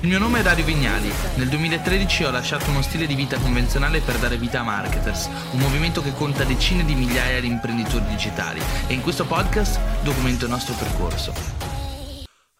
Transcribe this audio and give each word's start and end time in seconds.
Il 0.00 0.08
mio 0.08 0.18
nome 0.18 0.40
è 0.40 0.42
Dario 0.42 0.66
Vignali. 0.66 1.10
Nel 1.36 1.48
2013 1.48 2.24
ho 2.24 2.30
lasciato 2.30 2.68
uno 2.68 2.82
stile 2.82 3.06
di 3.06 3.14
vita 3.14 3.38
convenzionale 3.38 4.02
per 4.02 4.18
dare 4.18 4.36
vita 4.36 4.60
a 4.60 4.62
Marketers, 4.62 5.24
un 5.52 5.58
movimento 5.58 6.02
che 6.02 6.12
conta 6.12 6.44
decine 6.44 6.84
di 6.84 6.94
migliaia 6.94 7.40
di 7.40 7.46
imprenditori 7.46 8.04
digitali 8.04 8.60
e 8.88 8.92
in 8.92 9.00
questo 9.00 9.24
podcast 9.24 9.80
documento 10.02 10.44
il 10.44 10.50
nostro 10.50 10.74
percorso. 10.74 11.32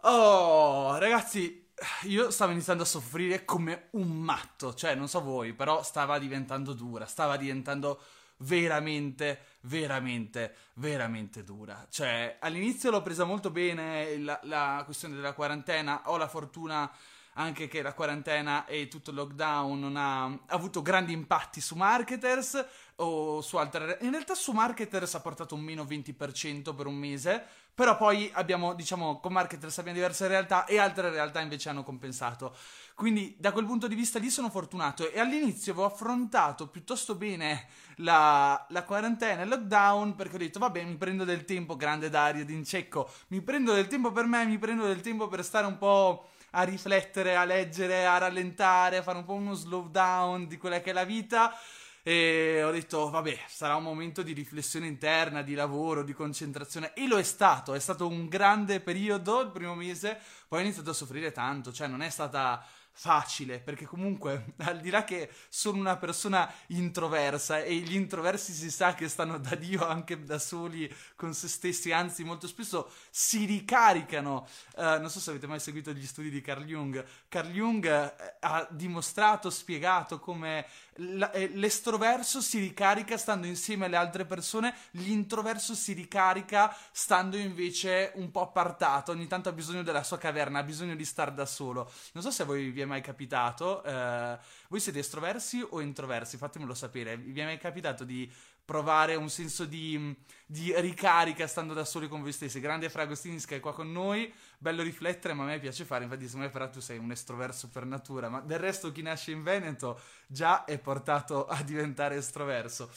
Oh, 0.00 0.96
ragazzi, 0.96 1.68
io 2.04 2.30
stavo 2.30 2.52
iniziando 2.52 2.84
a 2.84 2.86
soffrire 2.86 3.44
come 3.44 3.88
un 3.90 4.08
matto, 4.08 4.72
cioè 4.72 4.94
non 4.94 5.06
so 5.06 5.20
voi, 5.20 5.52
però 5.52 5.82
stava 5.82 6.18
diventando 6.18 6.72
dura, 6.72 7.04
stava 7.04 7.36
diventando 7.36 8.00
veramente, 8.38 9.40
veramente, 9.60 10.54
veramente 10.74 11.44
dura. 11.44 11.86
Cioè, 11.90 12.38
all'inizio 12.40 12.90
l'ho 12.90 13.02
presa 13.02 13.24
molto 13.24 13.50
bene 13.50 14.16
la, 14.16 14.40
la 14.44 14.82
questione 14.86 15.14
della 15.14 15.34
quarantena, 15.34 16.00
ho 16.06 16.16
la 16.16 16.28
fortuna 16.28 16.90
anche 17.38 17.68
che 17.68 17.82
la 17.82 17.92
quarantena 17.92 18.66
e 18.66 18.88
tutto 18.88 19.10
il 19.10 19.16
lockdown 19.16 19.78
non 19.78 19.96
ha 19.96 20.38
avuto 20.46 20.82
grandi 20.82 21.12
impatti 21.12 21.60
su 21.60 21.74
marketers 21.74 22.64
o 22.96 23.40
su 23.40 23.56
altre... 23.56 23.98
In 24.02 24.10
realtà 24.10 24.34
su 24.34 24.52
marketers 24.52 25.14
ha 25.14 25.20
portato 25.20 25.54
un 25.54 25.60
meno 25.60 25.84
20% 25.84 26.74
per 26.74 26.86
un 26.86 26.94
mese, 26.94 27.44
però 27.74 27.98
poi 27.98 28.30
abbiamo, 28.32 28.72
diciamo, 28.72 29.20
con 29.20 29.34
marketers 29.34 29.76
abbiamo 29.78 29.98
diverse 29.98 30.26
realtà 30.28 30.64
e 30.64 30.78
altre 30.78 31.10
realtà 31.10 31.40
invece 31.40 31.68
hanno 31.68 31.82
compensato. 31.82 32.56
Quindi 32.94 33.36
da 33.38 33.52
quel 33.52 33.66
punto 33.66 33.86
di 33.86 33.94
vista 33.94 34.18
lì 34.18 34.30
sono 34.30 34.48
fortunato 34.48 35.10
e 35.12 35.20
all'inizio 35.20 35.72
avevo 35.72 35.86
affrontato 35.86 36.68
piuttosto 36.68 37.14
bene 37.16 37.66
la, 37.96 38.64
la 38.70 38.84
quarantena 38.84 39.40
e 39.40 39.44
il 39.44 39.50
lockdown 39.50 40.14
perché 40.14 40.36
ho 40.36 40.38
detto 40.38 40.58
vabbè 40.58 40.82
mi 40.84 40.96
prendo 40.96 41.24
del 41.24 41.44
tempo, 41.44 41.76
grande 41.76 42.08
Dario 42.08 42.46
d'Incecco, 42.46 43.10
mi 43.28 43.42
prendo 43.42 43.74
del 43.74 43.88
tempo 43.88 44.10
per 44.10 44.24
me, 44.24 44.46
mi 44.46 44.56
prendo 44.56 44.86
del 44.86 45.02
tempo 45.02 45.28
per 45.28 45.44
stare 45.44 45.66
un 45.66 45.76
po' 45.76 46.30
a 46.58 46.62
riflettere, 46.62 47.36
a 47.36 47.44
leggere, 47.44 48.06
a 48.06 48.18
rallentare, 48.18 48.98
a 48.98 49.02
fare 49.02 49.18
un 49.18 49.24
po' 49.24 49.34
uno 49.34 49.52
slowdown 49.52 50.46
di 50.46 50.56
quella 50.56 50.80
che 50.80 50.90
è 50.90 50.92
la 50.92 51.04
vita. 51.04 51.54
E 52.02 52.62
ho 52.62 52.70
detto, 52.70 53.10
vabbè, 53.10 53.36
sarà 53.46 53.74
un 53.74 53.82
momento 53.82 54.22
di 54.22 54.32
riflessione 54.32 54.86
interna, 54.86 55.42
di 55.42 55.54
lavoro, 55.54 56.02
di 56.02 56.12
concentrazione. 56.12 56.94
E 56.94 57.06
lo 57.06 57.18
è 57.18 57.22
stato, 57.22 57.74
è 57.74 57.80
stato 57.80 58.06
un 58.06 58.28
grande 58.28 58.80
periodo 58.80 59.40
il 59.40 59.50
primo 59.50 59.74
mese. 59.74 60.18
Poi 60.48 60.60
ho 60.60 60.62
iniziato 60.62 60.90
a 60.90 60.94
soffrire 60.94 61.32
tanto, 61.32 61.72
cioè 61.72 61.88
non 61.88 62.00
è 62.00 62.08
stata 62.08 62.64
facile, 62.98 63.60
perché 63.60 63.84
comunque 63.84 64.54
al 64.64 64.80
di 64.80 64.88
là 64.88 65.04
che 65.04 65.30
sono 65.50 65.78
una 65.78 65.98
persona 65.98 66.50
introversa 66.68 67.62
e 67.62 67.76
gli 67.76 67.94
introversi 67.94 68.52
si 68.52 68.70
sa 68.70 68.94
che 68.94 69.08
stanno 69.08 69.38
da 69.38 69.54
Dio 69.54 69.86
anche 69.86 70.24
da 70.24 70.38
soli 70.38 70.92
con 71.14 71.34
se 71.34 71.46
stessi, 71.46 71.92
anzi 71.92 72.24
molto 72.24 72.46
spesso 72.46 72.90
si 73.10 73.44
ricaricano. 73.44 74.48
Uh, 74.76 74.98
non 74.98 75.10
so 75.10 75.20
se 75.20 75.30
avete 75.30 75.46
mai 75.46 75.60
seguito 75.60 75.92
gli 75.92 76.06
studi 76.06 76.30
di 76.30 76.40
Carl 76.40 76.64
Jung. 76.64 77.04
Carl 77.28 77.50
Jung 77.50 77.84
uh, 77.84 78.22
ha 78.40 78.66
dimostrato, 78.70 79.50
spiegato 79.50 80.18
come 80.18 80.60
eh, 80.60 80.66
l'estroverso 80.96 82.40
si 82.40 82.58
ricarica 82.58 83.16
stando 83.16 83.46
insieme 83.46 83.86
alle 83.86 83.96
altre 83.96 84.24
persone, 84.24 84.74
l'introverso 84.92 85.74
si 85.74 85.92
ricarica 85.92 86.74
stando 86.92 87.36
invece 87.36 88.12
un 88.14 88.30
po' 88.30 88.42
appartato, 88.42 89.12
ogni 89.12 89.26
tanto 89.26 89.48
ha 89.48 89.52
bisogno 89.52 89.82
della 89.82 90.02
sua 90.02 90.18
caverna, 90.18 90.60
ha 90.60 90.62
bisogno 90.62 90.94
di 90.94 91.04
stare 91.04 91.34
da 91.34 91.46
solo. 91.46 91.90
Non 92.12 92.22
so 92.22 92.30
se 92.30 92.42
a 92.42 92.46
voi 92.46 92.70
vi 92.70 92.80
è 92.80 92.84
mai 92.84 93.02
capitato, 93.02 93.82
eh, 93.84 94.38
voi 94.68 94.80
siete 94.80 95.00
estroversi 95.00 95.64
o 95.68 95.80
introversi? 95.80 96.36
Fatemelo 96.36 96.74
sapere, 96.74 97.16
vi 97.16 97.40
è 97.40 97.44
mai 97.44 97.58
capitato 97.58 98.04
di 98.04 98.30
provare 98.66 99.14
un 99.14 99.30
senso 99.30 99.64
di, 99.64 100.14
di, 100.44 100.74
ricarica 100.80 101.46
stando 101.46 101.72
da 101.72 101.84
soli 101.84 102.08
con 102.08 102.20
voi 102.20 102.32
stessi. 102.32 102.58
Grande 102.58 102.90
Fragostinis 102.90 103.46
che 103.46 103.56
è 103.56 103.60
qua 103.60 103.72
con 103.72 103.92
noi, 103.92 104.30
bello 104.58 104.82
riflettere, 104.82 105.34
ma 105.34 105.44
a 105.44 105.46
me 105.46 105.58
piace 105.58 105.84
fare, 105.84 106.04
infatti 106.04 106.24
secondo 106.24 106.46
me 106.46 106.52
però 106.52 106.68
tu 106.70 106.80
sei 106.80 106.98
un 106.98 107.10
estroverso 107.10 107.68
per 107.68 107.84
natura, 107.84 108.28
ma 108.28 108.40
del 108.40 108.58
resto 108.58 108.92
chi 108.92 109.02
nasce 109.02 109.30
in 109.30 109.42
Veneto 109.42 110.00
già 110.26 110.64
è 110.64 110.78
portato 110.78 111.46
a 111.48 111.62
diventare 111.62 112.16
estroverso. 112.16 112.90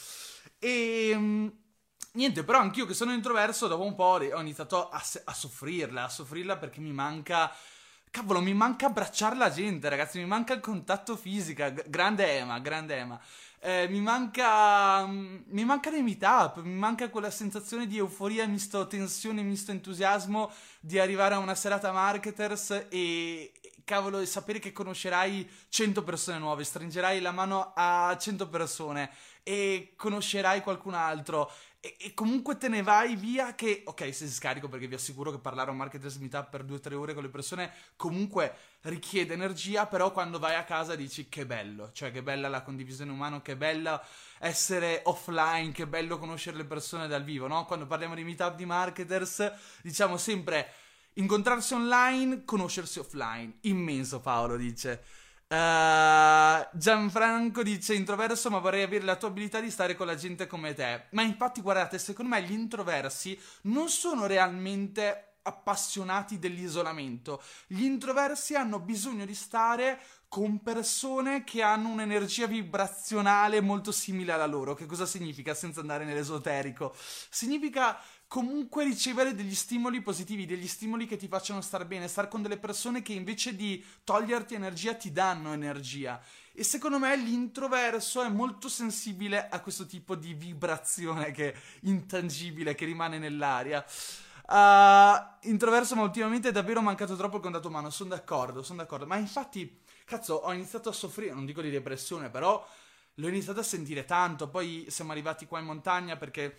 E... 0.58 1.10
Ehm, 1.10 1.52
niente, 2.12 2.44
però 2.44 2.58
anch'io 2.58 2.86
che 2.86 2.94
sono 2.94 3.12
introverso, 3.12 3.66
dopo 3.66 3.84
un 3.84 3.94
po' 3.94 4.18
ho 4.32 4.40
iniziato 4.40 4.88
a, 4.88 5.02
a 5.24 5.32
soffrirla, 5.32 6.04
a 6.04 6.08
soffrirla 6.08 6.56
perché 6.56 6.80
mi 6.80 6.92
manca 6.92 7.52
Cavolo, 8.10 8.40
mi 8.40 8.54
manca 8.54 8.86
abbracciare 8.86 9.36
la 9.36 9.50
gente, 9.50 9.88
ragazzi, 9.88 10.18
mi 10.18 10.26
manca 10.26 10.52
il 10.52 10.60
contatto 10.60 11.16
fisico. 11.16 11.72
grande 11.86 12.38
Ema, 12.38 12.58
grande 12.58 12.96
Ema. 12.96 13.20
Eh, 13.62 13.88
mi 13.88 14.00
manca. 14.00 15.06
Mm, 15.06 15.42
mi 15.48 15.64
manca 15.64 15.90
dei 15.90 16.02
meetup, 16.02 16.62
mi 16.62 16.72
manca 16.74 17.10
quella 17.10 17.30
sensazione 17.30 17.86
di 17.86 17.98
euforia, 17.98 18.46
misto 18.46 18.86
tensione, 18.86 19.42
misto 19.42 19.70
entusiasmo 19.70 20.50
di 20.80 20.98
arrivare 20.98 21.34
a 21.34 21.38
una 21.38 21.54
serata 21.54 21.92
marketers 21.92 22.86
e. 22.88 23.52
Cavolo, 23.82 24.24
sapere 24.24 24.60
che 24.60 24.70
conoscerai 24.70 25.50
100 25.68 26.04
persone 26.04 26.38
nuove, 26.38 26.62
stringerai 26.62 27.20
la 27.20 27.32
mano 27.32 27.72
a 27.74 28.16
100 28.16 28.48
persone 28.48 29.10
e 29.42 29.94
conoscerai 29.96 30.60
qualcun 30.60 30.94
altro 30.94 31.50
e, 31.82 31.96
e, 31.98 32.14
comunque 32.14 32.58
te 32.58 32.68
ne 32.68 32.82
vai 32.82 33.16
via 33.16 33.54
che, 33.54 33.82
ok, 33.86 34.14
sei 34.14 34.28
scarico 34.28 34.68
perché 34.68 34.86
vi 34.86 34.96
assicuro 34.96 35.30
che 35.30 35.38
parlare 35.38 35.68
a 35.68 35.72
un 35.72 35.78
marketers 35.78 36.16
meetup 36.16 36.50
per 36.50 36.64
2-3 36.64 36.92
ore 36.92 37.14
con 37.14 37.22
le 37.22 37.30
persone 37.30 37.72
comunque 37.96 38.54
richiede 38.82 39.32
energia, 39.32 39.86
però 39.86 40.12
quando 40.12 40.38
vai 40.38 40.56
a 40.56 40.64
casa 40.64 40.94
dici 40.94 41.30
che 41.30 41.46
bello, 41.46 41.90
cioè 41.92 42.12
che 42.12 42.22
bella 42.22 42.48
la 42.48 42.60
condivisione 42.60 43.10
umana, 43.10 43.40
che 43.40 43.56
bella 43.56 44.04
essere 44.38 45.00
offline, 45.04 45.72
che 45.72 45.86
bello 45.86 46.18
conoscere 46.18 46.58
le 46.58 46.66
persone 46.66 47.08
dal 47.08 47.24
vivo, 47.24 47.46
no? 47.46 47.64
Quando 47.64 47.86
parliamo 47.86 48.14
di 48.14 48.24
meetup 48.24 48.56
di 48.56 48.66
marketers 48.66 49.50
diciamo 49.82 50.18
sempre 50.18 50.72
incontrarsi 51.14 51.72
online, 51.72 52.44
conoscersi 52.44 52.98
offline. 52.98 53.56
Immenso 53.62 54.20
Paolo 54.20 54.56
dice. 54.56 55.02
Uh, 55.52 56.64
Gianfranco 56.72 57.64
dice 57.64 57.94
introverso, 57.94 58.50
ma 58.50 58.58
vorrei 58.58 58.84
avere 58.84 59.04
la 59.04 59.16
tua 59.16 59.30
abilità 59.30 59.58
di 59.58 59.68
stare 59.68 59.96
con 59.96 60.06
la 60.06 60.14
gente 60.14 60.46
come 60.46 60.74
te. 60.74 61.06
Ma 61.10 61.22
infatti, 61.22 61.60
guardate, 61.60 61.98
secondo 61.98 62.30
me 62.30 62.42
gli 62.44 62.52
introversi 62.52 63.36
non 63.62 63.88
sono 63.88 64.26
realmente 64.26 65.38
appassionati 65.42 66.38
dell'isolamento. 66.38 67.42
Gli 67.66 67.82
introversi 67.82 68.54
hanno 68.54 68.78
bisogno 68.78 69.24
di 69.24 69.34
stare 69.34 69.98
con 70.28 70.62
persone 70.62 71.42
che 71.42 71.62
hanno 71.62 71.88
un'energia 71.88 72.46
vibrazionale 72.46 73.60
molto 73.60 73.90
simile 73.90 74.30
alla 74.30 74.46
loro. 74.46 74.74
Che 74.74 74.86
cosa 74.86 75.04
significa 75.04 75.54
senza 75.54 75.80
andare 75.80 76.04
nell'esoterico? 76.04 76.94
Significa 77.28 77.98
comunque 78.30 78.84
ricevere 78.84 79.34
degli 79.34 79.56
stimoli 79.56 80.00
positivi, 80.02 80.46
degli 80.46 80.68
stimoli 80.68 81.04
che 81.04 81.16
ti 81.16 81.26
facciano 81.26 81.60
star 81.60 81.84
bene, 81.84 82.06
star 82.06 82.28
con 82.28 82.42
delle 82.42 82.58
persone 82.58 83.02
che 83.02 83.12
invece 83.12 83.56
di 83.56 83.84
toglierti 84.04 84.54
energia 84.54 84.94
ti 84.94 85.10
danno 85.10 85.52
energia. 85.52 86.22
E 86.52 86.62
secondo 86.62 87.00
me 87.00 87.16
l'introverso 87.16 88.22
è 88.22 88.28
molto 88.28 88.68
sensibile 88.68 89.48
a 89.48 89.58
questo 89.58 89.84
tipo 89.84 90.14
di 90.14 90.32
vibrazione 90.32 91.32
che 91.32 91.52
è 91.52 91.56
intangibile, 91.80 92.76
che 92.76 92.84
rimane 92.84 93.18
nell'aria. 93.18 93.84
Uh, 94.46 95.48
introverso, 95.48 95.96
ma 95.96 96.02
ultimamente 96.02 96.50
è 96.50 96.52
davvero 96.52 96.80
mancato 96.80 97.16
troppo 97.16 97.38
il 97.38 97.42
contatto 97.42 97.66
umano. 97.66 97.90
Sono 97.90 98.10
d'accordo, 98.10 98.62
sono 98.62 98.78
d'accordo. 98.78 99.06
Ma 99.06 99.16
infatti, 99.16 99.80
cazzo, 100.04 100.34
ho 100.34 100.52
iniziato 100.52 100.88
a 100.88 100.92
soffrire, 100.92 101.34
non 101.34 101.46
dico 101.46 101.62
di 101.62 101.70
depressione, 101.70 102.30
però 102.30 102.64
l'ho 103.14 103.28
iniziato 103.28 103.58
a 103.58 103.64
sentire 103.64 104.04
tanto. 104.04 104.48
Poi 104.48 104.86
siamo 104.88 105.10
arrivati 105.10 105.46
qua 105.46 105.58
in 105.58 105.66
montagna 105.66 106.16
perché 106.16 106.56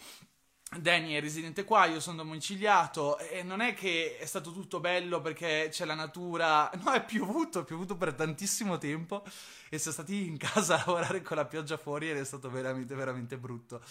Danny 0.79 1.15
è 1.15 1.19
residente 1.19 1.65
qua, 1.65 1.83
io 1.85 1.99
sono 1.99 2.23
domiciliato 2.23 3.17
e 3.17 3.43
non 3.43 3.59
è 3.59 3.73
che 3.73 4.17
è 4.17 4.25
stato 4.25 4.53
tutto 4.53 4.79
bello 4.79 5.19
perché 5.19 5.67
c'è 5.69 5.83
la 5.83 5.95
natura, 5.95 6.71
no 6.81 6.93
è 6.93 7.03
piovuto, 7.03 7.59
è 7.59 7.63
piovuto 7.65 7.97
per 7.97 8.13
tantissimo 8.13 8.77
tempo 8.77 9.21
e 9.67 9.77
siamo 9.77 9.97
stati 9.97 10.27
in 10.27 10.37
casa 10.37 10.75
a 10.75 10.77
lavorare 10.85 11.21
con 11.21 11.35
la 11.35 11.43
pioggia 11.43 11.75
fuori 11.75 12.09
ed 12.09 12.15
è 12.15 12.23
stato 12.23 12.49
veramente 12.49 12.95
veramente 12.95 13.37
brutto. 13.37 13.81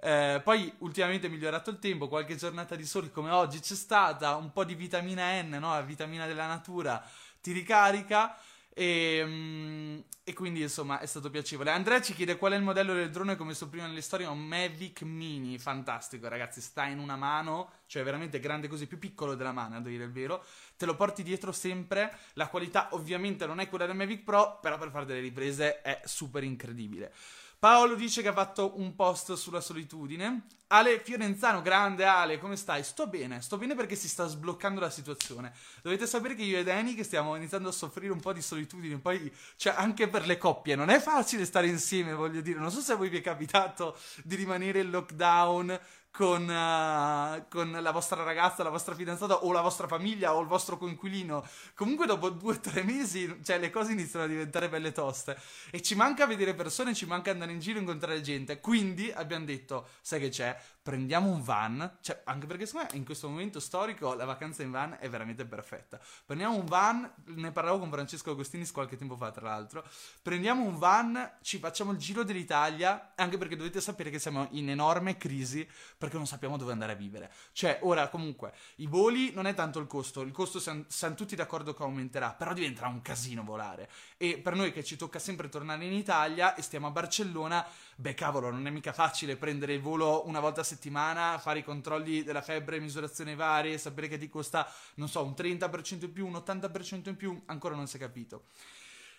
Eh, 0.00 0.40
poi 0.44 0.72
ultimamente 0.78 1.26
è 1.26 1.30
migliorato 1.30 1.70
il 1.70 1.80
tempo, 1.80 2.06
qualche 2.06 2.36
giornata 2.36 2.76
di 2.76 2.86
sole 2.86 3.10
come 3.10 3.32
oggi 3.32 3.58
c'è 3.58 3.74
stata, 3.74 4.36
un 4.36 4.52
po' 4.52 4.62
di 4.62 4.76
vitamina 4.76 5.42
N, 5.42 5.56
no? 5.58 5.72
la 5.72 5.82
vitamina 5.82 6.28
della 6.28 6.46
natura 6.46 7.04
ti 7.40 7.50
ricarica 7.50 8.38
e, 8.72 9.22
um, 9.22 10.02
e, 10.22 10.32
quindi 10.32 10.62
insomma 10.62 11.00
è 11.00 11.06
stato 11.06 11.28
piacevole. 11.28 11.70
Andrea 11.70 12.00
ci 12.00 12.14
chiede 12.14 12.36
qual 12.36 12.52
è 12.52 12.56
il 12.56 12.62
modello 12.62 12.94
del 12.94 13.10
drone 13.10 13.36
come 13.36 13.50
messo 13.50 13.68
prima 13.68 13.86
nelle 13.86 14.00
storie. 14.00 14.26
Un 14.26 14.46
Mavic 14.46 15.02
Mini, 15.02 15.58
fantastico 15.58 16.28
ragazzi, 16.28 16.60
sta 16.60 16.86
in 16.86 16.98
una 16.98 17.16
mano, 17.16 17.72
cioè 17.86 18.04
veramente 18.04 18.38
grande 18.38 18.68
così, 18.68 18.86
più 18.86 18.98
piccolo 18.98 19.34
della 19.34 19.52
mano 19.52 19.76
a 19.76 19.80
dire 19.80 20.04
il 20.04 20.12
vero. 20.12 20.44
Te 20.76 20.86
lo 20.86 20.94
porti 20.94 21.22
dietro 21.22 21.52
sempre. 21.52 22.16
La 22.34 22.48
qualità 22.48 22.88
ovviamente 22.92 23.44
non 23.46 23.60
è 23.60 23.68
quella 23.68 23.86
del 23.86 23.96
Mavic 23.96 24.22
Pro, 24.22 24.58
però 24.60 24.78
per 24.78 24.90
fare 24.90 25.04
delle 25.04 25.20
riprese 25.20 25.82
è 25.82 26.00
super 26.04 26.44
incredibile. 26.44 27.12
Paolo 27.60 27.94
dice 27.94 28.22
che 28.22 28.28
ha 28.28 28.32
fatto 28.32 28.72
un 28.80 28.94
post 28.94 29.34
sulla 29.34 29.60
solitudine. 29.60 30.46
Ale 30.68 30.98
Fiorenzano, 31.00 31.60
grande 31.60 32.06
Ale, 32.06 32.38
come 32.38 32.56
stai? 32.56 32.82
Sto 32.82 33.06
bene, 33.06 33.42
sto 33.42 33.58
bene 33.58 33.74
perché 33.74 33.96
si 33.96 34.08
sta 34.08 34.26
sbloccando 34.26 34.80
la 34.80 34.88
situazione. 34.88 35.52
Dovete 35.82 36.06
sapere 36.06 36.34
che 36.34 36.42
io 36.42 36.58
e 36.58 36.64
Danny 36.64 36.94
che 36.94 37.04
stiamo 37.04 37.36
iniziando 37.36 37.68
a 37.68 37.72
soffrire 37.72 38.14
un 38.14 38.20
po' 38.20 38.32
di 38.32 38.40
solitudine, 38.40 38.96
poi 38.96 39.30
cioè 39.56 39.74
anche 39.76 40.08
per 40.08 40.24
le 40.26 40.38
coppie, 40.38 40.74
non 40.74 40.88
è 40.88 41.00
facile 41.00 41.44
stare 41.44 41.66
insieme, 41.66 42.14
voglio 42.14 42.40
dire. 42.40 42.58
Non 42.58 42.70
so 42.70 42.80
se 42.80 42.92
a 42.92 42.96
voi 42.96 43.10
vi 43.10 43.18
è 43.18 43.20
capitato 43.20 43.94
di 44.24 44.36
rimanere 44.36 44.80
in 44.80 44.90
lockdown 44.90 45.78
con, 46.10 46.42
uh, 46.42 47.44
con, 47.48 47.70
la 47.70 47.90
vostra 47.92 48.22
ragazza, 48.22 48.62
la 48.62 48.70
vostra 48.70 48.94
fidanzata 48.94 49.44
o 49.44 49.52
la 49.52 49.60
vostra 49.60 49.86
famiglia 49.86 50.34
o 50.34 50.40
il 50.40 50.46
vostro 50.46 50.76
coinquilino. 50.76 51.46
Comunque 51.74 52.06
dopo 52.06 52.30
due 52.30 52.54
o 52.54 52.60
tre 52.60 52.82
mesi, 52.82 53.38
cioè, 53.44 53.58
le 53.58 53.70
cose 53.70 53.92
iniziano 53.92 54.24
a 54.24 54.28
diventare 54.28 54.68
belle 54.68 54.92
toste. 54.92 55.38
E 55.70 55.80
ci 55.82 55.94
manca 55.94 56.26
vedere 56.26 56.54
persone, 56.54 56.94
ci 56.94 57.06
manca 57.06 57.30
andare 57.30 57.52
in 57.52 57.60
giro 57.60 57.78
e 57.78 57.82
incontrare 57.82 58.20
gente. 58.20 58.60
Quindi 58.60 59.10
abbiamo 59.12 59.44
detto, 59.44 59.88
sai 60.00 60.20
che 60.20 60.28
c'è? 60.28 60.56
Prendiamo 60.82 61.30
un 61.30 61.42
van, 61.42 61.98
cioè, 62.00 62.22
anche 62.24 62.46
perché 62.46 62.64
secondo 62.64 62.88
me 62.90 62.98
in 62.98 63.04
questo 63.04 63.28
momento 63.28 63.60
storico 63.60 64.14
la 64.14 64.24
vacanza 64.24 64.62
in 64.62 64.70
van 64.70 64.96
è 64.98 65.10
veramente 65.10 65.44
perfetta. 65.44 66.00
Prendiamo 66.24 66.56
un 66.56 66.64
van, 66.64 67.12
ne 67.24 67.52
parlavo 67.52 67.78
con 67.78 67.90
Francesco 67.90 68.30
Agostinis 68.30 68.72
qualche 68.72 68.96
tempo 68.96 69.14
fa, 69.14 69.30
tra 69.30 69.46
l'altro. 69.46 69.84
Prendiamo 70.22 70.64
un 70.64 70.78
van, 70.78 71.32
ci 71.42 71.58
facciamo 71.58 71.92
il 71.92 71.98
giro 71.98 72.22
dell'Italia, 72.22 73.12
anche 73.14 73.36
perché 73.36 73.56
dovete 73.56 73.80
sapere 73.82 74.08
che 74.08 74.18
siamo 74.18 74.48
in 74.52 74.70
enorme 74.70 75.18
crisi 75.18 75.68
perché 75.98 76.16
non 76.16 76.26
sappiamo 76.26 76.56
dove 76.56 76.72
andare 76.72 76.92
a 76.92 76.96
vivere. 76.96 77.30
Cioè, 77.52 77.80
ora 77.82 78.08
comunque, 78.08 78.54
i 78.76 78.86
voli 78.86 79.32
non 79.34 79.46
è 79.46 79.52
tanto 79.52 79.80
il 79.80 79.86
costo, 79.86 80.22
il 80.22 80.32
costo 80.32 80.58
siamo, 80.58 80.84
siamo 80.88 81.14
tutti 81.14 81.36
d'accordo 81.36 81.74
che 81.74 81.82
aumenterà, 81.82 82.32
però 82.32 82.54
diventerà 82.54 82.88
un 82.88 83.02
casino 83.02 83.44
volare. 83.44 83.90
E 84.16 84.38
per 84.38 84.54
noi 84.54 84.72
che 84.72 84.82
ci 84.82 84.96
tocca 84.96 85.18
sempre 85.18 85.50
tornare 85.50 85.84
in 85.84 85.92
Italia 85.92 86.54
e 86.54 86.62
stiamo 86.62 86.86
a 86.86 86.90
Barcellona, 86.90 87.66
beh 88.00 88.14
cavolo, 88.14 88.50
non 88.50 88.66
è 88.66 88.70
mica 88.70 88.92
facile 88.92 89.36
prendere 89.36 89.74
il 89.74 89.80
volo 89.80 90.26
una 90.26 90.40
volta 90.40 90.62
a 90.62 90.64
settimana, 90.64 91.38
fare 91.38 91.58
i 91.58 91.64
controlli 91.64 92.22
della 92.22 92.40
febbre, 92.40 92.80
misurazioni 92.80 93.34
varie, 93.34 93.76
sapere 93.76 94.08
che 94.08 94.16
ti 94.16 94.28
costa, 94.28 94.66
non 94.94 95.08
so, 95.08 95.22
un 95.22 95.34
30% 95.36 96.04
in 96.04 96.12
più, 96.12 96.26
un 96.26 96.34
80% 96.34 97.10
in 97.10 97.16
più, 97.16 97.42
ancora 97.46 97.74
non 97.74 97.86
si 97.86 97.96
è 97.96 98.00
capito. 98.00 98.44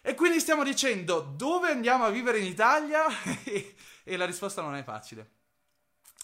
E 0.01 0.15
quindi 0.15 0.39
stiamo 0.39 0.63
dicendo 0.63 1.19
dove 1.19 1.69
andiamo 1.69 2.05
a 2.05 2.09
vivere 2.09 2.39
in 2.39 2.45
Italia? 2.45 3.05
e 4.03 4.17
la 4.17 4.25
risposta 4.25 4.63
non 4.63 4.75
è 4.75 4.83
facile 4.83 5.39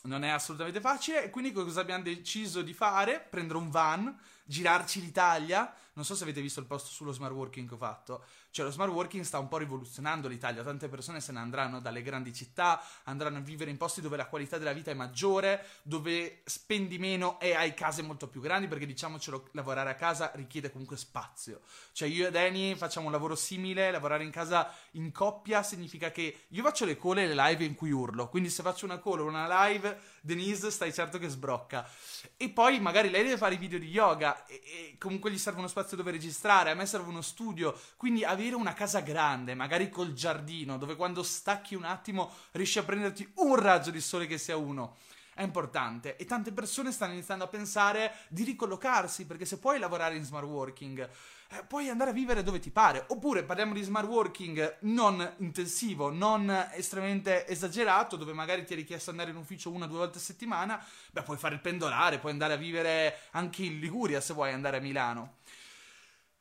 non 0.08 0.24
è 0.24 0.30
assolutamente 0.30 0.80
facile 0.80 1.24
e 1.24 1.30
quindi 1.30 1.52
cosa 1.52 1.82
abbiamo 1.82 2.04
deciso 2.04 2.62
di 2.62 2.74
fare? 2.74 3.20
Prendere 3.20 3.60
un 3.60 3.70
van, 3.70 4.18
girarci 4.46 5.02
l'Italia. 5.02 5.74
Non 5.94 6.06
so 6.06 6.16
se 6.16 6.24
avete 6.24 6.42
visto 6.42 6.60
il 6.60 6.66
post 6.66 6.88
sullo 6.88 7.12
smart 7.12 7.34
working 7.34 7.68
che 7.68 7.74
ho 7.74 7.78
fatto. 7.78 8.24
Cioè, 8.58 8.66
lo 8.66 8.72
smart 8.72 8.92
working 8.92 9.24
sta 9.24 9.38
un 9.38 9.48
po' 9.48 9.58
rivoluzionando 9.58 10.28
l'Italia. 10.28 10.64
Tante 10.64 10.88
persone 10.88 11.22
se 11.22 11.32
ne 11.32 11.38
andranno 11.38 11.80
dalle 11.80 12.02
grandi 12.02 12.34
città, 12.34 12.82
andranno 13.04 13.38
a 13.38 13.42
vivere 13.42 13.70
in 13.70 13.78
posti 13.78 14.02
dove 14.02 14.18
la 14.18 14.26
qualità 14.26 14.58
della 14.58 14.74
vita 14.74 14.90
è 14.90 14.96
maggiore, 14.96 15.64
dove 15.84 16.42
spendi 16.44 16.98
meno 16.98 17.40
e 17.40 17.54
hai 17.54 17.76
case 17.76 18.02
molto 18.02 18.28
più 18.28 18.42
grandi, 18.42 18.68
perché 18.68 18.88
diciamocelo, 18.88 19.50
lavorare 19.52 19.92
a 19.92 19.94
casa 19.94 20.32
richiede 20.34 20.72
comunque 20.72 20.98
spazio. 20.98 21.62
Cioè, 21.92 22.08
io 22.08 22.26
e 22.26 22.32
Danny 22.32 22.74
facciamo 22.74 23.06
un 23.06 23.12
lavoro 23.12 23.36
simile, 23.36 23.92
lavorare 23.92 24.24
in 24.24 24.32
casa 24.32 24.74
in 24.94 25.12
coppia 25.12 25.62
significa 25.62 26.10
che 26.10 26.46
io 26.48 26.64
faccio 26.64 26.86
le 26.86 26.98
call 26.98 27.20
e 27.20 27.28
le 27.28 27.36
live 27.36 27.64
in 27.64 27.76
cui 27.76 27.92
urlo. 27.92 28.28
Quindi 28.28 28.50
se 28.50 28.64
faccio 28.64 28.86
una 28.86 29.00
call 29.00 29.20
o 29.20 29.26
una 29.26 29.68
live, 29.68 30.00
Denise 30.28 30.70
stai 30.70 30.94
certo 30.94 31.18
che 31.18 31.30
sbrocca. 31.30 31.90
E 32.36 32.50
poi 32.50 32.80
magari 32.82 33.10
lei 33.10 33.24
deve 33.24 33.38
fare 33.38 33.56
i 33.56 33.58
video 33.58 33.80
di 33.80 33.88
yoga 33.88 34.46
e, 34.46 34.62
e 34.66 34.96
comunque 35.00 35.32
gli 35.32 35.38
serve 35.38 35.60
uno 35.60 35.70
spazio 35.70 35.96
dove 35.96 36.12
registrare, 36.12 36.70
a 36.70 36.76
me 36.76 36.86
serve 36.86 37.08
uno 37.08 37.22
studio, 37.22 37.80
quindi 37.96 38.26
avere 38.26 38.56
una 38.56 38.74
casa 38.74 39.00
grande, 39.00 39.56
magari 39.56 39.90
col 39.90 40.12
giardino, 40.12 40.78
dove 40.78 40.98
quando 40.98 41.24
stacchi 41.24 41.76
un 41.76 41.86
attimo 41.86 42.32
riesci 42.52 42.78
a 42.78 42.84
prenderti 42.84 43.32
un 43.36 43.56
raggio 43.56 43.90
di 43.90 44.02
sole 44.02 44.28
che 44.28 44.38
sia 44.38 44.58
uno 44.58 44.98
è 45.34 45.44
importante 45.44 46.16
e 46.16 46.26
tante 46.26 46.52
persone 46.52 46.92
stanno 46.92 47.14
iniziando 47.14 47.44
a 47.44 47.48
pensare 47.48 48.12
di 48.28 48.44
ricollocarsi 48.44 49.28
perché 49.28 49.46
se 49.46 49.60
puoi 49.60 49.78
lavorare 49.78 50.16
in 50.16 50.24
smart 50.24 50.48
working 50.48 51.08
eh, 51.50 51.64
puoi 51.68 51.90
andare 51.90 52.10
a 52.10 52.14
vivere 52.14 52.44
dove 52.44 52.60
ti 52.60 52.72
pare 52.72 53.06
oppure 53.08 53.44
parliamo 53.44 53.74
di 53.74 53.82
smart 53.82 54.08
working 54.08 54.78
non 54.82 55.36
intensivo 55.38 56.12
non 56.12 56.70
estremamente 56.74 57.48
esagerato 57.48 58.16
dove 58.16 58.34
magari 58.34 58.66
ti 58.66 58.74
è 58.74 58.76
richiesto 58.76 59.10
andare 59.10 59.32
in 59.32 59.38
ufficio 59.38 59.72
una 59.72 59.86
o 59.86 59.88
due 59.88 60.00
volte 60.00 60.18
a 60.18 60.22
settimana 60.22 60.84
beh 61.12 61.24
puoi 61.24 61.38
fare 61.38 61.56
il 61.56 61.62
pendolare 61.62 62.20
puoi 62.20 62.32
andare 62.32 62.54
a 62.54 62.58
vivere 62.58 63.20
anche 63.32 63.64
in 63.64 63.80
Liguria 63.80 64.22
se 64.22 64.34
vuoi 64.34 64.52
andare 64.52 64.78
a 64.78 64.82
Milano 64.82 65.38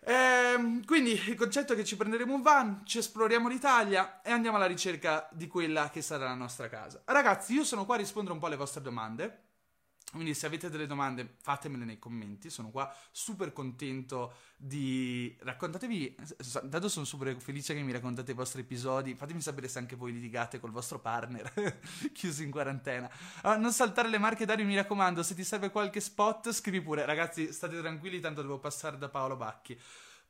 Ehm, 0.08 0.84
quindi 0.84 1.20
il 1.26 1.34
concetto 1.34 1.72
è 1.72 1.76
che 1.76 1.84
ci 1.84 1.96
prenderemo 1.96 2.32
un 2.32 2.40
van, 2.40 2.82
ci 2.84 2.98
esploriamo 2.98 3.48
l'Italia 3.48 4.20
e 4.22 4.30
andiamo 4.30 4.56
alla 4.56 4.66
ricerca 4.66 5.28
di 5.32 5.48
quella 5.48 5.90
che 5.90 6.00
sarà 6.00 6.26
la 6.26 6.34
nostra 6.34 6.68
casa. 6.68 7.02
Ragazzi, 7.06 7.54
io 7.54 7.64
sono 7.64 7.84
qua 7.84 7.96
a 7.96 7.98
rispondere 7.98 8.32
un 8.32 8.38
po' 8.38 8.46
alle 8.46 8.54
vostre 8.54 8.82
domande. 8.82 9.45
Quindi 10.16 10.34
se 10.34 10.46
avete 10.46 10.68
delle 10.68 10.86
domande 10.86 11.36
fatemele 11.42 11.84
nei 11.84 11.98
commenti, 11.98 12.50
sono 12.50 12.70
qua 12.70 12.92
super 13.10 13.52
contento 13.52 14.34
di... 14.56 15.36
raccontatevi, 15.40 16.16
intanto 16.62 16.88
sono 16.88 17.04
super 17.04 17.36
felice 17.40 17.74
che 17.74 17.82
mi 17.82 17.92
raccontate 17.92 18.32
i 18.32 18.34
vostri 18.34 18.62
episodi, 18.62 19.14
fatemi 19.14 19.40
sapere 19.40 19.68
se 19.68 19.78
anche 19.78 19.96
voi 19.96 20.12
litigate 20.12 20.58
col 20.58 20.70
vostro 20.70 20.98
partner 20.98 21.80
chiuso 22.12 22.42
in 22.42 22.50
quarantena. 22.50 23.10
Allora, 23.42 23.60
non 23.60 23.72
saltare 23.72 24.08
le 24.08 24.18
marche 24.18 24.44
Dario 24.44 24.64
mi 24.64 24.74
raccomando, 24.74 25.22
se 25.22 25.34
ti 25.34 25.44
serve 25.44 25.70
qualche 25.70 26.00
spot 26.00 26.52
scrivi 26.52 26.80
pure, 26.80 27.04
ragazzi 27.04 27.52
state 27.52 27.78
tranquilli 27.78 28.20
tanto 28.20 28.42
devo 28.42 28.58
passare 28.58 28.98
da 28.98 29.08
Paolo 29.08 29.36
Bacchi. 29.36 29.78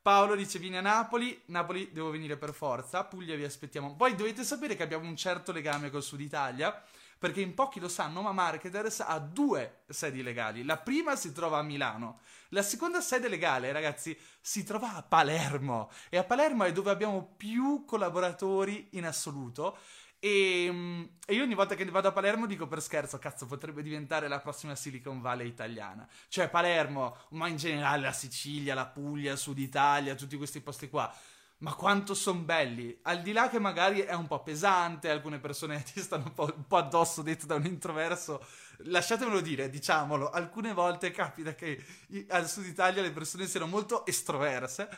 Paolo 0.07 0.37
dice 0.37 0.61
vieni 0.61 0.77
a 0.77 0.81
Napoli, 0.81 1.43
Napoli 1.47 1.91
devo 1.91 2.11
venire 2.11 2.37
per 2.37 2.53
forza, 2.53 3.03
Puglia 3.03 3.35
vi 3.35 3.43
aspettiamo. 3.43 3.97
Poi 3.97 4.15
dovete 4.15 4.45
sapere 4.45 4.77
che 4.77 4.85
abbiamo 4.85 5.09
un 5.09 5.17
certo 5.17 5.51
legame 5.51 5.91
col 5.91 6.03
Sud 6.03 6.21
Italia 6.21 6.81
perché 7.19 7.41
in 7.41 7.55
pochi 7.55 7.81
lo 7.81 7.89
sanno, 7.89 8.23
ma 8.23 8.33
Marketers 8.33 9.01
ha 9.01 9.19
due 9.19 9.83
sedi 9.89 10.23
legali. 10.23 10.65
La 10.65 10.77
prima 10.77 11.17
si 11.17 11.33
trova 11.33 11.59
a 11.59 11.63
Milano, 11.63 12.21
la 12.51 12.63
seconda 12.63 13.01
sede 13.01 13.29
legale, 13.29 13.73
ragazzi, 13.73 14.17
si 14.41 14.65
trova 14.65 14.95
a 14.95 15.03
Palermo 15.03 15.91
e 16.09 16.19
a 16.19 16.25
Palermo 16.25 16.65
è 16.65 16.73
dove 16.73 16.91
abbiamo 16.91 17.35
più 17.37 17.85
collaboratori 17.85 18.89
in 18.93 19.07
assoluto. 19.07 19.79
E, 20.19 20.69
mm, 20.71 21.03
e, 21.27 21.35
io 21.35 21.43
ogni 21.43 21.55
volta 21.55 21.75
che 21.75 21.85
vado 21.85 22.09
a 22.09 22.13
Palermo 22.13 22.47
dico 22.47 22.67
per 22.67 22.81
scherzo, 22.81 23.19
cazzo, 23.19 23.47
potrebbe 23.47 23.83
diventare 23.83 24.29
la 24.29 24.41
prossima 24.41 24.75
Silicon 24.75 25.21
Valley 25.21 25.49
italiana. 25.49 26.09
Cioè 26.29 26.49
Palermo, 26.49 27.17
ma 27.31 27.49
in 27.49 27.57
generale 27.57 28.03
la 28.03 28.13
Sicilia, 28.13 28.75
la 28.75 28.87
Puglia, 28.87 29.37
Sud 29.37 29.59
Italia, 29.59 30.15
tutti 30.15 30.37
questi 30.37 30.61
posti 30.61 30.89
qua 30.89 31.13
ma 31.59 31.75
quanto 31.75 32.15
sono 32.15 32.41
belli. 32.41 32.99
Al 33.03 33.23
di 33.23 33.33
là 33.33 33.49
che 33.49 33.59
magari 33.59 34.01
è 34.01 34.13
un 34.13 34.27
po' 34.27 34.43
pesante, 34.43 35.09
alcune 35.09 35.39
persone 35.39 35.83
ti 35.93 36.01
stanno 36.01 36.25
un 36.25 36.35
po', 36.35 36.53
un 36.55 36.67
po', 36.67 36.77
addosso 36.77 37.23
detto 37.23 37.47
da 37.47 37.55
un 37.55 37.65
introverso. 37.65 38.45
Lasciatemelo 38.81 39.41
dire, 39.41 39.71
diciamolo, 39.71 40.31
alcune 40.31 40.73
volte 40.75 41.11
capita 41.11 41.55
che 41.55 41.83
al 42.29 42.49
sud 42.49 42.67
Italia 42.67 43.01
le 43.03 43.13
persone 43.13 43.47
siano 43.47 43.67
molto 43.67 44.05
estroverse, 44.05 44.89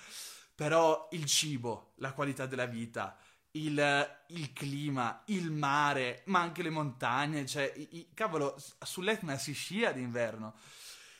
però 0.54 1.08
il 1.12 1.24
cibo, 1.26 1.92
la 1.96 2.12
qualità 2.12 2.46
della 2.46 2.66
vita, 2.66 3.16
il, 3.52 4.18
il 4.28 4.52
clima, 4.52 5.22
il 5.26 5.52
mare, 5.52 6.22
ma 6.26 6.40
anche 6.40 6.62
le 6.62 6.70
montagne, 6.70 7.46
cioè, 7.46 7.72
i, 7.76 7.88
i, 7.98 8.08
cavolo, 8.12 8.56
sull'Etna 8.80 9.38
si 9.38 9.52
scia 9.52 9.92
d'inverno. 9.92 10.54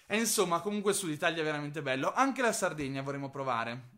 E 0.07 0.19
insomma, 0.19 0.61
comunque 0.61 0.93
il 0.93 0.97
sud 0.97 1.11
Italia 1.11 1.43
è 1.43 1.45
veramente 1.45 1.81
bello. 1.81 2.13
Anche 2.13 2.43
la 2.43 2.53
Sardegna 2.53 3.03
vorremmo 3.03 3.31
provare 3.31 3.97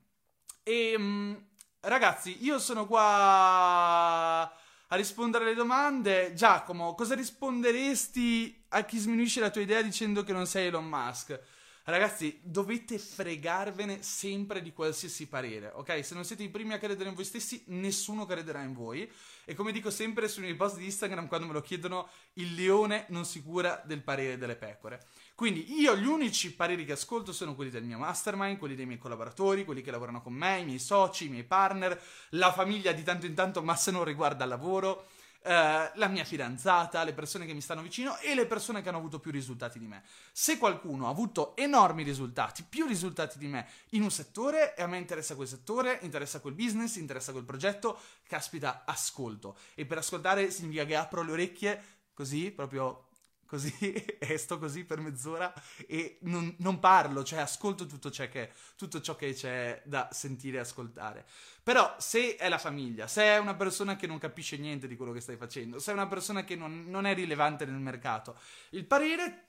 e 0.71 0.93
ehm, 0.93 1.45
ragazzi, 1.81 2.45
io 2.45 2.61
sono 2.61 2.87
qua 2.87 4.43
a 4.43 4.97
rispondere 4.97 5.45
alle 5.45 5.55
domande. 5.55 6.33
Giacomo, 6.33 6.95
cosa 6.95 7.17
risponderesti 7.17 8.67
a 8.69 8.85
chi 8.85 8.99
sminuisce 8.99 9.41
la 9.41 9.51
tua 9.51 9.63
idea 9.63 9.83
dicendo 9.83 10.23
che 10.23 10.33
non 10.33 10.47
sei 10.47 10.69
Elon 10.69 10.87
Musk? 10.87 11.41
Ragazzi, 11.83 12.39
dovete 12.45 12.99
fregarvene 12.99 14.03
sempre 14.03 14.63
di 14.63 14.73
qualsiasi 14.73 15.27
parere, 15.27 15.73
ok? 15.75 16.05
Se 16.05 16.15
non 16.15 16.25
siete 16.25 16.45
i 16.45 16.51
primi 16.51 16.73
a 16.73 16.79
credere 16.79 17.09
in 17.09 17.17
voi 17.17 17.25
stessi, 17.25 17.65
nessuno 17.69 18.25
crederà 18.27 18.63
in 18.63 18.73
voi. 18.73 19.11
E 19.45 19.55
come 19.55 19.73
dico 19.73 19.91
sempre 19.91 20.29
sui 20.29 20.43
miei 20.43 20.55
post 20.55 20.77
di 20.77 20.85
Instagram, 20.85 21.27
quando 21.27 21.49
me 21.49 21.53
lo 21.53 21.63
chiedono, 21.63 22.09
il 22.35 22.55
leone 22.55 23.07
non 23.09 23.25
si 23.25 23.43
cura 23.43 23.83
del 23.85 24.05
parere 24.05 24.39
delle 24.39 24.55
pecore. 24.55 25.05
Quindi 25.41 25.81
io 25.81 25.97
gli 25.97 26.05
unici 26.05 26.53
pareri 26.53 26.85
che 26.85 26.93
ascolto 26.93 27.33
sono 27.33 27.55
quelli 27.55 27.71
del 27.71 27.83
mio 27.83 27.97
mastermind, 27.97 28.59
quelli 28.59 28.75
dei 28.75 28.85
miei 28.85 28.99
collaboratori, 28.99 29.65
quelli 29.65 29.81
che 29.81 29.91
lavorano 29.91 30.21
con 30.21 30.35
me, 30.35 30.59
i 30.59 30.67
miei 30.67 30.79
soci, 30.79 31.25
i 31.25 31.29
miei 31.31 31.45
partner, 31.45 31.99
la 32.33 32.53
famiglia 32.53 32.93
di 32.93 33.03
tanto 33.03 33.25
in 33.25 33.33
tanto, 33.33 33.63
ma 33.63 33.75
se 33.75 33.91
non 33.91 34.05
riguarda 34.05 34.45
il 34.45 34.51
lavoro, 34.51 35.07
eh, 35.41 35.91
la 35.95 36.09
mia 36.09 36.25
fidanzata, 36.25 37.03
le 37.05 37.15
persone 37.15 37.47
che 37.47 37.55
mi 37.55 37.63
stanno 37.63 37.81
vicino 37.81 38.19
e 38.19 38.35
le 38.35 38.45
persone 38.45 38.83
che 38.83 38.91
hanno 38.91 38.99
avuto 38.99 39.19
più 39.19 39.31
risultati 39.31 39.79
di 39.79 39.87
me. 39.87 40.03
Se 40.31 40.59
qualcuno 40.59 41.07
ha 41.07 41.11
avuto 41.11 41.57
enormi 41.57 42.03
risultati, 42.03 42.63
più 42.63 42.85
risultati 42.85 43.39
di 43.39 43.47
me 43.47 43.67
in 43.93 44.03
un 44.03 44.11
settore 44.11 44.77
e 44.77 44.83
a 44.83 44.87
me 44.87 44.99
interessa 44.99 45.37
quel 45.37 45.49
settore, 45.49 46.01
interessa 46.03 46.41
quel 46.41 46.53
business, 46.53 46.97
interessa 46.97 47.33
quel 47.33 47.45
progetto, 47.45 47.99
caspita, 48.29 48.83
ascolto. 48.85 49.57
E 49.75 49.87
per 49.87 49.97
ascoltare 49.97 50.51
significa 50.51 50.85
che 50.85 50.97
apro 50.97 51.23
le 51.23 51.33
orecchie 51.33 51.83
così, 52.13 52.51
proprio 52.51 53.07
così 53.51 53.93
e 54.19 54.39
sto 54.39 54.61
così 54.61 54.85
per 54.85 55.01
mezz'ora 55.01 55.53
e 55.89 56.19
non, 56.23 56.55
non 56.59 56.79
parlo, 56.79 57.25
cioè 57.25 57.41
ascolto 57.41 57.85
tutto 57.87 58.09
ciò, 58.11 58.29
che, 58.29 58.53
tutto 58.77 59.01
ciò 59.01 59.17
che 59.17 59.35
c'è 59.35 59.83
da 59.85 60.09
sentire 60.13 60.59
e 60.59 60.61
ascoltare. 60.61 61.27
Però 61.65 61.97
se 61.99 62.37
è 62.37 62.49
la 62.49 62.59
famiglia, 62.59 63.09
se 63.09 63.25
è 63.25 63.39
una 63.39 63.57
persona 63.57 63.97
che 63.97 64.07
non 64.07 64.19
capisce 64.19 64.57
niente 64.57 64.87
di 64.87 64.97
quello 64.97 65.11
che 65.11 65.21
stai 65.21 65.37
facendo, 65.37 65.81
se 65.81 65.91
è 65.91 65.95
una 65.95 66.07
persona 66.07 66.45
che 66.45 66.55
non, 66.55 66.85
non 66.87 67.07
è 67.07 67.15
rilevante 67.15 67.67
nel 67.67 67.81
mercato, 67.81 68.39
il 68.71 68.87
parere 68.87 69.49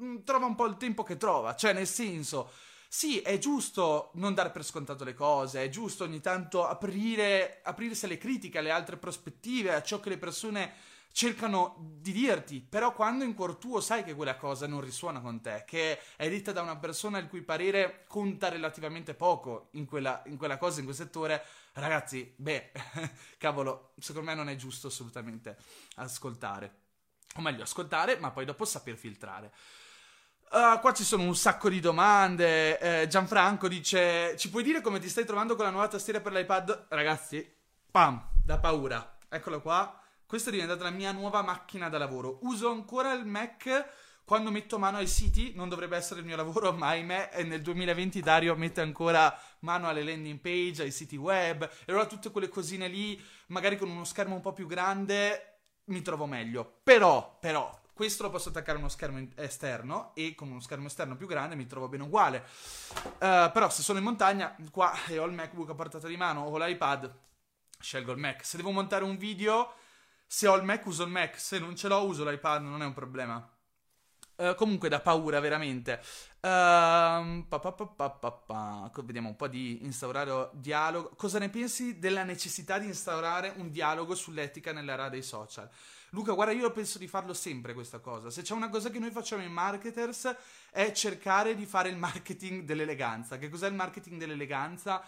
mm, 0.00 0.22
trova 0.24 0.46
un 0.46 0.54
po' 0.54 0.66
il 0.66 0.78
tempo 0.78 1.02
che 1.02 1.18
trova, 1.18 1.54
cioè 1.54 1.74
nel 1.74 1.86
senso... 1.86 2.50
Sì, 2.88 3.18
è 3.18 3.36
giusto 3.36 4.12
non 4.14 4.32
dare 4.32 4.50
per 4.50 4.64
scontato 4.64 5.02
le 5.02 5.12
cose, 5.12 5.64
è 5.64 5.68
giusto 5.68 6.04
ogni 6.04 6.20
tanto 6.20 6.64
aprire, 6.66 7.60
aprirsi 7.64 8.04
alle 8.04 8.16
critiche, 8.16 8.58
alle 8.58 8.70
altre 8.70 8.96
prospettive, 8.96 9.74
a 9.74 9.82
ciò 9.82 9.98
che 9.98 10.08
le 10.08 10.18
persone 10.18 10.72
cercano 11.16 11.76
di 11.78 12.12
dirti, 12.12 12.60
però 12.60 12.92
quando 12.92 13.24
in 13.24 13.32
cuor 13.32 13.56
tuo 13.56 13.80
sai 13.80 14.04
che 14.04 14.14
quella 14.14 14.36
cosa 14.36 14.66
non 14.66 14.82
risuona 14.82 15.18
con 15.20 15.40
te, 15.40 15.64
che 15.66 15.98
è 16.14 16.28
detta 16.28 16.52
da 16.52 16.60
una 16.60 16.76
persona 16.76 17.16
il 17.16 17.26
cui 17.26 17.40
parere 17.40 18.04
conta 18.06 18.50
relativamente 18.50 19.14
poco 19.14 19.68
in 19.72 19.86
quella, 19.86 20.22
in 20.26 20.36
quella 20.36 20.58
cosa, 20.58 20.80
in 20.80 20.84
quel 20.84 20.94
settore, 20.94 21.42
ragazzi, 21.72 22.34
beh, 22.36 22.70
cavolo, 23.38 23.94
secondo 23.98 24.28
me 24.28 24.36
non 24.36 24.50
è 24.50 24.56
giusto 24.56 24.88
assolutamente 24.88 25.56
ascoltare. 25.94 26.80
O 27.36 27.40
meglio, 27.40 27.62
ascoltare, 27.62 28.18
ma 28.18 28.30
poi 28.30 28.44
dopo 28.44 28.66
saper 28.66 28.96
filtrare. 28.96 29.54
Uh, 30.50 30.78
qua 30.80 30.92
ci 30.92 31.02
sono 31.02 31.22
un 31.22 31.34
sacco 31.34 31.70
di 31.70 31.80
domande. 31.80 32.78
Eh, 32.78 33.06
Gianfranco 33.06 33.68
dice: 33.68 34.36
Ci 34.36 34.50
puoi 34.50 34.62
dire 34.62 34.82
come 34.82 34.98
ti 34.98 35.08
stai 35.08 35.24
trovando 35.24 35.56
con 35.56 35.64
la 35.64 35.70
nuova 35.70 35.88
tastiera 35.88 36.20
per 36.20 36.32
l'iPad? 36.32 36.88
Ragazzi, 36.90 37.56
pam, 37.90 38.22
da 38.44 38.58
paura. 38.58 39.16
Eccolo 39.30 39.62
qua. 39.62 40.00
Questa 40.26 40.50
è 40.50 40.52
diventata 40.52 40.82
la 40.82 40.90
mia 40.90 41.12
nuova 41.12 41.42
macchina 41.42 41.88
da 41.88 41.98
lavoro. 41.98 42.40
Uso 42.42 42.70
ancora 42.70 43.12
il 43.12 43.24
Mac 43.24 43.88
quando 44.26 44.50
metto 44.50 44.76
mano 44.76 44.96
ai 44.96 45.06
siti, 45.06 45.52
non 45.54 45.68
dovrebbe 45.68 45.96
essere 45.96 46.18
il 46.18 46.26
mio 46.26 46.34
lavoro, 46.34 46.72
ma 46.72 46.88
ahimè 46.88 47.44
nel 47.44 47.62
2020 47.62 48.20
Dario 48.22 48.56
mette 48.56 48.80
ancora 48.80 49.32
mano 49.60 49.86
alle 49.86 50.02
landing 50.02 50.40
page, 50.40 50.82
ai 50.82 50.90
siti 50.90 51.14
web, 51.14 51.62
e 51.62 51.92
allora 51.92 52.06
tutte 52.06 52.32
quelle 52.32 52.48
cosine 52.48 52.88
lì, 52.88 53.24
magari 53.46 53.78
con 53.78 53.88
uno 53.88 54.02
schermo 54.02 54.34
un 54.34 54.40
po' 54.40 54.52
più 54.52 54.66
grande, 54.66 55.60
mi 55.84 56.02
trovo 56.02 56.26
meglio. 56.26 56.80
Però, 56.82 57.38
però, 57.38 57.72
questo 57.92 58.24
lo 58.24 58.30
posso 58.30 58.48
attaccare 58.48 58.78
a 58.78 58.80
uno 58.80 58.88
schermo 58.88 59.28
esterno 59.36 60.10
e 60.16 60.34
con 60.34 60.50
uno 60.50 60.58
schermo 60.58 60.88
esterno 60.88 61.14
più 61.14 61.28
grande 61.28 61.54
mi 61.54 61.66
trovo 61.66 61.86
bene 61.86 62.02
uguale. 62.02 62.44
Uh, 63.04 63.52
però 63.52 63.70
se 63.70 63.82
sono 63.82 63.98
in 63.98 64.04
montagna, 64.04 64.56
qua 64.72 64.92
e 65.06 65.20
ho 65.20 65.24
il 65.24 65.34
MacBook 65.34 65.70
a 65.70 65.74
portata 65.74 66.08
di 66.08 66.16
mano 66.16 66.42
o 66.42 66.58
l'iPad, 66.58 67.16
scelgo 67.78 68.10
il 68.10 68.18
Mac. 68.18 68.44
Se 68.44 68.56
devo 68.56 68.72
montare 68.72 69.04
un 69.04 69.16
video 69.16 69.72
se 70.26 70.48
ho 70.48 70.56
il 70.56 70.64
Mac 70.64 70.84
uso 70.86 71.04
il 71.04 71.10
Mac, 71.10 71.38
se 71.38 71.58
non 71.58 71.76
ce 71.76 71.88
l'ho 71.88 72.04
uso 72.04 72.28
l'iPad, 72.28 72.62
non 72.62 72.82
è 72.82 72.84
un 72.84 72.94
problema. 72.94 73.50
Uh, 74.36 74.54
comunque 74.54 74.90
da 74.90 75.00
paura 75.00 75.40
veramente. 75.40 75.98
Uh, 76.40 77.46
pa, 77.48 77.58
pa, 77.58 78.10
pa, 78.10 78.90
Vediamo 79.02 79.30
un 79.30 79.36
po' 79.36 79.48
di 79.48 79.82
instaurare 79.84 80.50
dialogo. 80.52 81.14
Cosa 81.16 81.38
ne 81.38 81.48
pensi 81.48 81.98
della 81.98 82.22
necessità 82.22 82.78
di 82.78 82.86
instaurare 82.86 83.54
un 83.56 83.70
dialogo 83.70 84.14
sull'etica 84.14 84.72
nell'era 84.72 85.08
dei 85.08 85.22
social? 85.22 85.70
Luca, 86.10 86.32
guarda, 86.32 86.52
io 86.52 86.70
penso 86.70 86.98
di 86.98 87.08
farlo 87.08 87.32
sempre 87.32 87.72
questa 87.72 87.98
cosa. 87.98 88.28
Se 88.28 88.42
c'è 88.42 88.52
una 88.52 88.68
cosa 88.68 88.90
che 88.90 88.98
noi 88.98 89.10
facciamo 89.10 89.42
in 89.42 89.52
marketers 89.52 90.36
è 90.70 90.92
cercare 90.92 91.54
di 91.54 91.64
fare 91.64 91.88
il 91.88 91.96
marketing 91.96 92.64
dell'eleganza. 92.64 93.38
Che 93.38 93.48
cos'è 93.48 93.68
il 93.68 93.74
marketing 93.74 94.18
dell'eleganza? 94.18 95.02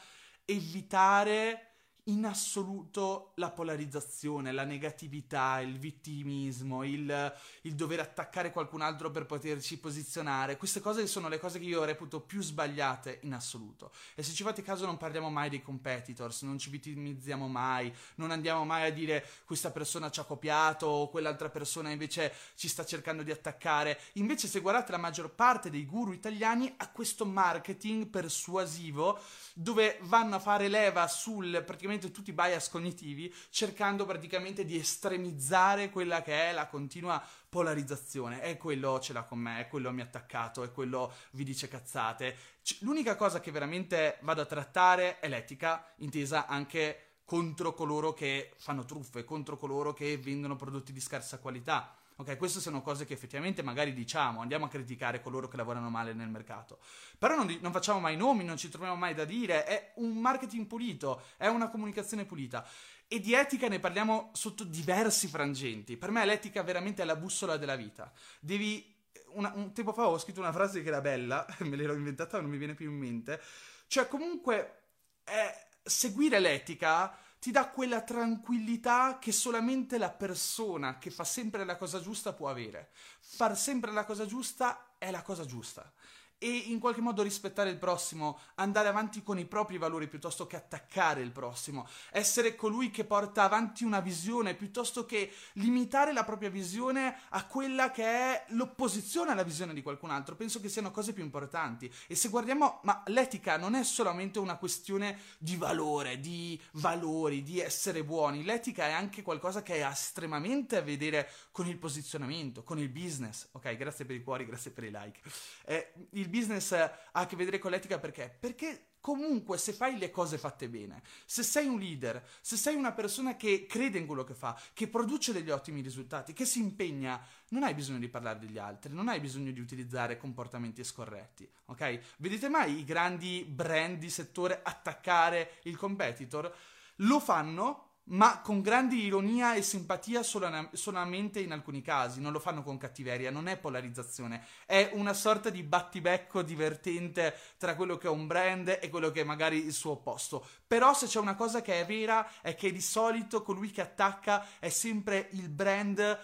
Evitare 0.46 1.67
in 2.08 2.24
assoluto 2.24 3.32
la 3.36 3.50
polarizzazione, 3.50 4.52
la 4.52 4.64
negatività, 4.64 5.60
il 5.60 5.78
vittimismo, 5.78 6.82
il, 6.84 7.34
il, 7.62 7.74
dover 7.74 8.00
attaccare 8.00 8.50
qualcun 8.50 8.80
altro 8.80 9.10
per 9.10 9.26
poterci 9.26 9.78
posizionare. 9.78 10.56
Queste 10.56 10.80
cose 10.80 11.06
sono 11.06 11.28
le 11.28 11.38
cose 11.38 11.58
che 11.58 11.66
io 11.66 11.84
reputo 11.84 12.20
più 12.20 12.42
sbagliate 12.42 13.20
in 13.22 13.34
assoluto. 13.34 13.92
E 14.14 14.22
se 14.22 14.32
ci 14.32 14.42
fate 14.42 14.62
caso 14.62 14.86
non 14.86 14.96
parliamo 14.96 15.28
mai 15.28 15.50
dei 15.50 15.62
competitors, 15.62 16.42
non 16.42 16.58
ci 16.58 16.70
vittimizziamo 16.70 17.46
mai, 17.46 17.94
non 18.16 18.30
andiamo 18.30 18.64
mai 18.64 18.88
a 18.88 18.92
dire 18.92 19.24
questa 19.44 19.70
persona 19.70 20.10
ci 20.10 20.20
ha 20.20 20.24
copiato 20.24 20.86
o 20.86 21.10
quell'altra 21.10 21.50
persona 21.50 21.90
invece 21.90 22.32
ci 22.54 22.68
sta 22.68 22.84
cercando 22.84 23.22
di 23.22 23.30
attaccare. 23.30 24.00
Invece 24.14 24.48
se 24.48 24.60
guardate 24.60 24.92
la 24.92 24.98
maggior 24.98 25.30
parte 25.30 25.68
dei 25.68 25.84
guru 25.84 26.12
italiani 26.12 26.72
ha 26.78 26.90
questo 26.90 27.26
marketing 27.26 28.06
persuasivo 28.06 29.20
dove 29.60 29.98
vanno 30.02 30.36
a 30.36 30.38
fare 30.38 30.68
leva 30.68 31.08
sul 31.08 31.64
praticamente 31.66 32.12
tutti 32.12 32.30
i 32.30 32.32
bias 32.32 32.68
cognitivi, 32.68 33.34
cercando 33.50 34.06
praticamente 34.06 34.64
di 34.64 34.78
estremizzare 34.78 35.90
quella 35.90 36.22
che 36.22 36.50
è 36.50 36.52
la 36.52 36.68
continua 36.68 37.20
polarizzazione. 37.48 38.40
È 38.40 38.56
quello 38.56 39.00
ce 39.00 39.12
l'ha 39.12 39.24
con 39.24 39.40
me, 39.40 39.58
è 39.58 39.66
quello 39.66 39.90
mi 39.90 40.00
ha 40.00 40.04
attaccato, 40.04 40.62
è 40.62 40.70
quello 40.70 41.12
vi 41.32 41.42
dice 41.42 41.66
cazzate. 41.66 42.36
L'unica 42.80 43.16
cosa 43.16 43.40
che 43.40 43.50
veramente 43.50 44.18
vado 44.20 44.42
a 44.42 44.46
trattare 44.46 45.18
è 45.18 45.26
l'etica, 45.26 45.92
intesa 45.96 46.46
anche 46.46 47.16
contro 47.24 47.74
coloro 47.74 48.12
che 48.12 48.52
fanno 48.58 48.84
truffe, 48.84 49.24
contro 49.24 49.56
coloro 49.56 49.92
che 49.92 50.16
vendono 50.18 50.54
prodotti 50.54 50.92
di 50.92 51.00
scarsa 51.00 51.38
qualità 51.38 51.97
Ok, 52.20 52.37
queste 52.37 52.58
sono 52.58 52.82
cose 52.82 53.04
che 53.04 53.12
effettivamente 53.12 53.62
magari 53.62 53.92
diciamo, 53.92 54.40
andiamo 54.40 54.64
a 54.64 54.68
criticare 54.68 55.20
coloro 55.20 55.46
che 55.46 55.56
lavorano 55.56 55.88
male 55.88 56.14
nel 56.14 56.28
mercato. 56.28 56.80
Però 57.16 57.37
non, 57.37 57.56
non, 57.60 57.70
facciamo 57.70 58.00
mai 58.00 58.16
nomi, 58.16 58.42
non 58.42 58.56
ci 58.56 58.68
troviamo 58.68 58.96
mai 58.96 59.14
da 59.14 59.25
dire, 59.25 59.62
è 59.64 59.92
un 59.96 60.16
marketing 60.16 60.66
pulito, 60.66 61.22
è 61.37 61.46
una 61.46 61.70
comunicazione 61.70 62.25
pulita. 62.25 62.66
E 63.06 63.20
di 63.20 63.34
etica 63.34 63.68
ne 63.68 63.78
parliamo 63.78 64.30
sotto 64.32 64.64
diversi 64.64 65.28
frangenti. 65.28 65.96
Per 65.96 66.10
me 66.10 66.25
l'etica 66.25 66.64
veramente 66.64 67.02
è 67.02 67.04
la 67.04 67.14
bussola 67.14 67.56
della 67.56 67.76
vita. 67.76 68.12
Devi... 68.40 68.96
Una, 69.34 69.52
un 69.54 69.72
tempo 69.72 69.92
fa 69.92 70.08
ho 70.08 70.18
scritto 70.18 70.40
una 70.40 70.52
frase 70.52 70.82
che 70.82 70.88
era 70.88 71.00
bella, 71.00 71.46
me 71.60 71.76
l'ero 71.76 71.94
inventata, 71.94 72.40
non 72.40 72.50
mi 72.50 72.58
viene 72.58 72.75
più 72.75 72.90
in 72.90 72.98
mente. 72.98 73.40
Cioè, 73.87 74.08
comunque, 74.08 74.87
eh, 75.22 75.54
seguire 75.84 76.40
l'etica 76.40 77.16
ti 77.38 77.50
dà 77.50 77.68
quella 77.68 78.02
tranquillità 78.02 79.18
che 79.21 79.33
solamente 79.33 79.99
la 79.99 80.11
persona 80.11 80.99
che 80.99 81.11
fa 81.11 81.25
sempre 81.25 81.64
la 81.64 81.76
cosa 81.76 82.00
giusta 82.00 82.33
può 82.33 82.49
avere. 82.49 82.90
Far 83.21 83.57
sempre 83.57 83.92
la 83.92 84.04
cosa 84.04 84.26
giusta 84.26 84.95
è 84.99 85.11
la 85.11 85.23
cosa 85.23 85.45
giusta 85.45 85.92
e 86.38 86.49
in 86.49 86.78
qualche 86.78 87.00
modo 87.00 87.23
rispettare 87.23 87.71
il 87.71 87.78
prossimo, 87.78 88.38
andare 88.54 88.88
avanti 88.88 89.23
con 89.23 89.38
i 89.38 89.45
propri 89.45 89.76
valori 89.76 90.09
piuttosto 90.09 90.47
che 90.47 90.57
attaccare 90.57 91.21
il 91.21 91.33
prossimo, 91.33 91.87
essere 92.12 92.54
colui 92.54 92.90
che 92.90 93.04
porta 93.04 93.42
avanti 93.42 93.85
una 93.85 94.00
visione 94.00 94.54
piuttosto 94.54 95.04
che 95.04 95.33
limitare 95.54 96.12
la 96.12 96.25
propria 96.25 96.50
visione 96.50 97.21
a 97.30 97.45
quella 97.47 97.90
che 97.90 98.04
è 98.04 98.45
l'opposizione 98.49 99.33
alla 99.33 99.42
visione 99.42 99.75
di 99.75 99.83
qualcun 99.83 100.11
altro. 100.11 100.37
Penso 100.37 100.61
che 100.61 100.68
siano 100.68 100.90
cose 100.90 101.12
più 101.12 101.25
importanti. 101.25 101.92
E 102.07 102.14
se 102.14 102.28
guardiamo, 102.28 102.80
ma 102.85 103.02
l'etica 103.07 103.57
non 103.57 103.75
è 103.75 103.83
solamente 103.83 104.38
una 104.38 104.57
questione 104.57 105.18
di 105.38 105.57
valore, 105.57 106.21
di 106.21 106.61
valori, 106.73 107.42
di 107.42 107.61
essere 107.61 108.04
buoni. 108.04 108.45
L'etica 108.45 108.87
è 108.87 108.92
anche 108.92 109.23
qualcosa 109.23 109.62
che 109.62 109.83
ha 109.83 109.90
estremamente 109.90 110.76
a 110.76 110.83
vedere 110.83 111.30
con 111.50 111.66
il 111.66 111.78
posizionamento, 111.78 112.62
con 112.62 112.78
il 112.78 112.88
business. 112.88 113.49
Ok, 113.52 113.76
grazie 113.76 114.04
per 114.04 114.16
i 114.16 114.23
cuori, 114.23 114.47
grazie 114.47 114.71
per 114.71 114.85
i 114.85 114.90
like. 114.90 115.21
Eh, 115.66 115.92
il 116.12 116.27
il 116.28 116.38
business 116.38 116.73
ha 116.73 116.92
a 117.12 117.26
che 117.26 117.37
vedere 117.37 117.58
con 117.58 117.70
l'etica 117.70 117.99
perché? 117.99 118.37
Perché 118.38 118.88
comunque 119.00 119.56
se 119.56 119.73
fai 119.73 119.97
le 119.97 120.11
cose 120.11 120.37
fatte 120.37 120.68
bene, 120.68 121.02
se 121.25 121.42
sei 121.42 121.66
un 121.66 121.78
leader, 121.78 122.23
se 122.40 122.56
sei 122.56 122.75
una 122.75 122.92
persona 122.92 123.37
che 123.37 123.66
crede 123.66 123.99
in 123.99 124.06
quello 124.06 124.25
che 124.25 124.35
fa, 124.35 124.58
che 124.75 124.88
produce 124.88 125.32
degli 125.32 125.50
ottimi 125.50 125.80
risultati, 125.80 126.35
che 126.35 126.44
si 126.44 126.61
impegna, 126.61 127.20
non 127.50 127.62
hai 127.62 127.75
bisogno 127.75 127.99
di 127.99 128.08
parlare 128.08 128.38
degli 128.38 128.58
altri, 128.58 128.92
non 128.92 129.08
hai 129.08 129.20
bisogno 129.20 129.50
di 129.50 129.61
utilizzare 129.61 130.18
comportamenti 130.18 130.85
scorretti, 130.85 131.50
ok? 131.66 132.16
Vedete 132.18 132.49
mai 132.49 132.78
i 132.78 132.85
grandi 132.85 133.44
brand 133.49 133.99
di 133.99 134.11
settore 134.11 134.61
attaccare 134.62 135.61
il 135.62 135.76
competitor? 135.76 136.54
Lo 136.97 137.20
fanno 137.20 137.88
ma 138.08 138.40
con 138.40 138.60
grande 138.60 138.94
ironia 138.94 139.54
e 139.54 139.62
simpatia 139.62 140.22
solana- 140.22 140.68
solamente 140.72 141.40
in 141.40 141.52
alcuni 141.52 141.82
casi, 141.82 142.20
non 142.20 142.32
lo 142.32 142.38
fanno 142.38 142.62
con 142.62 142.78
cattiveria, 142.78 143.30
non 143.30 143.48
è 143.48 143.58
polarizzazione, 143.58 144.44
è 144.66 144.90
una 144.94 145.12
sorta 145.12 145.50
di 145.50 145.62
battibecco 145.62 146.42
divertente 146.42 147.34
tra 147.58 147.74
quello 147.74 147.96
che 147.96 148.06
è 148.06 148.10
un 148.10 148.26
brand 148.26 148.78
e 148.80 148.88
quello 148.88 149.10
che 149.10 149.22
è 149.22 149.24
magari 149.24 149.64
il 149.64 149.72
suo 149.72 149.92
opposto. 149.92 150.46
Però 150.66 150.94
se 150.94 151.06
c'è 151.06 151.18
una 151.18 151.34
cosa 151.34 151.60
che 151.60 151.80
è 151.80 151.86
vera 151.86 152.26
è 152.40 152.54
che 152.54 152.72
di 152.72 152.80
solito 152.80 153.42
colui 153.42 153.70
che 153.70 153.82
attacca 153.82 154.44
è 154.58 154.68
sempre 154.68 155.28
il 155.32 155.48
brand 155.48 156.18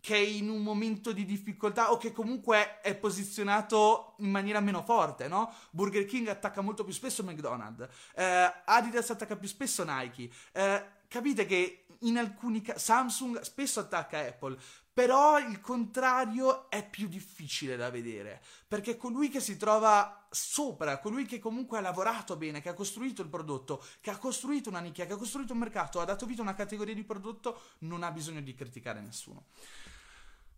che 0.00 0.14
è 0.14 0.18
in 0.18 0.48
un 0.48 0.62
momento 0.62 1.12
di 1.12 1.26
difficoltà 1.26 1.92
o 1.92 1.98
che 1.98 2.12
comunque 2.12 2.80
è 2.80 2.94
posizionato 2.94 4.14
in 4.18 4.30
maniera 4.30 4.60
meno 4.60 4.82
forte, 4.82 5.28
no? 5.28 5.52
Burger 5.70 6.06
King 6.06 6.28
attacca 6.28 6.62
molto 6.62 6.84
più 6.84 6.94
spesso 6.94 7.22
McDonald's, 7.22 7.86
eh, 8.14 8.52
Adidas 8.64 9.10
attacca 9.10 9.36
più 9.36 9.46
spesso 9.46 9.84
Nike, 9.84 10.30
eh, 10.52 10.98
capite 11.10 11.44
che 11.44 11.86
in 12.02 12.16
alcuni 12.16 12.62
casi 12.62 12.84
Samsung 12.84 13.40
spesso 13.40 13.80
attacca 13.80 14.20
Apple, 14.20 14.56
però 14.92 15.38
il 15.38 15.60
contrario 15.60 16.70
è 16.70 16.88
più 16.88 17.08
difficile 17.08 17.76
da 17.76 17.90
vedere, 17.90 18.40
perché 18.68 18.96
colui 18.96 19.28
che 19.28 19.40
si 19.40 19.56
trova 19.56 20.26
sopra, 20.30 20.98
colui 20.98 21.26
che 21.26 21.40
comunque 21.40 21.78
ha 21.78 21.80
lavorato 21.80 22.36
bene, 22.36 22.60
che 22.60 22.68
ha 22.68 22.74
costruito 22.74 23.22
il 23.22 23.28
prodotto, 23.28 23.84
che 24.00 24.10
ha 24.10 24.18
costruito 24.18 24.68
una 24.68 24.78
nicchia, 24.78 25.06
che 25.06 25.14
ha 25.14 25.16
costruito 25.16 25.52
un 25.52 25.58
mercato, 25.58 26.00
ha 26.00 26.04
dato 26.04 26.26
vita 26.26 26.40
a 26.42 26.44
una 26.44 26.54
categoria 26.54 26.94
di 26.94 27.04
prodotto, 27.04 27.60
non 27.78 28.04
ha 28.04 28.12
bisogno 28.12 28.40
di 28.40 28.54
criticare 28.54 29.00
nessuno. 29.00 29.46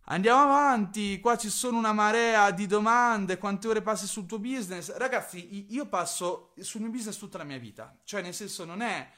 Andiamo 0.06 0.42
avanti, 0.42 1.18
qua 1.20 1.36
ci 1.36 1.48
sono 1.48 1.78
una 1.78 1.92
marea 1.92 2.50
di 2.50 2.66
domande, 2.66 3.38
quante 3.38 3.68
ore 3.68 3.82
passi 3.82 4.06
sul 4.06 4.26
tuo 4.26 4.38
business? 4.38 4.94
Ragazzi, 4.96 5.72
io 5.72 5.86
passo 5.86 6.52
sul 6.58 6.82
mio 6.82 6.90
business 6.90 7.16
tutta 7.16 7.38
la 7.38 7.44
mia 7.44 7.58
vita, 7.58 7.96
cioè 8.04 8.20
nel 8.20 8.34
senso 8.34 8.64
non 8.64 8.82
è 8.82 9.08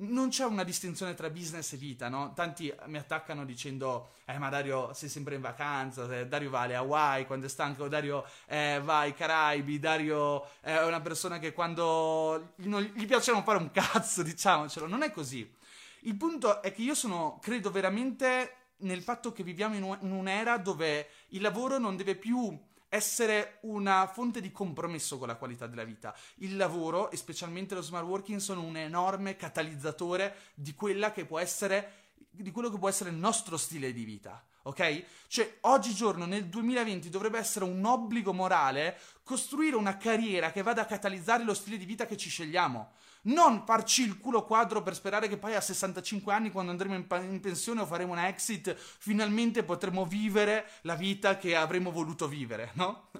non 0.00 0.28
c'è 0.28 0.44
una 0.44 0.64
distinzione 0.64 1.14
tra 1.14 1.30
business 1.30 1.72
e 1.72 1.76
vita, 1.76 2.08
no? 2.08 2.32
Tanti 2.34 2.72
mi 2.86 2.98
attaccano 2.98 3.44
dicendo, 3.44 4.12
eh 4.24 4.38
ma 4.38 4.48
Dario 4.48 4.92
sei 4.94 5.08
sempre 5.08 5.34
in 5.34 5.40
vacanza, 5.40 6.06
Dario 6.24 6.50
va 6.50 6.60
alle 6.60 6.76
Hawaii 6.76 7.26
quando 7.26 7.46
è 7.46 7.48
stanco, 7.48 7.88
Dario 7.88 8.24
eh, 8.46 8.80
va 8.82 9.00
ai 9.00 9.14
Caraibi, 9.14 9.78
Dario 9.78 10.48
è 10.60 10.82
una 10.82 11.00
persona 11.00 11.38
che 11.38 11.52
quando 11.52 12.54
non, 12.56 12.82
gli 12.82 13.06
piace 13.06 13.32
non 13.32 13.44
fare 13.44 13.58
un 13.58 13.70
cazzo, 13.70 14.22
diciamocelo, 14.24 14.86
non 14.86 15.02
è 15.02 15.10
così. 15.10 15.48
Il 16.02 16.16
punto 16.16 16.62
è 16.62 16.72
che 16.72 16.82
io 16.82 16.94
sono, 16.94 17.38
credo 17.42 17.70
veramente 17.70 18.54
nel 18.78 19.02
fatto 19.02 19.32
che 19.32 19.42
viviamo 19.42 19.74
in 19.74 20.12
un'era 20.12 20.56
dove 20.56 21.08
il 21.28 21.42
lavoro 21.42 21.78
non 21.78 21.96
deve 21.96 22.14
più 22.14 22.58
essere 22.90 23.58
una 23.62 24.06
fonte 24.08 24.42
di 24.42 24.52
compromesso 24.52 25.16
con 25.16 25.28
la 25.28 25.36
qualità 25.36 25.66
della 25.66 25.84
vita. 25.84 26.14
Il 26.36 26.56
lavoro 26.56 27.10
e 27.10 27.16
specialmente 27.16 27.74
lo 27.74 27.80
smart 27.80 28.04
working 28.04 28.40
sono 28.40 28.62
un 28.62 28.76
enorme 28.76 29.36
catalizzatore 29.36 30.34
di 30.54 30.74
quella 30.74 31.12
che 31.12 31.24
può 31.24 31.38
essere 31.38 32.08
di 32.30 32.50
quello 32.52 32.70
che 32.70 32.78
può 32.78 32.88
essere 32.88 33.10
il 33.10 33.16
nostro 33.16 33.56
stile 33.56 33.92
di 33.92 34.04
vita. 34.04 34.44
Ok? 34.62 35.04
Cioè, 35.26 35.58
oggigiorno 35.62 36.26
nel 36.26 36.46
2020 36.46 37.08
dovrebbe 37.08 37.38
essere 37.38 37.64
un 37.64 37.84
obbligo 37.84 38.32
morale 38.32 38.98
costruire 39.22 39.76
una 39.76 39.96
carriera 39.96 40.52
che 40.52 40.62
vada 40.62 40.82
a 40.82 40.86
catalizzare 40.86 41.44
lo 41.44 41.54
stile 41.54 41.78
di 41.78 41.86
vita 41.86 42.06
che 42.06 42.16
ci 42.16 42.28
scegliamo. 42.28 42.92
Non 43.22 43.64
farci 43.66 44.02
il 44.02 44.18
culo 44.18 44.44
quadro 44.44 44.82
per 44.82 44.94
sperare 44.94 45.28
che 45.28 45.36
poi 45.36 45.54
a 45.54 45.60
65 45.60 46.32
anni, 46.32 46.50
quando 46.50 46.70
andremo 46.70 46.94
in, 46.94 47.06
in, 47.30 47.40
pensione 47.40 47.82
o 47.82 47.86
faremo 47.86 48.12
una 48.12 48.28
exit, 48.28 48.74
finalmente 48.74 49.62
potremo 49.62 50.06
vivere 50.06 50.66
la 50.82 50.94
vita 50.94 51.36
che 51.36 51.54
avremmo 51.54 51.90
voluto 51.90 52.26
vivere, 52.26 52.70
no? 52.74 53.10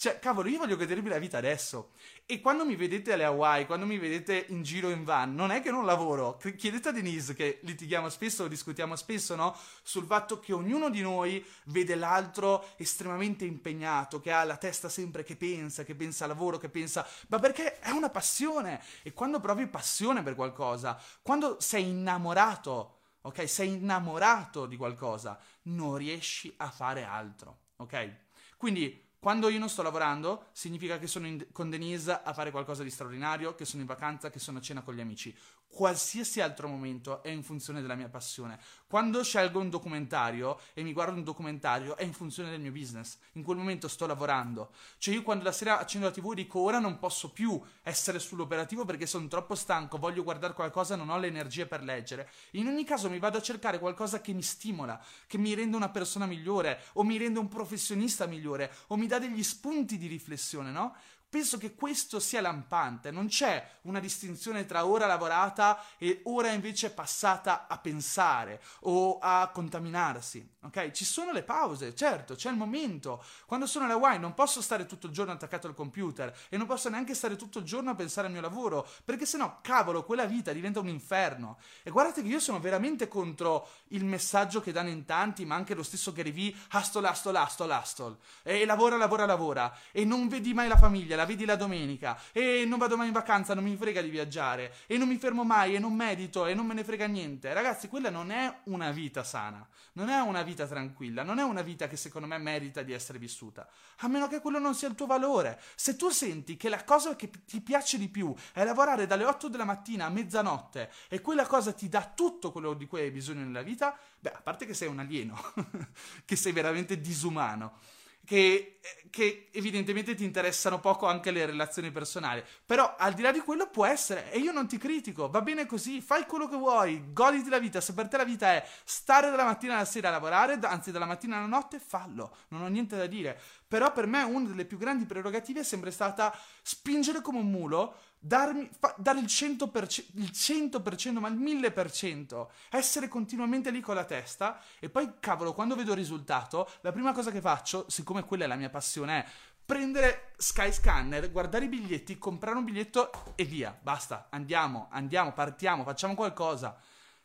Cioè, 0.00 0.18
cavolo, 0.18 0.48
io 0.48 0.56
voglio 0.56 0.78
godermi 0.78 1.10
la 1.10 1.18
vita 1.18 1.36
adesso. 1.36 1.90
E 2.24 2.40
quando 2.40 2.64
mi 2.64 2.74
vedete 2.74 3.12
alle 3.12 3.24
Hawaii, 3.24 3.66
quando 3.66 3.84
mi 3.84 3.98
vedete 3.98 4.46
in 4.48 4.62
giro 4.62 4.88
in 4.88 5.04
van, 5.04 5.34
non 5.34 5.50
è 5.50 5.60
che 5.60 5.70
non 5.70 5.84
lavoro. 5.84 6.38
Chiedete 6.56 6.88
a 6.88 6.92
Denise, 6.92 7.34
che 7.34 7.58
litighiamo 7.64 8.08
spesso, 8.08 8.48
discutiamo 8.48 8.96
spesso, 8.96 9.34
no? 9.34 9.54
Sul 9.82 10.06
fatto 10.06 10.40
che 10.40 10.54
ognuno 10.54 10.88
di 10.88 11.02
noi 11.02 11.44
vede 11.66 11.96
l'altro 11.96 12.66
estremamente 12.78 13.44
impegnato, 13.44 14.20
che 14.20 14.32
ha 14.32 14.42
la 14.44 14.56
testa 14.56 14.88
sempre 14.88 15.22
che 15.22 15.36
pensa, 15.36 15.84
che 15.84 15.94
pensa 15.94 16.24
al 16.24 16.30
lavoro, 16.30 16.56
che 16.56 16.70
pensa... 16.70 17.06
Ma 17.28 17.38
perché 17.38 17.78
è 17.78 17.90
una 17.90 18.08
passione. 18.08 18.82
E 19.02 19.12
quando 19.12 19.38
provi 19.38 19.66
passione 19.66 20.22
per 20.22 20.34
qualcosa, 20.34 20.98
quando 21.20 21.60
sei 21.60 21.90
innamorato, 21.90 23.00
ok? 23.20 23.46
Sei 23.46 23.68
innamorato 23.74 24.64
di 24.64 24.78
qualcosa, 24.78 25.38
non 25.64 25.96
riesci 25.96 26.54
a 26.56 26.70
fare 26.70 27.04
altro, 27.04 27.64
ok? 27.76 28.16
Quindi 28.56 29.08
quando 29.20 29.48
io 29.48 29.58
non 29.58 29.68
sto 29.68 29.82
lavorando, 29.82 30.46
significa 30.52 30.98
che 30.98 31.06
sono 31.06 31.26
in, 31.26 31.46
con 31.52 31.70
Denise 31.70 32.20
a 32.24 32.32
fare 32.32 32.50
qualcosa 32.50 32.82
di 32.82 32.90
straordinario, 32.90 33.54
che 33.54 33.66
sono 33.66 33.82
in 33.82 33.86
vacanza, 33.86 34.30
che 34.30 34.38
sono 34.38 34.58
a 34.58 34.60
cena 34.62 34.82
con 34.82 34.94
gli 34.94 35.00
amici 35.00 35.36
qualsiasi 35.70 36.40
altro 36.40 36.68
momento 36.68 37.22
è 37.22 37.28
in 37.28 37.42
funzione 37.42 37.80
della 37.80 37.94
mia 37.94 38.08
passione. 38.08 38.58
Quando 38.90 39.22
scelgo 39.22 39.60
un 39.60 39.70
documentario 39.70 40.58
e 40.74 40.82
mi 40.82 40.92
guardo 40.92 41.14
un 41.14 41.22
documentario 41.22 41.96
è 41.96 42.02
in 42.02 42.12
funzione 42.12 42.50
del 42.50 42.58
mio 42.58 42.72
business. 42.72 43.18
In 43.34 43.44
quel 43.44 43.56
momento 43.56 43.86
sto 43.86 44.04
lavorando. 44.04 44.72
Cioè 44.98 45.14
io 45.14 45.22
quando 45.22 45.44
la 45.44 45.52
sera 45.52 45.78
accendo 45.78 46.08
la 46.08 46.12
TV 46.12 46.34
dico 46.34 46.58
ora 46.58 46.80
non 46.80 46.98
posso 46.98 47.30
più 47.30 47.60
essere 47.84 48.18
sull'operativo 48.18 48.84
perché 48.84 49.06
sono 49.06 49.28
troppo 49.28 49.54
stanco, 49.54 49.96
voglio 49.96 50.24
guardare 50.24 50.54
qualcosa, 50.54 50.96
non 50.96 51.08
ho 51.08 51.20
le 51.20 51.28
energie 51.28 51.66
per 51.66 51.84
leggere. 51.84 52.28
In 52.54 52.66
ogni 52.66 52.82
caso 52.82 53.08
mi 53.08 53.20
vado 53.20 53.38
a 53.38 53.42
cercare 53.42 53.78
qualcosa 53.78 54.20
che 54.20 54.32
mi 54.32 54.42
stimola, 54.42 55.00
che 55.28 55.38
mi 55.38 55.54
rende 55.54 55.76
una 55.76 55.90
persona 55.90 56.26
migliore 56.26 56.82
o 56.94 57.04
mi 57.04 57.16
rende 57.16 57.38
un 57.38 57.46
professionista 57.46 58.26
migliore 58.26 58.74
o 58.88 58.96
mi 58.96 59.06
dà 59.06 59.20
degli 59.20 59.44
spunti 59.44 59.98
di 59.98 60.08
riflessione, 60.08 60.72
no? 60.72 60.96
Penso 61.30 61.58
che 61.58 61.76
questo 61.76 62.18
sia 62.18 62.40
lampante, 62.40 63.12
non 63.12 63.28
c'è 63.28 63.64
una 63.82 64.00
distinzione 64.00 64.66
tra 64.66 64.84
ora 64.84 65.06
lavorata 65.06 65.80
e 65.96 66.22
ora 66.24 66.50
invece 66.50 66.90
passata 66.90 67.68
a 67.68 67.78
pensare 67.78 68.60
o 68.80 69.20
a 69.20 69.48
contaminarsi, 69.54 70.44
ok? 70.62 70.90
Ci 70.90 71.04
sono 71.04 71.30
le 71.30 71.44
pause, 71.44 71.94
certo, 71.94 72.34
c'è 72.34 72.50
il 72.50 72.56
momento. 72.56 73.22
Quando 73.46 73.66
sono 73.66 73.84
alla 73.84 73.94
Hawaii 73.94 74.18
non 74.18 74.34
posso 74.34 74.60
stare 74.60 74.86
tutto 74.86 75.06
il 75.06 75.12
giorno 75.12 75.30
attaccato 75.30 75.68
al 75.68 75.74
computer 75.74 76.36
e 76.48 76.56
non 76.56 76.66
posso 76.66 76.88
neanche 76.88 77.14
stare 77.14 77.36
tutto 77.36 77.60
il 77.60 77.64
giorno 77.64 77.90
a 77.90 77.94
pensare 77.94 78.26
al 78.26 78.32
mio 78.32 78.42
lavoro, 78.42 78.84
perché 79.04 79.24
sennò, 79.24 79.60
cavolo, 79.62 80.02
quella 80.02 80.24
vita 80.24 80.52
diventa 80.52 80.80
un 80.80 80.88
inferno. 80.88 81.58
E 81.84 81.92
guardate 81.92 82.22
che 82.22 82.28
io 82.28 82.40
sono 82.40 82.58
veramente 82.58 83.06
contro 83.06 83.68
il 83.90 84.04
messaggio 84.04 84.60
che 84.60 84.72
danno 84.72 84.88
in 84.88 85.04
tanti, 85.04 85.44
ma 85.44 85.54
anche 85.54 85.74
lo 85.74 85.84
stesso 85.84 86.12
Gary 86.12 86.32
Vee, 86.32 86.52
hustle, 86.72 87.08
hustle, 87.08 87.38
hustle, 87.38 87.72
hustle. 87.72 88.16
E 88.42 88.64
lavora, 88.64 88.96
lavora, 88.96 89.26
lavora. 89.26 89.72
E 89.92 90.04
non 90.04 90.26
vedi 90.26 90.52
mai 90.52 90.66
la 90.66 90.76
famiglia 90.76 91.18
la 91.20 91.26
vedi 91.26 91.44
la 91.44 91.56
domenica 91.56 92.18
e 92.32 92.64
non 92.66 92.78
vado 92.78 92.96
mai 92.96 93.08
in 93.08 93.12
vacanza, 93.12 93.54
non 93.54 93.64
mi 93.64 93.76
frega 93.76 94.00
di 94.00 94.08
viaggiare 94.08 94.74
e 94.86 94.96
non 94.96 95.06
mi 95.06 95.16
fermo 95.18 95.44
mai 95.44 95.74
e 95.74 95.78
non 95.78 95.92
medito 95.92 96.46
e 96.46 96.54
non 96.54 96.64
me 96.64 96.72
ne 96.72 96.82
frega 96.82 97.06
niente. 97.06 97.52
Ragazzi, 97.52 97.88
quella 97.88 98.08
non 98.08 98.30
è 98.30 98.60
una 98.64 98.90
vita 98.90 99.22
sana, 99.22 99.66
non 99.94 100.08
è 100.08 100.18
una 100.20 100.42
vita 100.42 100.66
tranquilla, 100.66 101.22
non 101.22 101.38
è 101.38 101.42
una 101.42 101.60
vita 101.60 101.88
che 101.88 101.96
secondo 101.96 102.26
me 102.26 102.38
merita 102.38 102.82
di 102.82 102.92
essere 102.92 103.18
vissuta, 103.18 103.68
a 103.98 104.08
meno 104.08 104.28
che 104.28 104.40
quello 104.40 104.58
non 104.58 104.74
sia 104.74 104.88
il 104.88 104.94
tuo 104.94 105.06
valore. 105.06 105.60
Se 105.74 105.96
tu 105.96 106.08
senti 106.08 106.56
che 106.56 106.70
la 106.70 106.82
cosa 106.84 107.14
che 107.16 107.30
ti 107.44 107.60
piace 107.60 107.98
di 107.98 108.08
più 108.08 108.34
è 108.52 108.64
lavorare 108.64 109.06
dalle 109.06 109.24
8 109.24 109.48
della 109.48 109.64
mattina 109.64 110.06
a 110.06 110.10
mezzanotte 110.10 110.90
e 111.08 111.20
quella 111.20 111.46
cosa 111.46 111.72
ti 111.72 111.88
dà 111.88 112.10
tutto 112.14 112.50
quello 112.50 112.72
di 112.72 112.86
cui 112.86 113.00
hai 113.00 113.10
bisogno 113.10 113.44
nella 113.44 113.62
vita, 113.62 113.94
beh, 114.18 114.32
a 114.32 114.40
parte 114.40 114.64
che 114.64 114.72
sei 114.72 114.88
un 114.88 115.00
alieno, 115.00 115.38
che 116.24 116.36
sei 116.36 116.52
veramente 116.52 116.98
disumano 116.98 117.98
che, 118.30 118.78
che, 119.10 119.48
evidentemente 119.50 120.14
ti 120.14 120.22
interessano 120.22 120.78
poco 120.78 121.08
anche 121.08 121.32
le 121.32 121.46
relazioni 121.46 121.90
personali. 121.90 122.44
Però 122.64 122.94
al 122.96 123.12
di 123.12 123.22
là 123.22 123.32
di 123.32 123.40
quello 123.40 123.68
può 123.68 123.86
essere, 123.86 124.30
e 124.30 124.38
io 124.38 124.52
non 124.52 124.68
ti 124.68 124.78
critico, 124.78 125.28
va 125.28 125.40
bene 125.40 125.66
così, 125.66 126.00
fai 126.00 126.26
quello 126.26 126.46
che 126.46 126.54
vuoi, 126.54 127.12
goditi 127.12 127.48
la 127.48 127.58
vita. 127.58 127.80
Se 127.80 127.92
per 127.92 128.06
te 128.06 128.18
la 128.18 128.22
vita 128.22 128.52
è 128.52 128.64
stare 128.84 129.30
dalla 129.30 129.42
mattina 129.42 129.74
alla 129.74 129.84
sera 129.84 130.10
a 130.10 130.12
lavorare, 130.12 130.60
anzi 130.62 130.92
dalla 130.92 131.06
mattina 131.06 131.38
alla 131.38 131.46
notte, 131.46 131.80
fallo, 131.80 132.36
non 132.50 132.62
ho 132.62 132.68
niente 132.68 132.96
da 132.96 133.06
dire. 133.06 133.36
Però 133.66 133.92
per 133.92 134.06
me 134.06 134.22
una 134.22 134.46
delle 134.46 134.64
più 134.64 134.78
grandi 134.78 135.06
prerogative 135.06 135.60
è 135.60 135.64
sempre 135.64 135.90
stata 135.90 136.32
spingere 136.62 137.22
come 137.22 137.40
un 137.40 137.50
mulo 137.50 137.96
darmi, 138.20 138.68
fa, 138.78 138.94
dare 138.98 139.18
il 139.18 139.24
100%, 139.24 140.04
il 140.14 140.30
100%, 140.32 141.18
ma 141.18 141.28
il 141.28 141.38
1000%, 141.38 142.46
essere 142.70 143.08
continuamente 143.08 143.70
lì 143.70 143.80
con 143.80 143.94
la 143.94 144.04
testa 144.04 144.60
e 144.78 144.90
poi, 144.90 145.14
cavolo, 145.18 145.54
quando 145.54 145.74
vedo 145.74 145.92
il 145.92 145.96
risultato, 145.96 146.70
la 146.82 146.92
prima 146.92 147.12
cosa 147.12 147.30
che 147.30 147.40
faccio, 147.40 147.86
siccome 147.88 148.24
quella 148.24 148.44
è 148.44 148.46
la 148.46 148.56
mia 148.56 148.70
passione, 148.70 149.24
è 149.24 149.28
prendere 149.64 150.32
Skyscanner, 150.36 151.30
guardare 151.30 151.64
i 151.64 151.68
biglietti, 151.68 152.18
comprare 152.18 152.58
un 152.58 152.64
biglietto 152.64 153.34
e 153.36 153.44
via, 153.44 153.76
basta, 153.80 154.26
andiamo, 154.30 154.88
andiamo, 154.90 155.32
partiamo, 155.32 155.84
facciamo 155.84 156.14
qualcosa, 156.14 156.76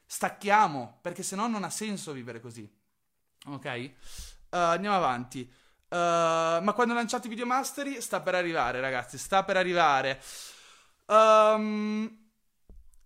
stacchiamo, 0.06 1.00
perché 1.02 1.24
se 1.24 1.36
no 1.36 1.48
non 1.48 1.64
ha 1.64 1.70
senso 1.70 2.14
vivere 2.14 2.40
così. 2.40 2.72
Ok? 3.48 3.92
Uh, 4.50 4.58
andiamo 4.58 4.96
avanti. 4.96 5.52
Uh, 5.88 6.62
ma 6.62 6.74
quando 6.74 6.94
lanciate 6.94 7.28
i 7.28 7.30
video 7.30 7.46
mastery 7.46 8.00
sta 8.00 8.20
per 8.20 8.36
arrivare, 8.36 8.80
ragazzi, 8.80 9.18
sta 9.18 9.44
per 9.44 9.58
arrivare. 9.58 10.22
Um, 11.08 12.30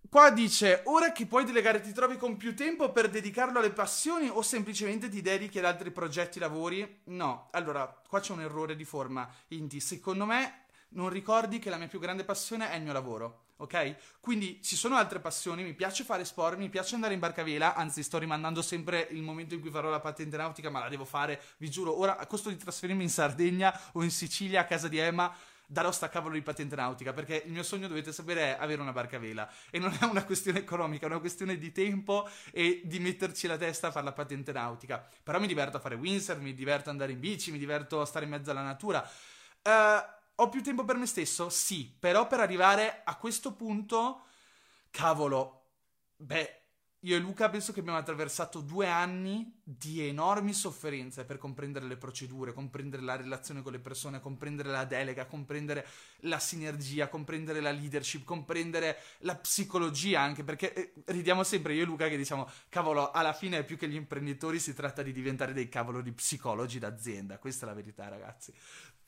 qua 0.09 0.31
dice: 0.31 0.83
Ora 0.85 1.11
che 1.11 1.25
puoi 1.25 1.45
delegare, 1.45 1.81
ti 1.81 1.91
trovi 1.91 2.17
con 2.17 2.37
più 2.37 2.55
tempo 2.55 2.91
per 2.91 3.09
dedicarlo 3.09 3.59
alle 3.59 3.71
passioni 3.71 4.29
o 4.29 4.41
semplicemente 4.41 5.09
ti 5.09 5.21
dedichi 5.21 5.59
ad 5.59 5.65
altri 5.65 5.91
progetti, 5.91 6.39
lavori? 6.39 7.01
No, 7.05 7.49
allora 7.51 7.87
qua 8.07 8.19
c'è 8.19 8.31
un 8.31 8.41
errore 8.41 8.75
di 8.75 8.85
forma. 8.85 9.29
Inti, 9.49 9.79
secondo 9.79 10.25
me, 10.25 10.65
non 10.89 11.09
ricordi 11.09 11.59
che 11.59 11.69
la 11.69 11.77
mia 11.77 11.87
più 11.87 11.99
grande 11.99 12.23
passione 12.23 12.69
è 12.71 12.75
il 12.75 12.83
mio 12.83 12.93
lavoro. 12.93 13.43
Ok? 13.57 14.19
Quindi 14.21 14.61
ci 14.63 14.77
sono 14.77 14.95
altre 14.95 15.19
passioni, 15.19 15.63
mi 15.63 15.73
piace 15.73 16.05
fare 16.05 16.23
sport, 16.23 16.57
mi 16.57 16.69
piace 16.69 16.95
andare 16.95 17.13
in 17.13 17.19
barcavela, 17.19 17.75
anzi 17.75 18.03
sto 18.03 18.17
rimandando 18.17 18.61
sempre 18.61 19.09
il 19.11 19.21
momento 19.21 19.53
in 19.53 19.59
cui 19.59 19.69
farò 19.69 19.89
la 19.89 19.99
patente 19.99 20.37
nautica, 20.37 20.69
ma 20.69 20.79
la 20.79 20.87
devo 20.87 21.03
fare, 21.03 21.41
vi 21.57 21.69
giuro, 21.69 21.99
ora 21.99 22.17
a 22.17 22.25
costo 22.25 22.47
di 22.47 22.55
trasferirmi 22.55 23.03
in 23.03 23.09
Sardegna 23.09 23.77
o 23.91 24.01
in 24.01 24.11
Sicilia 24.11 24.61
a 24.61 24.65
casa 24.65 24.87
di 24.87 24.97
Emma, 24.97 25.35
darò 25.71 25.91
sta 25.91 26.09
cavolo 26.09 26.33
di 26.33 26.41
patente 26.41 26.75
nautica 26.75 27.13
perché 27.13 27.43
il 27.45 27.51
mio 27.51 27.61
sogno 27.61 27.87
dovete 27.87 28.11
sapere 28.11 28.55
è 28.55 28.57
avere 28.59 28.81
una 28.81 28.91
barca 28.91 29.17
a 29.17 29.19
vela 29.19 29.47
e 29.69 29.77
non 29.77 29.95
è 29.99 30.03
una 30.05 30.23
questione 30.25 30.59
economica, 30.59 31.05
è 31.05 31.09
una 31.09 31.19
questione 31.19 31.59
di 31.59 31.71
tempo 31.71 32.27
e 32.51 32.81
di 32.85 32.99
metterci 32.99 33.45
la 33.45 33.55
testa 33.55 33.87
a 33.87 33.91
fare 33.91 34.05
la 34.05 34.11
patente 34.11 34.51
nautica. 34.51 35.07
Però 35.21 35.39
mi 35.39 35.45
diverto 35.45 35.77
a 35.77 35.79
fare 35.79 35.93
windsurf, 35.93 36.39
mi 36.39 36.55
diverto 36.55 36.89
ad 36.89 36.95
andare 36.95 37.11
in 37.11 37.19
bici, 37.19 37.51
mi 37.51 37.59
diverto 37.59 38.01
a 38.01 38.05
stare 38.05 38.25
in 38.25 38.31
mezzo 38.31 38.49
alla 38.49 38.63
natura. 38.63 39.07
Uh, 39.61 40.41
ho 40.41 40.49
più 40.49 40.63
tempo 40.63 40.85
per 40.85 40.95
me 40.95 41.05
stesso? 41.05 41.49
Sì, 41.49 41.95
però 41.99 42.25
per 42.25 42.39
arrivare 42.39 43.01
a 43.03 43.15
questo 43.17 43.53
punto, 43.53 44.23
cavolo, 44.89 45.65
beh, 46.15 46.58
io 47.03 47.15
e 47.15 47.19
Luca 47.19 47.49
penso 47.49 47.71
che 47.71 47.79
abbiamo 47.79 47.97
attraversato 47.97 48.59
due 48.59 48.87
anni 48.87 49.57
di 49.63 50.05
enormi 50.05 50.51
sofferenze 50.51 51.23
per 51.23 51.37
comprendere 51.37 51.85
le 51.85 51.95
procedure, 51.95 52.51
comprendere 52.51 53.03
la 53.03 53.15
relazione 53.15 53.61
con 53.61 53.71
le 53.71 53.79
persone, 53.79 54.19
comprendere 54.19 54.69
la 54.69 54.83
delega, 54.83 55.25
comprendere 55.25 55.87
la 56.21 56.39
sinergia, 56.39 57.07
comprendere 57.07 57.61
la 57.61 57.71
leadership, 57.71 58.25
comprendere 58.25 58.97
la 59.19 59.35
psicologia 59.35 60.19
anche, 60.19 60.43
perché 60.43 60.73
eh, 60.73 60.93
ridiamo 61.05 61.43
sempre 61.43 61.73
io 61.73 61.83
e 61.83 61.85
Luca 61.85 62.09
che 62.09 62.17
diciamo, 62.17 62.49
cavolo, 62.67 63.11
alla 63.11 63.33
fine 63.33 63.63
più 63.63 63.77
che 63.77 63.87
gli 63.87 63.95
imprenditori 63.95 64.59
si 64.59 64.73
tratta 64.73 65.01
di 65.01 65.13
diventare 65.13 65.53
dei 65.53 65.69
cavolo 65.69 66.01
di 66.01 66.11
psicologi 66.11 66.79
d'azienda, 66.79 67.37
questa 67.37 67.65
è 67.65 67.69
la 67.69 67.75
verità 67.75 68.09
ragazzi. 68.09 68.53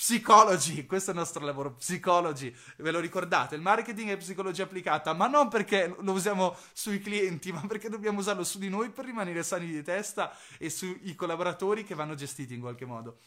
Psicologi, 0.02 0.84
questo 0.88 1.12
è 1.12 1.14
il 1.14 1.20
nostro 1.20 1.46
lavoro, 1.46 1.74
psicologi, 1.74 2.52
ve 2.78 2.90
lo 2.90 3.00
ricordate? 3.00 3.54
Il 3.54 3.62
marketing 3.62 4.10
è 4.10 4.18
psicologia 4.18 4.64
applicata, 4.64 5.14
ma 5.14 5.28
non 5.28 5.48
perché 5.48 5.96
lo 6.00 6.14
usiamo 6.14 6.58
sui 6.74 7.00
clienti, 7.00 7.52
ma 7.52 7.64
perché 7.68 7.88
dobbiamo 7.88 8.18
usarlo 8.18 8.44
su 8.44 8.58
di 8.58 8.68
noi 8.68 8.90
per 8.90 9.06
rimanere 9.06 9.44
sani 9.44 9.68
di 9.68 9.84
testa 9.84 10.36
e 10.58 10.72
sui 10.72 11.14
collaboratori 11.14 11.84
che 11.84 11.94
vanno 11.94 12.16
gestiti 12.16 12.56
in 12.56 12.62
qualche 12.62 12.86
modo. 12.86 13.20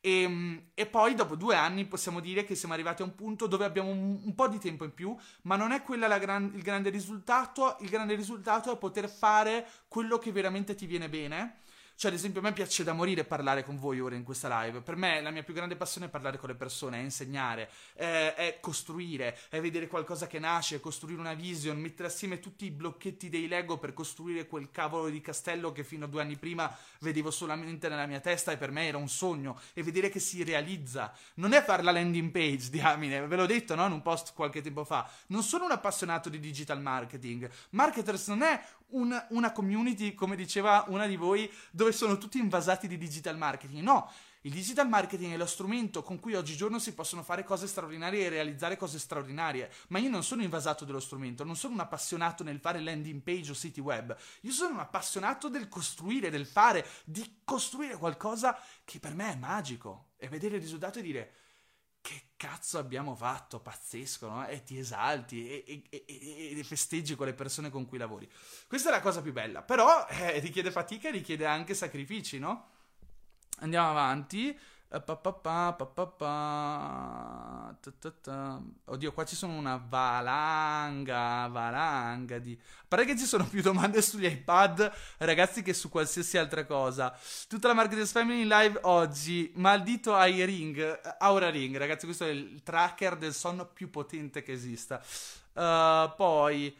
E, 0.00 0.22
ehm, 0.22 0.62
e, 0.74 0.86
poi 0.86 1.14
dopo 1.14 1.36
due 1.36 1.54
anni 1.54 1.86
possiamo 1.86 2.18
dire 2.18 2.42
che 2.42 2.56
siamo 2.56 2.74
arrivati 2.74 3.02
a 3.02 3.04
un 3.04 3.14
punto 3.14 3.46
dove 3.46 3.64
abbiamo 3.64 3.90
un, 3.90 4.20
un 4.24 4.34
po' 4.34 4.48
di 4.48 4.58
tempo 4.58 4.82
in 4.82 4.94
più, 4.94 5.16
ma 5.42 5.54
non 5.54 5.70
è 5.70 5.82
quello 5.82 6.08
gran, 6.18 6.50
il 6.52 6.62
grande 6.62 6.90
risultato, 6.90 7.76
il 7.78 7.90
grande 7.90 8.16
risultato 8.16 8.72
è 8.72 8.76
poter 8.76 9.08
fare 9.08 9.64
quello 9.86 10.18
che 10.18 10.32
veramente 10.32 10.74
ti 10.74 10.86
viene 10.86 11.08
bene 11.08 11.58
Cioè, 11.98 12.12
ad 12.12 12.16
esempio, 12.16 12.38
a 12.38 12.44
me 12.44 12.52
piace 12.52 12.84
da 12.84 12.92
morire 12.92 13.24
parlare 13.24 13.64
con 13.64 13.76
voi 13.76 13.98
ora 13.98 14.14
in 14.14 14.22
questa 14.22 14.62
live. 14.62 14.82
Per 14.82 14.94
me 14.94 15.20
la 15.20 15.32
mia 15.32 15.42
più 15.42 15.52
grande 15.52 15.74
passione 15.74 16.06
è 16.06 16.08
parlare 16.08 16.38
con 16.38 16.48
le 16.48 16.54
persone, 16.54 16.98
è 16.98 17.02
insegnare, 17.02 17.68
è, 17.92 18.34
è 18.36 18.58
costruire, 18.60 19.36
è 19.48 19.60
vedere 19.60 19.88
qualcosa 19.88 20.28
che 20.28 20.38
nasce, 20.38 20.76
è 20.76 20.80
costruire 20.80 21.18
una 21.18 21.34
vision, 21.34 21.76
mettere 21.76 22.06
assieme 22.06 22.38
tutti 22.38 22.66
i 22.66 22.70
blocchetti 22.70 23.28
dei 23.28 23.48
Lego 23.48 23.78
per 23.78 23.94
costruire 23.94 24.46
quel 24.46 24.70
cavolo 24.70 25.08
di 25.08 25.20
castello 25.20 25.72
che 25.72 25.82
fino 25.82 26.04
a 26.04 26.08
due 26.08 26.22
anni 26.22 26.36
prima 26.36 26.72
vedevo 27.00 27.32
solamente 27.32 27.88
nella 27.88 28.06
mia 28.06 28.20
testa 28.20 28.52
e 28.52 28.58
per 28.58 28.70
me 28.70 28.86
era 28.86 28.96
un 28.96 29.08
sogno. 29.08 29.58
E 29.72 29.82
vedere 29.82 30.08
che 30.08 30.20
si 30.20 30.44
realizza. 30.44 31.12
Non 31.34 31.52
è 31.52 31.64
fare 31.64 31.82
la 31.82 31.90
landing 31.90 32.30
page, 32.30 32.70
diamine, 32.70 33.26
ve 33.26 33.34
l'ho 33.34 33.46
detto, 33.46 33.74
no? 33.74 33.84
In 33.86 33.90
un 33.90 34.02
post 34.02 34.34
qualche 34.34 34.60
tempo 34.60 34.84
fa. 34.84 35.10
Non 35.26 35.42
sono 35.42 35.64
un 35.64 35.72
appassionato 35.72 36.28
di 36.28 36.38
digital 36.38 36.80
marketing. 36.80 37.50
Marketers 37.70 38.28
non 38.28 38.42
è 38.42 38.62
un, 38.90 39.26
una 39.30 39.52
community, 39.52 40.14
come 40.14 40.36
diceva 40.36 40.84
una 40.88 41.06
di 41.06 41.16
voi, 41.16 41.50
dove 41.70 41.92
sono 41.92 42.18
tutti 42.18 42.38
invasati 42.38 42.86
di 42.86 42.96
digital 42.96 43.36
marketing. 43.36 43.82
No, 43.82 44.10
il 44.42 44.52
digital 44.52 44.88
marketing 44.88 45.34
è 45.34 45.36
lo 45.36 45.46
strumento 45.46 46.02
con 46.02 46.20
cui 46.20 46.34
oggigiorno 46.34 46.78
si 46.78 46.94
possono 46.94 47.22
fare 47.22 47.42
cose 47.42 47.66
straordinarie 47.66 48.26
e 48.26 48.28
realizzare 48.28 48.76
cose 48.76 48.98
straordinarie. 48.98 49.70
Ma 49.88 49.98
io 49.98 50.08
non 50.08 50.22
sono 50.22 50.42
invasato 50.42 50.84
dello 50.84 51.00
strumento, 51.00 51.44
non 51.44 51.56
sono 51.56 51.74
un 51.74 51.80
appassionato 51.80 52.44
nel 52.44 52.60
fare 52.60 52.80
landing 52.80 53.20
page 53.20 53.50
o 53.50 53.54
siti 53.54 53.80
web. 53.80 54.16
Io 54.42 54.52
sono 54.52 54.74
un 54.74 54.80
appassionato 54.80 55.48
del 55.48 55.68
costruire, 55.68 56.30
del 56.30 56.46
fare, 56.46 56.86
di 57.04 57.40
costruire 57.44 57.96
qualcosa 57.96 58.58
che 58.84 59.00
per 59.00 59.14
me 59.14 59.32
è 59.32 59.36
magico. 59.36 60.10
E 60.16 60.28
vedere 60.28 60.56
il 60.56 60.62
risultato 60.62 61.00
e 61.00 61.02
dire 61.02 61.32
che 62.00 62.22
cazzo 62.36 62.78
abbiamo 62.78 63.14
fatto? 63.14 63.60
Pazzesco, 63.60 64.28
no? 64.28 64.46
E 64.46 64.62
ti 64.62 64.78
esalti 64.78 65.48
e, 65.48 65.82
e, 65.90 66.04
e, 66.06 66.58
e, 66.58 66.64
festeggi 66.64 67.14
con 67.14 67.26
le 67.26 67.34
persone 67.34 67.70
con 67.70 67.86
cui 67.86 67.98
lavori. 67.98 68.30
Questa 68.66 68.88
è 68.88 68.92
la 68.92 69.00
cosa 69.00 69.22
più 69.22 69.32
bella, 69.32 69.62
però 69.62 70.06
eh, 70.08 70.38
richiede 70.38 70.70
fatica 70.70 71.08
e 71.08 71.12
richiede 71.12 71.46
anche 71.46 71.74
sacrifici, 71.74 72.38
no? 72.38 72.70
Andiamo 73.58 73.90
avanti. 73.90 74.58
Oddio, 78.86 79.12
qua 79.12 79.24
ci 79.26 79.36
sono 79.36 79.52
una 79.52 79.76
valanga, 79.86 81.46
valanga 81.48 82.38
di... 82.38 82.58
Pare 82.88 83.04
che 83.04 83.18
ci 83.18 83.26
sono 83.26 83.46
più 83.46 83.60
domande 83.60 84.00
sugli 84.00 84.24
iPad, 84.24 84.90
ragazzi, 85.18 85.62
che 85.62 85.74
su 85.74 85.90
qualsiasi 85.90 86.38
altra 86.38 86.64
cosa. 86.64 87.14
Tutta 87.48 87.68
la 87.68 87.74
Marketers 87.74 88.12
Family 88.12 88.40
in 88.40 88.48
live 88.48 88.78
oggi. 88.84 89.52
Maldito 89.56 90.16
iRing, 90.16 91.16
Aura 91.18 91.50
Ring, 91.50 91.76
ragazzi, 91.76 92.06
questo 92.06 92.24
è 92.24 92.28
il 92.28 92.62
tracker 92.62 93.16
del 93.16 93.34
sonno 93.34 93.66
più 93.66 93.90
potente 93.90 94.42
che 94.42 94.52
esista. 94.52 95.02
Uh, 95.52 96.14
poi... 96.16 96.74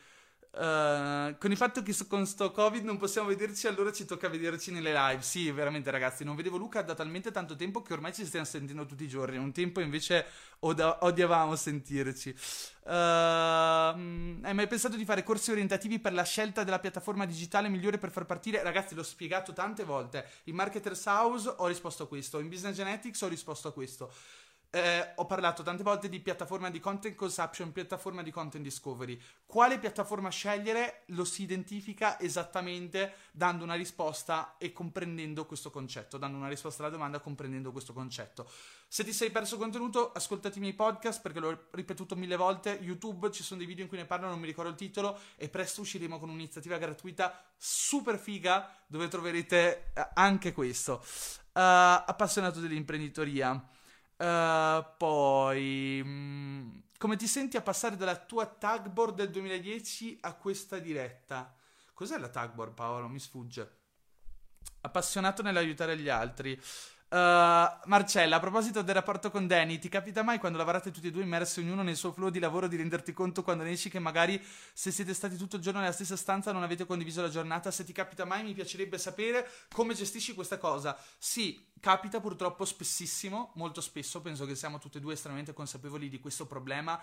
Uh, 0.51 1.37
con 1.39 1.51
il 1.51 1.57
fatto 1.57 1.83
che 1.83 1.95
con 2.09 2.27
sto 2.27 2.51
covid 2.51 2.83
non 2.83 2.97
possiamo 2.97 3.29
vederci, 3.29 3.67
allora 3.67 3.93
ci 3.93 4.05
tocca 4.05 4.29
vederci 4.29 4.73
nelle 4.73 4.93
live. 4.93 5.23
Sì, 5.23 5.51
veramente, 5.51 5.91
ragazzi. 5.91 6.25
Non 6.25 6.35
vedevo 6.37 6.57
Luca 6.57 6.83
da 6.83 6.95
talmente 6.95 7.31
tanto 7.31 7.55
tempo 7.55 7.83
che 7.83 7.93
ormai 7.93 8.15
ci 8.15 8.25
stiamo 8.25 8.47
sentendo 8.47 8.87
tutti 8.87 9.05
i 9.05 9.09
giorni. 9.09 9.37
Un 9.37 9.53
tempo 9.53 9.81
invece 9.81 10.27
od- 10.61 10.99
odiavamo 11.01 11.55
sentirci. 11.55 12.35
Uh, 12.85 12.91
hai 12.91 14.55
mai 14.55 14.67
pensato 14.67 14.97
di 14.97 15.05
fare 15.05 15.23
corsi 15.23 15.51
orientativi 15.51 15.99
per 15.99 16.15
la 16.15 16.25
scelta 16.25 16.65
della 16.65 16.79
piattaforma 16.79 17.27
digitale 17.27 17.69
migliore 17.69 17.99
per 17.99 18.11
far 18.11 18.25
partire? 18.25 18.63
Ragazzi, 18.63 18.95
l'ho 18.95 19.03
spiegato 19.03 19.53
tante 19.53 19.85
volte. 19.85 20.27
In 20.45 20.55
Marketers 20.55 21.05
House 21.07 21.53
ho 21.59 21.67
risposto 21.67 22.05
a 22.05 22.09
questo, 22.09 22.41
in 22.41 22.49
Business 22.49 22.75
Genetics 22.75 23.21
ho 23.21 23.29
risposto 23.29 23.69
a 23.69 23.73
questo. 23.73 24.11
Eh, 24.71 25.13
ho 25.15 25.25
parlato 25.25 25.63
tante 25.63 25.83
volte 25.83 26.11
di 26.11 26.21
piattaforma 26.21 26.69
di 26.69 26.79
content 26.79 27.15
consumption, 27.15 27.73
piattaforma 27.73 28.23
di 28.23 28.31
content 28.31 28.63
discovery. 28.63 29.19
Quale 29.47 29.79
piattaforma 29.79 30.29
scegliere 30.29 31.05
lo 31.07 31.25
si 31.25 31.43
identifica 31.43 32.21
esattamente 32.21 33.15
dando 33.33 33.65
una 33.65 33.75
risposta 33.75 34.57
e 34.59 34.73
comprendendo 34.73 35.47
questo 35.47 35.71
concetto, 35.71 36.19
dando 36.19 36.37
una 36.37 36.49
risposta 36.49 36.83
alla 36.83 36.93
domanda 36.93 37.19
comprendendo 37.19 37.73
questo 37.73 37.95
concetto. 37.95 38.47
Se 38.87 39.05
ti 39.05 39.15
sei 39.15 39.31
perso 39.31 39.57
contenuto, 39.57 40.13
ascoltati 40.13 40.59
i 40.59 40.61
miei 40.61 40.75
podcast 40.75 41.23
perché 41.23 41.41
l'ho 41.41 41.69
ripetuto 41.71 42.15
mille 42.15 42.37
volte. 42.37 42.79
YouTube 42.83 43.31
ci 43.31 43.43
sono 43.43 43.59
dei 43.59 43.67
video 43.67 43.85
in 43.85 43.89
cui 43.89 43.99
ne 43.99 44.05
parlo, 44.05 44.29
non 44.29 44.39
mi 44.39 44.47
ricordo 44.47 44.71
il 44.71 44.77
titolo. 44.77 45.19
E 45.37 45.49
presto 45.49 45.81
usciremo 45.81 46.19
con 46.19 46.29
un'iniziativa 46.29 46.77
gratuita 46.77 47.43
super 47.57 48.19
figa 48.19 48.71
dove 48.87 49.09
troverete 49.09 49.93
eh, 49.95 50.09
anche 50.13 50.53
questo. 50.53 51.03
Uh, 51.53 52.05
appassionato 52.05 52.61
dell'imprenditoria. 52.61 53.77
Uh, 54.19 54.85
poi, 54.97 56.03
mm, 56.05 56.79
come 56.99 57.17
ti 57.17 57.29
senti 57.29 57.57
a 57.57 57.63
passare 57.63 57.97
dalla 57.97 58.17
tua 58.17 58.47
tagboard 58.47 59.15
del 59.15 59.31
2010 59.31 60.19
a 60.23 60.35
questa 60.35 60.79
diretta? 60.79 61.55
Cos'è 61.95 62.19
la 62.19 62.29
tagboard, 62.29 62.75
Paolo? 62.75 63.09
Mi 63.09 63.21
sfugge. 63.21 63.77
Appassionato 64.81 65.43
nell'aiutare 65.43 65.97
gli 65.97 66.09
altri. 66.09 66.61
Uh, 67.11 67.17
Marcella, 67.87 68.37
a 68.37 68.39
proposito 68.39 68.83
del 68.83 68.95
rapporto 68.95 69.31
con 69.31 69.47
Danny, 69.47 69.79
ti 69.79 69.89
capita 69.89 70.23
mai 70.23 70.39
quando 70.39 70.59
lavorate 70.59 70.91
tutti 70.91 71.07
e 71.07 71.11
due 71.11 71.23
immersi 71.23 71.61
ognuno 71.61 71.83
nel 71.83 71.97
suo 71.97 72.13
flow 72.13 72.29
di 72.29 72.39
lavoro 72.39 72.69
di 72.69 72.77
renderti 72.77 73.15
conto 73.15 73.43
quando 73.43 73.65
ne 73.65 73.71
esci 73.71 73.89
che 73.89 73.99
magari 73.99 74.39
se 74.75 74.91
siete 74.91 75.15
stati 75.15 75.39
tutto 75.39 75.57
il 75.57 75.63
giorno 75.63 75.81
nella 75.81 75.93
stessa 75.93 76.17
stanza 76.17 76.53
non 76.53 76.63
avete 76.63 76.85
condiviso 76.85 77.23
la 77.23 77.31
giornata? 77.31 77.71
Se 77.71 77.83
ti 77.85 77.95
capita 77.95 78.27
mai 78.27 78.43
mi 78.43 78.53
piacerebbe 78.53 78.99
sapere 78.99 79.49
come 79.73 79.95
gestisci 79.95 80.35
questa 80.35 80.59
cosa. 80.59 80.99
Sì, 81.17 81.71
capita 81.81 82.21
purtroppo 82.21 82.67
spessissimo, 82.67 83.53
molto 83.55 83.81
spesso, 83.81 84.21
penso 84.21 84.45
che 84.45 84.55
siamo 84.55 84.79
tutti 84.79 84.99
e 84.99 85.01
due 85.01 85.15
estremamente 85.15 85.55
consapevoli 85.55 86.11
di 86.11 86.21
questo 86.21 86.45
problema. 86.47 87.03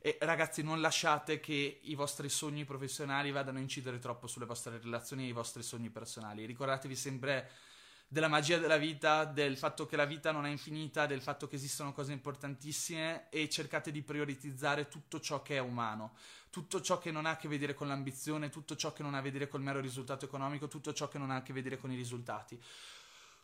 E 0.00 0.18
ragazzi, 0.20 0.64
non 0.64 0.80
lasciate 0.80 1.38
che 1.38 1.78
i 1.80 1.94
vostri 1.94 2.28
sogni 2.28 2.64
professionali 2.64 3.30
vadano 3.30 3.58
a 3.58 3.60
incidere 3.60 4.00
troppo 4.00 4.26
sulle 4.26 4.46
vostre 4.46 4.80
relazioni 4.82 5.26
e 5.26 5.28
i 5.28 5.32
vostri 5.32 5.62
sogni 5.62 5.90
personali. 5.90 6.44
Ricordatevi 6.44 6.96
sempre 6.96 7.50
della 8.06 8.28
magia 8.28 8.58
della 8.58 8.76
vita, 8.76 9.24
del 9.24 9.56
fatto 9.56 9.86
che 9.86 9.96
la 9.96 10.04
vita 10.04 10.30
non 10.30 10.46
è 10.46 10.50
infinita, 10.50 11.06
del 11.06 11.20
fatto 11.20 11.48
che 11.48 11.56
esistono 11.56 11.92
cose 11.92 12.12
importantissime 12.12 13.28
e 13.30 13.48
cercate 13.48 13.90
di 13.90 14.02
prioritizzare 14.02 14.88
tutto 14.88 15.20
ciò 15.20 15.42
che 15.42 15.56
è 15.56 15.60
umano, 15.60 16.14
tutto 16.50 16.80
ciò 16.80 16.98
che 16.98 17.10
non 17.10 17.26
ha 17.26 17.30
a 17.30 17.36
che 17.36 17.48
vedere 17.48 17.74
con 17.74 17.88
l'ambizione, 17.88 18.50
tutto 18.50 18.76
ciò 18.76 18.92
che 18.92 19.02
non 19.02 19.14
ha 19.14 19.18
a 19.18 19.20
che 19.20 19.30
vedere 19.30 19.48
col 19.48 19.62
mero 19.62 19.80
risultato 19.80 20.24
economico, 20.24 20.68
tutto 20.68 20.92
ciò 20.92 21.08
che 21.08 21.18
non 21.18 21.30
ha 21.30 21.36
a 21.36 21.42
che 21.42 21.52
vedere 21.52 21.78
con 21.78 21.90
i 21.90 21.96
risultati. 21.96 22.60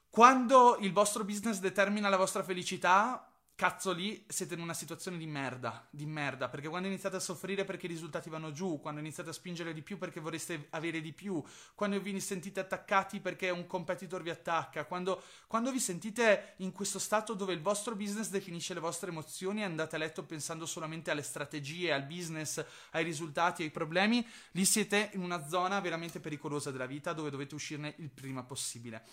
Quando 0.08 0.76
il 0.80 0.92
vostro 0.92 1.24
business 1.24 1.60
determina 1.60 2.08
la 2.08 2.16
vostra 2.16 2.42
felicità, 2.42 3.29
cazzo 3.60 3.92
lì 3.92 4.24
siete 4.26 4.54
in 4.54 4.60
una 4.60 4.72
situazione 4.72 5.18
di 5.18 5.26
merda, 5.26 5.86
di 5.90 6.06
merda, 6.06 6.48
perché 6.48 6.66
quando 6.68 6.88
iniziate 6.88 7.16
a 7.16 7.20
soffrire 7.20 7.66
perché 7.66 7.84
i 7.84 7.90
risultati 7.90 8.30
vanno 8.30 8.52
giù, 8.52 8.80
quando 8.80 9.00
iniziate 9.00 9.28
a 9.28 9.32
spingere 9.34 9.74
di 9.74 9.82
più 9.82 9.98
perché 9.98 10.18
vorreste 10.18 10.68
avere 10.70 11.02
di 11.02 11.12
più, 11.12 11.44
quando 11.74 12.00
vi 12.00 12.18
sentite 12.20 12.60
attaccati 12.60 13.20
perché 13.20 13.50
un 13.50 13.66
competitor 13.66 14.22
vi 14.22 14.30
attacca, 14.30 14.86
quando, 14.86 15.22
quando 15.46 15.70
vi 15.72 15.78
sentite 15.78 16.54
in 16.60 16.72
questo 16.72 16.98
stato 16.98 17.34
dove 17.34 17.52
il 17.52 17.60
vostro 17.60 17.94
business 17.94 18.30
definisce 18.30 18.72
le 18.72 18.80
vostre 18.80 19.10
emozioni 19.10 19.60
e 19.60 19.64
andate 19.64 19.96
a 19.96 19.98
letto 19.98 20.24
pensando 20.24 20.64
solamente 20.64 21.10
alle 21.10 21.20
strategie, 21.20 21.92
al 21.92 22.04
business, 22.04 22.64
ai 22.92 23.04
risultati, 23.04 23.62
ai 23.62 23.70
problemi, 23.70 24.26
lì 24.52 24.64
siete 24.64 25.10
in 25.12 25.20
una 25.20 25.46
zona 25.46 25.80
veramente 25.80 26.18
pericolosa 26.18 26.70
della 26.70 26.86
vita 26.86 27.12
dove 27.12 27.28
dovete 27.28 27.54
uscirne 27.54 27.92
il 27.98 28.08
prima 28.08 28.42
possibile 28.42 29.04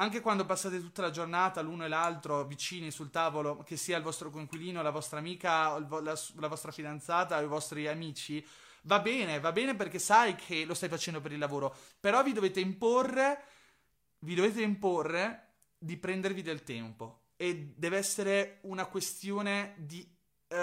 anche 0.00 0.20
quando 0.20 0.46
passate 0.46 0.80
tutta 0.80 1.02
la 1.02 1.10
giornata 1.10 1.60
l'uno 1.60 1.84
e 1.84 1.88
l'altro 1.88 2.44
vicini 2.44 2.90
sul 2.90 3.10
tavolo, 3.10 3.58
che 3.58 3.76
sia 3.76 3.98
il 3.98 4.02
vostro 4.02 4.30
coinquilino, 4.30 4.80
la 4.80 4.90
vostra 4.90 5.18
amica, 5.18 5.78
la, 5.78 6.18
la 6.36 6.48
vostra 6.48 6.72
fidanzata 6.72 7.38
o 7.38 7.42
i 7.42 7.46
vostri 7.46 7.86
amici, 7.86 8.44
va 8.84 8.98
bene, 9.00 9.40
va 9.40 9.52
bene 9.52 9.76
perché 9.76 9.98
sai 9.98 10.36
che 10.36 10.64
lo 10.64 10.72
stai 10.72 10.88
facendo 10.88 11.20
per 11.20 11.32
il 11.32 11.38
lavoro, 11.38 11.76
però 12.00 12.22
vi 12.22 12.32
dovete 12.32 12.60
imporre, 12.60 13.44
vi 14.20 14.34
dovete 14.34 14.62
imporre 14.62 15.48
di 15.76 15.98
prendervi 15.98 16.40
del 16.40 16.62
tempo. 16.62 17.24
E 17.36 17.74
deve 17.76 17.98
essere 17.98 18.58
una 18.62 18.86
questione 18.86 19.74
di 19.76 20.06
Uh, 20.52 20.56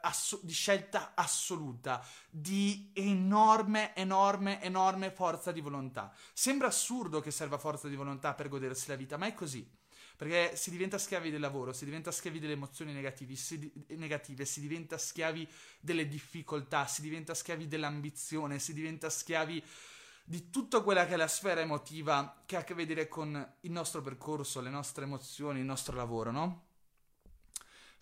ass- 0.00 0.40
di 0.40 0.54
scelta 0.54 1.12
assoluta, 1.14 2.02
di 2.30 2.90
enorme, 2.94 3.94
enorme, 3.94 4.62
enorme 4.62 5.10
forza 5.10 5.52
di 5.52 5.60
volontà. 5.60 6.14
Sembra 6.32 6.68
assurdo 6.68 7.20
che 7.20 7.30
serva 7.30 7.58
forza 7.58 7.86
di 7.88 7.94
volontà 7.94 8.32
per 8.32 8.48
godersi 8.48 8.88
la 8.88 8.96
vita, 8.96 9.18
ma 9.18 9.26
è 9.26 9.34
così. 9.34 9.70
Perché 10.16 10.56
si 10.56 10.70
diventa 10.70 10.96
schiavi 10.96 11.30
del 11.30 11.40
lavoro, 11.40 11.74
si 11.74 11.84
diventa 11.84 12.10
schiavi 12.10 12.38
delle 12.38 12.54
emozioni 12.54 12.94
negativi, 12.94 13.36
si 13.36 13.58
di- 13.58 13.72
negative, 13.96 14.46
si 14.46 14.60
diventa 14.60 14.96
schiavi 14.96 15.46
delle 15.78 16.08
difficoltà, 16.08 16.86
si 16.86 17.02
diventa 17.02 17.34
schiavi 17.34 17.68
dell'ambizione, 17.68 18.58
si 18.58 18.72
diventa 18.72 19.10
schiavi 19.10 19.62
di 20.24 20.48
tutta 20.48 20.80
quella 20.80 21.04
che 21.04 21.12
è 21.12 21.16
la 21.16 21.28
sfera 21.28 21.60
emotiva 21.60 22.44
che 22.46 22.56
ha 22.56 22.60
a 22.60 22.64
che 22.64 22.72
vedere 22.72 23.08
con 23.08 23.56
il 23.60 23.70
nostro 23.70 24.00
percorso, 24.00 24.62
le 24.62 24.70
nostre 24.70 25.04
emozioni, 25.04 25.58
il 25.58 25.66
nostro 25.66 25.94
lavoro, 25.96 26.30
no? 26.30 26.63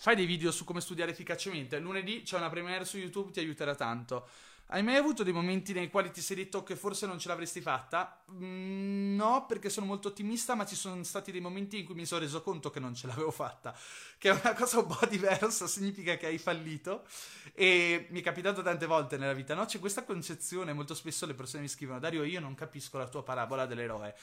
Fai 0.02 0.16
dei 0.16 0.26
video 0.26 0.50
su 0.50 0.64
come 0.64 0.80
studiare 0.80 1.12
efficacemente. 1.12 1.78
Lunedì 1.78 2.22
c'è 2.22 2.36
una 2.36 2.50
premiere 2.50 2.84
su 2.84 2.98
YouTube, 2.98 3.30
ti 3.30 3.38
aiuterà 3.38 3.76
tanto. 3.76 4.28
Hai 4.66 4.82
mai 4.82 4.96
avuto 4.96 5.22
dei 5.22 5.32
momenti 5.32 5.72
nei 5.72 5.90
quali 5.90 6.10
ti 6.10 6.20
sei 6.20 6.34
detto 6.34 6.64
che 6.64 6.74
forse 6.74 7.06
non 7.06 7.20
ce 7.20 7.28
l'avresti 7.28 7.60
fatta? 7.60 8.24
Mm, 8.32 9.14
no, 9.14 9.46
perché 9.46 9.70
sono 9.70 9.86
molto 9.86 10.08
ottimista, 10.08 10.56
ma 10.56 10.66
ci 10.66 10.74
sono 10.74 11.00
stati 11.04 11.30
dei 11.30 11.40
momenti 11.40 11.78
in 11.78 11.84
cui 11.84 11.94
mi 11.94 12.04
sono 12.04 12.22
reso 12.22 12.42
conto 12.42 12.68
che 12.70 12.80
non 12.80 12.96
ce 12.96 13.06
l'avevo 13.06 13.30
fatta. 13.30 13.78
Che 14.18 14.28
è 14.28 14.32
una 14.32 14.54
cosa 14.54 14.80
un 14.80 14.88
po' 14.88 15.06
diversa, 15.06 15.68
significa 15.68 16.16
che 16.16 16.26
hai 16.26 16.38
fallito. 16.38 17.04
E 17.54 18.08
mi 18.10 18.18
è 18.18 18.22
capitato 18.24 18.60
tante 18.60 18.86
volte 18.86 19.16
nella 19.16 19.34
vita, 19.34 19.54
no? 19.54 19.66
C'è 19.66 19.78
questa 19.78 20.02
concezione, 20.02 20.72
molto 20.72 20.94
spesso 20.94 21.26
le 21.26 21.34
persone 21.34 21.62
mi 21.62 21.68
scrivono, 21.68 22.00
Dario, 22.00 22.24
io 22.24 22.40
non 22.40 22.56
capisco 22.56 22.98
la 22.98 23.06
tua 23.06 23.22
parabola 23.22 23.66
dell'eroe. 23.66 24.16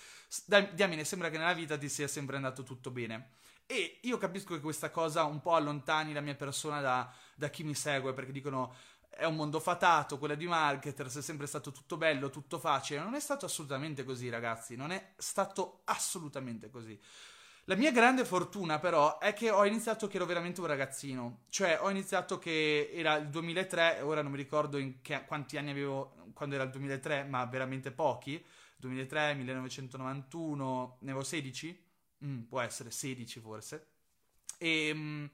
Diamine, 0.74 1.06
sembra 1.06 1.30
che 1.30 1.38
nella 1.38 1.54
vita 1.54 1.78
ti 1.78 1.88
sia 1.88 2.10
sempre 2.10 2.36
andato 2.36 2.64
tutto 2.64 2.92
bene. 2.92 3.38
E 3.72 4.00
io 4.02 4.18
capisco 4.18 4.56
che 4.56 4.62
questa 4.62 4.90
cosa 4.90 5.26
un 5.26 5.42
po' 5.42 5.54
allontani 5.54 6.12
la 6.12 6.22
mia 6.22 6.34
persona 6.34 6.82
da, 6.82 7.08
da 7.36 7.50
chi 7.52 7.64
mi 7.64 7.76
segue, 7.76 8.14
perché 8.14 8.32
dicono 8.32 8.74
è 9.10 9.26
un 9.26 9.36
mondo 9.36 9.60
fatato, 9.60 10.18
quella 10.18 10.34
di 10.34 10.48
marketers 10.48 11.18
è 11.18 11.22
sempre 11.22 11.46
stato 11.46 11.72
tutto 11.72 11.96
bello, 11.96 12.32
tutto 12.32 12.58
facile. 12.58 13.02
Non 13.02 13.14
è 13.14 13.20
stato 13.20 13.46
assolutamente 13.46 14.04
così, 14.04 14.28
ragazzi. 14.30 14.76
Non 14.76 14.92
è 14.92 15.14
stato 15.18 15.82
assolutamente 15.84 16.72
così. 16.72 17.00
La 17.66 17.76
mia 17.76 17.92
grande 17.92 18.26
fortuna, 18.26 18.80
però, 18.80 19.20
è 19.20 19.34
che 19.34 19.52
ho 19.52 19.64
iniziato 19.66 20.08
che 20.08 20.16
ero 20.16 20.26
veramente 20.26 20.62
un 20.62 20.66
ragazzino. 20.66 21.42
Cioè, 21.50 21.78
ho 21.80 21.92
iniziato 21.92 22.40
che 22.40 22.90
era 22.92 23.18
il 23.18 23.30
2003, 23.30 24.02
ora 24.02 24.24
non 24.24 24.32
mi 24.32 24.38
ricordo 24.38 24.80
in 24.80 25.02
che, 25.02 25.26
quanti 25.26 25.58
anni 25.58 25.70
avevo 25.70 26.32
quando 26.34 26.56
era 26.56 26.64
il 26.64 26.72
2003, 26.72 27.26
ma 27.26 27.46
veramente 27.46 27.92
pochi. 27.92 28.44
2003, 28.78 29.36
1991, 29.36 30.98
ne 31.02 31.12
avevo 31.12 31.24
16? 31.24 31.89
Mm, 32.26 32.42
può 32.44 32.60
essere 32.62 32.92
16 32.92 33.40
forse. 33.40 33.88
E... 34.58 34.88
Ehm, 34.88 35.30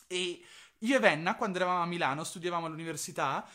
E 0.07 0.41
io 0.81 0.97
e 0.97 1.01
Venna, 1.01 1.35
quando 1.37 1.57
eravamo 1.57 1.83
a 1.83 1.87
Milano, 1.87 2.23
studiavamo 2.23 2.67
all'università, 2.67 3.47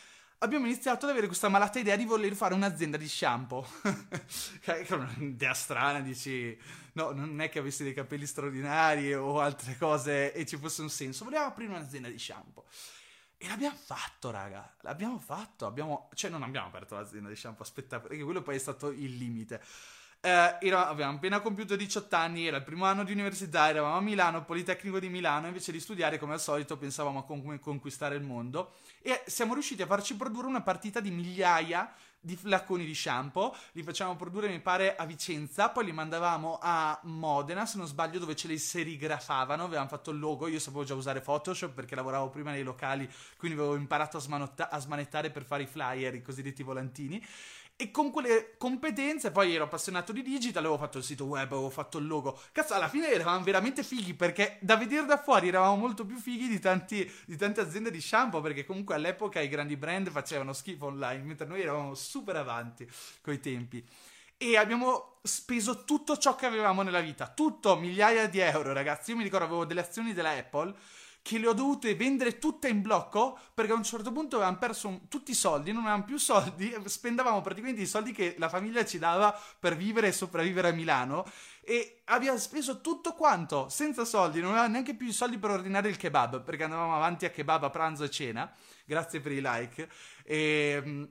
abbiamo 0.43 0.65
iniziato 0.65 1.05
ad 1.05 1.11
avere 1.11 1.27
questa 1.27 1.49
malata 1.49 1.79
idea 1.79 1.95
di 1.95 2.05
voler 2.05 2.33
fare 2.33 2.53
un'azienda 2.53 2.97
di 2.97 3.07
shampoo. 3.07 3.65
che 4.61 4.85
è 4.85 4.93
un'idea 4.93 5.53
strana, 5.53 5.99
dici, 6.01 6.57
no, 6.93 7.11
non 7.11 7.39
è 7.41 7.49
che 7.49 7.59
avessi 7.59 7.83
dei 7.83 7.93
capelli 7.93 8.25
straordinari 8.25 9.13
o 9.13 9.39
altre 9.39 9.77
cose 9.77 10.33
e 10.33 10.45
ci 10.45 10.57
fosse 10.57 10.81
un 10.81 10.89
senso. 10.89 11.23
Volevamo 11.23 11.49
aprire 11.49 11.71
un'azienda 11.71 12.09
di 12.09 12.19
shampoo. 12.19 12.65
E 13.37 13.47
l'abbiamo 13.47 13.77
fatto, 13.77 14.29
raga. 14.29 14.75
L'abbiamo 14.81 15.19
fatto. 15.19 15.65
Abbiamo... 15.65 16.09
Cioè, 16.13 16.29
non 16.29 16.43
abbiamo 16.43 16.67
aperto 16.67 16.95
l'azienda 16.95 17.29
di 17.29 17.35
shampoo, 17.35 17.63
aspetta, 17.63 17.99
perché 17.99 18.23
quello 18.23 18.41
poi 18.41 18.55
è 18.55 18.59
stato 18.59 18.91
il 18.91 19.17
limite. 19.17 19.61
Eh, 20.23 20.57
era, 20.67 20.87
avevamo 20.87 21.17
appena 21.17 21.39
compiuto 21.39 21.75
18 21.75 22.15
anni, 22.15 22.45
era 22.45 22.57
il 22.57 22.63
primo 22.63 22.85
anno 22.85 23.03
di 23.03 23.11
università, 23.11 23.69
eravamo 23.69 23.97
a 23.97 24.01
Milano, 24.01 24.45
Politecnico 24.45 24.99
di 24.99 25.09
Milano, 25.09 25.47
invece 25.47 25.71
di 25.71 25.79
studiare 25.79 26.19
come 26.19 26.33
al 26.33 26.39
solito 26.39 26.77
pensavamo 26.77 27.19
a 27.19 27.23
con- 27.23 27.59
conquistare 27.59 28.15
il 28.17 28.21
mondo. 28.21 28.73
E 29.01 29.23
siamo 29.25 29.53
riusciti 29.53 29.81
a 29.81 29.87
farci 29.87 30.15
produrre 30.15 30.45
una 30.45 30.61
partita 30.61 30.99
di 30.99 31.09
migliaia 31.09 31.91
di 32.23 32.35
flaconi 32.35 32.85
di 32.85 32.93
shampoo, 32.93 33.55
li 33.71 33.81
facevamo 33.81 34.15
produrre 34.15 34.47
mi 34.47 34.59
pare 34.59 34.95
a 34.95 35.05
Vicenza, 35.07 35.69
poi 35.69 35.85
li 35.85 35.91
mandavamo 35.91 36.59
a 36.61 36.99
Modena, 37.05 37.65
se 37.65 37.79
non 37.79 37.87
sbaglio, 37.87 38.19
dove 38.19 38.35
ce 38.35 38.47
li 38.47 38.59
serigrafavano, 38.59 39.63
avevamo 39.63 39.87
fatto 39.87 40.11
il 40.11 40.19
logo, 40.19 40.45
io 40.45 40.59
sapevo 40.59 40.83
già 40.83 40.93
usare 40.93 41.21
Photoshop 41.21 41.73
perché 41.73 41.95
lavoravo 41.95 42.29
prima 42.29 42.51
nei 42.51 42.61
locali, 42.61 43.09
quindi 43.37 43.57
avevo 43.57 43.75
imparato 43.75 44.17
a, 44.17 44.19
smanotta- 44.19 44.69
a 44.69 44.77
smanettare 44.77 45.31
per 45.31 45.43
fare 45.43 45.63
i 45.63 45.67
flyer, 45.67 46.13
i 46.13 46.21
cosiddetti 46.21 46.61
volantini 46.61 47.25
e 47.81 47.89
con 47.89 48.11
quelle 48.11 48.53
competenze, 48.59 49.31
poi 49.31 49.55
ero 49.55 49.63
appassionato 49.63 50.11
di 50.11 50.21
digital, 50.21 50.63
avevo 50.63 50.77
fatto 50.77 50.99
il 50.99 51.03
sito 51.03 51.25
web, 51.25 51.51
avevo 51.51 51.71
fatto 51.71 51.97
il 51.97 52.05
logo. 52.05 52.39
Cazzo, 52.51 52.75
alla 52.75 52.87
fine 52.87 53.11
eravamo 53.11 53.43
veramente 53.43 53.81
fighi 53.81 54.13
perché 54.13 54.59
da 54.61 54.75
vedere 54.77 55.07
da 55.07 55.17
fuori 55.17 55.47
eravamo 55.47 55.77
molto 55.77 56.05
più 56.05 56.19
fighi 56.19 56.47
di, 56.47 56.59
tanti, 56.59 57.11
di 57.25 57.35
tante 57.35 57.59
aziende 57.59 57.89
di 57.89 57.99
shampoo 57.99 58.39
perché 58.39 58.65
comunque 58.65 58.93
all'epoca 58.93 59.39
i 59.39 59.49
grandi 59.49 59.77
brand 59.77 60.11
facevano 60.11 60.53
schifo 60.53 60.85
online, 60.85 61.23
mentre 61.23 61.47
noi 61.47 61.61
eravamo 61.61 61.95
super 61.95 62.35
avanti 62.35 62.87
coi 63.19 63.39
tempi. 63.39 63.83
E 64.37 64.57
abbiamo 64.57 65.17
speso 65.23 65.83
tutto 65.83 66.17
ciò 66.17 66.35
che 66.35 66.45
avevamo 66.45 66.83
nella 66.83 67.01
vita, 67.01 67.29
tutto, 67.29 67.77
migliaia 67.77 68.27
di 68.27 68.37
euro, 68.37 68.73
ragazzi. 68.73 69.09
Io 69.09 69.17
mi 69.17 69.23
ricordo 69.23 69.45
avevo 69.45 69.65
delle 69.65 69.81
azioni 69.81 70.13
della 70.13 70.31
Apple 70.31 70.75
che 71.21 71.37
le 71.37 71.47
ho 71.47 71.53
dovute 71.53 71.95
vendere 71.95 72.39
tutte 72.39 72.67
in 72.67 72.81
blocco 72.81 73.37
perché 73.53 73.71
a 73.71 73.75
un 73.75 73.83
certo 73.83 74.11
punto 74.11 74.37
avevamo 74.37 74.57
perso 74.57 75.01
tutti 75.07 75.31
i 75.31 75.35
soldi, 75.35 75.71
non 75.71 75.83
avevamo 75.83 76.03
più 76.03 76.17
soldi, 76.17 76.75
spendavamo 76.83 77.41
praticamente 77.41 77.81
i 77.81 77.87
soldi 77.87 78.11
che 78.11 78.35
la 78.37 78.49
famiglia 78.49 78.83
ci 78.85 78.97
dava 78.97 79.37
per 79.59 79.75
vivere 79.75 80.07
e 80.07 80.11
sopravvivere 80.11 80.69
a 80.69 80.73
Milano 80.73 81.25
e 81.63 82.01
abbiamo 82.05 82.39
speso 82.39 82.81
tutto 82.81 83.13
quanto 83.13 83.69
senza 83.69 84.03
soldi, 84.03 84.39
non 84.41 84.51
avevamo 84.51 84.71
neanche 84.71 84.95
più 84.95 85.07
i 85.07 85.13
soldi 85.13 85.37
per 85.37 85.51
ordinare 85.51 85.89
il 85.89 85.97
kebab 85.97 86.43
perché 86.43 86.63
andavamo 86.63 86.95
avanti 86.95 87.25
a 87.25 87.29
kebab 87.29 87.63
a 87.63 87.69
pranzo 87.69 88.03
e 88.03 88.09
cena. 88.09 88.51
Grazie 88.85 89.21
per 89.21 89.31
i 89.31 89.41
like. 89.41 89.87
E 90.23 90.81
ehm, 90.83 91.09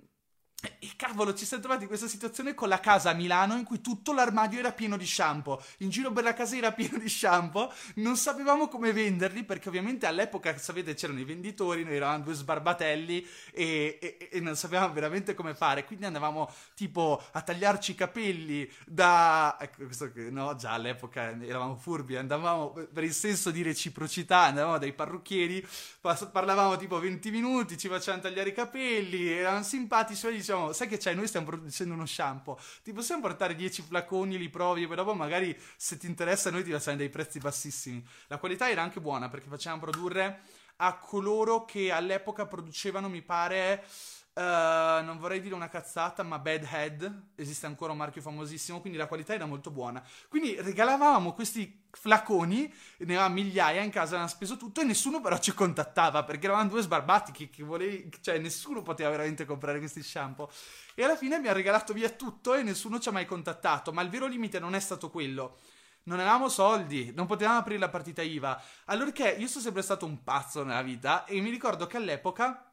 e 0.63 0.91
cavolo, 0.97 1.35
ci 1.35 1.47
siamo 1.47 1.63
trovati 1.63 1.85
in 1.85 1.89
questa 1.89 2.09
situazione 2.09 2.55
con 2.55 2.69
la 2.69 2.81
casa 2.81 3.11
a 3.11 3.15
Milano 3.15 3.57
in 3.57 3.65
cui 3.65 3.81
tutto 3.81 4.13
l'armadio 4.13 4.59
era 4.59 4.73
pieno 4.73 4.97
di 4.99 5.07
shampoo. 5.07 5.63
In 5.79 5.89
giro 5.89 6.13
per 6.13 6.25
la 6.25 6.35
casa 6.35 6.57
era 6.57 6.73
pieno 6.73 6.99
di 6.99 7.09
shampoo. 7.09 7.73
Non 7.97 8.17
sapevamo 8.17 8.69
come 8.69 8.93
venderli 8.93 9.45
perché 9.45 9.69
ovviamente 9.69 10.07
all'epoca, 10.07 10.57
sapete, 10.59 10.95
c'erano 10.95 11.21
i 11.21 11.25
venditori, 11.25 11.85
noi 11.85 11.97
eravamo 11.97 12.25
due 12.25 12.35
sbarbatelli 12.35 13.27
e, 13.53 13.99
e, 14.01 14.29
e 14.31 14.41
non 14.41 14.55
sapevamo 14.55 14.93
veramente 14.93 15.35
come 15.35 15.55
fare. 15.55 15.85
Quindi 15.85 16.05
andavamo 16.05 16.53
tipo 16.75 17.23
a 17.33 17.41
tagliarci 17.41 17.93
i 17.93 17.95
capelli 17.95 18.71
da... 18.85 19.57
Ecco, 19.59 19.85
questo 19.85 20.13
che, 20.13 20.31
no, 20.31 20.55
già 20.57 20.73
all'epoca 20.73 21.31
eravamo 21.41 21.77
furbi, 21.77 22.17
andavamo 22.17 22.71
per 22.93 23.05
il 23.05 23.15
senso 23.15 23.51
di 23.51 23.63
reciprocità, 23.63 24.41
andavamo 24.45 24.79
dai 24.79 24.93
parrucchieri, 24.93 25.67
parlavamo 26.01 26.77
tipo 26.77 26.99
20 26.99 27.31
minuti, 27.31 27.79
ci 27.79 27.89
facevano 27.89 28.23
tagliare 28.23 28.51
i 28.51 28.55
capelli, 28.55 29.29
eravamo 29.29 29.65
simpatici, 29.65 30.21
diciamo, 30.51 30.73
sai 30.73 30.89
che 30.89 30.99
c'è, 30.99 31.15
noi 31.15 31.29
stiamo 31.29 31.47
producendo 31.47 31.95
uno 31.95 32.07
shampoo, 32.07 32.59
ti 32.83 32.93
possiamo 32.93 33.21
portare 33.23 33.55
10 33.55 33.83
flaconi, 33.83 34.37
li 34.37 34.49
provi 34.49 34.83
e 34.83 34.87
poi 34.87 34.97
dopo 34.97 35.15
magari 35.15 35.57
se 35.77 35.97
ti 35.97 36.07
interessa 36.07 36.51
noi 36.51 36.65
ti 36.65 36.73
facciamo 36.73 36.97
dei 36.97 37.09
prezzi 37.09 37.39
bassissimi. 37.39 38.05
La 38.27 38.39
qualità 38.39 38.69
era 38.69 38.83
anche 38.83 39.01
buona 39.01 39.29
perché 39.29 39.49
facevamo 39.49 39.81
produrre 39.81 40.41
a 40.83 40.97
coloro 40.99 41.65
che 41.65 41.93
all'epoca 41.93 42.47
producevano, 42.47 43.09
mi 43.09 43.23
pare, 43.23 43.85
Uh, 44.33 45.05
non 45.05 45.19
vorrei 45.19 45.41
dire 45.41 45.55
una 45.55 45.69
cazzata, 45.69 46.23
ma 46.23 46.39
Bad 46.39 46.67
Head 46.71 47.23
esiste 47.35 47.67
ancora 47.67 47.93
un 47.93 47.99
marchio 47.99 48.23
famosissimo, 48.23 48.81
quindi 48.81 48.97
la 48.97 49.07
qualità 49.07 49.35
era 49.35 49.45
molto 49.45 49.71
buona. 49.71 50.03
Quindi 50.29 50.55
regalavamo 50.61 51.33
questi 51.33 51.89
flaconi, 51.91 52.73
ne 52.99 53.05
avevamo 53.05 53.35
migliaia 53.35 53.83
in 53.83 53.91
casa, 53.91 54.11
avevamo 54.11 54.29
speso 54.29 54.57
tutto 54.57 54.81
e 54.81 54.85
nessuno 54.85 55.21
però 55.21 55.37
ci 55.39 55.53
contattava 55.53 56.23
perché 56.23 56.47
eravamo 56.47 56.69
due 56.69 56.81
sbarbati 56.81 57.33
che, 57.33 57.51
che 57.51 57.65
volevi, 57.65 58.09
cioè 58.21 58.39
nessuno 58.39 58.83
poteva 58.83 59.11
veramente 59.11 59.45
comprare 59.45 59.79
questi 59.79 60.03
shampoo. 60.03 60.49
E 60.95 61.03
alla 61.03 61.17
fine 61.17 61.35
abbiamo 61.35 61.57
regalato 61.57 61.93
via 61.93 62.11
tutto 62.11 62.55
e 62.55 62.63
nessuno 62.63 63.01
ci 63.01 63.09
ha 63.09 63.13
mai 63.13 63.27
contattato, 63.27 63.93
ma 63.93 64.01
il 64.03 64.11
vero 64.11 64.27
limite 64.27 64.61
non 64.61 64.75
è 64.75 64.81
stato 64.81 65.11
quello 65.11 65.59
non 66.03 66.19
avevamo 66.19 66.49
soldi, 66.49 67.13
non 67.15 67.27
potevamo 67.27 67.59
aprire 67.59 67.79
la 67.79 67.91
partita 67.91 68.23
IVA. 68.23 68.61
Allora 68.87 69.11
che 69.13 69.37
io 69.39 69.47
sono 69.47 69.63
sempre 69.63 69.83
stato 69.83 70.07
un 70.07 70.25
pazzo 70.25 70.65
nella 70.65 70.83
vita 70.83 71.25
e 71.25 71.41
mi 71.41 71.51
ricordo 71.51 71.87
che 71.87 71.99
all'epoca 71.99 72.70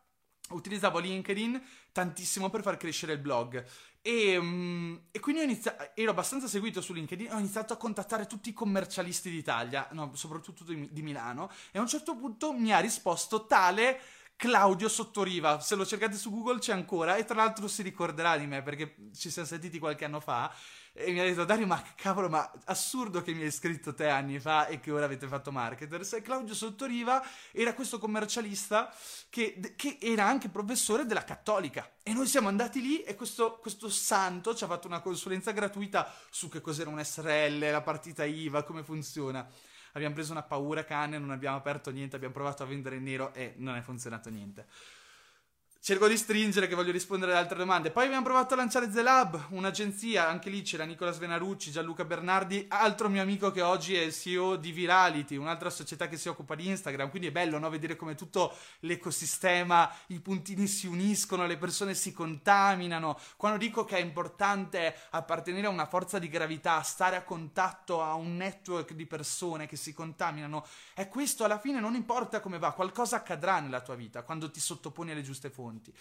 utilizzavo 0.50 1.00
LinkedIn 1.00 1.62
tantissimo 1.92 2.50
per 2.50 2.62
far 2.62 2.78
crescere 2.78 3.14
il 3.14 3.20
blog. 3.20 3.66
E, 4.02 4.38
um, 4.38 5.02
e 5.12 5.20
quindi 5.20 5.44
iniziato, 5.44 5.92
ero 5.94 6.12
abbastanza 6.12 6.48
seguito 6.48 6.80
su 6.80 6.94
LinkedIn, 6.94 7.34
ho 7.34 7.40
iniziato 7.40 7.74
a 7.74 7.78
contattare 7.78 8.26
tutti 8.26 8.50
i 8.50 8.54
commercialisti 8.54 9.30
d'Italia, 9.30 9.88
no, 9.92 10.12
soprattutto 10.16 10.64
di, 10.64 10.88
di 10.92 11.02
Milano, 11.02 11.52
e 11.72 11.80
a 11.80 11.82
un 11.82 11.88
certo 11.88 12.16
punto 12.16 12.54
mi 12.54 12.72
ha 12.72 12.80
risposto 12.80 13.46
tale 13.46 14.00
Claudio 14.38 14.88
Sottoriva, 14.88 15.60
se 15.62 15.74
lo 15.74 15.84
cercate 15.84 16.16
su 16.16 16.30
Google 16.30 16.60
c'è 16.60 16.72
ancora. 16.72 17.16
E 17.16 17.26
tra 17.26 17.36
l'altro 17.36 17.68
si 17.68 17.82
ricorderà 17.82 18.38
di 18.38 18.46
me 18.46 18.62
perché 18.62 19.10
ci 19.16 19.32
siamo 19.32 19.48
sentiti 19.48 19.80
qualche 19.80 20.06
anno 20.06 20.20
fa 20.20 20.54
e 20.94 21.12
mi 21.12 21.20
ha 21.20 21.24
detto 21.24 21.44
Dario 21.44 21.68
ma 21.68 21.82
cavolo 21.96 22.30
ma 22.30 22.52
assurdo 22.66 23.22
che 23.22 23.32
mi 23.34 23.44
hai 23.44 23.52
scritto 23.52 23.94
te 23.94 24.08
anni 24.08 24.40
fa 24.40 24.68
e 24.68 24.80
che 24.80 24.92
ora 24.92 25.06
avete 25.06 25.28
fatto 25.28 25.52
marketers. 25.52 26.20
Claudio 26.24 26.54
Sottoriva 26.54 27.24
era 27.52 27.74
questo 27.74 27.98
commercialista 27.98 28.94
che, 29.32 29.74
che, 29.76 29.98
era 30.00 30.28
anche 30.28 30.50
professore 30.50 31.08
della 31.08 31.24
cattolica. 31.24 31.94
E 32.04 32.14
noi 32.14 32.28
siamo 32.28 32.48
andati 32.48 32.80
lì 32.80 33.02
e 33.02 33.16
questo, 33.16 33.58
questo 33.58 33.90
santo 33.90 34.54
ci 34.54 34.64
ha 34.64 34.68
fatto 34.68 34.86
una 34.86 35.02
consulenza 35.02 35.50
gratuita 35.50 36.14
su 36.30 36.48
che 36.48 36.62
cos'era 36.62 36.92
un 36.92 37.04
SRL, 37.04 37.72
la 37.72 37.82
partita 37.82 38.24
IVA, 38.24 38.62
come 38.62 38.84
funziona 38.84 39.48
abbiamo 39.98 40.16
preso 40.16 40.32
una 40.32 40.44
paura 40.44 40.84
cane, 40.86 41.18
non 41.18 41.32
abbiamo 41.32 41.58
aperto 41.58 41.92
niente, 41.92 42.16
abbiamo 42.16 42.34
provato 42.34 42.64
a 42.64 42.66
vendere 42.66 42.96
in 42.96 43.04
nero 43.04 43.34
e 43.34 43.54
non 43.58 43.76
è 43.76 43.82
funzionato 43.82 44.30
niente. 44.30 44.66
Cerco 45.88 46.10
di 46.10 46.18
stringere 46.18 46.68
che 46.68 46.76
voglio 46.76 46.92
rispondere 46.92 47.32
ad 47.32 47.38
altre 47.38 47.60
domande. 47.60 47.92
Poi 47.92 48.04
abbiamo 48.04 48.26
provato 48.26 48.54
a 48.54 48.58
lanciare 48.58 48.90
The 48.90 49.02
Lab, 49.02 49.46
un'agenzia, 49.52 50.28
anche 50.28 50.50
lì 50.50 50.62
c'era 50.62 50.84
Nicola 50.84 51.12
Svenarucci, 51.12 51.72
Gianluca 51.72 52.04
Bernardi, 52.04 52.66
altro 52.68 53.08
mio 53.08 53.22
amico 53.22 53.52
che 53.52 53.62
oggi 53.62 53.96
è 53.96 54.02
il 54.02 54.14
CEO 54.14 54.58
di 54.58 54.74
Virality, 54.74 55.38
un'altra 55.38 55.70
società 55.70 56.10
che 56.10 56.18
si 56.18 56.28
occupa 56.28 56.56
di 56.56 56.68
Instagram, 56.68 57.10
quindi 57.10 57.30
è 57.30 57.32
bello 57.32 57.58
no? 57.58 57.70
vedere 57.70 57.96
come 57.96 58.16
tutto 58.16 58.54
l'ecosistema, 58.80 59.90
i 60.08 60.20
puntini 60.20 60.68
si 60.68 60.88
uniscono, 60.88 61.48
le 61.48 61.56
persone 61.56 61.94
si 61.94 62.12
contaminano. 62.12 63.18
Quando 63.38 63.58
dico 63.58 63.86
che 63.86 63.96
è 63.96 64.02
importante 64.02 64.94
appartenere 65.12 65.68
a 65.68 65.70
una 65.70 65.88
forza 65.88 66.20
di 66.20 66.28
gravità, 66.28 66.82
stare 66.82 67.16
a 67.16 67.24
contatto 67.24 68.04
a 68.04 68.14
un 68.14 68.36
network 68.36 68.92
di 68.92 69.06
persone 69.06 69.68
che 69.68 69.78
si 69.78 69.94
contaminano, 69.94 70.68
è 70.94 71.08
questo 71.08 71.46
alla 71.46 71.60
fine 71.60 71.80
non 71.80 71.96
importa 71.96 72.42
come 72.42 72.60
va, 72.60 72.74
qualcosa 72.74 73.16
accadrà 73.16 73.62
nella 73.62 73.80
tua 73.80 73.96
vita 73.96 74.24
quando 74.24 74.52
ti 74.52 74.60
sottoponi 74.60 75.12
alle 75.12 75.22
giuste 75.22 75.50
fonti 75.50 75.76
fonti. 75.78 75.94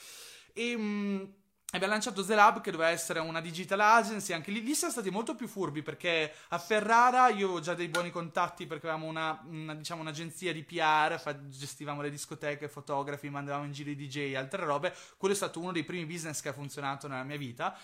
E... 0.53 0.77
Mh, 0.77 0.83
mm, 0.83 1.25
abbiamo 1.73 1.95
lanciato 1.95 2.25
The 2.25 2.35
Lab 2.35 2.61
che 2.61 2.71
doveva 2.71 2.91
essere 2.91 3.19
una 3.19 3.41
digital 3.41 3.81
agency, 3.81 4.33
anche 4.33 4.51
lì, 4.51 4.62
lì 4.62 4.75
siamo 4.75 4.93
stati 4.93 5.11
molto 5.11 5.35
più 5.35 5.47
furbi 5.47 5.83
perché 5.83 6.33
a 6.49 6.59
Ferrara 6.59 7.29
io 7.29 7.47
avevo 7.47 7.61
già 7.61 7.75
dei 7.75 7.89
buoni 7.89 8.11
contatti 8.11 8.67
perché 8.67 8.89
avevamo 8.89 9.09
una, 9.11 9.43
una, 9.47 9.75
diciamo, 9.75 10.01
un'agenzia 10.01 10.53
di 10.53 10.62
PR, 10.62 11.19
fa, 11.21 11.49
gestivamo 11.49 12.01
le 12.03 12.11
discoteche, 12.11 12.69
fotografi, 12.69 13.29
mandavamo 13.29 13.65
in 13.65 13.73
giro 13.73 13.91
i 13.91 13.97
DJ 13.97 14.17
e 14.17 14.37
altre 14.37 14.65
robe, 14.65 14.95
quello 15.17 15.35
è 15.35 15.37
stato 15.37 15.61
uno 15.61 15.73
dei 15.73 15.85
primi 15.85 16.07
business 16.07 16.41
che 16.41 16.49
ha 16.49 16.55
funzionato 16.55 17.09
nella 17.09 17.25
mia 17.25 17.37
vita. 17.37 17.77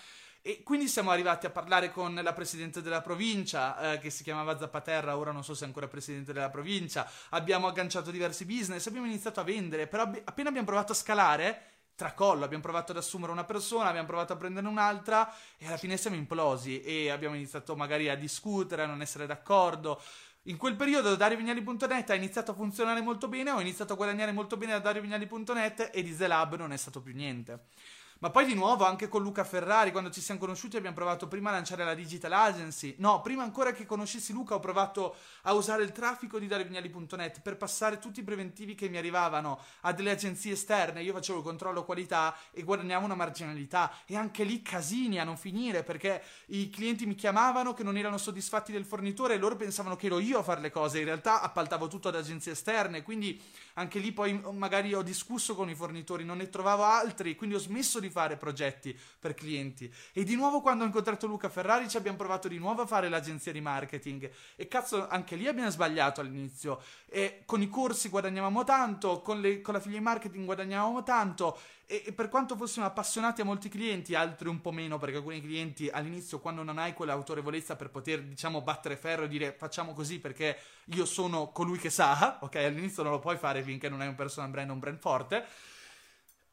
E 0.45 0.61
quindi 0.61 0.89
siamo 0.89 1.09
arrivati 1.09 1.45
a 1.45 1.51
parlare 1.51 1.89
con 1.89 2.19
la 2.21 2.33
presidente 2.33 2.81
della 2.81 2.99
provincia, 2.99 3.93
eh, 3.93 3.99
che 3.99 4.09
si 4.09 4.23
chiamava 4.23 4.57
Zappaterra, 4.57 5.15
ora 5.15 5.31
non 5.31 5.41
so 5.41 5.53
se 5.53 5.63
è 5.63 5.67
ancora 5.67 5.87
presidente 5.87 6.33
della 6.33 6.49
provincia. 6.49 7.09
Abbiamo 7.29 7.67
agganciato 7.67 8.11
diversi 8.11 8.43
business, 8.43 8.85
abbiamo 8.87 9.05
iniziato 9.05 9.39
a 9.39 9.43
vendere, 9.43 9.87
però 9.87 10.03
appena 10.03 10.49
abbiamo 10.49 10.67
provato 10.67 10.91
a 10.91 10.95
scalare, 10.95 11.72
tracollo, 12.03 12.43
abbiamo 12.43 12.63
provato 12.63 12.91
ad 12.91 12.97
assumere 12.97 13.31
una 13.31 13.45
persona, 13.45 13.87
abbiamo 13.87 14.07
provato 14.07 14.33
a 14.33 14.35
prendere 14.35 14.67
un'altra 14.67 15.33
e 15.57 15.67
alla 15.67 15.77
fine 15.77 15.95
siamo 15.95 16.17
implosi 16.17 16.81
e 16.81 17.09
abbiamo 17.09 17.35
iniziato 17.35 17.77
magari 17.77 18.09
a 18.09 18.15
discutere, 18.15 18.83
a 18.83 18.85
non 18.85 19.01
essere 19.01 19.25
d'accordo. 19.25 20.01
In 20.47 20.57
quel 20.57 20.75
periodo 20.75 21.15
DarioVignali.net 21.15 22.09
ha 22.09 22.15
iniziato 22.15 22.51
a 22.51 22.55
funzionare 22.55 22.99
molto 22.99 23.29
bene, 23.29 23.51
ho 23.51 23.61
iniziato 23.61 23.93
a 23.93 23.95
guadagnare 23.95 24.33
molto 24.33 24.57
bene 24.57 24.73
da 24.73 24.79
DarioVignali.net 24.79 25.91
e 25.93 26.03
di 26.03 26.13
The 26.13 26.27
Lab 26.27 26.57
non 26.57 26.73
è 26.73 26.77
stato 26.77 27.01
più 27.01 27.13
niente. 27.13 27.67
Ma 28.23 28.29
poi 28.29 28.45
di 28.45 28.53
nuovo 28.53 28.85
anche 28.85 29.09
con 29.09 29.21
Luca 29.21 29.43
Ferrari, 29.43 29.91
quando 29.91 30.09
ci 30.09 30.21
siamo 30.21 30.39
conosciuti 30.39 30.77
abbiamo 30.77 30.95
provato 30.95 31.27
prima 31.27 31.49
a 31.49 31.51
lanciare 31.51 31.83
la 31.83 31.93
Digital 31.93 32.31
Agency. 32.31 32.95
No, 32.99 33.19
prima 33.19 33.43
ancora 33.43 33.73
che 33.73 33.85
conoscessi 33.85 34.31
Luca 34.31 34.55
ho 34.55 34.61
provato 34.61 35.17
a 35.41 35.51
usare 35.51 35.83
il 35.83 35.91
traffico 35.91 36.39
di 36.39 36.47
DarioVignali.net 36.47 37.41
per 37.41 37.57
passare 37.57 37.99
tutti 37.99 38.21
i 38.21 38.23
preventivi 38.23 38.75
che 38.75 38.87
mi 38.87 38.95
arrivavano 38.95 39.59
a 39.81 39.91
delle 39.91 40.11
agenzie 40.11 40.53
esterne. 40.53 41.03
Io 41.03 41.11
facevo 41.11 41.39
il 41.39 41.43
controllo 41.43 41.83
qualità 41.83 42.33
e 42.51 42.63
guadagnavo 42.63 43.03
una 43.03 43.13
marginalità. 43.13 43.91
E 44.05 44.15
anche 44.15 44.45
lì 44.45 44.61
casini 44.61 45.19
a 45.19 45.25
non 45.25 45.35
finire 45.35 45.83
perché 45.83 46.23
i 46.45 46.69
clienti 46.69 47.05
mi 47.05 47.15
chiamavano 47.15 47.73
che 47.73 47.83
non 47.83 47.97
erano 47.97 48.17
soddisfatti 48.17 48.71
del 48.71 48.85
fornitore 48.85 49.33
e 49.33 49.37
loro 49.37 49.57
pensavano 49.57 49.97
che 49.97 50.05
ero 50.05 50.19
io 50.19 50.39
a 50.39 50.43
fare 50.43 50.61
le 50.61 50.71
cose. 50.71 50.99
In 50.99 51.05
realtà 51.05 51.41
appaltavo 51.41 51.89
tutto 51.89 52.07
ad 52.07 52.15
agenzie 52.15 52.53
esterne. 52.53 53.03
Quindi 53.03 53.37
anche 53.73 53.99
lì 53.99 54.13
poi 54.13 54.41
magari 54.53 54.93
ho 54.93 55.01
discusso 55.01 55.55
con 55.55 55.69
i 55.69 55.75
fornitori, 55.75 56.23
non 56.23 56.37
ne 56.37 56.47
trovavo 56.47 56.83
altri. 56.83 57.35
Quindi 57.35 57.57
ho 57.57 57.59
smesso 57.59 57.99
di 57.99 58.11
fare 58.13 58.37
progetti 58.37 58.97
per 59.19 59.33
clienti. 59.33 59.91
E 60.13 60.23
di 60.23 60.35
nuovo 60.35 60.61
quando 60.61 60.83
ho 60.83 60.87
incontrato 60.87 61.25
Luca 61.25 61.49
Ferrari 61.49 61.89
ci 61.89 61.97
abbiamo 61.97 62.17
provato 62.17 62.47
di 62.47 62.59
nuovo 62.59 62.83
a 62.83 62.85
fare 62.85 63.09
l'agenzia 63.09 63.51
di 63.51 63.59
marketing. 63.59 64.29
E 64.55 64.67
cazzo, 64.67 65.07
anche 65.07 65.35
lì 65.35 65.47
abbiamo 65.47 65.71
sbagliato 65.71 66.21
all'inizio. 66.21 66.79
E 67.09 67.41
con 67.45 67.61
i 67.61 67.69
corsi 67.69 68.09
guadagnavamo 68.09 68.63
tanto, 68.63 69.21
con, 69.21 69.41
le, 69.41 69.61
con 69.61 69.73
la 69.73 69.79
figlia 69.79 69.97
di 69.97 70.03
marketing 70.03 70.45
guadagnavamo 70.45 71.03
tanto. 71.03 71.57
E, 71.85 72.03
e, 72.05 72.13
per 72.13 72.29
quanto 72.29 72.55
fossimo 72.55 72.85
appassionati 72.85 73.41
a 73.41 73.43
molti 73.43 73.67
clienti, 73.67 74.15
altri 74.15 74.47
un 74.47 74.61
po' 74.61 74.71
meno, 74.71 74.97
perché 74.97 75.17
alcuni 75.17 75.41
clienti 75.41 75.89
all'inizio, 75.89 76.39
quando 76.39 76.63
non 76.63 76.77
hai 76.77 76.93
quell'autorevolezza 76.93 77.75
per 77.75 77.89
poter, 77.89 78.21
diciamo, 78.21 78.61
battere 78.61 78.95
ferro 78.95 79.25
e 79.25 79.27
dire 79.27 79.53
facciamo 79.57 79.93
così 79.93 80.19
perché 80.19 80.57
io 80.85 81.05
sono 81.05 81.51
colui 81.51 81.77
che 81.77 81.89
sa, 81.89 82.39
ok? 82.41 82.55
All'inizio 82.55 83.03
non 83.03 83.11
lo 83.11 83.19
puoi 83.19 83.37
fare 83.37 83.63
finché 83.63 83.89
non 83.89 84.01
hai 84.01 84.07
un 84.07 84.15
personal 84.15 84.49
brand, 84.49 84.69
un 84.69 84.79
brand 84.79 84.99
forte 84.99 85.45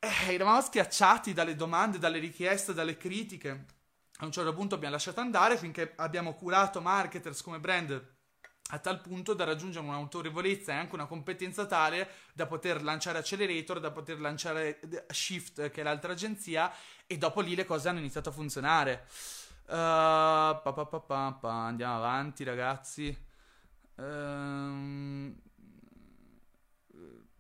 eh, 0.01 0.33
eravamo 0.35 0.61
schiacciati 0.61 1.33
dalle 1.33 1.55
domande, 1.55 1.99
dalle 1.99 2.19
richieste, 2.19 2.73
dalle 2.73 2.97
critiche. 2.97 3.67
A 4.23 4.25
un 4.25 4.33
certo 4.33 4.53
punto 4.53 4.75
abbiamo 4.75 4.95
lasciato 4.95 5.21
andare 5.21 5.57
finché 5.57 5.93
abbiamo 5.97 6.35
curato 6.35 6.81
marketers 6.81 7.43
come 7.43 7.61
brand 7.61 8.19
a 8.73 8.79
tal 8.79 9.01
punto 9.01 9.35
da 9.35 9.45
raggiungere 9.45 9.85
un'autorevolezza 9.85 10.73
e 10.73 10.77
anche 10.77 10.95
una 10.95 11.07
competenza 11.07 11.67
tale 11.67 12.09
da 12.33 12.47
poter 12.47 12.83
lanciare 12.83 13.19
Accelerator, 13.19 13.81
da 13.81 13.91
poter 13.91 14.21
lanciare 14.21 14.81
Shift, 15.09 15.71
che 15.71 15.81
è 15.81 15.85
l'altra 15.85 16.13
agenzia, 16.13 16.73
e 17.07 17.19
dopo 17.19 17.41
lì 17.41 17.55
le 17.55 17.65
cose 17.65 17.89
hanno 17.89 17.99
iniziato 17.99 18.29
a 18.29 18.33
funzionare. 18.33 19.07
Uh, 19.67 19.75
pa, 19.75 20.87
pa, 20.89 21.33
pa, 21.33 21.53
andiamo 21.53 21.97
avanti, 21.97 22.45
ragazzi. 22.45 23.29
Uh, 23.97 25.35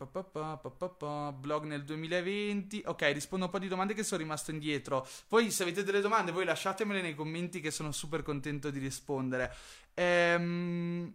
Pa, 0.07 0.23
pa, 0.23 0.57
pa, 0.57 1.31
blog 1.31 1.65
nel 1.65 1.85
2020. 1.85 2.85
Ok, 2.87 3.03
rispondo 3.13 3.45
un 3.45 3.51
po' 3.51 3.59
di 3.59 3.69
domande 3.69 3.93
che 3.93 4.03
sono 4.03 4.23
rimasto 4.23 4.51
indietro. 4.51 5.07
Poi, 5.29 5.51
se 5.51 5.63
avete 5.63 5.85
delle 5.85 6.01
domande, 6.01 6.33
voi 6.33 6.47
lasciatemele 6.47 7.03
nei 7.03 7.15
commenti 7.15 7.61
che 7.61 7.71
sono 7.71 7.93
super 7.93 8.23
contento 8.23 8.71
di 8.71 8.79
rispondere. 8.79 9.55
Ehm, 9.93 11.13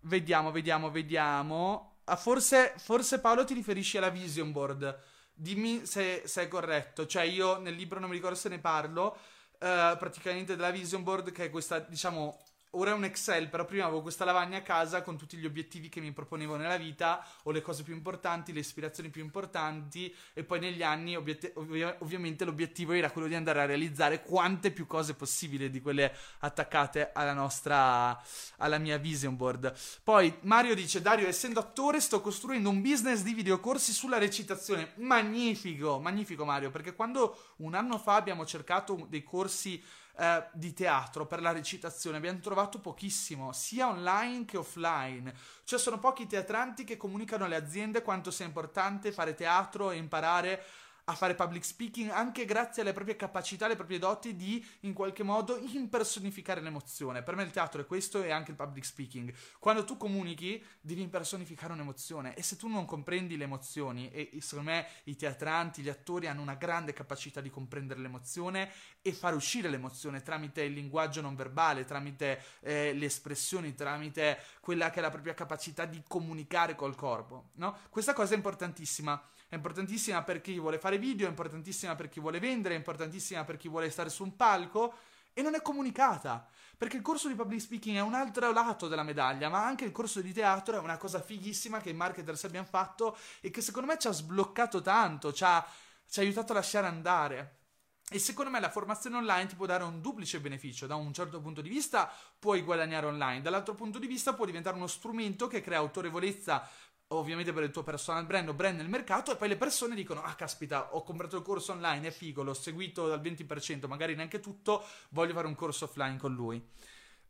vediamo, 0.00 0.50
vediamo, 0.50 0.90
vediamo. 0.90 2.00
Ah, 2.04 2.16
forse, 2.16 2.74
forse 2.76 3.18
Paolo 3.18 3.44
ti 3.44 3.54
riferisci 3.54 3.96
alla 3.96 4.10
vision 4.10 4.52
board. 4.52 5.02
Dimmi 5.32 5.86
se, 5.86 6.22
se, 6.26 6.42
è 6.42 6.48
corretto. 6.48 7.06
Cioè, 7.06 7.22
io 7.22 7.58
nel 7.60 7.74
libro 7.74 7.98
non 7.98 8.10
mi 8.10 8.16
ricordo 8.16 8.36
se 8.36 8.50
ne 8.50 8.58
parlo. 8.58 9.16
Uh, 9.52 9.96
praticamente 9.96 10.54
della 10.54 10.70
vision 10.70 11.02
board, 11.02 11.32
che 11.32 11.46
è 11.46 11.50
questa, 11.50 11.78
diciamo, 11.78 12.38
ora 12.78 12.90
è 12.90 12.94
un 12.94 13.04
Excel, 13.04 13.48
però 13.48 13.64
prima 13.64 13.84
avevo 13.84 14.02
questa 14.02 14.24
lavagna 14.24 14.58
a 14.58 14.62
casa 14.62 15.02
con 15.02 15.16
tutti 15.16 15.36
gli 15.36 15.46
obiettivi 15.46 15.88
che 15.88 16.00
mi 16.00 16.12
proponevo 16.12 16.56
nella 16.56 16.76
vita, 16.76 17.24
o 17.44 17.50
le 17.50 17.62
cose 17.62 17.82
più 17.82 17.94
importanti, 17.94 18.52
le 18.52 18.60
ispirazioni 18.60 19.08
più 19.08 19.22
importanti, 19.22 20.14
e 20.32 20.44
poi 20.44 20.60
negli 20.60 20.82
anni 20.82 21.16
obiet- 21.16 21.52
ov- 21.54 21.96
ovviamente 22.00 22.44
l'obiettivo 22.44 22.92
era 22.92 23.10
quello 23.10 23.28
di 23.28 23.34
andare 23.34 23.60
a 23.60 23.64
realizzare 23.64 24.22
quante 24.22 24.70
più 24.70 24.86
cose 24.86 25.14
possibili 25.14 25.70
di 25.70 25.80
quelle 25.80 26.14
attaccate 26.40 27.10
alla 27.12 27.32
nostra, 27.32 28.20
alla 28.58 28.78
mia 28.78 28.98
vision 28.98 29.36
board. 29.36 29.74
Poi 30.02 30.36
Mario 30.42 30.74
dice, 30.74 31.00
Dario, 31.00 31.26
essendo 31.26 31.60
attore 31.60 32.00
sto 32.00 32.20
costruendo 32.20 32.68
un 32.68 32.82
business 32.82 33.22
di 33.22 33.34
videocorsi 33.34 33.92
sulla 33.92 34.18
recitazione. 34.18 34.92
Magnifico, 34.96 35.98
magnifico 35.98 36.44
Mario, 36.44 36.70
perché 36.70 36.94
quando 36.94 37.54
un 37.56 37.74
anno 37.74 37.98
fa 37.98 38.16
abbiamo 38.16 38.44
cercato 38.44 39.06
dei 39.08 39.22
corsi 39.22 39.82
eh, 40.18 40.46
di 40.52 40.72
teatro 40.72 41.26
per 41.26 41.40
la 41.42 41.52
recitazione 41.52 42.16
abbiamo 42.16 42.40
trovato 42.40 42.80
pochissimo, 42.80 43.52
sia 43.52 43.88
online 43.88 44.44
che 44.44 44.56
offline. 44.56 45.34
Cioè 45.64 45.78
sono 45.78 45.98
pochi 45.98 46.26
teatranti 46.26 46.84
che 46.84 46.96
comunicano 46.96 47.44
alle 47.44 47.56
aziende 47.56 48.02
quanto 48.02 48.30
sia 48.30 48.46
importante 48.46 49.12
fare 49.12 49.34
teatro 49.34 49.90
e 49.90 49.96
imparare 49.96 50.64
a 51.08 51.14
fare 51.14 51.36
public 51.36 51.64
speaking 51.64 52.10
anche 52.10 52.44
grazie 52.44 52.82
alle 52.82 52.92
proprie 52.92 53.14
capacità, 53.14 53.66
alle 53.66 53.76
proprie 53.76 53.98
doti 53.98 54.34
di 54.34 54.64
in 54.80 54.92
qualche 54.92 55.22
modo 55.22 55.56
impersonificare 55.56 56.60
l'emozione. 56.60 57.22
Per 57.22 57.36
me 57.36 57.44
il 57.44 57.52
teatro 57.52 57.80
è 57.80 57.86
questo 57.86 58.24
e 58.24 58.32
anche 58.32 58.50
il 58.50 58.56
public 58.56 58.84
speaking. 58.84 59.32
Quando 59.60 59.84
tu 59.84 59.96
comunichi 59.96 60.62
devi 60.80 61.02
impersonificare 61.02 61.72
un'emozione 61.72 62.34
e 62.34 62.42
se 62.42 62.56
tu 62.56 62.66
non 62.66 62.86
comprendi 62.86 63.36
le 63.36 63.44
emozioni 63.44 64.10
e 64.10 64.30
secondo 64.40 64.70
me 64.70 64.86
i 65.04 65.14
teatranti, 65.14 65.80
gli 65.80 65.88
attori 65.88 66.26
hanno 66.26 66.42
una 66.42 66.54
grande 66.54 66.92
capacità 66.92 67.40
di 67.40 67.50
comprendere 67.50 68.00
l'emozione 68.00 68.72
e 69.00 69.12
far 69.12 69.34
uscire 69.34 69.68
l'emozione 69.68 70.22
tramite 70.22 70.62
il 70.62 70.72
linguaggio 70.72 71.20
non 71.20 71.36
verbale, 71.36 71.84
tramite 71.84 72.42
eh, 72.60 72.92
le 72.92 73.04
espressioni, 73.04 73.76
tramite 73.76 74.40
quella 74.58 74.90
che 74.90 74.98
è 74.98 75.02
la 75.02 75.10
propria 75.10 75.34
capacità 75.34 75.84
di 75.84 76.02
comunicare 76.08 76.74
col 76.74 76.96
corpo, 76.96 77.50
no? 77.54 77.78
Questa 77.90 78.12
cosa 78.12 78.34
è 78.34 78.36
importantissima. 78.36 79.22
È 79.48 79.54
importantissima 79.54 80.22
per 80.22 80.40
chi 80.40 80.58
vuole 80.58 80.78
fare 80.78 80.98
video, 80.98 81.26
è 81.26 81.30
importantissima 81.30 81.94
per 81.94 82.08
chi 82.08 82.18
vuole 82.18 82.40
vendere, 82.40 82.74
è 82.74 82.78
importantissima 82.78 83.44
per 83.44 83.56
chi 83.56 83.68
vuole 83.68 83.90
stare 83.90 84.10
su 84.10 84.24
un 84.24 84.34
palco 84.34 84.94
e 85.32 85.42
non 85.42 85.54
è 85.54 85.62
comunicata. 85.62 86.48
Perché 86.76 86.96
il 86.96 87.02
corso 87.02 87.28
di 87.28 87.34
public 87.34 87.60
speaking 87.60 87.96
è 87.96 88.00
un 88.00 88.14
altro 88.14 88.52
lato 88.52 88.88
della 88.88 89.02
medaglia, 89.02 89.48
ma 89.48 89.64
anche 89.64 89.84
il 89.84 89.92
corso 89.92 90.20
di 90.20 90.32
teatro 90.32 90.76
è 90.76 90.80
una 90.80 90.96
cosa 90.96 91.22
fighissima 91.22 91.80
che 91.80 91.90
i 91.90 91.94
marketers 91.94 92.44
abbiamo 92.44 92.66
fatto 92.66 93.16
e 93.40 93.50
che 93.50 93.62
secondo 93.62 93.90
me 93.90 93.98
ci 93.98 94.08
ha 94.08 94.12
sbloccato 94.12 94.82
tanto, 94.82 95.32
ci 95.32 95.44
ha, 95.44 95.64
ci 96.08 96.18
ha 96.18 96.22
aiutato 96.22 96.52
a 96.52 96.56
lasciare 96.56 96.86
andare. 96.86 97.60
E 98.08 98.20
secondo 98.20 98.52
me 98.52 98.60
la 98.60 98.70
formazione 98.70 99.16
online 99.16 99.46
ti 99.46 99.56
può 99.56 99.66
dare 99.66 99.82
un 99.82 100.00
duplice 100.00 100.38
beneficio. 100.38 100.86
Da 100.86 100.94
un 100.94 101.12
certo 101.12 101.40
punto 101.40 101.60
di 101.60 101.68
vista 101.68 102.10
puoi 102.38 102.62
guadagnare 102.62 103.06
online, 103.06 103.42
dall'altro 103.42 103.74
punto 103.74 103.98
di 103.98 104.06
vista 104.06 104.32
può 104.32 104.44
diventare 104.44 104.76
uno 104.76 104.86
strumento 104.86 105.48
che 105.48 105.60
crea 105.60 105.78
autorevolezza 105.78 106.68
ovviamente 107.08 107.52
per 107.52 107.62
il 107.62 107.70
tuo 107.70 107.84
personal 107.84 108.26
brand 108.26 108.48
o 108.48 108.54
brand 108.54 108.76
nel 108.76 108.88
mercato 108.88 109.32
e 109.32 109.36
poi 109.36 109.48
le 109.48 109.56
persone 109.56 109.94
dicono 109.94 110.22
ah 110.22 110.34
caspita 110.34 110.94
ho 110.94 111.04
comprato 111.04 111.36
il 111.36 111.42
corso 111.42 111.72
online 111.72 112.08
è 112.08 112.10
figo 112.10 112.42
l'ho 112.42 112.54
seguito 112.54 113.06
dal 113.06 113.20
20% 113.20 113.86
magari 113.86 114.16
neanche 114.16 114.40
tutto 114.40 114.84
voglio 115.10 115.32
fare 115.32 115.46
un 115.46 115.54
corso 115.54 115.84
offline 115.84 116.16
con 116.16 116.34
lui 116.34 116.56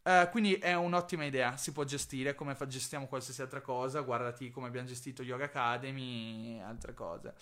uh, 0.03 0.31
quindi 0.31 0.55
è 0.55 0.75
un'ottima 0.75 1.25
idea 1.25 1.59
si 1.59 1.73
può 1.73 1.85
gestire 1.85 2.35
come 2.35 2.55
fa, 2.55 2.67
gestiamo 2.67 3.07
qualsiasi 3.07 3.43
altra 3.43 3.61
cosa 3.61 4.01
guardati 4.01 4.51
come 4.51 4.67
abbiamo 4.67 4.89
gestito 4.89 5.23
Yoga 5.23 5.45
Academy 5.45 6.59
altre 6.61 6.95
cose 6.95 7.35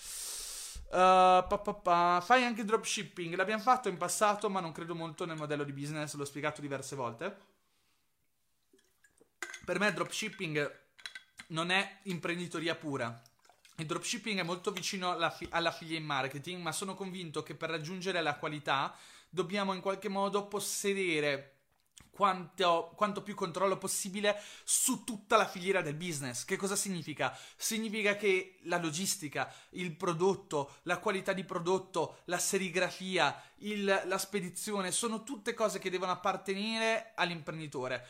Uh, 0.87 1.43
pa, 1.49 1.59
pa, 1.61 1.75
pa. 1.75 2.23
Fai 2.25 2.45
anche 2.45 2.65
dropshipping. 2.65 3.35
L'abbiamo 3.35 3.63
fatto 3.63 3.89
in 3.89 3.97
passato, 3.97 4.49
ma 4.49 4.61
non 4.61 4.71
credo 4.71 4.95
molto 4.95 5.25
nel 5.25 5.37
modello 5.37 5.65
di 5.65 5.73
business. 5.73 6.15
L'ho 6.15 6.25
spiegato 6.25 6.61
diverse 6.61 6.95
volte. 6.95 7.37
Per 9.65 9.79
me, 9.81 9.93
dropshipping 9.93 10.84
non 11.49 11.71
è 11.71 11.99
imprenditoria 12.05 12.75
pura. 12.75 13.23
Il 13.77 13.87
dropshipping 13.87 14.39
è 14.39 14.45
molto 14.45 14.71
vicino 14.71 15.11
alla, 15.11 15.31
fi- 15.31 15.49
all'affiliate 15.51 16.05
marketing, 16.05 16.63
ma 16.63 16.71
sono 16.71 16.95
convinto 16.95 17.43
che 17.43 17.55
per 17.55 17.71
raggiungere 17.71 18.23
la 18.23 18.37
qualità 18.37 18.95
dobbiamo 19.29 19.73
in 19.73 19.81
qualche 19.81 20.09
modo 20.09 20.47
possedere 20.47 21.55
quanto, 22.15 22.93
quanto, 22.95 23.23
più 23.23 23.35
controllo 23.35 23.77
possibile 23.77 24.41
su 24.63 25.03
tutta 25.03 25.37
la 25.37 25.47
filiera 25.47 25.83
del 25.83 25.95
business. 25.95 26.45
Che 26.45 26.57
cosa 26.57 26.77
significa? 26.77 27.37
Significa 27.57 28.15
che 28.15 28.59
la 28.63 28.79
logistica, 28.79 29.53
il 29.71 29.95
prodotto, 29.97 30.77
la 30.83 30.99
qualità 30.99 31.33
di 31.33 31.45
prodotto, 31.45 32.21
la 32.27 32.39
serigrafia, 32.39 33.43
il, 33.57 34.03
la 34.07 34.19
spedizione 34.19 34.93
sono 34.93 35.25
tutte 35.25 35.53
cose 35.53 35.81
che 35.81 35.91
devono 35.91 36.13
appartenere 36.13 37.13
all'imprenditore. 37.17 38.07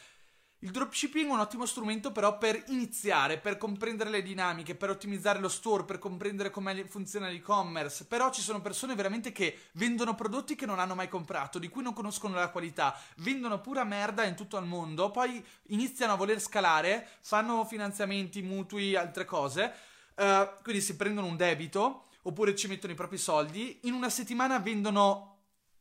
Il 0.64 0.70
dropshipping 0.70 1.28
è 1.28 1.30
un 1.30 1.40
ottimo 1.40 1.66
strumento 1.66 2.10
però 2.10 2.38
per 2.38 2.64
iniziare, 2.68 3.36
per 3.36 3.58
comprendere 3.58 4.08
le 4.08 4.22
dinamiche, 4.22 4.74
per 4.74 4.88
ottimizzare 4.88 5.38
lo 5.38 5.50
store, 5.50 5.84
per 5.84 5.98
comprendere 5.98 6.48
come 6.48 6.86
funziona 6.88 7.28
l'e-commerce. 7.28 8.06
Però 8.06 8.30
ci 8.30 8.40
sono 8.40 8.62
persone 8.62 8.94
veramente 8.94 9.30
che 9.30 9.58
vendono 9.72 10.14
prodotti 10.14 10.54
che 10.54 10.64
non 10.64 10.78
hanno 10.78 10.94
mai 10.94 11.10
comprato, 11.10 11.58
di 11.58 11.68
cui 11.68 11.82
non 11.82 11.92
conoscono 11.92 12.36
la 12.36 12.48
qualità, 12.48 12.98
vendono 13.16 13.60
pura 13.60 13.84
merda 13.84 14.24
in 14.24 14.36
tutto 14.36 14.56
il 14.56 14.64
mondo, 14.64 15.10
poi 15.10 15.44
iniziano 15.66 16.14
a 16.14 16.16
voler 16.16 16.40
scalare, 16.40 17.06
fanno 17.20 17.66
finanziamenti, 17.66 18.40
mutui, 18.40 18.96
altre 18.96 19.26
cose, 19.26 19.70
uh, 20.14 20.62
quindi 20.62 20.80
si 20.80 20.96
prendono 20.96 21.26
un 21.26 21.36
debito 21.36 22.06
oppure 22.22 22.56
ci 22.56 22.68
mettono 22.68 22.94
i 22.94 22.96
propri 22.96 23.18
soldi, 23.18 23.80
in 23.82 23.92
una 23.92 24.08
settimana 24.08 24.58
vendono 24.60 25.33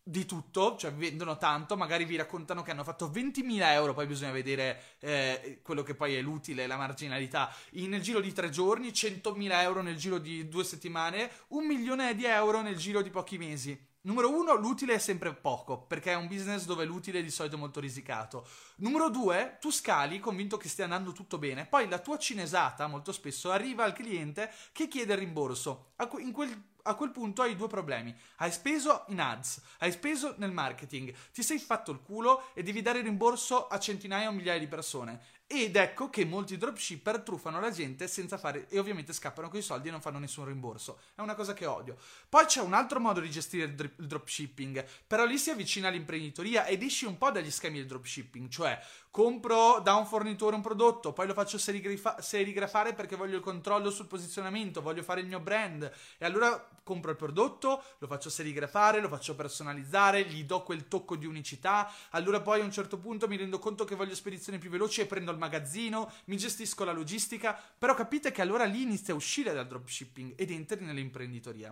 di 0.04 0.26
tutto, 0.26 0.76
cioè 0.76 0.91
vendono 0.91 1.38
tanto, 1.38 1.78
magari 1.78 2.04
vi 2.04 2.18
raccontano 2.18 2.62
che 2.62 2.72
hanno 2.72 2.84
fatto 2.84 3.10
20.000 3.10 3.72
euro, 3.72 3.93
poi 3.93 4.06
bisogna 4.06 4.32
vedere 4.32 4.97
eh, 4.99 5.60
quello 5.64 5.82
che 5.82 5.95
poi 5.95 6.16
è 6.16 6.22
l'utile, 6.22 6.68
la 6.68 6.76
marginalità, 6.76 7.54
in, 7.72 7.89
nel 7.89 8.01
giro 8.01 8.20
di 8.20 8.34
tre 8.34 8.49
giorni, 8.49 8.89
100.000 8.89 9.62
euro 9.62 9.82
nel 9.82 9.95
giro 9.95 10.18
di 10.18 10.49
due 10.49 10.66
settimane, 10.66 11.32
un 11.49 11.66
milione 11.66 12.16
di 12.16 12.26
euro 12.26 12.62
nel 12.62 12.76
giro 12.76 13.01
di 13.01 13.10
pochi 13.10 13.38
mesi. 13.38 13.91
Numero 14.06 14.36
uno, 14.36 14.56
l'utile 14.56 14.95
è 14.95 14.97
sempre 14.97 15.34
poco, 15.34 15.80
perché 15.80 16.12
è 16.12 16.16
un 16.16 16.28
business 16.28 16.66
dove 16.66 16.84
l'utile 16.84 17.20
è 17.20 17.24
di 17.24 17.30
solito 17.30 17.58
molto 17.58 17.80
risicato. 17.80 18.45
Numero 18.78 19.10
due, 19.10 19.58
tu 19.62 19.72
scali 19.72 20.20
convinto 20.20 20.58
che 20.58 20.68
stia 20.68 20.84
andando 20.84 21.14
tutto 21.14 21.38
bene, 21.38 21.66
poi 21.66 21.88
la 21.88 21.99
tua 21.99 22.18
cinesata 22.18 22.88
molto 22.88 23.14
spesso 23.14 23.49
arriva 23.49 23.86
al 23.86 23.93
cliente 23.93 24.51
che 24.74 24.89
chiede 24.89 25.14
il 25.14 25.20
rimborso. 25.20 25.93
In 26.20 26.34
quel 26.34 26.72
a 26.84 26.95
quel 26.95 27.12
punto 27.12 27.41
hai 27.41 27.56
due 27.56 27.68
problemi. 27.68 28.14
Hai 28.38 28.51
speso 28.51 29.06
in 29.08 29.20
ads, 29.20 29.62
hai 29.80 29.91
speso 29.91 30.36
nel 30.38 30.51
marketing, 30.51 31.14
ti 31.32 31.43
sei 31.43 31.60
fatto 31.60 31.91
il 31.91 32.01
culo 32.01 32.54
e 32.54 32.64
devi 32.64 32.82
dare 32.82 33.01
rimborso 33.01 33.68
a 33.68 33.80
centinaia 33.80 34.30
o 34.30 34.32
migliaia 34.32 34.60
di 34.60 34.68
persone. 34.68 35.22
Ed 35.56 35.76
ecco 35.76 36.10
che 36.10 36.26
molti 36.26 36.58
dropshipper 36.58 37.20
truffano 37.20 37.60
la 37.60 37.70
gente 37.70 38.08
senza 38.08 38.39
fare 38.39 38.68
e 38.70 38.80
ovviamente 38.80 39.14
scappano 39.14 39.49
con 39.49 39.60
i 39.60 39.62
soldi 39.62 39.88
e 39.88 39.91
non 39.91 40.01
fanno 40.01 40.18
nessun 40.18 40.45
rimborso. 40.45 40.99
È 41.14 41.22
una 41.22 41.36
cosa 41.36 41.54
che 41.54 41.68
odio. 41.68 41.95
Poi 42.28 42.45
c'è 42.45 42.60
un 42.60 42.74
altro 42.74 42.99
modo 42.99 43.20
di 43.20 43.30
gestire 43.30 43.66
il, 43.66 43.93
dropshipping, 43.95 44.84
però 45.06 45.26
lì 45.26 45.38
si 45.38 45.51
avvicina 45.51 45.89
all'imprenditoria 45.89 46.66
ed 46.66 46.82
esci 46.82 47.06
un 47.06 47.20
po' 47.20 47.30
dagli 47.30 47.51
schemi 47.51 47.78
del 47.78 47.86
dropshipping, 47.86 48.49
cioè 48.49 48.80
compro 49.14 49.80
da 49.80 49.93
un 49.93 50.07
fornitore 50.07 50.55
un 50.55 50.64
prodotto, 50.64 51.14
poi 51.14 51.28
lo 51.28 51.36
faccio 51.36 51.59
serigrafa- 51.59 52.20
serigrafare 52.20 52.95
perché 52.95 53.16
voglio 53.16 53.36
il 53.36 53.43
controllo 53.43 53.91
sul 53.91 54.07
posizionamento, 54.07 54.82
voglio 54.82 55.03
fare 55.03 55.22
il 55.22 55.28
mio 55.28 55.39
brand. 55.39 55.84
E 56.18 56.26
allora 56.26 56.68
compro 56.82 57.11
il 57.11 57.16
prodotto, 57.16 57.84
lo 57.99 58.07
faccio 58.07 58.32
serigrafare, 58.32 59.01
lo 59.01 59.07
faccio 59.07 59.36
personalizzare, 59.36 60.24
gli 60.24 60.45
do 60.45 60.64
quel 60.64 60.88
tocco 60.88 61.16
di 61.16 61.28
unicità, 61.28 61.91
allora 62.09 62.41
poi 62.41 62.61
a 62.61 62.64
un 62.64 62.72
certo 62.72 62.97
punto 62.97 63.28
mi 63.28 63.38
rendo 63.38 63.59
conto 63.59 63.86
che 63.86 63.93
voglio 63.93 64.16
spedizioni 64.16 64.57
più 64.57 64.72
veloci 64.72 65.01
e 65.01 65.05
prendo 65.05 65.30
il 65.30 65.38
magazzino, 65.38 66.11
mi 66.26 66.36
gestisco 66.36 66.84
la 66.84 66.91
logistica, 66.91 67.55
però 67.78 67.93
capite 67.93 68.32
che 68.32 68.41
allora 68.41 68.64
lì 68.64 68.82
inizia 68.82 69.14
a 69.14 69.18
uscire 69.18 69.53
dal 69.53 69.68
dropshipping 69.68 70.34
ed 70.36 70.49
entri 70.49 70.84
nell'imprenditoria. 70.84 71.72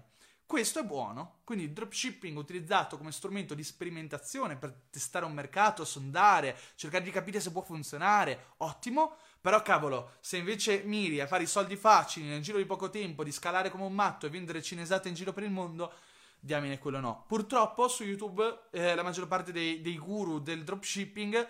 Questo 0.52 0.80
è 0.80 0.84
buono, 0.84 1.40
quindi 1.46 1.64
il 1.64 1.72
dropshipping 1.72 2.36
utilizzato 2.36 2.98
come 2.98 3.14
strumento 3.14 3.54
di 3.54 3.64
sperimentazione 3.64 4.58
per 4.58 4.88
testare 4.90 5.24
un 5.24 5.32
mercato, 5.32 5.86
sondare, 5.86 6.58
cercare 6.76 7.06
di 7.06 7.10
capire 7.10 7.40
se 7.40 7.54
può 7.54 7.62
funzionare, 7.62 8.48
ottimo, 8.58 9.16
però 9.40 9.62
cavolo, 9.62 10.18
se 10.20 10.36
invece 10.36 10.84
miri 10.84 11.22
a 11.22 11.26
fare 11.26 11.44
i 11.44 11.48
soldi 11.48 11.78
facili 11.78 12.28
nel 12.28 12.42
giro 12.42 12.58
di 12.58 12.66
poco 12.66 12.90
tempo, 12.90 13.24
di 13.24 13.32
scalare 13.32 13.72
come 13.72 13.86
un 13.86 13.94
matto 13.94 14.26
e 14.26 14.30
vendere 14.30 14.62
cinesate 14.62 15.08
in 15.08 15.14
giro 15.14 15.32
per 15.32 15.44
il 15.44 15.52
mondo, 15.52 15.94
diamine 16.38 16.80
quello 16.80 17.00
no. 17.00 17.24
Purtroppo 17.30 17.88
su 17.88 18.04
YouTube 18.04 18.64
eh, 18.72 18.94
la 18.94 19.04
maggior 19.04 19.30
parte 19.30 19.54
dei, 19.54 19.80
dei 19.80 19.98
guru 19.98 20.42
del 20.42 20.66
dropshipping 20.66 21.48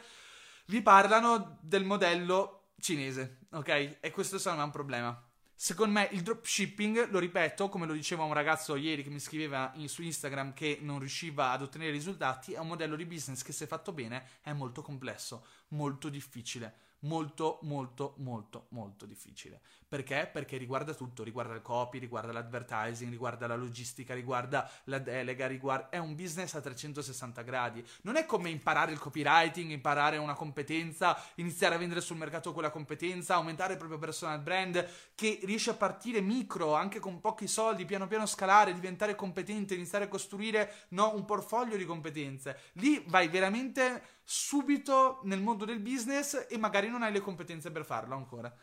vi 0.68 0.82
parlano 0.84 1.58
del 1.60 1.86
modello 1.86 2.74
cinese, 2.80 3.40
ok? 3.50 3.98
E 4.00 4.12
questo 4.12 4.38
sarà 4.38 4.64
un 4.64 4.70
problema. 4.70 5.31
Secondo 5.64 5.94
me 6.00 6.10
il 6.14 6.24
dropshipping, 6.24 7.12
lo 7.12 7.20
ripeto, 7.20 7.70
come 7.70 7.86
lo 7.86 7.94
diceva 7.94 8.24
un 8.24 8.34
ragazzo 8.34 8.76
ieri 8.76 9.04
che 9.04 9.12
mi 9.12 9.20
scriveva 9.20 9.72
in, 9.76 9.90
su 9.90 10.02
Instagram 10.02 10.54
che 10.54 10.80
non 10.82 10.98
riusciva 10.98 11.52
ad 11.52 11.62
ottenere 11.62 11.92
risultati, 11.92 12.54
è 12.54 12.58
un 12.58 12.66
modello 12.66 12.96
di 12.96 13.06
business 13.06 13.44
che 13.44 13.52
se 13.52 13.68
fatto 13.68 13.92
bene 13.92 14.28
è 14.42 14.54
molto 14.54 14.82
complesso, 14.82 15.46
molto 15.68 16.10
difficile 16.10 16.90
molto 17.02 17.60
molto 17.64 18.16
molto 18.18 18.66
molto 18.70 19.06
difficile. 19.06 19.62
Perché? 19.92 20.30
Perché 20.32 20.56
riguarda 20.56 20.94
tutto, 20.94 21.22
riguarda 21.22 21.54
il 21.54 21.62
copy, 21.62 22.00
riguarda 22.00 22.32
l'advertising, 22.32 23.12
riguarda 23.12 23.46
la 23.46 23.58
logistica, 23.58 24.14
riguarda 24.14 24.72
la 24.86 25.00
delega, 25.00 25.48
riguarda... 25.48 25.90
è 25.90 25.98
un 25.98 26.16
business 26.16 26.54
a 26.54 26.62
360 26.62 27.42
gradi. 27.42 27.86
Non 28.04 28.16
è 28.16 28.26
come 28.26 28.50
imparare 28.50 28.94
il 28.94 29.00
copywriting, 29.00 29.70
imparare 29.70 30.16
una 30.16 30.34
competenza, 30.34 31.22
iniziare 31.36 31.76
a 31.76 31.78
vendere 31.78 32.00
sul 32.00 32.16
mercato 32.16 32.54
quella 32.54 32.70
competenza, 32.70 33.36
aumentare 33.36 33.74
il 33.74 33.80
proprio 33.80 34.00
personal 34.00 34.40
brand, 34.40 34.88
che 35.14 35.42
riesce 35.44 35.72
a 35.72 35.74
partire 35.74 36.22
micro, 36.22 36.74
anche 36.74 37.00
con 37.00 37.20
pochi 37.20 37.48
soldi, 37.48 37.84
piano 37.84 38.08
piano 38.08 38.26
scalare, 38.26 38.74
diventare 38.74 39.14
competente, 39.16 39.76
iniziare 39.76 40.06
a 40.06 40.08
costruire 40.08 40.74
no, 40.92 41.14
un 41.14 41.26
portfolio 41.26 41.76
di 41.76 41.84
competenze. 41.84 42.58
Lì 42.76 43.04
vai 43.08 43.28
veramente 43.28 44.20
subito 44.24 45.20
nel 45.24 45.42
mondo 45.42 45.66
del 45.66 45.82
business 45.82 46.48
e 46.50 46.58
magari 46.58 46.88
non 46.88 47.04
hai 47.04 47.12
le 47.12 47.20
competenze 47.20 47.72
per 47.72 47.84
farlo 47.84 48.16
ancora. 48.16 48.56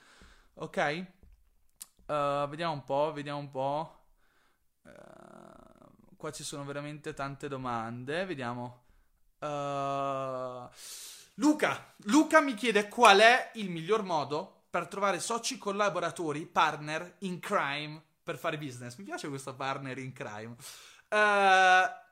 Ok? 0.54 1.16
Uh, 2.08 2.48
vediamo 2.48 2.72
un 2.72 2.84
po', 2.84 3.12
vediamo 3.12 3.38
un 3.38 3.50
po'. 3.50 3.96
Uh, 4.82 6.16
qua 6.16 6.32
ci 6.32 6.42
sono 6.42 6.64
veramente 6.64 7.12
tante 7.12 7.48
domande. 7.48 8.24
Vediamo. 8.24 8.84
Uh, 9.40 10.66
Luca, 11.34 11.92
Luca 12.04 12.40
mi 12.40 12.54
chiede 12.54 12.88
qual 12.88 13.18
è 13.18 13.50
il 13.54 13.68
miglior 13.68 14.02
modo 14.04 14.64
per 14.70 14.88
trovare 14.88 15.20
soci 15.20 15.58
collaboratori, 15.58 16.46
partner 16.46 17.16
in 17.20 17.38
crime 17.40 18.02
per 18.22 18.38
fare 18.38 18.56
business. 18.56 18.96
Mi 18.96 19.04
piace 19.04 19.28
questo 19.28 19.54
partner 19.54 19.98
in 19.98 20.12
crime. 20.14 20.56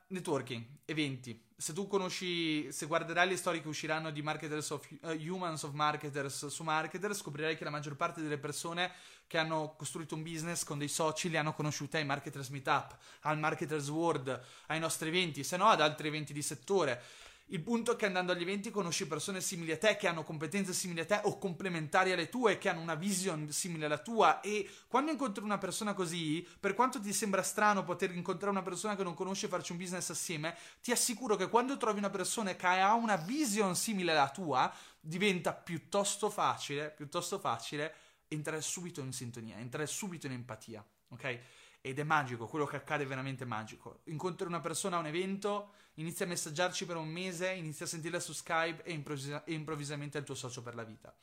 Networking, 0.09 0.63
eventi. 0.85 1.46
Se 1.59 1.73
tu 1.73 1.87
conosci, 1.87 2.71
se 2.71 2.85
guarderai 2.85 3.27
le 3.27 3.35
storie 3.35 3.61
che 3.61 3.67
usciranno 3.67 4.11
di 4.11 4.21
Marketers 4.21 4.69
of 4.69 4.87
uh, 5.01 5.09
Humans 5.09 5.63
of 5.63 5.71
Marketers 5.71 6.45
su 6.45 6.61
Marketers, 6.61 7.17
scoprirai 7.17 7.57
che 7.57 7.63
la 7.63 7.71
maggior 7.71 7.95
parte 7.95 8.21
delle 8.21 8.37
persone 8.37 8.91
che 9.25 9.39
hanno 9.39 9.73
costruito 9.75 10.13
un 10.13 10.21
business 10.21 10.63
con 10.63 10.77
dei 10.77 10.87
soci 10.87 11.31
li 11.31 11.35
hanno 11.35 11.53
conosciute 11.53 11.97
ai 11.97 12.05
Marketers 12.05 12.49
Meetup, 12.49 12.95
al 13.21 13.39
Marketers 13.39 13.89
World, 13.89 14.39
ai 14.67 14.79
nostri 14.79 15.07
eventi, 15.07 15.43
se 15.43 15.57
no 15.57 15.65
ad 15.65 15.81
altri 15.81 16.09
eventi 16.09 16.31
di 16.31 16.43
settore. 16.43 17.01
Il 17.49 17.63
punto 17.63 17.93
è 17.93 17.95
che 17.95 18.05
andando 18.05 18.33
agli 18.33 18.41
eventi 18.41 18.71
conosci 18.71 19.07
persone 19.07 19.39
simili 19.39 19.71
a 19.71 19.77
te, 19.77 19.95
che 19.95 20.09
hanno 20.09 20.25
competenze 20.25 20.73
simili 20.73 20.99
a 20.99 21.05
te 21.05 21.21
o 21.23 21.37
complementari 21.37 22.11
alle 22.11 22.27
tue, 22.27 22.57
che 22.57 22.67
hanno 22.67 22.81
una 22.81 22.95
vision 22.95 23.49
simile 23.51 23.85
alla 23.85 23.99
tua 23.99 24.41
e 24.41 24.69
quando 24.87 25.11
incontri 25.11 25.45
una 25.45 25.57
persona 25.57 25.93
così, 25.93 26.45
per 26.59 26.73
quanto 26.73 26.99
ti 26.99 27.13
sembra 27.13 27.41
strano 27.43 27.85
poter 27.85 28.13
incontrare 28.13 28.51
una 28.51 28.63
persona 28.63 28.97
che 28.97 29.03
non 29.03 29.13
conosci 29.13 29.45
e 29.45 29.47
farci 29.47 29.71
un 29.71 29.77
business 29.77 30.09
assieme, 30.09 30.57
ti 30.81 30.91
assicuro 30.91 31.37
che 31.37 31.47
quando 31.47 31.77
trovi 31.77 31.99
una 31.99 32.09
persona 32.09 32.53
che 32.53 32.67
ha 32.67 32.93
una 32.95 33.15
vision 33.15 33.77
simile 33.77 34.11
alla 34.11 34.29
tua, 34.29 34.69
diventa 34.99 35.53
piuttosto 35.53 36.29
facile, 36.29 36.91
piuttosto 36.91 37.39
facile 37.39 37.93
entrare 38.27 38.59
subito 38.59 38.99
in 38.99 39.13
sintonia, 39.13 39.55
entrare 39.57 39.87
subito 39.87 40.25
in 40.25 40.33
empatia, 40.33 40.85
ok? 41.09 41.39
Ed 41.87 41.99
è 41.99 42.03
magico, 42.03 42.47
quello 42.47 42.65
che 42.65 42.75
accade 42.75 43.03
è 43.03 43.07
veramente 43.07 43.45
magico. 43.45 44.01
Incontri 44.05 44.45
una 44.45 44.59
persona 44.59 44.97
a 44.97 44.99
un 44.99 45.05
evento, 45.05 45.71
inizia 45.95 46.25
a 46.25 46.29
messaggiarci 46.29 46.85
per 46.85 46.97
un 46.97 47.07
mese, 47.07 47.51
inizia 47.51 47.85
a 47.85 47.89
sentirla 47.89 48.19
su 48.19 48.33
Skype 48.33 48.83
e, 48.83 48.91
improvvisa- 48.91 49.43
e 49.45 49.53
improvvisamente 49.53 50.17
è 50.17 50.19
il 50.19 50.25
tuo 50.25 50.35
socio 50.35 50.61
per 50.61 50.75
la 50.75 50.83
vita. 50.83 51.15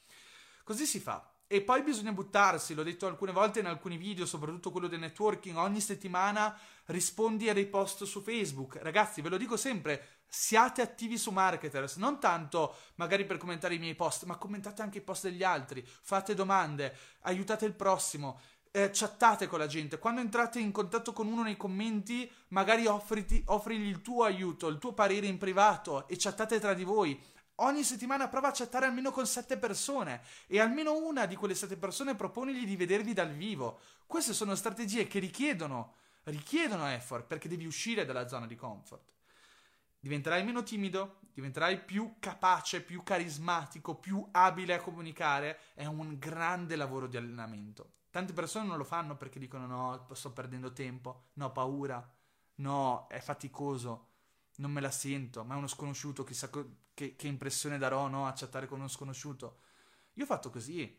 Così 0.65 0.87
si 0.87 1.01
fa. 1.01 1.29
E 1.47 1.61
poi 1.61 1.83
bisogna 1.83 2.13
buttarsi, 2.13 2.73
l'ho 2.73 2.83
detto 2.83 3.07
alcune 3.07 3.31
volte 3.31 3.61
in 3.61 3.67
alcuni 3.67 3.99
video, 3.99 4.25
soprattutto 4.25 4.71
quello 4.71 4.89
del 4.89 4.99
networking, 5.01 5.57
ogni 5.57 5.81
settimana 5.81 6.59
rispondi 6.87 7.51
a 7.51 7.53
dei 7.53 7.67
post 7.67 8.05
su 8.05 8.23
Facebook. 8.23 8.79
Ragazzi, 8.81 9.21
ve 9.21 9.29
lo 9.29 9.37
dico 9.37 9.59
sempre, 9.59 10.23
siate 10.27 10.81
attivi 10.81 11.19
su 11.19 11.31
Marketers, 11.31 11.97
non 11.97 12.19
tanto 12.19 12.75
magari 12.95 13.27
per 13.27 13.37
commentare 13.37 13.75
i 13.75 13.79
miei 13.79 13.95
post, 13.95 14.25
ma 14.25 14.37
commentate 14.37 14.81
anche 14.81 14.99
i 14.99 15.03
post 15.03 15.25
degli 15.25 15.43
altri, 15.43 15.87
fate 15.87 16.35
domande, 16.35 16.97
aiutate 17.21 17.67
il 17.67 17.75
prossimo 17.75 18.41
eh, 18.77 18.91
chattate 18.93 19.47
con 19.47 19.61
la 19.61 19.69
gente. 19.69 20.01
Quando 20.01 20.21
entrate 20.21 20.59
in 20.59 20.73
contatto 20.73 21.13
con 21.13 21.29
uno 21.29 21.45
nei 21.45 21.57
commenti, 21.57 22.29
magari 22.49 22.87
offriti, 22.87 23.41
offrigli 23.47 23.87
il 23.87 24.03
tuo 24.03 24.25
aiuto, 24.25 24.67
il 24.67 24.79
tuo 24.79 24.93
parere 24.93 25.29
in 25.29 25.39
privato 25.39 26.09
e 26.09 26.17
chattate 26.19 26.59
tra 26.59 26.75
di 26.75 26.83
voi. 26.83 27.23
Ogni 27.59 27.85
settimana 27.85 28.27
prova 28.27 28.49
a 28.49 28.53
chattare 28.53 28.87
almeno 28.87 29.13
con 29.13 29.29
sette 29.29 29.59
persone 29.59 30.23
e 30.49 30.59
almeno 30.59 30.97
una 30.97 31.25
di 31.27 31.37
quelle 31.37 31.55
sette 31.55 31.77
persone 31.77 32.17
proponigli 32.17 32.67
di 32.67 32.75
vedervi 32.75 33.13
dal 33.13 33.31
vivo. 33.31 33.79
Queste 34.09 34.33
sono 34.33 34.57
strategie 34.57 35.07
che 35.07 35.21
richiedono, 35.21 35.95
richiedono 36.25 36.89
effort 36.89 37.27
perché 37.27 37.47
devi 37.47 37.67
uscire 37.67 38.05
dalla 38.05 38.27
zona 38.27 38.49
di 38.49 38.57
comfort. 38.57 39.13
Diventerai 40.01 40.43
meno 40.43 40.65
timido, 40.65 41.21
diventerai 41.33 41.79
più 41.79 42.17
capace, 42.19 42.83
più 42.83 43.05
carismatico, 43.05 43.95
più 43.95 44.27
abile 44.33 44.75
a 44.75 44.81
comunicare. 44.81 45.61
È 45.75 45.87
un 45.87 46.19
grande 46.19 46.75
lavoro 46.75 47.07
di 47.07 47.17
allenamento. 47.17 47.93
Tante 48.15 48.33
persone 48.33 48.69
non 48.69 48.77
lo 48.77 48.85
fanno 48.85 49.17
perché 49.17 49.41
dicono 49.41 49.67
no, 49.67 50.07
sto 50.13 50.33
perdendo 50.33 50.73
tempo, 50.73 51.31
no, 51.33 51.51
paura, 51.51 52.17
no, 52.59 53.09
è 53.09 53.19
faticoso, 53.19 54.11
non 54.59 54.71
me 54.71 54.81
la 54.81 54.93
sento, 54.93 55.43
ma 55.43 55.55
è 55.55 55.57
uno 55.57 55.67
sconosciuto, 55.67 56.23
chissà 56.23 56.49
che, 56.95 57.17
che 57.17 57.27
impressione 57.27 57.77
darò 57.77 58.07
no, 58.07 58.29
a 58.29 58.33
chattare 58.33 58.69
con 58.69 58.79
uno 58.79 58.87
sconosciuto. 58.87 59.63
Io 60.13 60.23
ho 60.23 60.27
fatto 60.29 60.51
così, 60.51 60.97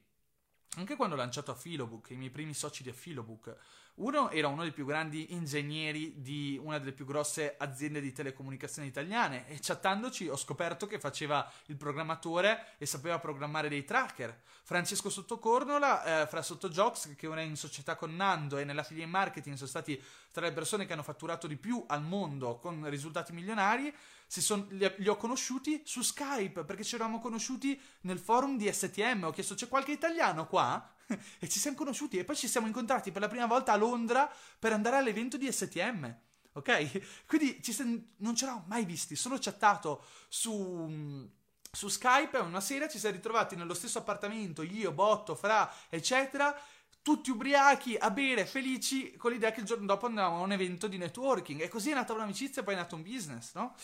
anche 0.75 0.97
quando 0.97 1.15
ho 1.15 1.17
lanciato 1.17 1.51
a 1.51 1.55
Filobook, 1.55 2.09
i 2.09 2.17
miei 2.17 2.31
primi 2.31 2.53
soci 2.53 2.83
di 2.83 2.91
Filobook, 2.91 3.55
uno 3.95 4.29
era 4.29 4.49
uno 4.49 4.63
dei 4.63 4.71
più 4.71 4.85
grandi 4.85 5.33
ingegneri 5.33 6.21
di 6.21 6.59
una 6.61 6.79
delle 6.79 6.91
più 6.91 7.05
grosse 7.05 7.55
aziende 7.57 8.01
di 8.01 8.11
telecomunicazioni 8.11 8.87
italiane 8.87 9.47
e 9.47 9.57
chattandoci 9.61 10.27
ho 10.27 10.35
scoperto 10.35 10.85
che 10.85 10.99
faceva 10.99 11.49
il 11.67 11.77
programmatore 11.77 12.73
e 12.77 12.85
sapeva 12.85 13.19
programmare 13.19 13.69
dei 13.69 13.85
tracker. 13.85 14.37
Francesco 14.63 15.09
Sottocornola, 15.09 16.23
eh, 16.23 16.27
fra 16.27 16.41
Sottojox, 16.41 17.15
che 17.15 17.27
ora 17.27 17.39
è 17.39 17.43
in 17.43 17.55
società 17.55 17.95
con 17.95 18.15
Nando 18.15 18.57
e 18.57 18.65
nella 18.65 18.83
filiera 18.83 19.09
marketing 19.09 19.55
sono 19.55 19.69
stati 19.69 20.01
tra 20.31 20.45
le 20.45 20.51
persone 20.51 20.85
che 20.85 20.91
hanno 20.91 21.03
fatturato 21.03 21.47
di 21.47 21.55
più 21.55 21.83
al 21.87 22.03
mondo 22.03 22.57
con 22.57 22.89
risultati 22.89 23.31
milionari, 23.31 23.93
son, 24.27 24.67
li, 24.71 24.91
li, 24.97 25.07
ho 25.07 25.17
conosciuti 25.17 25.81
su 25.85 26.01
Skype 26.01 26.63
perché 26.63 26.83
ci 26.83 26.95
eravamo 26.95 27.19
conosciuti 27.19 27.79
nel 28.01 28.19
forum 28.19 28.57
di 28.57 28.71
STM. 28.71 29.23
Ho 29.23 29.31
chiesto 29.31 29.55
c'è 29.55 29.67
qualche 29.67 29.91
italiano 29.91 30.47
qua? 30.47 30.89
e 31.39 31.47
ci 31.47 31.59
siamo 31.59 31.77
conosciuti 31.77 32.17
e 32.17 32.23
poi 32.23 32.35
ci 32.35 32.47
siamo 32.47 32.67
incontrati 32.67 33.11
per 33.11 33.21
la 33.21 33.27
prima 33.27 33.45
volta 33.45 33.71
a 33.71 33.75
Londra 33.75 34.31
per 34.57 34.73
andare 34.73 34.97
all'evento 34.97 35.37
di 35.37 35.51
STM. 35.51 36.15
Ok? 36.53 37.25
Quindi 37.27 37.59
siamo, 37.61 38.01
non 38.17 38.35
ci 38.35 38.43
eravamo 38.43 38.65
mai 38.67 38.85
visti, 38.85 39.15
solo 39.15 39.37
chattato 39.39 40.03
su, 40.27 41.29
su 41.71 41.87
Skype. 41.87 42.37
Una 42.39 42.61
sera 42.61 42.87
ci 42.87 42.99
siamo 42.99 43.15
ritrovati 43.15 43.55
nello 43.55 43.73
stesso 43.73 43.99
appartamento, 43.99 44.61
io, 44.61 44.91
Botto, 44.91 45.35
Fra, 45.35 45.71
eccetera 45.89 46.57
tutti 47.05 47.29
ubriachi, 47.29 47.95
a 47.95 48.09
bere, 48.09 48.47
felici, 48.47 49.15
con 49.15 49.31
l'idea 49.31 49.51
che 49.51 49.59
il 49.59 49.67
giorno 49.67 49.85
dopo 49.85 50.07
andavamo 50.07 50.37
a 50.37 50.41
un 50.41 50.51
evento 50.53 50.87
di 50.87 50.97
networking. 50.97 51.61
E 51.61 51.67
così 51.67 51.91
è 51.91 51.93
nata 51.93 52.13
un'amicizia 52.13 52.63
e 52.63 52.65
poi 52.65 52.73
è 52.73 52.77
nato 52.77 52.95
un 52.95 53.03
business, 53.03 53.53
no? 53.53 53.75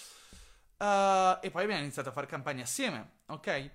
Uh, 0.81 1.37
e 1.41 1.51
poi 1.51 1.61
abbiamo 1.61 1.83
iniziato 1.83 2.09
a 2.09 2.11
fare 2.11 2.25
campagne 2.25 2.63
assieme, 2.63 3.17
ok? 3.27 3.69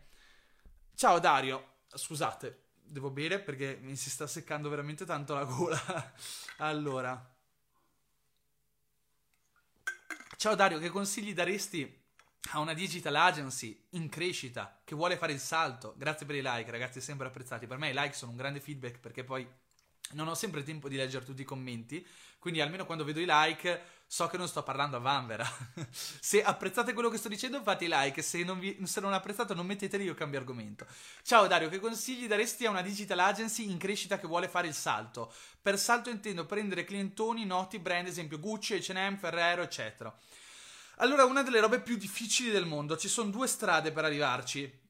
Ciao 0.96 1.20
Dario, 1.20 1.74
scusate, 1.86 2.64
devo 2.82 3.10
bere 3.10 3.38
perché 3.38 3.78
mi 3.80 3.94
si 3.94 4.10
sta 4.10 4.26
seccando 4.26 4.68
veramente 4.68 5.04
tanto 5.04 5.34
la 5.34 5.44
gola. 5.44 6.12
allora. 6.58 7.32
Ciao 10.36 10.56
Dario, 10.56 10.80
che 10.80 10.88
consigli 10.88 11.32
daresti 11.32 12.04
a 12.50 12.58
una 12.58 12.74
digital 12.74 13.14
agency 13.14 13.86
in 13.90 14.08
crescita 14.08 14.80
che 14.82 14.96
vuole 14.96 15.16
fare 15.16 15.32
il 15.32 15.38
salto? 15.38 15.94
Grazie 15.96 16.26
per 16.26 16.34
i 16.34 16.42
like, 16.42 16.68
ragazzi, 16.72 17.00
sempre 17.00 17.28
apprezzati. 17.28 17.68
Per 17.68 17.78
me 17.78 17.90
i 17.90 17.94
like 17.94 18.14
sono 18.14 18.32
un 18.32 18.36
grande 18.36 18.58
feedback 18.58 18.98
perché 18.98 19.22
poi 19.22 19.48
non 20.14 20.26
ho 20.26 20.34
sempre 20.34 20.64
tempo 20.64 20.88
di 20.88 20.96
leggere 20.96 21.24
tutti 21.24 21.42
i 21.42 21.44
commenti, 21.44 22.04
quindi 22.40 22.60
almeno 22.60 22.84
quando 22.84 23.04
vedo 23.04 23.20
i 23.20 23.26
like 23.28 23.95
so 24.06 24.28
che 24.28 24.36
non 24.36 24.48
sto 24.48 24.62
parlando 24.62 24.96
a 24.96 25.00
Vanvera. 25.00 25.46
se 25.90 26.42
apprezzate 26.42 26.92
quello 26.92 27.08
che 27.08 27.18
sto 27.18 27.28
dicendo 27.28 27.60
fate 27.62 27.86
like, 27.88 28.22
se 28.22 28.44
non, 28.44 28.58
vi, 28.58 28.78
se 28.84 29.00
non 29.00 29.12
apprezzate 29.12 29.54
non 29.54 29.66
metteteli 29.66 30.04
io 30.04 30.14
cambio 30.14 30.38
argomento. 30.38 30.86
Ciao 31.22 31.46
Dario, 31.46 31.68
che 31.68 31.80
consigli 31.80 32.26
daresti 32.26 32.66
a 32.66 32.70
una 32.70 32.82
digital 32.82 33.18
agency 33.18 33.70
in 33.70 33.78
crescita 33.78 34.18
che 34.18 34.26
vuole 34.26 34.48
fare 34.48 34.68
il 34.68 34.74
salto? 34.74 35.32
Per 35.60 35.78
salto 35.78 36.10
intendo 36.10 36.46
prendere 36.46 36.84
clientoni, 36.84 37.44
noti, 37.44 37.78
brand, 37.78 38.06
esempio 38.06 38.38
Gucci, 38.38 38.74
H&M, 38.74 39.16
Ferrero, 39.16 39.62
eccetera. 39.62 40.14
Allora, 40.98 41.24
una 41.24 41.42
delle 41.42 41.60
robe 41.60 41.80
più 41.80 41.96
difficili 41.96 42.50
del 42.50 42.64
mondo, 42.64 42.96
ci 42.96 43.08
sono 43.08 43.30
due 43.30 43.46
strade 43.46 43.92
per 43.92 44.04
arrivarci. 44.04 44.84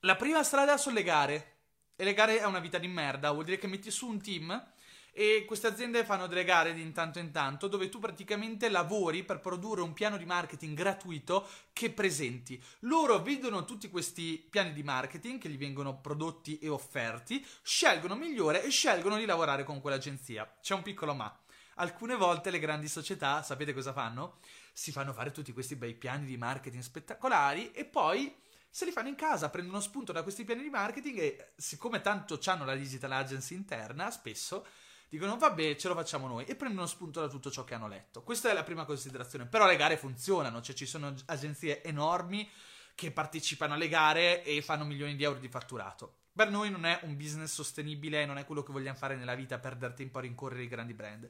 La 0.00 0.16
prima 0.16 0.42
strada 0.42 0.76
sono 0.78 0.94
le 0.94 1.02
gare 1.02 1.56
e 1.96 2.04
le 2.04 2.14
gare 2.14 2.38
è 2.38 2.44
una 2.44 2.60
vita 2.60 2.78
di 2.78 2.86
merda, 2.86 3.32
vuol 3.32 3.44
dire 3.44 3.58
che 3.58 3.66
metti 3.66 3.90
su 3.90 4.06
un 4.06 4.22
team 4.22 4.72
e 5.18 5.44
queste 5.44 5.66
aziende 5.66 6.04
fanno 6.04 6.28
delle 6.28 6.44
gare 6.44 6.72
di 6.72 6.80
intanto 6.80 7.18
in 7.18 7.32
tanto 7.32 7.66
dove 7.66 7.88
tu 7.88 7.98
praticamente 7.98 8.68
lavori 8.68 9.24
per 9.24 9.40
produrre 9.40 9.80
un 9.80 9.92
piano 9.92 10.16
di 10.16 10.24
marketing 10.24 10.76
gratuito 10.76 11.44
che 11.72 11.90
presenti. 11.90 12.62
Loro 12.82 13.18
vedono 13.18 13.64
tutti 13.64 13.90
questi 13.90 14.46
piani 14.48 14.72
di 14.72 14.84
marketing 14.84 15.40
che 15.40 15.48
gli 15.48 15.58
vengono 15.58 15.98
prodotti 15.98 16.60
e 16.60 16.68
offerti, 16.68 17.44
scelgono 17.62 18.14
migliore 18.14 18.62
e 18.62 18.70
scelgono 18.70 19.16
di 19.16 19.24
lavorare 19.24 19.64
con 19.64 19.80
quell'agenzia. 19.80 20.48
C'è 20.62 20.74
un 20.74 20.82
piccolo 20.82 21.14
ma. 21.14 21.36
Alcune 21.78 22.14
volte 22.14 22.52
le 22.52 22.60
grandi 22.60 22.86
società, 22.86 23.42
sapete 23.42 23.74
cosa 23.74 23.92
fanno? 23.92 24.38
Si 24.72 24.92
fanno 24.92 25.12
fare 25.12 25.32
tutti 25.32 25.52
questi 25.52 25.74
bei 25.74 25.94
piani 25.94 26.26
di 26.26 26.36
marketing 26.36 26.84
spettacolari 26.84 27.72
e 27.72 27.84
poi 27.86 28.32
se 28.70 28.84
li 28.84 28.92
fanno 28.92 29.08
in 29.08 29.16
casa, 29.16 29.50
prendono 29.50 29.80
spunto 29.80 30.12
da 30.12 30.22
questi 30.22 30.44
piani 30.44 30.62
di 30.62 30.70
marketing 30.70 31.18
e 31.18 31.52
siccome 31.56 32.00
tanto 32.02 32.38
hanno 32.44 32.64
la 32.64 32.76
digital 32.76 33.10
agency 33.10 33.56
interna, 33.56 34.12
spesso 34.12 34.64
dicono 35.08 35.36
vabbè 35.36 35.76
ce 35.76 35.88
lo 35.88 35.94
facciamo 35.94 36.26
noi 36.26 36.44
e 36.44 36.54
prendono 36.54 36.86
spunto 36.86 37.20
da 37.20 37.28
tutto 37.28 37.50
ciò 37.50 37.64
che 37.64 37.74
hanno 37.74 37.88
letto. 37.88 38.22
Questa 38.22 38.50
è 38.50 38.52
la 38.52 38.62
prima 38.62 38.84
considerazione, 38.84 39.46
però 39.46 39.66
le 39.66 39.76
gare 39.76 39.96
funzionano, 39.96 40.60
cioè 40.60 40.74
ci 40.74 40.86
sono 40.86 41.14
agenzie 41.26 41.82
enormi 41.82 42.48
che 42.94 43.12
partecipano 43.12 43.74
alle 43.74 43.88
gare 43.88 44.42
e 44.42 44.60
fanno 44.60 44.84
milioni 44.84 45.14
di 45.14 45.22
euro 45.22 45.38
di 45.38 45.48
fatturato. 45.48 46.14
Per 46.32 46.50
noi 46.50 46.70
non 46.70 46.84
è 46.84 47.00
un 47.02 47.16
business 47.16 47.52
sostenibile, 47.52 48.26
non 48.26 48.38
è 48.38 48.44
quello 48.44 48.62
che 48.62 48.72
vogliamo 48.72 48.96
fare 48.96 49.16
nella 49.16 49.34
vita, 49.34 49.58
perdere 49.58 49.94
tempo 49.94 50.18
a 50.18 50.20
rincorrere 50.20 50.62
i 50.62 50.68
grandi 50.68 50.94
brand. 50.94 51.28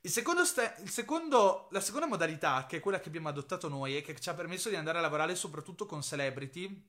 Il 0.00 0.10
secondo 0.10 0.44
st- 0.44 0.80
il 0.82 0.90
secondo, 0.90 1.68
la 1.72 1.80
seconda 1.80 2.06
modalità, 2.06 2.66
che 2.66 2.76
è 2.76 2.80
quella 2.80 3.00
che 3.00 3.08
abbiamo 3.08 3.28
adottato 3.28 3.68
noi 3.68 3.96
e 3.96 4.02
che 4.02 4.18
ci 4.18 4.28
ha 4.28 4.34
permesso 4.34 4.68
di 4.68 4.76
andare 4.76 4.98
a 4.98 5.00
lavorare 5.00 5.34
soprattutto 5.34 5.86
con 5.86 6.02
celebrity, 6.02 6.80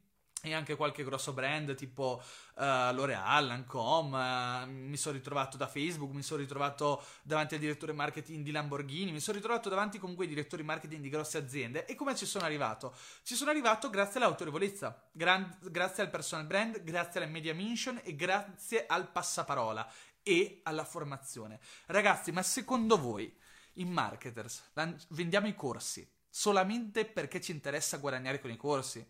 e 0.43 0.53
anche 0.53 0.75
qualche 0.75 1.03
grosso 1.03 1.33
brand 1.33 1.73
tipo 1.75 2.21
uh, 2.55 2.93
L'Oreal, 2.93 3.47
Lancome, 3.47 4.63
uh, 4.63 4.69
mi 4.69 4.95
sono 4.97 5.15
ritrovato 5.15 5.57
da 5.57 5.67
Facebook, 5.67 6.13
mi 6.13 6.21
sono 6.21 6.39
ritrovato 6.39 7.03
davanti 7.23 7.55
al 7.55 7.59
direttore 7.59 7.91
marketing 7.91 8.43
di 8.43 8.51
Lamborghini, 8.51 9.11
mi 9.11 9.19
sono 9.19 9.37
ritrovato 9.37 9.69
davanti 9.69 9.97
comunque 9.97 10.25
ai 10.25 10.29
direttori 10.29 10.63
marketing 10.63 11.01
di 11.01 11.09
grosse 11.09 11.37
aziende 11.37 11.85
e 11.85 11.95
come 11.95 12.15
ci 12.15 12.25
sono 12.25 12.45
arrivato? 12.45 12.95
Ci 13.23 13.35
sono 13.35 13.49
arrivato 13.49 13.89
grazie 13.89 14.19
all'autorevolezza, 14.19 15.09
gran- 15.11 15.57
grazie 15.61 16.03
al 16.03 16.09
personal 16.09 16.45
brand, 16.45 16.83
grazie 16.83 17.19
alla 17.19 17.31
media 17.31 17.53
mission 17.53 17.99
e 18.03 18.15
grazie 18.15 18.85
al 18.85 19.09
passaparola 19.09 19.89
e 20.21 20.61
alla 20.63 20.85
formazione. 20.85 21.59
Ragazzi, 21.87 22.31
ma 22.31 22.43
secondo 22.43 22.99
voi 22.99 23.35
in 23.73 23.91
marketers 23.91 24.71
vendiamo 25.09 25.47
i 25.47 25.55
corsi 25.55 26.07
solamente 26.29 27.05
perché 27.05 27.41
ci 27.41 27.51
interessa 27.51 27.97
guadagnare 27.97 28.39
con 28.39 28.51
i 28.51 28.57
corsi? 28.57 29.03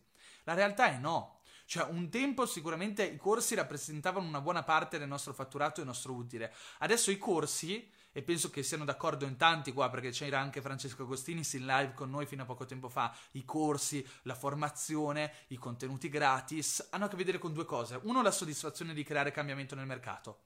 La 0.47 0.53
realtà 0.53 0.89
è 0.89 0.97
no. 0.97 1.39
Cioè, 1.65 1.89
un 1.89 2.09
tempo 2.09 2.45
sicuramente 2.45 3.03
i 3.03 3.17
corsi 3.17 3.53
rappresentavano 3.53 4.25
una 4.25 4.39
buona 4.39 4.63
parte 4.63 4.97
del 4.97 5.09
nostro 5.09 5.33
fatturato 5.33 5.73
e 5.73 5.83
del 5.83 5.87
nostro 5.87 6.13
utile. 6.13 6.53
Adesso 6.77 7.11
i 7.11 7.17
corsi, 7.17 7.91
e 8.13 8.23
penso 8.23 8.49
che 8.49 8.63
siano 8.63 8.85
d'accordo 8.85 9.25
in 9.25 9.35
tanti 9.35 9.73
qua, 9.73 9.89
perché 9.89 10.11
c'era 10.11 10.39
anche 10.39 10.61
Francesco 10.61 11.03
Agostinis 11.03 11.51
in 11.55 11.65
live 11.65 11.93
con 11.93 12.09
noi 12.09 12.25
fino 12.25 12.43
a 12.43 12.45
poco 12.45 12.65
tempo 12.65 12.87
fa, 12.87 13.13
i 13.31 13.43
corsi, 13.43 14.07
la 14.21 14.35
formazione, 14.35 15.33
i 15.47 15.57
contenuti 15.57 16.07
gratis, 16.07 16.87
hanno 16.91 17.05
a 17.05 17.07
che 17.09 17.17
vedere 17.17 17.39
con 17.39 17.51
due 17.51 17.65
cose. 17.65 17.99
Uno, 18.03 18.21
la 18.21 18.31
soddisfazione 18.31 18.93
di 18.93 19.03
creare 19.03 19.31
cambiamento 19.31 19.75
nel 19.75 19.85
mercato 19.85 20.43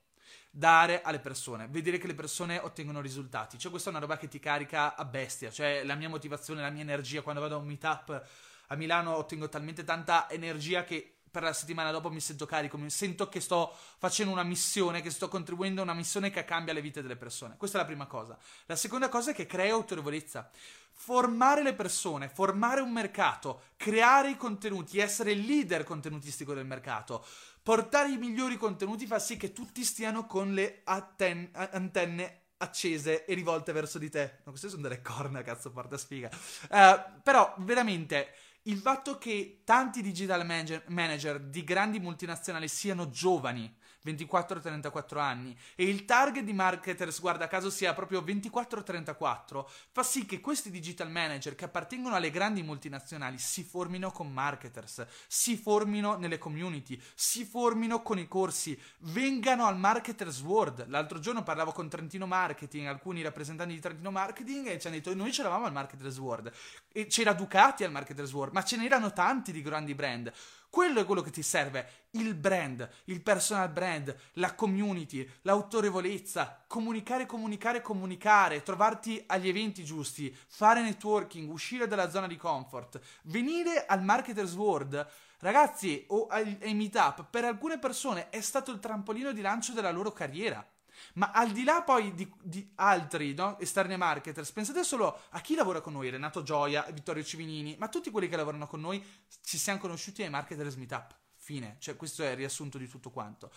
dare 0.49 1.01
alle 1.01 1.19
persone, 1.19 1.67
vedere 1.69 1.97
che 1.97 2.07
le 2.07 2.15
persone 2.15 2.57
ottengono 2.57 3.01
risultati. 3.01 3.59
Cioè, 3.59 3.69
questa 3.69 3.89
è 3.89 3.91
una 3.91 4.01
roba 4.01 4.17
che 4.17 4.27
ti 4.27 4.39
carica 4.39 4.95
a 4.95 5.05
bestia. 5.05 5.51
Cioè, 5.51 5.83
la 5.83 5.95
mia 5.95 6.09
motivazione, 6.09 6.61
la 6.61 6.69
mia 6.71 6.81
energia 6.81 7.21
quando 7.21 7.41
vado 7.41 7.55
a 7.55 7.59
un 7.59 7.67
meetup 7.67 8.27
a 8.72 8.76
Milano 8.76 9.15
ottengo 9.15 9.49
talmente 9.49 9.84
tanta 9.84 10.30
energia 10.30 10.84
che 10.86 11.17
per 11.30 11.43
la 11.43 11.53
settimana 11.53 11.91
dopo 11.91 12.09
mi 12.09 12.19
sento 12.19 12.45
carico, 12.45 12.78
mi 12.78 12.89
sento 12.89 13.30
che 13.30 13.39
sto 13.39 13.74
facendo 13.97 14.34
una 14.34 14.43
missione, 14.43 15.01
che 15.01 15.09
sto 15.09 15.30
contribuendo 15.30 15.80
a 15.80 15.84
una 15.84 15.93
missione 15.93 16.30
che 16.30 16.43
cambia 16.43 16.74
le 16.74 16.82
vite 16.82 17.01
delle 17.01 17.15
persone. 17.15 17.55
Questa 17.57 17.78
è 17.78 17.82
la 17.82 17.88
prima 17.88 18.05
cosa. 18.05 18.38
La 18.65 18.76
seconda 18.76 19.07
cosa 19.07 19.32
è 19.32 19.34
che 19.34 19.45
crea 19.45 19.74
autorevolezza. 19.74 20.49
Formare 20.91 21.63
le 21.63 21.74
persone, 21.74 22.28
formare 22.28 22.82
un 22.82 22.91
mercato, 22.91 23.61
creare 23.78 24.32
i 24.32 24.38
contenuti, 24.38 24.99
essere 24.99 25.32
il 25.32 25.45
leader 25.45 25.86
contenutistico 25.86 26.53
del 26.53 26.65
mercato, 26.65 27.26
portare 27.63 28.09
i 28.09 28.17
migliori 28.17 28.57
contenuti 28.57 29.05
fa 29.05 29.19
sì 29.19 29.38
che 29.38 29.53
tutti 29.53 29.84
stiano 29.86 30.26
con 30.26 30.53
le 30.53 30.82
atten- 30.84 31.49
antenne 31.53 32.39
accese 32.57 33.26
e 33.26 33.34
rivolte 33.34 33.72
verso 33.72 33.97
di 33.97 34.09
te. 34.09 34.39
No, 34.43 34.51
queste 34.51 34.69
sono 34.69 34.82
delle 34.82 35.01
corna, 35.01 35.41
cazzo, 35.41 35.72
porta 35.72 35.97
sfiga. 35.97 36.30
Uh, 36.69 37.22
però, 37.24 37.53
veramente 37.59 38.34
il 38.64 38.78
fatto 38.78 39.18
che 39.18 39.62
tanti 39.64 40.01
digital 40.01 40.45
manager, 40.45 40.84
manager 40.88 41.39
di 41.39 41.64
grandi 41.64 41.99
multinazionali 41.99 42.68
siano 42.68 43.09
giovani 43.09 43.74
24-34 44.05 45.17
anni 45.19 45.57
e 45.75 45.85
il 45.85 46.05
target 46.05 46.43
di 46.43 46.53
marketers, 46.53 47.19
guarda 47.19 47.47
caso, 47.47 47.69
sia 47.69 47.93
proprio 47.93 48.21
24-34, 48.21 49.65
fa 49.91 50.03
sì 50.03 50.25
che 50.25 50.39
questi 50.39 50.69
digital 50.69 51.09
manager 51.09 51.55
che 51.55 51.65
appartengono 51.65 52.15
alle 52.15 52.31
grandi 52.31 52.63
multinazionali 52.63 53.37
si 53.37 53.63
formino 53.63 54.11
con 54.11 54.31
marketers, 54.31 55.05
si 55.27 55.57
formino 55.57 56.15
nelle 56.17 56.37
community, 56.37 56.99
si 57.13 57.45
formino 57.45 58.01
con 58.01 58.19
i 58.19 58.27
corsi, 58.27 58.79
vengano 58.99 59.65
al 59.65 59.77
Marketers 59.77 60.41
World. 60.41 60.87
L'altro 60.87 61.19
giorno 61.19 61.43
parlavo 61.43 61.71
con 61.71 61.89
Trentino 61.89 62.25
Marketing, 62.25 62.87
alcuni 62.87 63.21
rappresentanti 63.21 63.73
di 63.73 63.79
Trentino 63.79 64.11
Marketing 64.11 64.67
e 64.67 64.79
ci 64.79 64.87
hanno 64.87 64.95
detto 64.97 65.13
noi 65.13 65.31
c'eravamo 65.31 65.65
al 65.65 65.71
Marketers 65.71 66.17
World 66.17 66.51
e 66.91 67.07
c'era 67.07 67.33
Ducati 67.33 67.83
al 67.83 67.91
Marketers 67.91 68.31
World, 68.33 68.53
ma 68.53 68.63
ce 68.63 68.77
n'erano 68.77 69.13
tanti 69.13 69.51
di 69.51 69.61
grandi 69.61 69.95
brand. 69.95 70.31
Quello 70.72 71.01
è 71.01 71.05
quello 71.05 71.22
che 71.22 71.32
ti 71.32 71.43
serve, 71.43 72.05
il 72.11 72.34
brand, 72.34 72.89
il 73.05 73.22
personal 73.22 73.69
brand, 73.69 74.15
la 74.36 74.55
community, 74.55 75.30
l'autorevolezza, 75.41 76.63
comunicare, 76.65 77.26
comunicare, 77.26 77.82
comunicare, 77.82 78.63
trovarti 78.63 79.22
agli 79.28 79.49
eventi 79.49 79.84
giusti, 79.84 80.34
fare 80.47 80.82
networking, 80.82 81.51
uscire 81.51 81.88
dalla 81.88 82.09
zona 82.09 82.26
di 82.26 82.38
comfort, 82.38 83.01
venire 83.24 83.86
al 83.86 84.01
Marketers 84.01 84.53
World. 84.53 85.05
Ragazzi, 85.39 86.05
o 86.07 86.28
ai, 86.28 86.57
ai 86.61 86.74
meetup, 86.74 87.26
per 87.30 87.43
alcune 87.43 87.78
persone 87.78 88.30
è 88.30 88.39
stato 88.39 88.72
il 88.72 88.80
trampolino 88.80 89.34
di 89.34 89.41
lancio 89.41 89.74
della 89.74 89.91
loro 89.91 90.13
carriera. 90.13 90.65
Ma 91.13 91.31
al 91.31 91.51
di 91.51 91.63
là 91.63 91.81
poi 91.83 92.13
di, 92.13 92.31
di 92.41 92.71
altri 92.75 93.33
no? 93.33 93.59
esterni 93.59 93.97
marketers, 93.97 94.51
pensate 94.51 94.83
solo 94.83 95.21
a 95.29 95.41
chi 95.41 95.55
lavora 95.55 95.81
con 95.81 95.93
noi, 95.93 96.09
Renato 96.09 96.43
Gioia, 96.43 96.83
Vittorio 96.91 97.23
Civinini, 97.23 97.75
ma 97.77 97.89
tutti 97.89 98.11
quelli 98.11 98.27
che 98.27 98.35
lavorano 98.35 98.67
con 98.67 98.81
noi 98.81 99.03
ci 99.43 99.57
siamo 99.57 99.79
conosciuti 99.79 100.23
ai 100.23 100.29
marketers 100.29 100.75
meetup. 100.75 101.15
Fine, 101.35 101.77
cioè 101.79 101.95
questo 101.95 102.23
è 102.23 102.29
il 102.29 102.37
riassunto 102.37 102.77
di 102.77 102.87
tutto 102.87 103.09
quanto. 103.09 103.51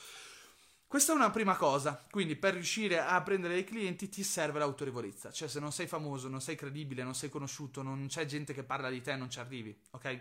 Questa 0.87 1.13
è 1.13 1.17
una 1.17 1.31
prima 1.31 1.57
cosa, 1.57 2.07
quindi 2.11 2.37
per 2.37 2.55
riuscire 2.55 3.01
a 3.01 3.21
prendere 3.23 3.55
dei 3.55 3.65
clienti 3.65 4.09
ti 4.09 4.23
serve 4.23 4.61
l'autorevolezza, 4.61 5.33
cioè 5.33 5.49
se 5.49 5.59
non 5.59 5.73
sei 5.73 5.89
famoso, 5.89 6.29
non 6.29 6.41
sei 6.41 6.55
credibile, 6.55 7.03
non 7.03 7.17
sei 7.17 7.31
conosciuto, 7.31 7.83
non 7.83 8.07
c'è 8.07 8.25
gente 8.27 8.55
che 8.55 8.63
parla 8.63 8.89
di 8.91 9.01
te, 9.01 9.17
non 9.17 9.29
ci 9.29 9.41
arrivi, 9.41 9.77
ok? 9.91 10.21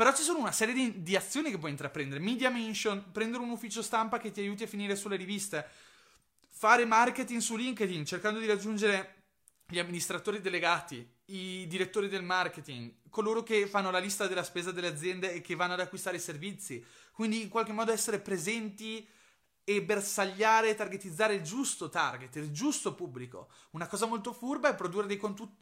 Però 0.00 0.14
ci 0.14 0.22
sono 0.22 0.38
una 0.38 0.50
serie 0.50 0.72
di, 0.72 1.02
di, 1.02 1.14
azioni 1.14 1.50
che 1.50 1.58
puoi 1.58 1.72
intraprendere. 1.72 2.22
Media 2.22 2.48
mention, 2.48 3.10
prendere 3.12 3.42
un 3.42 3.50
ufficio 3.50 3.82
stampa 3.82 4.16
che 4.16 4.30
ti 4.30 4.40
aiuti 4.40 4.62
a 4.62 4.66
finire 4.66 4.96
sulle 4.96 5.16
riviste, 5.16 5.68
fare 6.48 6.86
marketing 6.86 7.38
su 7.38 7.54
LinkedIn 7.54 8.06
cercando 8.06 8.40
di 8.40 8.46
raggiungere 8.46 9.16
gli 9.66 9.78
amministratori 9.78 10.40
delegati, 10.40 11.06
i 11.26 11.66
direttori 11.66 12.08
del 12.08 12.22
marketing, 12.22 12.94
coloro 13.10 13.42
che 13.42 13.66
fanno 13.66 13.90
la 13.90 13.98
lista 13.98 14.26
della 14.26 14.42
spesa 14.42 14.72
delle 14.72 14.86
aziende 14.86 15.34
e 15.34 15.42
che 15.42 15.54
vanno 15.54 15.74
ad 15.74 15.80
acquistare 15.80 16.16
i 16.16 16.20
servizi. 16.20 16.82
Quindi 17.12 17.42
in 17.42 17.50
qualche 17.50 17.72
modo 17.72 17.92
essere 17.92 18.20
presenti 18.20 19.06
e 19.64 19.82
bersagliare 19.82 20.70
e 20.70 20.76
targetizzare 20.76 21.34
il 21.34 21.42
giusto 21.42 21.90
target, 21.90 22.36
il 22.36 22.50
giusto 22.52 22.94
pubblico. 22.94 23.50
Una 23.72 23.86
cosa 23.86 24.06
molto 24.06 24.32
furba 24.32 24.70
è 24.70 24.74
produrre 24.74 25.06
dei 25.06 25.18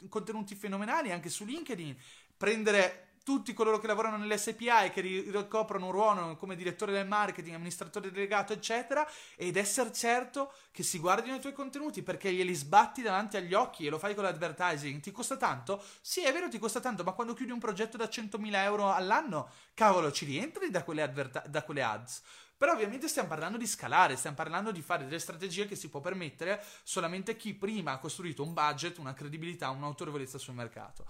contenuti 0.07 0.55
fenomenali 0.55 1.11
anche 1.11 1.27
su 1.27 1.43
LinkedIn, 1.43 1.93
prendere 2.37 3.08
tutti 3.29 3.53
coloro 3.53 3.77
che 3.77 3.85
lavorano 3.85 4.17
nell'SPA 4.17 4.85
e 4.85 4.89
che 4.89 5.01
ricoprono 5.01 5.85
un 5.85 5.91
ruolo 5.91 6.35
come 6.35 6.55
direttore 6.55 6.91
del 6.91 7.05
marketing, 7.05 7.53
amministratore 7.53 8.09
delegato, 8.09 8.53
eccetera, 8.53 9.07
ed 9.35 9.55
essere 9.55 9.93
certo 9.93 10.51
che 10.71 10.81
si 10.81 10.97
guardino 10.97 11.35
i 11.35 11.39
tuoi 11.39 11.53
contenuti 11.53 12.01
perché 12.01 12.33
glieli 12.33 12.55
sbatti 12.55 13.03
davanti 13.03 13.37
agli 13.37 13.53
occhi 13.53 13.85
e 13.85 13.91
lo 13.91 13.99
fai 13.99 14.15
con 14.15 14.23
l'advertising. 14.23 14.99
Ti 14.99 15.11
costa 15.11 15.37
tanto? 15.37 15.79
Sì, 16.01 16.23
è 16.23 16.33
vero, 16.33 16.49
ti 16.49 16.57
costa 16.57 16.79
tanto, 16.79 17.03
ma 17.03 17.11
quando 17.11 17.35
chiudi 17.35 17.51
un 17.51 17.59
progetto 17.59 17.97
da 17.97 18.05
100.000 18.05 18.63
euro 18.63 18.91
all'anno, 18.91 19.51
cavolo, 19.75 20.11
ci 20.11 20.25
rientri 20.25 20.71
da 20.71 20.83
quelle, 20.83 21.03
adverta- 21.03 21.43
da 21.47 21.61
quelle 21.61 21.83
ads. 21.83 22.21
Però 22.57 22.73
ovviamente 22.73 23.07
stiamo 23.07 23.29
parlando 23.29 23.59
di 23.59 23.67
scalare, 23.67 24.15
stiamo 24.15 24.35
parlando 24.35 24.71
di 24.71 24.81
fare 24.81 25.05
delle 25.05 25.19
strategie 25.19 25.67
che 25.67 25.75
si 25.75 25.87
può 25.87 25.99
permettere 25.99 26.63
solamente 26.81 27.37
chi 27.37 27.53
prima 27.53 27.91
ha 27.91 27.99
costruito 27.99 28.41
un 28.41 28.53
budget, 28.53 28.97
una 28.97 29.13
credibilità, 29.13 29.69
un'autorevolezza 29.69 30.39
sul 30.39 30.55
mercato. 30.55 31.05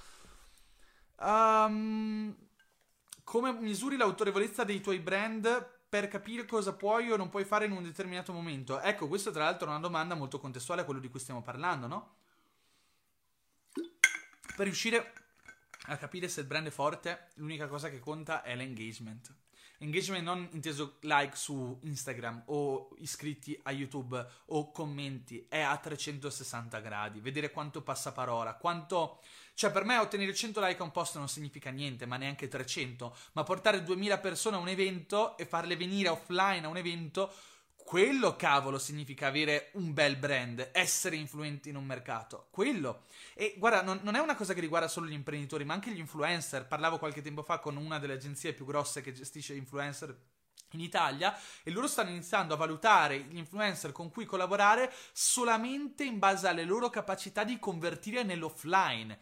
Um, 1.21 2.35
come 3.23 3.51
misuri 3.53 3.97
l'autorevolezza 3.97 4.63
dei 4.63 4.81
tuoi 4.81 4.99
brand 4.99 5.77
per 5.89 6.07
capire 6.07 6.45
cosa 6.45 6.73
puoi 6.73 7.11
o 7.11 7.17
non 7.17 7.29
puoi 7.29 7.45
fare 7.45 7.65
in 7.65 7.71
un 7.71 7.83
determinato 7.83 8.31
momento? 8.31 8.79
Ecco, 8.79 9.07
questa 9.07 9.31
tra 9.31 9.43
l'altro 9.43 9.67
è 9.67 9.71
una 9.71 9.79
domanda 9.79 10.15
molto 10.15 10.39
contestuale 10.39 10.81
a 10.81 10.85
quello 10.85 10.99
di 10.99 11.09
cui 11.09 11.19
stiamo 11.19 11.41
parlando, 11.41 11.87
no? 11.87 12.15
Per 14.55 14.65
riuscire 14.65 15.13
a 15.83 15.97
capire 15.97 16.27
se 16.27 16.41
il 16.41 16.47
brand 16.47 16.67
è 16.67 16.71
forte, 16.71 17.29
l'unica 17.35 17.67
cosa 17.67 17.89
che 17.89 17.99
conta 17.99 18.43
è 18.43 18.55
l'engagement. 18.55 19.33
Engagement 19.81 20.23
non 20.23 20.47
inteso 20.51 20.97
like 21.01 21.37
su 21.37 21.79
Instagram 21.83 22.43
o 22.47 22.89
iscritti 22.97 23.57
a 23.63 23.71
YouTube 23.71 24.27
o 24.47 24.71
commenti, 24.71 25.45
è 25.47 25.61
a 25.61 25.77
360 25.77 26.79
gradi, 26.81 27.21
vedere 27.21 27.49
quanto 27.49 27.81
passa 27.81 28.11
parola, 28.11 28.55
quanto 28.55 29.21
cioè, 29.59 29.71
per 29.71 29.83
me 29.83 29.97
ottenere 29.97 30.33
100 30.33 30.61
like 30.61 30.81
a 30.81 30.85
un 30.85 30.91
post 30.91 31.17
non 31.17 31.27
significa 31.27 31.69
niente, 31.69 32.05
ma 32.05 32.15
neanche 32.15 32.47
300. 32.47 33.13
Ma 33.33 33.43
portare 33.43 33.83
2000 33.83 34.17
persone 34.19 34.55
a 34.55 34.59
un 34.59 34.69
evento 34.69 35.35
e 35.35 35.45
farle 35.45 35.75
venire 35.75 36.07
offline 36.07 36.65
a 36.65 36.69
un 36.69 36.77
evento, 36.77 37.29
quello 37.75 38.37
cavolo 38.37 38.79
significa 38.79 39.27
avere 39.27 39.71
un 39.73 39.91
bel 39.91 40.15
brand, 40.15 40.69
essere 40.71 41.17
influenti 41.17 41.67
in 41.67 41.75
un 41.75 41.83
mercato. 41.83 42.47
Quello. 42.51 43.01
E 43.33 43.55
guarda, 43.57 43.81
non, 43.81 43.99
non, 44.01 44.15
è 44.15 44.19
una 44.19 44.37
cosa 44.37 44.53
che 44.53 44.61
riguarda 44.61 44.87
solo 44.87 45.07
gli 45.07 45.11
imprenditori, 45.11 45.65
ma 45.65 45.73
anche 45.73 45.91
gli 45.91 45.99
influencer. 45.99 46.65
Parlavo 46.65 46.97
qualche 46.97 47.21
tempo 47.21 47.43
fa 47.43 47.59
con 47.59 47.75
una 47.75 47.99
delle 47.99 48.13
agenzie 48.13 48.53
più 48.53 48.63
grosse 48.63 49.01
che 49.01 49.11
gestisce 49.11 49.55
influencer 49.55 50.17
in 50.71 50.79
Italia 50.79 51.37
e 51.63 51.71
loro 51.71 51.87
stanno 51.87 52.11
iniziando 52.11 52.53
a 52.53 52.57
valutare 52.57 53.19
gli 53.23 53.37
influencer 53.37 53.91
con 53.91 54.09
cui 54.09 54.23
collaborare 54.23 54.89
solamente 55.11 56.05
in 56.05 56.17
base 56.17 56.47
alle 56.47 56.63
loro 56.63 56.89
capacità 56.89 57.43
di 57.43 57.59
convertire 57.59 58.23
nell'offline 58.23 59.19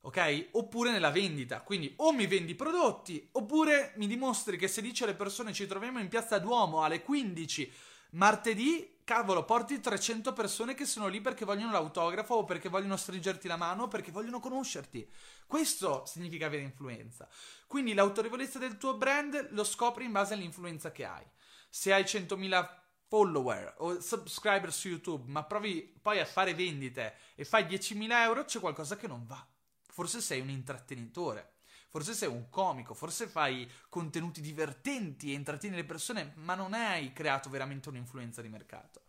ok? 0.00 0.48
Oppure 0.52 0.90
nella 0.90 1.10
vendita. 1.10 1.62
Quindi 1.62 1.92
o 1.96 2.12
mi 2.12 2.26
vendi 2.26 2.54
prodotti, 2.54 3.28
oppure 3.32 3.92
mi 3.96 4.06
dimostri 4.06 4.56
che 4.56 4.68
se 4.68 4.82
dici 4.82 5.02
alle 5.02 5.14
persone 5.14 5.52
ci 5.52 5.66
troviamo 5.66 5.98
in 5.98 6.08
piazza 6.08 6.38
Duomo 6.38 6.82
alle 6.82 7.02
15 7.02 7.72
martedì, 8.10 9.00
cavolo, 9.04 9.44
porti 9.44 9.80
300 9.80 10.32
persone 10.32 10.74
che 10.74 10.84
sono 10.84 11.08
lì 11.08 11.20
perché 11.20 11.44
vogliono 11.44 11.72
l'autografo 11.72 12.34
o 12.34 12.44
perché 12.44 12.68
vogliono 12.68 12.96
stringerti 12.96 13.48
la 13.48 13.56
mano 13.56 13.84
o 13.84 13.88
perché 13.88 14.10
vogliono 14.10 14.40
conoscerti. 14.40 15.10
Questo 15.46 16.04
significa 16.06 16.46
avere 16.46 16.62
influenza. 16.62 17.28
Quindi 17.66 17.94
l'autorevolezza 17.94 18.58
del 18.58 18.76
tuo 18.76 18.96
brand 18.96 19.48
lo 19.50 19.64
scopri 19.64 20.04
in 20.04 20.12
base 20.12 20.34
all'influenza 20.34 20.92
che 20.92 21.04
hai. 21.04 21.24
Se 21.68 21.92
hai 21.92 22.02
100.000 22.02 22.76
follower 23.08 23.74
o 23.78 24.00
subscriber 24.00 24.72
su 24.72 24.88
YouTube, 24.88 25.30
ma 25.30 25.42
provi 25.44 25.98
poi 26.00 26.20
a 26.20 26.26
fare 26.26 26.54
vendite 26.54 27.16
e 27.34 27.44
fai 27.44 27.64
10.000 27.64 28.10
euro, 28.22 28.44
c'è 28.44 28.60
qualcosa 28.60 28.96
che 28.96 29.06
non 29.06 29.26
va. 29.26 29.46
Forse 29.98 30.20
sei 30.20 30.40
un 30.40 30.48
intrattenitore. 30.48 31.54
forse 31.88 32.14
sei 32.14 32.28
un 32.28 32.48
comico, 32.50 32.94
forse 32.94 33.26
fai 33.26 33.68
contenuti 33.88 34.40
divertenti 34.40 35.32
e 35.32 35.34
intrattieni 35.34 35.74
le 35.74 35.82
persone, 35.82 36.34
ma 36.36 36.54
non 36.54 36.72
hai 36.72 37.12
creato 37.12 37.50
veramente 37.50 37.88
un'influenza 37.88 38.40
di 38.40 38.48
mercato. 38.48 39.00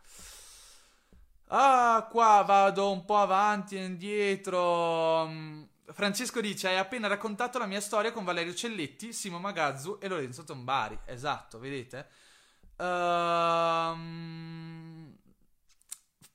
Ah, 1.49 2.07
qua 2.09 2.41
vado 2.41 2.91
un 2.91 3.05
po' 3.05 3.17
avanti 3.17 3.75
e 3.75 3.83
indietro. 3.83 5.27
Mm, 5.27 5.63
Francesco 5.91 6.41
dice: 6.41 6.69
Hai 6.69 6.77
appena 6.77 7.07
raccontato 7.07 7.59
la 7.59 7.67
mia 7.67 7.81
storia 7.81 8.11
con 8.11 8.23
Valerio 8.23 8.55
Celletti, 8.55 9.13
Simo 9.13 9.37
Magazzu 9.37 9.99
e 10.01 10.07
Lorenzo 10.07 10.43
Tombari. 10.43 10.97
Esatto, 11.05 11.59
vedete? 11.59 12.07
Ehm. 12.77 14.98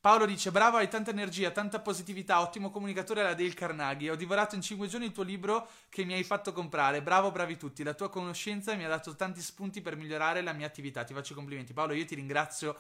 Paolo 0.05 0.27
dice: 0.27 0.51
Bravo, 0.51 0.77
hai 0.77 0.89
tanta 0.91 1.13
energia, 1.13 1.51
tanta 1.51 1.81
positività, 1.81 2.43
ottimo 2.43 2.71
comunicatore 2.71 3.23
alla 3.23 3.33
Dale 3.33 3.55
Carnegie. 3.55 4.11
Ho 4.11 4.17
divorato 4.17 4.55
in 4.55 4.61
5 4.61 4.87
giorni 4.87 5.07
il 5.07 5.13
tuo 5.13 5.23
libro 5.23 5.67
che 5.89 6.05
mi 6.05 6.13
hai 6.13 6.25
fatto 6.25 6.53
comprare. 6.53 7.01
Bravo, 7.01 7.31
bravi 7.31 7.57
tutti. 7.57 7.83
La 7.83 7.95
tua 7.95 8.11
conoscenza 8.11 8.75
mi 8.75 8.85
ha 8.85 8.89
dato 8.89 9.17
tanti 9.17 9.41
spunti 9.41 9.81
per 9.81 9.97
migliorare 9.97 10.43
la 10.43 10.53
mia 10.53 10.67
attività. 10.67 11.05
Ti 11.05 11.15
faccio 11.15 11.33
i 11.33 11.37
complimenti. 11.37 11.73
Paolo, 11.73 11.95
io 11.95 12.05
ti 12.05 12.17
ringrazio 12.17 12.77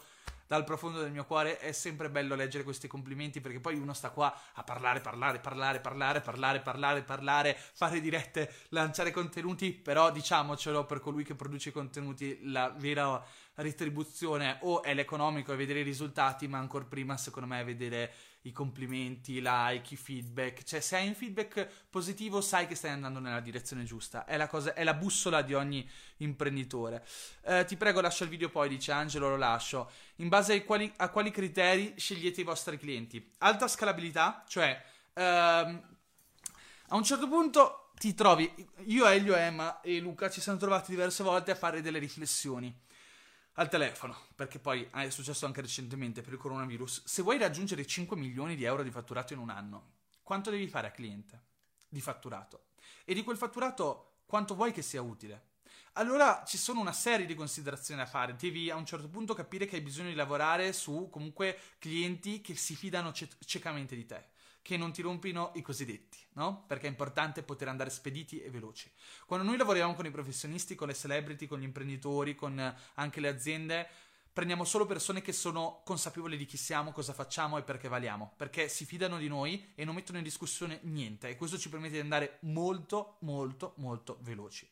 dal 0.46 0.64
profondo 0.64 1.00
del 1.00 1.12
mio 1.12 1.24
cuore. 1.24 1.58
È 1.58 1.72
sempre 1.72 2.10
bello 2.10 2.34
leggere 2.34 2.62
questi 2.62 2.88
complimenti 2.88 3.40
perché 3.40 3.58
poi 3.58 3.78
uno 3.78 3.94
sta 3.94 4.10
qua 4.10 4.30
a 4.52 4.62
parlare, 4.62 5.00
parlare, 5.00 5.38
parlare, 5.38 5.80
parlare, 5.80 6.20
parlare, 6.20 6.60
parlare, 6.60 7.02
parlare, 7.04 7.56
fare 7.56 8.02
dirette, 8.02 8.52
lanciare 8.68 9.10
contenuti. 9.10 9.72
Però 9.72 10.10
diciamocelo 10.10 10.84
per 10.84 11.00
colui 11.00 11.24
che 11.24 11.34
produce 11.34 11.70
i 11.70 11.72
contenuti, 11.72 12.38
la 12.50 12.68
vera 12.68 13.24
retribuzione 13.56 14.58
o 14.62 14.82
è 14.82 14.94
l'economico 14.94 15.52
e 15.52 15.56
vedere 15.56 15.80
i 15.80 15.84
risultati, 15.84 16.48
ma 16.48 16.58
ancora 16.58 16.84
prima 16.84 17.16
secondo 17.16 17.48
me 17.48 17.60
è 17.60 17.64
vedere 17.64 18.12
i 18.42 18.52
complimenti, 18.52 19.34
i 19.34 19.42
like, 19.42 19.94
i 19.94 19.96
feedback. 19.96 20.64
Cioè 20.64 20.80
se 20.80 20.96
hai 20.96 21.06
un 21.06 21.14
feedback 21.14 21.68
positivo 21.88 22.40
sai 22.40 22.66
che 22.66 22.74
stai 22.74 22.90
andando 22.90 23.20
nella 23.20 23.40
direzione 23.40 23.84
giusta. 23.84 24.24
È 24.24 24.36
la, 24.36 24.48
cosa, 24.48 24.74
è 24.74 24.84
la 24.84 24.94
bussola 24.94 25.42
di 25.42 25.54
ogni 25.54 25.88
imprenditore. 26.18 27.06
Eh, 27.42 27.64
ti 27.64 27.76
prego 27.76 28.00
lascia 28.00 28.24
il 28.24 28.30
video 28.30 28.50
poi, 28.50 28.68
dice 28.68 28.92
Angelo, 28.92 29.28
lo 29.28 29.36
lascio. 29.36 29.90
In 30.16 30.28
base 30.28 30.64
quali, 30.64 30.92
a 30.96 31.08
quali 31.10 31.30
criteri 31.30 31.94
scegliete 31.96 32.40
i 32.40 32.44
vostri 32.44 32.76
clienti? 32.76 33.32
Alta 33.38 33.68
scalabilità, 33.68 34.44
cioè 34.48 34.82
ehm, 35.14 35.82
a 36.88 36.96
un 36.96 37.04
certo 37.04 37.28
punto 37.28 37.90
ti 37.96 38.12
trovi, 38.12 38.52
io, 38.86 39.06
Elio, 39.06 39.36
Emma 39.36 39.80
e 39.80 40.00
Luca 40.00 40.28
ci 40.28 40.40
siamo 40.40 40.58
trovati 40.58 40.90
diverse 40.90 41.22
volte 41.22 41.52
a 41.52 41.54
fare 41.54 41.80
delle 41.80 41.98
riflessioni 41.98 42.82
al 43.54 43.68
telefono, 43.68 44.16
perché 44.34 44.58
poi 44.58 44.88
è 44.92 45.10
successo 45.10 45.46
anche 45.46 45.60
recentemente 45.60 46.22
per 46.22 46.32
il 46.32 46.38
coronavirus. 46.38 47.04
Se 47.04 47.22
vuoi 47.22 47.38
raggiungere 47.38 47.86
5 47.86 48.16
milioni 48.16 48.56
di 48.56 48.64
euro 48.64 48.82
di 48.82 48.90
fatturato 48.90 49.32
in 49.32 49.38
un 49.38 49.50
anno, 49.50 49.92
quanto 50.22 50.50
devi 50.50 50.66
fare 50.66 50.88
a 50.88 50.90
cliente 50.90 51.42
di 51.88 52.00
fatturato? 52.00 52.66
E 53.04 53.14
di 53.14 53.22
quel 53.22 53.36
fatturato 53.36 54.22
quanto 54.26 54.54
vuoi 54.54 54.72
che 54.72 54.82
sia 54.82 55.02
utile? 55.02 55.52
Allora 55.92 56.42
ci 56.44 56.58
sono 56.58 56.80
una 56.80 56.92
serie 56.92 57.26
di 57.26 57.36
considerazioni 57.36 58.00
da 58.00 58.06
fare. 58.06 58.34
Devi 58.34 58.68
a 58.68 58.74
un 58.74 58.84
certo 58.84 59.08
punto 59.08 59.34
capire 59.34 59.66
che 59.66 59.76
hai 59.76 59.82
bisogno 59.82 60.08
di 60.08 60.16
lavorare 60.16 60.72
su 60.72 61.08
comunque 61.10 61.56
clienti 61.78 62.40
che 62.40 62.56
si 62.56 62.74
fidano 62.74 63.12
ciecamente 63.12 63.94
di 63.94 64.04
te 64.04 64.32
che 64.64 64.78
non 64.78 64.92
ti 64.92 65.02
rompino 65.02 65.50
i 65.56 65.60
cosiddetti, 65.60 66.16
no? 66.32 66.64
Perché 66.66 66.86
è 66.86 66.88
importante 66.88 67.42
poter 67.42 67.68
andare 67.68 67.90
spediti 67.90 68.40
e 68.40 68.48
veloci. 68.48 68.90
Quando 69.26 69.44
noi 69.44 69.58
lavoriamo 69.58 69.92
con 69.94 70.06
i 70.06 70.10
professionisti, 70.10 70.74
con 70.74 70.88
le 70.88 70.94
celebrity, 70.94 71.46
con 71.46 71.60
gli 71.60 71.64
imprenditori, 71.64 72.34
con 72.34 72.74
anche 72.94 73.20
le 73.20 73.28
aziende, 73.28 73.86
prendiamo 74.32 74.64
solo 74.64 74.86
persone 74.86 75.20
che 75.20 75.34
sono 75.34 75.82
consapevoli 75.84 76.38
di 76.38 76.46
chi 76.46 76.56
siamo, 76.56 76.92
cosa 76.92 77.12
facciamo 77.12 77.58
e 77.58 77.62
perché 77.62 77.88
valiamo, 77.88 78.32
perché 78.38 78.70
si 78.70 78.86
fidano 78.86 79.18
di 79.18 79.28
noi 79.28 79.72
e 79.74 79.84
non 79.84 79.94
mettono 79.94 80.16
in 80.16 80.24
discussione 80.24 80.80
niente 80.84 81.28
e 81.28 81.36
questo 81.36 81.58
ci 81.58 81.68
permette 81.68 81.96
di 81.96 82.00
andare 82.00 82.38
molto, 82.40 83.18
molto, 83.20 83.74
molto 83.76 84.16
veloci. 84.22 84.66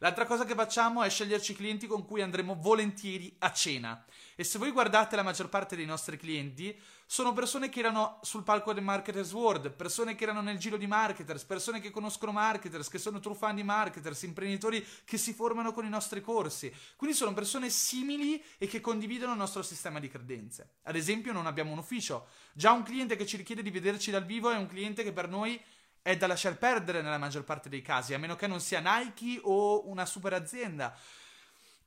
L'altra 0.00 0.26
cosa 0.26 0.44
che 0.44 0.54
facciamo 0.54 1.02
è 1.02 1.10
sceglierci 1.10 1.54
clienti 1.54 1.88
con 1.88 2.04
cui 2.04 2.22
andremo 2.22 2.56
volentieri 2.60 3.34
a 3.40 3.52
cena. 3.52 4.04
E 4.36 4.44
se 4.44 4.58
voi 4.58 4.70
guardate 4.70 5.16
la 5.16 5.24
maggior 5.24 5.48
parte 5.48 5.74
dei 5.74 5.86
nostri 5.86 6.16
clienti, 6.16 6.78
sono 7.04 7.32
persone 7.32 7.68
che 7.68 7.80
erano 7.80 8.20
sul 8.22 8.44
palco 8.44 8.72
del 8.72 8.84
Marketers 8.84 9.32
World, 9.32 9.72
persone 9.72 10.14
che 10.14 10.22
erano 10.22 10.40
nel 10.40 10.58
giro 10.58 10.76
di 10.76 10.86
marketers, 10.86 11.42
persone 11.42 11.80
che 11.80 11.90
conoscono 11.90 12.30
marketers, 12.30 12.86
che 12.88 12.98
sono 12.98 13.18
truffandi 13.18 13.64
marketers, 13.64 14.22
imprenditori 14.22 14.86
che 15.04 15.18
si 15.18 15.32
formano 15.32 15.72
con 15.72 15.84
i 15.84 15.88
nostri 15.88 16.20
corsi. 16.20 16.72
Quindi 16.94 17.16
sono 17.16 17.34
persone 17.34 17.68
simili 17.68 18.40
e 18.56 18.68
che 18.68 18.80
condividono 18.80 19.32
il 19.32 19.38
nostro 19.38 19.62
sistema 19.62 19.98
di 19.98 20.08
credenze. 20.08 20.74
Ad 20.82 20.94
esempio, 20.94 21.32
non 21.32 21.46
abbiamo 21.46 21.72
un 21.72 21.78
ufficio. 21.78 22.28
Già 22.52 22.70
un 22.70 22.84
cliente 22.84 23.16
che 23.16 23.26
ci 23.26 23.36
richiede 23.36 23.62
di 23.62 23.70
vederci 23.70 24.12
dal 24.12 24.24
vivo 24.24 24.50
è 24.50 24.56
un 24.56 24.68
cliente 24.68 25.02
che 25.02 25.12
per 25.12 25.28
noi 25.28 25.60
è 26.02 26.16
da 26.16 26.26
lasciar 26.26 26.56
perdere 26.58 27.02
nella 27.02 27.18
maggior 27.18 27.44
parte 27.44 27.68
dei 27.68 27.82
casi, 27.82 28.14
a 28.14 28.18
meno 28.18 28.36
che 28.36 28.46
non 28.46 28.60
sia 28.60 28.80
Nike 28.80 29.40
o 29.42 29.88
una 29.88 30.06
super 30.06 30.32
azienda. 30.32 30.96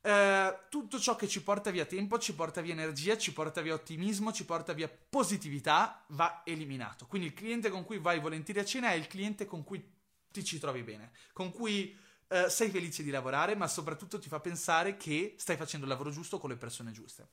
Eh, 0.04 0.58
tutto 0.68 0.98
ciò 0.98 1.14
che 1.14 1.28
ci 1.28 1.42
porta 1.42 1.70
via 1.70 1.84
tempo, 1.84 2.18
ci 2.18 2.34
porta 2.34 2.60
via 2.60 2.72
energia, 2.72 3.16
ci 3.16 3.32
porta 3.32 3.60
via 3.60 3.74
ottimismo, 3.74 4.32
ci 4.32 4.44
porta 4.44 4.72
via 4.72 4.88
positività, 4.88 6.04
va 6.08 6.42
eliminato. 6.44 7.06
Quindi 7.06 7.28
il 7.28 7.34
cliente 7.34 7.70
con 7.70 7.84
cui 7.84 7.98
vai 7.98 8.18
volentieri 8.18 8.60
a 8.60 8.64
cena 8.64 8.90
è 8.90 8.94
il 8.94 9.06
cliente 9.06 9.44
con 9.44 9.62
cui 9.62 10.00
ti 10.30 10.44
ci 10.44 10.58
trovi 10.58 10.82
bene, 10.82 11.12
con 11.32 11.52
cui 11.52 11.96
eh, 12.28 12.48
sei 12.48 12.70
felice 12.70 13.02
di 13.02 13.10
lavorare, 13.10 13.54
ma 13.54 13.68
soprattutto 13.68 14.18
ti 14.18 14.28
fa 14.28 14.40
pensare 14.40 14.96
che 14.96 15.34
stai 15.38 15.56
facendo 15.56 15.84
il 15.84 15.92
lavoro 15.92 16.10
giusto 16.10 16.38
con 16.38 16.50
le 16.50 16.56
persone 16.56 16.90
giuste. 16.90 17.28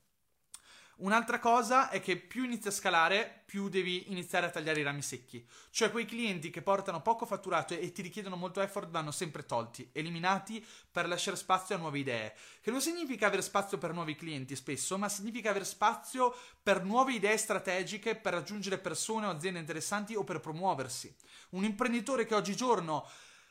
Un'altra 1.00 1.40
cosa 1.40 1.90
è 1.90 2.02
che 2.02 2.18
più 2.18 2.44
inizi 2.44 2.68
a 2.68 2.72
scalare, 2.72 3.44
più 3.46 3.70
devi 3.70 4.12
iniziare 4.12 4.48
a 4.48 4.50
tagliare 4.50 4.82
i 4.82 4.84
rami 4.84 5.02
secchi. 5.02 5.48
Cioè 5.70 5.92
quei 5.92 6.04
clienti 6.04 6.50
che 6.50 6.62
portano 6.62 7.02
poco 7.02 7.26
fatturato 7.26 7.74
e 7.74 7.94
ti 7.94 8.02
richiedono 8.02 8.36
molto 8.36 8.60
effort 8.60 8.90
vanno 8.90 9.12
sempre 9.12 9.46
tolti, 9.46 9.90
eliminati 9.94 10.66
per 10.92 11.08
lasciare 11.08 11.38
spazio 11.38 11.76
a 11.76 11.78
nuove 11.78 12.00
idee. 12.00 12.36
Che 12.60 12.70
non 12.70 12.82
significa 12.82 13.28
avere 13.28 13.42
spazio 13.42 13.78
per 13.78 13.94
nuovi 13.94 14.16
clienti 14.16 14.58
spesso, 14.58 14.98
ma 14.98 15.08
significa 15.08 15.52
avere 15.52 15.64
spazio 15.64 16.36
per 16.62 16.84
nuove 16.84 17.14
idee 17.14 17.38
strategiche 17.38 18.16
per 18.16 18.34
raggiungere 18.34 18.78
persone 18.78 19.26
o 19.26 19.30
aziende 19.30 19.60
interessanti 19.60 20.16
o 20.16 20.26
per 20.26 20.42
promuoversi. 20.42 21.16
Un 21.52 21.64
imprenditore 21.64 22.26
che 22.26 22.36
oggigiorno 22.36 23.08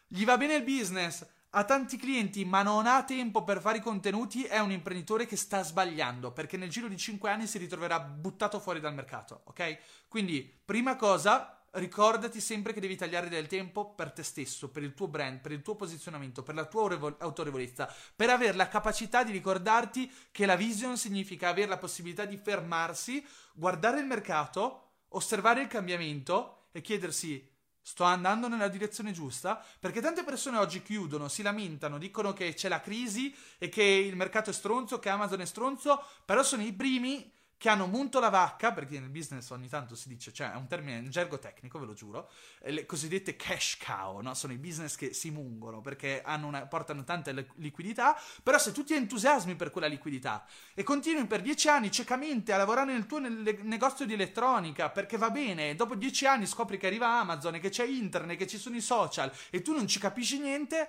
gli 0.06 0.26
va 0.26 0.36
bene 0.36 0.56
il 0.56 0.64
business, 0.64 1.24
ha 1.50 1.64
tanti 1.64 1.96
clienti 1.96 2.44
ma 2.44 2.62
non 2.62 2.86
ha 2.86 3.04
tempo 3.04 3.44
per 3.44 3.60
fare 3.60 3.78
i 3.78 3.82
contenuti, 3.82 4.44
è 4.44 4.58
un 4.58 4.70
imprenditore 4.70 5.26
che 5.26 5.36
sta 5.36 5.62
sbagliando 5.62 6.32
perché 6.32 6.56
nel 6.56 6.68
giro 6.68 6.88
di 6.88 6.96
5 6.96 7.30
anni 7.30 7.46
si 7.46 7.58
ritroverà 7.58 8.00
buttato 8.00 8.60
fuori 8.60 8.80
dal 8.80 8.94
mercato, 8.94 9.42
ok? 9.44 9.78
Quindi, 10.08 10.60
prima 10.64 10.96
cosa, 10.96 11.58
ricordati 11.72 12.40
sempre 12.40 12.72
che 12.72 12.80
devi 12.80 12.96
tagliare 12.96 13.28
del 13.28 13.46
tempo 13.46 13.94
per 13.94 14.12
te 14.12 14.22
stesso, 14.22 14.70
per 14.70 14.82
il 14.82 14.94
tuo 14.94 15.08
brand, 15.08 15.40
per 15.40 15.52
il 15.52 15.62
tuo 15.62 15.76
posizionamento, 15.76 16.42
per 16.42 16.54
la 16.54 16.64
tua 16.64 17.16
autorevolezza, 17.18 17.92
per 18.14 18.30
avere 18.30 18.56
la 18.56 18.68
capacità 18.68 19.22
di 19.22 19.32
ricordarti 19.32 20.10
che 20.30 20.46
la 20.46 20.56
vision 20.56 20.96
significa 20.96 21.48
avere 21.48 21.68
la 21.68 21.78
possibilità 21.78 22.24
di 22.24 22.36
fermarsi, 22.36 23.24
guardare 23.54 24.00
il 24.00 24.06
mercato, 24.06 24.84
osservare 25.08 25.62
il 25.62 25.68
cambiamento 25.68 26.68
e 26.72 26.80
chiedersi 26.80 27.56
Sto 27.88 28.04
andando 28.04 28.48
nella 28.48 28.68
direzione 28.68 29.12
giusta? 29.12 29.64
Perché 29.80 30.02
tante 30.02 30.22
persone 30.22 30.58
oggi 30.58 30.82
chiudono, 30.82 31.26
si 31.28 31.40
lamentano, 31.40 31.96
dicono 31.96 32.34
che 32.34 32.52
c'è 32.52 32.68
la 32.68 32.82
crisi 32.82 33.34
e 33.56 33.70
che 33.70 33.82
il 33.82 34.14
mercato 34.14 34.50
è 34.50 34.52
stronzo, 34.52 34.98
che 34.98 35.08
Amazon 35.08 35.40
è 35.40 35.46
stronzo, 35.46 36.04
però 36.26 36.42
sono 36.42 36.62
i 36.64 36.74
primi 36.74 37.32
che 37.58 37.68
hanno 37.68 37.86
munto 37.86 38.20
la 38.20 38.28
vacca, 38.28 38.72
perché 38.72 39.00
nel 39.00 39.10
business 39.10 39.50
ogni 39.50 39.68
tanto 39.68 39.96
si 39.96 40.08
dice, 40.08 40.32
cioè 40.32 40.52
è 40.52 40.54
un 40.54 40.68
termine, 40.68 41.00
un 41.00 41.10
gergo 41.10 41.40
tecnico, 41.40 41.80
ve 41.80 41.86
lo 41.86 41.92
giuro, 41.92 42.30
le 42.60 42.86
cosiddette 42.86 43.34
cash 43.34 43.78
cow, 43.84 44.20
no? 44.20 44.32
sono 44.34 44.52
i 44.52 44.58
business 44.58 44.94
che 44.94 45.12
si 45.12 45.30
mungono 45.30 45.80
perché 45.80 46.22
una, 46.24 46.66
portano 46.66 47.02
tanta 47.02 47.32
liquidità, 47.56 48.16
però 48.44 48.58
se 48.58 48.70
tu 48.70 48.84
ti 48.84 48.94
entusiasmi 48.94 49.56
per 49.56 49.70
quella 49.70 49.88
liquidità 49.88 50.46
e 50.72 50.84
continui 50.84 51.26
per 51.26 51.42
dieci 51.42 51.68
anni 51.68 51.90
ciecamente 51.90 52.52
a 52.52 52.58
lavorare 52.58 52.92
nel 52.92 53.06
tuo 53.06 53.18
nel 53.18 53.58
negozio 53.62 54.06
di 54.06 54.12
elettronica 54.12 54.90
perché 54.90 55.16
va 55.16 55.30
bene, 55.30 55.74
dopo 55.74 55.96
dieci 55.96 56.26
anni 56.26 56.46
scopri 56.46 56.78
che 56.78 56.86
arriva 56.86 57.18
Amazon 57.18 57.56
e 57.56 57.58
che 57.58 57.70
c'è 57.70 57.84
internet, 57.84 58.38
che 58.38 58.46
ci 58.46 58.58
sono 58.58 58.76
i 58.76 58.80
social 58.80 59.32
e 59.50 59.62
tu 59.62 59.72
non 59.72 59.88
ci 59.88 59.98
capisci 59.98 60.38
niente, 60.38 60.88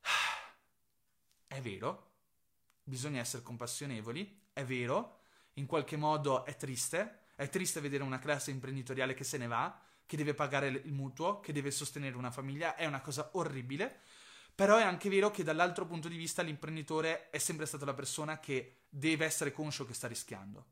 è 1.46 1.60
vero, 1.60 2.12
bisogna 2.82 3.20
essere 3.20 3.42
compassionevoli, 3.42 4.40
è 4.54 4.64
vero, 4.64 5.20
in 5.54 5.66
qualche 5.66 5.96
modo 5.96 6.44
è 6.44 6.56
triste. 6.56 7.20
È 7.34 7.48
triste 7.48 7.80
vedere 7.80 8.02
una 8.02 8.18
classe 8.18 8.50
imprenditoriale 8.50 9.14
che 9.14 9.24
se 9.24 9.38
ne 9.38 9.46
va, 9.46 9.80
che 10.06 10.16
deve 10.16 10.34
pagare 10.34 10.68
il 10.68 10.92
mutuo, 10.92 11.40
che 11.40 11.52
deve 11.52 11.70
sostenere 11.70 12.16
una 12.16 12.30
famiglia. 12.30 12.76
È 12.76 12.86
una 12.86 13.00
cosa 13.00 13.30
orribile. 13.32 14.00
Però 14.54 14.76
è 14.76 14.82
anche 14.82 15.08
vero 15.08 15.30
che 15.30 15.42
dall'altro 15.42 15.86
punto 15.86 16.08
di 16.08 16.16
vista 16.16 16.42
l'imprenditore 16.42 17.30
è 17.30 17.38
sempre 17.38 17.66
stata 17.66 17.86
la 17.86 17.94
persona 17.94 18.38
che 18.38 18.82
deve 18.88 19.24
essere 19.24 19.50
conscio 19.50 19.86
che 19.86 19.94
sta 19.94 20.06
rischiando. 20.06 20.66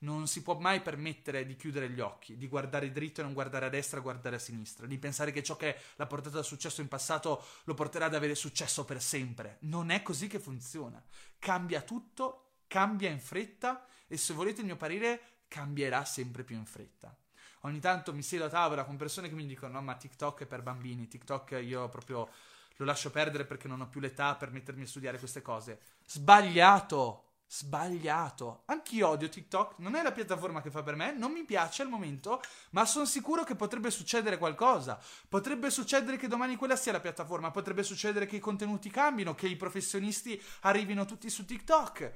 Non 0.00 0.26
si 0.26 0.42
può 0.42 0.58
mai 0.58 0.82
permettere 0.82 1.46
di 1.46 1.56
chiudere 1.56 1.88
gli 1.88 2.00
occhi, 2.00 2.36
di 2.36 2.46
guardare 2.46 2.92
dritto 2.92 3.20
e 3.20 3.24
non 3.24 3.32
guardare 3.32 3.64
a 3.64 3.70
destra, 3.70 4.00
guardare 4.00 4.36
a 4.36 4.38
sinistra, 4.38 4.86
di 4.86 4.98
pensare 4.98 5.32
che 5.32 5.42
ciò 5.42 5.56
che 5.56 5.78
l'ha 5.96 6.06
portato 6.06 6.36
al 6.36 6.44
successo 6.44 6.82
in 6.82 6.88
passato 6.88 7.42
lo 7.64 7.72
porterà 7.72 8.04
ad 8.06 8.14
avere 8.14 8.34
successo 8.34 8.84
per 8.84 9.00
sempre. 9.00 9.56
Non 9.60 9.88
è 9.88 10.02
così 10.02 10.26
che 10.26 10.38
funziona. 10.38 11.02
Cambia 11.38 11.80
tutto, 11.80 12.56
cambia 12.66 13.08
in 13.08 13.20
fretta 13.20 13.86
e 14.06 14.16
se 14.16 14.32
volete 14.34 14.60
il 14.60 14.66
mio 14.66 14.76
parere 14.76 15.20
cambierà 15.48 16.04
sempre 16.04 16.42
più 16.42 16.56
in 16.56 16.66
fretta. 16.66 17.14
ogni 17.60 17.80
tanto 17.80 18.12
mi 18.12 18.22
siedo 18.22 18.44
a 18.44 18.48
tavola 18.48 18.84
con 18.84 18.96
persone 18.96 19.28
che 19.28 19.34
mi 19.34 19.46
dicono 19.46 19.72
no 19.72 19.82
ma 19.82 19.94
TikTok 19.94 20.42
è 20.42 20.46
per 20.46 20.62
bambini, 20.62 21.08
TikTok 21.08 21.60
io 21.62 21.88
proprio 21.88 22.28
lo 22.76 22.84
lascio 22.84 23.10
perdere 23.10 23.44
perché 23.44 23.68
non 23.68 23.80
ho 23.80 23.88
più 23.88 24.00
l'età 24.00 24.34
per 24.34 24.50
mettermi 24.50 24.82
a 24.82 24.86
studiare 24.86 25.18
queste 25.18 25.42
cose. 25.42 25.80
Sbagliato! 26.06 27.24
Sbagliato. 27.46 28.62
Anch'io 28.66 29.08
odio 29.08 29.28
TikTok, 29.28 29.78
non 29.78 29.94
è 29.94 30.02
la 30.02 30.10
piattaforma 30.10 30.60
che 30.60 30.70
fa 30.70 30.82
per 30.82 30.96
me, 30.96 31.12
non 31.12 31.30
mi 31.30 31.44
piace 31.44 31.82
al 31.82 31.88
momento, 31.88 32.42
ma 32.70 32.84
sono 32.84 33.04
sicuro 33.04 33.44
che 33.44 33.54
potrebbe 33.54 33.92
succedere 33.92 34.38
qualcosa. 34.38 35.00
Potrebbe 35.28 35.70
succedere 35.70 36.16
che 36.16 36.26
domani 36.26 36.56
quella 36.56 36.74
sia 36.74 36.90
la 36.90 37.00
piattaforma, 37.00 37.52
potrebbe 37.52 37.84
succedere 37.84 38.26
che 38.26 38.36
i 38.36 38.40
contenuti 38.40 38.90
cambino, 38.90 39.36
che 39.36 39.46
i 39.46 39.56
professionisti 39.56 40.42
arrivino 40.62 41.04
tutti 41.04 41.30
su 41.30 41.44
TikTok. 41.44 42.12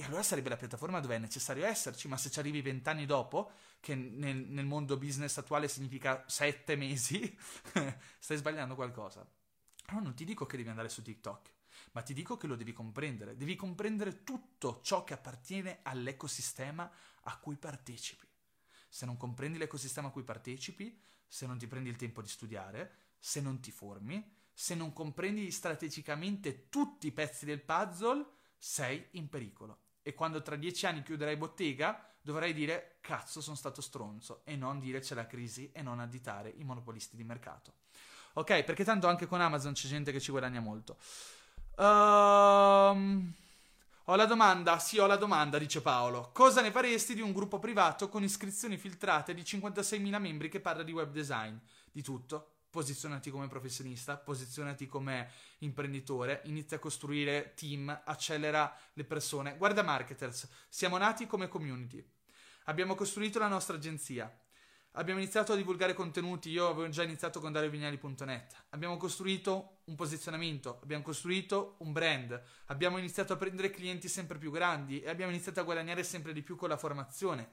E 0.00 0.04
allora 0.04 0.22
sarebbe 0.22 0.48
la 0.48 0.56
piattaforma 0.56 1.00
dove 1.00 1.16
è 1.16 1.18
necessario 1.18 1.66
esserci, 1.66 2.06
ma 2.06 2.16
se 2.16 2.30
ci 2.30 2.38
arrivi 2.38 2.62
vent'anni 2.62 3.04
dopo, 3.04 3.50
che 3.80 3.96
nel, 3.96 4.36
nel 4.36 4.64
mondo 4.64 4.96
business 4.96 5.36
attuale 5.38 5.66
significa 5.66 6.22
sette 6.28 6.76
mesi, 6.76 7.36
stai 8.20 8.36
sbagliando 8.36 8.76
qualcosa. 8.76 9.28
Allora 9.86 10.04
non 10.04 10.14
ti 10.14 10.24
dico 10.24 10.46
che 10.46 10.56
devi 10.56 10.68
andare 10.68 10.88
su 10.88 11.02
TikTok 11.02 11.56
ma 11.92 12.02
ti 12.02 12.14
dico 12.14 12.36
che 12.36 12.46
lo 12.46 12.56
devi 12.56 12.72
comprendere. 12.72 13.36
Devi 13.36 13.56
comprendere 13.56 14.22
tutto 14.24 14.80
ciò 14.82 15.04
che 15.04 15.14
appartiene 15.14 15.80
all'ecosistema 15.82 16.90
a 17.22 17.38
cui 17.38 17.56
partecipi. 17.56 18.26
Se 18.88 19.06
non 19.06 19.16
comprendi 19.16 19.58
l'ecosistema 19.58 20.08
a 20.08 20.10
cui 20.10 20.22
partecipi, 20.22 20.98
se 21.26 21.46
non 21.46 21.58
ti 21.58 21.66
prendi 21.66 21.88
il 21.88 21.96
tempo 21.96 22.22
di 22.22 22.28
studiare, 22.28 22.94
se 23.18 23.40
non 23.40 23.60
ti 23.60 23.70
formi, 23.70 24.36
se 24.52 24.74
non 24.74 24.92
comprendi 24.92 25.50
strategicamente 25.50 26.68
tutti 26.68 27.06
i 27.06 27.12
pezzi 27.12 27.44
del 27.44 27.62
puzzle, 27.62 28.26
sei 28.56 29.06
in 29.12 29.28
pericolo. 29.28 29.86
E 30.08 30.14
quando 30.14 30.40
tra 30.40 30.56
dieci 30.56 30.86
anni 30.86 31.02
chiuderai 31.02 31.36
bottega, 31.36 32.02
dovrai 32.22 32.54
dire 32.54 32.96
cazzo 33.02 33.42
sono 33.42 33.54
stato 33.54 33.82
stronzo 33.82 34.40
e 34.44 34.56
non 34.56 34.80
dire 34.80 35.00
c'è 35.00 35.14
la 35.14 35.26
crisi 35.26 35.70
e 35.70 35.82
non 35.82 36.00
additare 36.00 36.48
i 36.56 36.64
monopolisti 36.64 37.14
di 37.14 37.24
mercato. 37.24 37.74
Ok, 38.32 38.64
perché 38.64 38.84
tanto 38.84 39.06
anche 39.06 39.26
con 39.26 39.42
Amazon 39.42 39.74
c'è 39.74 39.86
gente 39.86 40.10
che 40.10 40.18
ci 40.18 40.30
guadagna 40.30 40.60
molto. 40.60 40.96
Um, 41.76 43.34
ho 44.04 44.14
la 44.16 44.24
domanda, 44.24 44.78
sì, 44.78 44.96
ho 44.98 45.04
la 45.04 45.16
domanda, 45.16 45.58
dice 45.58 45.82
Paolo. 45.82 46.30
Cosa 46.32 46.62
ne 46.62 46.70
faresti 46.70 47.14
di 47.14 47.20
un 47.20 47.34
gruppo 47.34 47.58
privato 47.58 48.08
con 48.08 48.22
iscrizioni 48.22 48.78
filtrate 48.78 49.34
di 49.34 49.42
56.000 49.42 50.18
membri 50.18 50.48
che 50.48 50.60
parla 50.60 50.84
di 50.84 50.92
web 50.92 51.12
design? 51.12 51.54
Di 51.92 52.00
tutto. 52.00 52.57
Posizionati 52.78 53.30
come 53.30 53.48
professionista, 53.48 54.16
posizionati 54.16 54.86
come 54.86 55.32
imprenditore, 55.58 56.42
inizia 56.44 56.76
a 56.76 56.80
costruire 56.80 57.54
team, 57.56 57.88
accelera 58.04 58.72
le 58.92 59.02
persone. 59.02 59.56
Guarda 59.56 59.82
Marketers, 59.82 60.48
siamo 60.68 60.96
nati 60.96 61.26
come 61.26 61.48
community. 61.48 62.08
Abbiamo 62.66 62.94
costruito 62.94 63.40
la 63.40 63.48
nostra 63.48 63.74
agenzia 63.74 64.32
Abbiamo 64.92 65.20
iniziato 65.20 65.52
a 65.52 65.56
divulgare 65.56 65.92
contenuti, 65.92 66.50
io 66.50 66.66
avevo 66.66 66.88
già 66.88 67.04
iniziato 67.04 67.38
con 67.38 67.52
dariovignali.net. 67.52 68.64
Abbiamo 68.70 68.96
costruito 68.96 69.82
un 69.84 69.94
posizionamento, 69.94 70.80
abbiamo 70.82 71.04
costruito 71.04 71.76
un 71.78 71.92
brand, 71.92 72.42
abbiamo 72.66 72.98
iniziato 72.98 73.32
a 73.32 73.36
prendere 73.36 73.70
clienti 73.70 74.08
sempre 74.08 74.38
più 74.38 74.50
grandi 74.50 75.00
e 75.00 75.08
abbiamo 75.08 75.30
iniziato 75.30 75.60
a 75.60 75.62
guadagnare 75.62 76.02
sempre 76.02 76.32
di 76.32 76.42
più 76.42 76.56
con 76.56 76.68
la 76.68 76.76
formazione. 76.76 77.50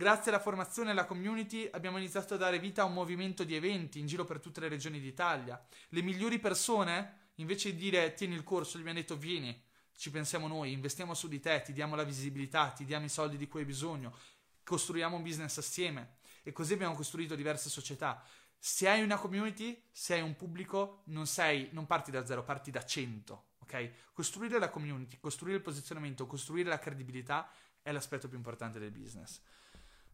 Grazie 0.00 0.30
alla 0.30 0.40
formazione 0.40 0.88
e 0.88 0.92
alla 0.92 1.04
community 1.04 1.68
abbiamo 1.70 1.98
iniziato 1.98 2.32
a 2.32 2.38
dare 2.38 2.58
vita 2.58 2.80
a 2.80 2.84
un 2.86 2.94
movimento 2.94 3.44
di 3.44 3.54
eventi 3.54 3.98
in 3.98 4.06
giro 4.06 4.24
per 4.24 4.40
tutte 4.40 4.58
le 4.60 4.68
regioni 4.68 4.98
d'Italia. 4.98 5.62
Le 5.90 6.00
migliori 6.00 6.38
persone, 6.38 7.32
invece 7.34 7.72
di 7.72 7.76
dire 7.76 8.14
tieni 8.14 8.34
il 8.34 8.42
corso, 8.42 8.78
gli 8.78 8.80
abbiamo 8.80 8.98
detto 8.98 9.18
vieni, 9.18 9.62
ci 9.94 10.10
pensiamo 10.10 10.48
noi, 10.48 10.72
investiamo 10.72 11.12
su 11.12 11.28
di 11.28 11.38
te, 11.38 11.60
ti 11.60 11.74
diamo 11.74 11.96
la 11.96 12.04
visibilità, 12.04 12.70
ti 12.70 12.86
diamo 12.86 13.04
i 13.04 13.10
soldi 13.10 13.36
di 13.36 13.46
cui 13.46 13.60
hai 13.60 13.66
bisogno, 13.66 14.16
costruiamo 14.64 15.16
un 15.16 15.22
business 15.22 15.58
assieme 15.58 16.14
e 16.44 16.50
così 16.52 16.72
abbiamo 16.72 16.94
costruito 16.94 17.34
diverse 17.34 17.68
società. 17.68 18.24
Se 18.56 18.88
hai 18.88 19.02
una 19.02 19.18
community, 19.18 19.84
se 19.92 20.14
hai 20.14 20.22
un 20.22 20.34
pubblico, 20.34 21.02
non, 21.08 21.26
sei, 21.26 21.68
non 21.72 21.84
parti 21.84 22.10
da 22.10 22.24
zero, 22.24 22.42
parti 22.42 22.70
da 22.70 22.82
cento. 22.86 23.48
Ok? 23.58 23.90
Costruire 24.14 24.58
la 24.58 24.70
community, 24.70 25.18
costruire 25.20 25.58
il 25.58 25.62
posizionamento, 25.62 26.26
costruire 26.26 26.70
la 26.70 26.78
credibilità 26.78 27.50
è 27.82 27.92
l'aspetto 27.92 28.28
più 28.28 28.38
importante 28.38 28.78
del 28.78 28.92
business. 28.92 29.42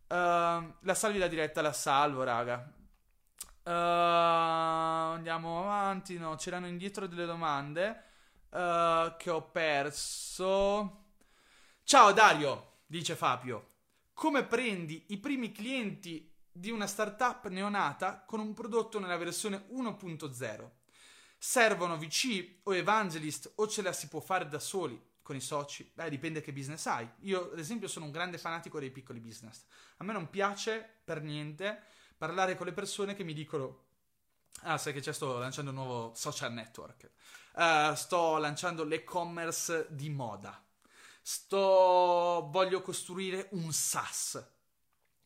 Uh, 0.09 0.75
la 0.81 0.95
salvi 0.95 1.19
la 1.19 1.29
diretta, 1.29 1.63
la 1.63 1.73
salvo, 1.73 2.23
raga. 2.23 2.73
Uh, 3.63 5.15
andiamo 5.15 5.61
avanti. 5.61 6.19
No, 6.19 6.37
c'erano 6.37 6.67
indietro 6.67 7.07
delle 7.07 7.27
domande 7.27 8.03
uh, 8.51 9.17
che 9.17 9.31
ho 9.31 9.43
perso. 9.51 11.05
Ciao 11.83 12.13
Dario, 12.13 12.79
dice 12.87 13.15
Fabio 13.15 13.75
come 14.17 14.45
prendi 14.45 15.05
i 15.09 15.19
primi 15.19 15.53
clienti 15.53 16.33
di 16.51 16.71
una 16.71 16.87
startup 16.87 17.49
neonata 17.49 18.25
con 18.25 18.41
un 18.41 18.55
prodotto 18.55 18.99
nella 18.99 19.19
versione 19.19 19.67
1.0. 19.73 20.71
Servono 21.37 21.99
VC 21.99 22.61
o 22.63 22.75
evangelist 22.75 23.53
o 23.57 23.69
ce 23.69 23.83
la 23.83 23.93
si 23.93 24.09
può 24.09 24.21
fare 24.21 24.49
da 24.49 24.59
soli 24.59 24.99
con 25.27 25.37
i 25.37 25.41
soci? 25.41 25.91
Beh, 25.93 26.09
dipende 26.09 26.41
che 26.41 26.53
business 26.53 26.87
hai. 26.87 27.09
Io, 27.23 27.51
ad 27.53 27.59
esempio, 27.59 27.89
sono 27.89 28.05
un 28.05 28.13
grande 28.13 28.39
fanatico 28.39 28.79
dei 28.79 28.93
piccoli 28.93 29.19
business. 29.19 29.65
A 29.97 30.05
me 30.05 30.13
non 30.13 30.31
piace 30.31 30.89
per 31.05 31.21
niente 31.21 31.83
parlare 32.17 32.55
con 32.55 32.67
le 32.67 32.73
persone 32.73 33.15
che 33.15 33.25
mi 33.25 33.35
dicono 33.35 33.85
Ah, 34.61 34.79
sai 34.79 34.95
che 34.95 35.01
c'è, 35.01 35.13
sto 35.13 35.39
lanciando 35.39 35.71
un 35.71 35.77
nuovo 35.77 36.15
social 36.15 36.53
network. 36.53 37.11
Uh, 37.55 37.95
sto 37.95 38.39
lanciando 38.39 38.85
l'e-commerce 38.85 39.89
di 39.91 40.09
moda 40.09 40.63
sto 41.29 42.47
voglio 42.53 42.83
costruire 42.83 43.49
un 43.51 43.73
SaaS. 43.73 44.49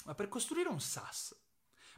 Ma 0.07 0.15
per 0.15 0.29
costruire 0.29 0.71
un 0.71 0.81
SaaS, 0.81 1.37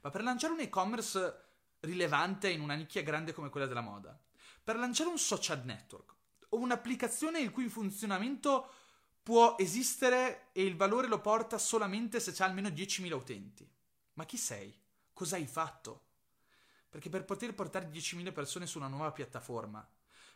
ma 0.03 0.11
per 0.11 0.25
lanciare 0.25 0.55
un 0.55 0.59
e-commerce 0.59 1.45
rilevante 1.81 2.51
in 2.51 2.63
una 2.63 2.75
nicchia 2.75 3.05
grande 3.05 3.33
come 3.33 3.49
quella 3.49 3.67
della 3.67 3.81
moda, 3.81 4.21
per 4.65 4.75
lanciare 4.75 5.09
un 5.09 5.19
social 5.19 5.65
network 5.65 6.17
o 6.55 6.59
un'applicazione 6.59 7.41
il 7.41 7.51
cui 7.51 7.69
funzionamento 7.69 8.71
può 9.23 9.57
esistere 9.59 10.49
e 10.53 10.65
il 10.65 10.77
valore 10.77 11.07
lo 11.07 11.21
porta 11.21 11.59
solamente 11.59 12.21
se 12.21 12.33
c'è 12.33 12.45
almeno 12.45 12.69
10.000 12.69 13.13
utenti. 13.13 13.71
Ma 14.15 14.25
chi 14.25 14.37
sei? 14.37 14.75
Cosa 15.13 15.37
hai 15.37 15.47
fatto? 15.47 16.07
Perché 16.89 17.09
per 17.09 17.25
poter 17.25 17.55
portare 17.55 17.91
10.000 17.91 18.33
persone 18.33 18.67
su 18.67 18.79
una 18.79 18.89
nuova 18.89 19.13
piattaforma, 19.13 19.87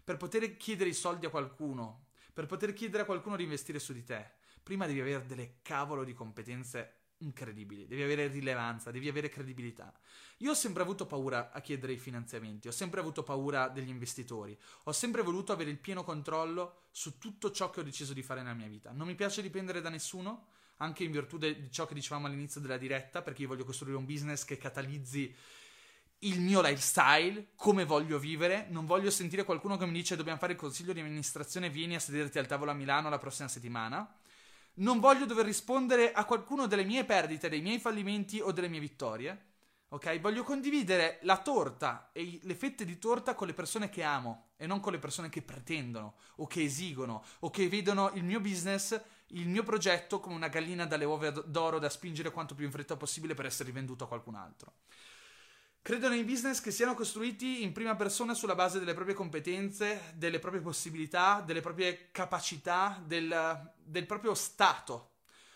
per 0.02 0.16
poter 0.16 0.56
chiedere 0.56 0.90
i 0.90 0.94
soldi 0.94 1.26
a 1.26 1.30
qualcuno, 1.30 2.06
per 2.32 2.46
poter 2.46 2.72
chiedere 2.72 3.02
a 3.02 3.06
qualcuno 3.06 3.36
di 3.36 3.42
investire 3.42 3.78
su 3.78 3.92
di 3.92 4.04
te, 4.04 4.30
prima 4.62 4.86
devi 4.86 5.00
avere 5.00 5.26
delle 5.26 5.58
cavolo 5.62 6.04
di 6.04 6.14
competenze 6.14 7.05
incredibili, 7.18 7.86
devi 7.86 8.02
avere 8.02 8.28
rilevanza, 8.28 8.90
devi 8.90 9.08
avere 9.08 9.28
credibilità. 9.28 9.92
Io 10.38 10.50
ho 10.50 10.54
sempre 10.54 10.82
avuto 10.82 11.06
paura 11.06 11.50
a 11.52 11.60
chiedere 11.60 11.92
i 11.92 11.98
finanziamenti, 11.98 12.68
ho 12.68 12.72
sempre 12.72 13.00
avuto 13.00 13.22
paura 13.22 13.68
degli 13.68 13.88
investitori, 13.88 14.56
ho 14.84 14.92
sempre 14.92 15.22
voluto 15.22 15.52
avere 15.52 15.70
il 15.70 15.78
pieno 15.78 16.04
controllo 16.04 16.82
su 16.90 17.18
tutto 17.18 17.50
ciò 17.50 17.70
che 17.70 17.80
ho 17.80 17.82
deciso 17.82 18.12
di 18.12 18.22
fare 18.22 18.42
nella 18.42 18.54
mia 18.54 18.68
vita. 18.68 18.92
Non 18.92 19.06
mi 19.06 19.14
piace 19.14 19.40
dipendere 19.40 19.80
da 19.80 19.88
nessuno, 19.88 20.48
anche 20.78 21.04
in 21.04 21.10
virtù 21.10 21.38
di 21.38 21.70
ciò 21.70 21.86
che 21.86 21.94
dicevamo 21.94 22.26
all'inizio 22.26 22.60
della 22.60 22.76
diretta, 22.76 23.22
perché 23.22 23.42
io 23.42 23.48
voglio 23.48 23.64
costruire 23.64 23.96
un 23.96 24.04
business 24.04 24.44
che 24.44 24.58
catalizzi 24.58 25.34
il 26.20 26.40
mio 26.40 26.60
lifestyle, 26.60 27.48
come 27.56 27.84
voglio 27.84 28.18
vivere. 28.18 28.66
Non 28.70 28.86
voglio 28.86 29.10
sentire 29.10 29.44
qualcuno 29.44 29.76
che 29.76 29.86
mi 29.86 29.92
dice 29.92 30.16
dobbiamo 30.16 30.38
fare 30.38 30.52
il 30.52 30.58
consiglio 30.58 30.92
di 30.92 31.00
amministrazione, 31.00 31.70
vieni 31.70 31.94
a 31.94 32.00
sederti 32.00 32.38
al 32.38 32.46
tavolo 32.46 32.70
a 32.70 32.74
Milano 32.74 33.08
la 33.08 33.18
prossima 33.18 33.48
settimana. 33.48 34.06
Non 34.78 35.00
voglio 35.00 35.24
dover 35.24 35.46
rispondere 35.46 36.12
a 36.12 36.26
qualcuno 36.26 36.66
delle 36.66 36.84
mie 36.84 37.04
perdite, 37.04 37.48
dei 37.48 37.62
miei 37.62 37.78
fallimenti 37.78 38.40
o 38.40 38.52
delle 38.52 38.68
mie 38.68 38.80
vittorie. 38.80 39.44
Ok? 39.88 40.20
Voglio 40.20 40.42
condividere 40.42 41.18
la 41.22 41.40
torta 41.40 42.10
e 42.12 42.40
le 42.42 42.54
fette 42.54 42.84
di 42.84 42.98
torta 42.98 43.34
con 43.34 43.46
le 43.46 43.54
persone 43.54 43.88
che 43.88 44.02
amo 44.02 44.48
e 44.56 44.66
non 44.66 44.80
con 44.80 44.92
le 44.92 44.98
persone 44.98 45.30
che 45.30 45.40
pretendono 45.40 46.16
o 46.36 46.46
che 46.46 46.62
esigono 46.62 47.24
o 47.38 47.50
che 47.50 47.68
vedono 47.68 48.10
il 48.14 48.24
mio 48.24 48.40
business, 48.40 49.00
il 49.28 49.48
mio 49.48 49.62
progetto 49.62 50.20
come 50.20 50.34
una 50.34 50.48
gallina 50.48 50.84
dalle 50.84 51.04
uova 51.06 51.30
d'oro 51.30 51.78
da 51.78 51.88
spingere 51.88 52.30
quanto 52.30 52.54
più 52.54 52.66
in 52.66 52.72
fretta 52.72 52.96
possibile 52.96 53.34
per 53.34 53.46
essere 53.46 53.68
rivenduto 53.68 54.04
a 54.04 54.08
qualcun 54.08 54.34
altro. 54.34 54.72
Credo 55.86 56.08
nei 56.08 56.24
business 56.24 56.60
che 56.60 56.72
siano 56.72 56.94
costruiti 56.94 57.62
in 57.62 57.70
prima 57.70 57.94
persona 57.94 58.34
sulla 58.34 58.56
base 58.56 58.80
delle 58.80 58.92
proprie 58.92 59.14
competenze, 59.14 60.14
delle 60.16 60.40
proprie 60.40 60.60
possibilità, 60.60 61.40
delle 61.46 61.60
proprie 61.60 62.08
capacità, 62.10 63.00
del, 63.06 63.72
del 63.84 64.04
proprio 64.04 64.34
stato. 64.34 65.10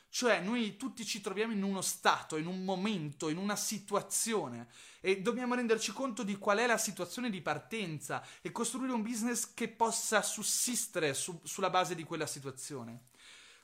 Cioè, 0.08 0.38
noi 0.38 0.76
tutti 0.76 1.04
ci 1.04 1.20
troviamo 1.20 1.52
in 1.52 1.64
uno 1.64 1.80
stato, 1.80 2.36
in 2.36 2.46
un 2.46 2.62
momento, 2.62 3.28
in 3.28 3.38
una 3.38 3.56
situazione 3.56 4.68
e 5.00 5.20
dobbiamo 5.20 5.56
renderci 5.56 5.90
conto 5.90 6.22
di 6.22 6.38
qual 6.38 6.58
è 6.58 6.66
la 6.68 6.78
situazione 6.78 7.28
di 7.28 7.40
partenza 7.40 8.24
e 8.40 8.52
costruire 8.52 8.92
un 8.92 9.02
business 9.02 9.52
che 9.52 9.66
possa 9.66 10.22
sussistere 10.22 11.12
su, 11.12 11.40
sulla 11.42 11.70
base 11.70 11.96
di 11.96 12.04
quella 12.04 12.26
situazione. 12.26 13.06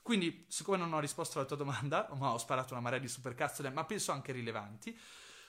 Quindi, 0.03 0.47
siccome 0.49 0.79
non 0.79 0.93
ho 0.93 0.99
risposto 0.99 1.39
alla 1.39 1.47
tua 1.47 1.57
domanda, 1.57 2.09
ma 2.19 2.33
ho 2.33 2.39
sparato 2.39 2.73
una 2.73 2.83
marea 2.83 2.99
di 2.99 3.07
supercazzole, 3.07 3.71
ma 3.71 3.85
penso 3.85 4.11
anche 4.11 4.33
rilevanti, 4.33 4.99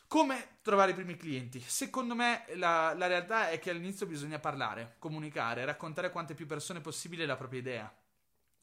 come 0.08 0.58
trovare 0.62 0.92
i 0.92 0.94
primi 0.94 1.18
clienti? 1.18 1.60
Secondo 1.60 2.16
me 2.16 2.46
la, 2.56 2.94
la, 2.94 3.08
realtà 3.08 3.50
è 3.50 3.60
che 3.60 3.70
all'inizio 3.70 4.06
bisogna 4.06 4.40
parlare, 4.40 4.96
comunicare, 5.00 5.66
raccontare 5.66 6.08
a 6.08 6.12
quante 6.12 6.34
più 6.34 6.46
persone 6.46 6.80
possibile 6.80 7.26
la 7.26 7.36
propria 7.36 7.60
idea. 7.60 7.94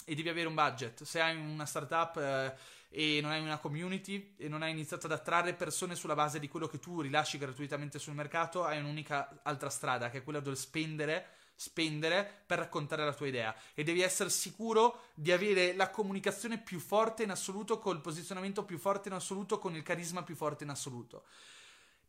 e 0.07 0.15
devi 0.15 0.29
avere 0.29 0.49
un 0.49 0.55
budget. 0.55 1.03
Se 1.03 1.21
hai 1.21 1.37
una 1.37 1.67
startup 1.67 2.17
eh, 2.17 2.55
e 2.89 3.21
non 3.21 3.31
hai 3.31 3.41
una 3.41 3.59
community 3.59 4.35
e 4.39 4.49
non 4.49 4.63
hai 4.63 4.71
iniziato 4.71 5.07
ad 5.07 5.13
attrarre 5.13 5.55
persone 5.55 5.95
sulla 5.95 6.15
base 6.15 6.39
di 6.39 6.49
quello 6.49 6.67
che 6.67 6.79
tu 6.79 7.01
rilasci 7.01 7.39
gratuitamente 7.39 7.99
sul 7.99 8.15
mercato, 8.15 8.65
hai 8.65 8.79
un'unica 8.79 9.41
altra 9.43 9.71
strada 9.71 10.11
che 10.11 10.19
è 10.19 10.25
quella 10.25 10.41
del 10.41 10.57
spendere 10.57 11.27
spendere 11.55 12.43
per 12.47 12.59
raccontare 12.59 13.05
la 13.05 13.13
tua 13.13 13.27
idea 13.27 13.55
e 13.75 13.85
devi 13.85 14.03
essere 14.03 14.31
sicuro 14.31 15.11
di 15.15 15.33
avere 15.33 15.75
la 15.75 15.91
comunicazione 15.91 16.59
più 16.59 16.79
forte 16.79 17.23
in 17.23 17.31
assoluto, 17.31 17.79
col 17.79 18.01
posizionamento 18.01 18.65
più 18.65 18.79
forte 18.79 19.09
in 19.09 19.15
assoluto, 19.15 19.59
con 19.59 19.75
il 19.75 19.83
carisma 19.83 20.23
più 20.23 20.35
forte 20.35 20.65
in 20.65 20.71
assoluto. 20.71 21.25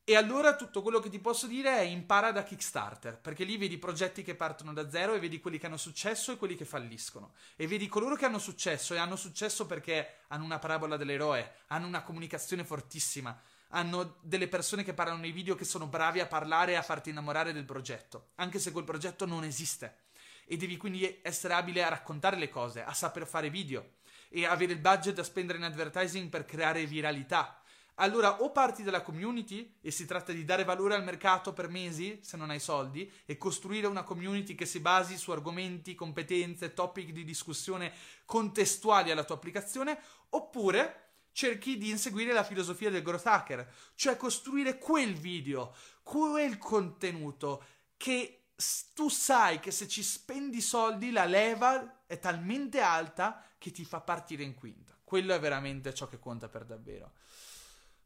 E 0.08 0.16
allora 0.16 0.56
tutto 0.56 0.84
quello 0.84 1.00
che 1.00 1.10
ti 1.10 1.18
posso 1.18 1.48
dire 1.48 1.78
è 1.78 1.82
impara 1.82 2.32
da 2.32 2.44
Kickstarter, 2.44 3.18
perché 3.18 3.44
lì 3.44 3.58
vedi 3.58 3.80
progetti 3.80 4.22
che 4.22 4.36
partono 4.36 4.72
da 4.72 4.88
zero 4.88 5.16
e 5.16 5.20
vedi 5.20 5.40
quelli 5.40 5.58
che 5.58 5.66
hanno 5.66 5.78
successo 5.78 6.32
e 6.32 6.38
quelli 6.38 6.56
che 6.56 6.64
falliscono. 6.64 7.34
E 7.56 7.66
vedi 7.66 7.88
coloro 7.88 8.16
che 8.16 8.26
hanno 8.26 8.38
successo 8.38 8.94
e 8.94 9.00
hanno 9.00 9.16
successo 9.16 9.66
perché 9.66 10.18
hanno 10.28 10.44
una 10.44 10.60
parabola 10.60 10.96
dell'eroe, 10.96 11.62
hanno 11.68 11.88
una 11.88 12.04
comunicazione 12.04 12.64
fortissima, 12.64 13.36
hanno 13.76 14.16
delle 14.22 14.48
persone 14.48 14.84
che 14.84 14.94
parlano 14.94 15.20
nei 15.20 15.32
video 15.32 15.56
che 15.56 15.66
sono 15.66 15.86
bravi 15.88 16.22
a 16.22 16.28
parlare 16.28 16.72
e 16.72 16.76
a 16.76 16.82
farti 16.82 17.10
innamorare 17.10 17.52
del 17.52 17.66
progetto, 17.66 18.30
anche 18.36 18.58
se 18.58 18.72
quel 18.72 18.86
progetto 18.86 19.26
non 19.26 19.44
esiste. 19.44 20.04
E 20.46 20.58
devi 20.58 20.78
quindi 20.78 21.20
essere 21.22 21.54
abile 21.54 21.84
a 21.84 21.90
raccontare 21.90 22.38
le 22.38 22.50
cose, 22.50 22.84
a 22.84 22.94
saper 22.94 23.28
fare 23.28 23.50
video 23.50 23.96
e 24.30 24.46
avere 24.46 24.74
il 24.74 24.80
budget 24.80 25.16
da 25.16 25.24
spendere 25.24 25.58
in 25.58 25.66
advertising 25.66 26.30
per 26.30 26.46
creare 26.46 26.86
viralità 26.86 27.60
allora 27.96 28.42
o 28.42 28.52
parti 28.52 28.84
dalla 28.84 29.02
community 29.02 29.78
e 29.80 29.90
si 29.90 30.06
tratta 30.06 30.34
di 30.34 30.44
dare 30.44 30.66
valore 30.66 30.96
al 30.96 31.04
mercato 31.04 31.54
per 31.54 31.70
mesi 31.70 32.20
se 32.22 32.36
non 32.36 32.50
hai 32.50 32.60
soldi 32.60 33.10
e 33.26 33.38
costruire 33.38 33.88
una 33.88 34.04
community 34.04 34.54
che 34.54 34.66
si 34.66 34.82
basi 34.82 35.18
su 35.18 35.32
argomenti, 35.32 35.96
competenze, 35.96 36.74
topic 36.74 37.12
di 37.12 37.24
discussione 37.24 37.94
contestuali 38.26 39.12
alla 39.12 39.24
tua 39.24 39.36
applicazione, 39.36 39.98
oppure 40.30 41.05
cerchi 41.36 41.78
di 41.78 41.90
inseguire 41.90 42.32
la 42.32 42.46
filosofia 42.46 42.90
del 42.90 43.04
growth 43.04 43.28
hacker, 43.28 43.70
cioè 43.94 44.16
costruire 44.16 44.78
quel 44.78 45.16
video, 45.16 45.76
quel 46.02 46.58
contenuto 46.58 47.62
che 47.98 48.52
tu 48.94 49.10
sai 49.10 49.60
che 49.60 49.70
se 49.72 49.86
ci 49.90 50.02
spendi 50.02 50.62
soldi 50.62 51.12
la 51.12 51.26
leva 51.26 52.06
è 52.06 52.20
talmente 52.20 52.80
alta 52.80 53.44
che 53.58 53.72
ti 53.72 53.84
fa 53.84 54.00
partire 54.00 54.44
in 54.44 54.56
quinta. 54.56 54.98
Quello 55.04 55.34
è 55.34 55.40
veramente 55.40 55.94
ciò 55.94 56.08
che 56.08 56.20
conta 56.20 56.48
per 56.48 56.64
davvero. 56.64 57.12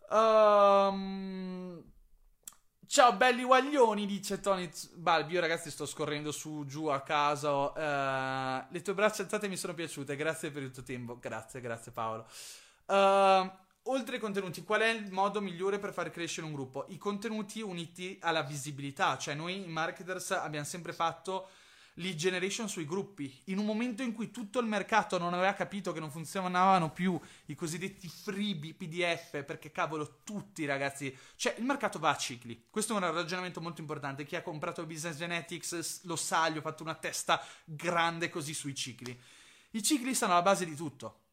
Um, 0.09 1.83
ciao 2.87 3.13
belli 3.13 3.43
guaglioni, 3.43 4.07
dice 4.07 4.39
Tony 4.39 4.71
Balbi. 4.95 5.33
Io 5.33 5.39
ragazzi 5.39 5.69
sto 5.69 5.85
scorrendo 5.85 6.31
su 6.31 6.65
giù 6.65 6.87
a 6.87 7.01
caso. 7.01 7.73
Uh, 7.75 8.65
le 8.71 8.81
tue 8.81 8.95
braccia 8.95 9.21
alzate 9.21 9.47
mi 9.47 9.55
sono 9.55 9.75
piaciute. 9.75 10.15
Grazie 10.15 10.49
per 10.49 10.63
il 10.63 10.71
tuo 10.71 10.81
tempo. 10.81 11.19
Grazie, 11.19 11.61
grazie 11.61 11.91
Paolo. 11.91 12.27
Uh, 12.89 13.47
oltre 13.83 14.15
ai 14.15 14.19
contenuti, 14.19 14.63
qual 14.63 14.81
è 14.81 14.89
il 14.89 15.11
modo 15.11 15.41
migliore 15.41 15.77
per 15.77 15.93
far 15.93 16.09
crescere 16.09 16.47
un 16.47 16.53
gruppo? 16.53 16.87
I 16.89 16.97
contenuti 16.97 17.61
uniti 17.61 18.17
alla 18.21 18.41
visibilità. 18.41 19.15
Cioè 19.17 19.35
noi 19.35 19.63
marketers 19.67 20.31
abbiamo 20.31 20.65
sempre 20.65 20.91
fatto 20.91 21.49
lead 21.95 22.15
generation 22.15 22.67
sui 22.67 22.85
gruppi. 22.85 23.41
In 23.45 23.59
un 23.59 23.65
momento 23.65 24.01
in 24.01 24.13
cui 24.13 24.31
tutto 24.31 24.59
il 24.59 24.65
mercato 24.65 25.19
non 25.19 25.35
aveva 25.35 25.53
capito 25.53 25.91
che 25.91 25.99
non 25.99 26.09
funzionavano 26.09 26.91
più 26.91 27.19
i 27.45 27.55
cosiddetti 27.55 28.07
freebie 28.07 28.73
PDF, 28.73 29.43
perché 29.43 29.71
cavolo, 29.71 30.21
tutti 30.23 30.65
ragazzi, 30.65 31.15
cioè 31.35 31.53
il 31.59 31.63
mercato 31.63 31.99
va 31.99 32.09
a 32.09 32.17
cicli. 32.17 32.65
Questo 32.71 32.93
è 32.93 32.99
un 32.99 33.13
ragionamento 33.13 33.61
molto 33.61 33.81
importante. 33.81 34.25
Chi 34.25 34.35
ha 34.35 34.41
comprato 34.41 34.83
Business 34.87 35.17
Genetics 35.17 36.05
lo 36.05 36.15
sa, 36.15 36.49
gli 36.49 36.57
ho 36.57 36.61
fatto 36.61 36.81
una 36.81 36.95
testa 36.95 37.39
grande 37.65 38.29
così 38.29 38.55
sui 38.55 38.73
cicli. 38.73 39.19
I 39.71 39.83
cicli 39.83 40.15
stanno 40.15 40.31
alla 40.31 40.41
base 40.41 40.65
di 40.65 40.73
tutto. 40.73 41.27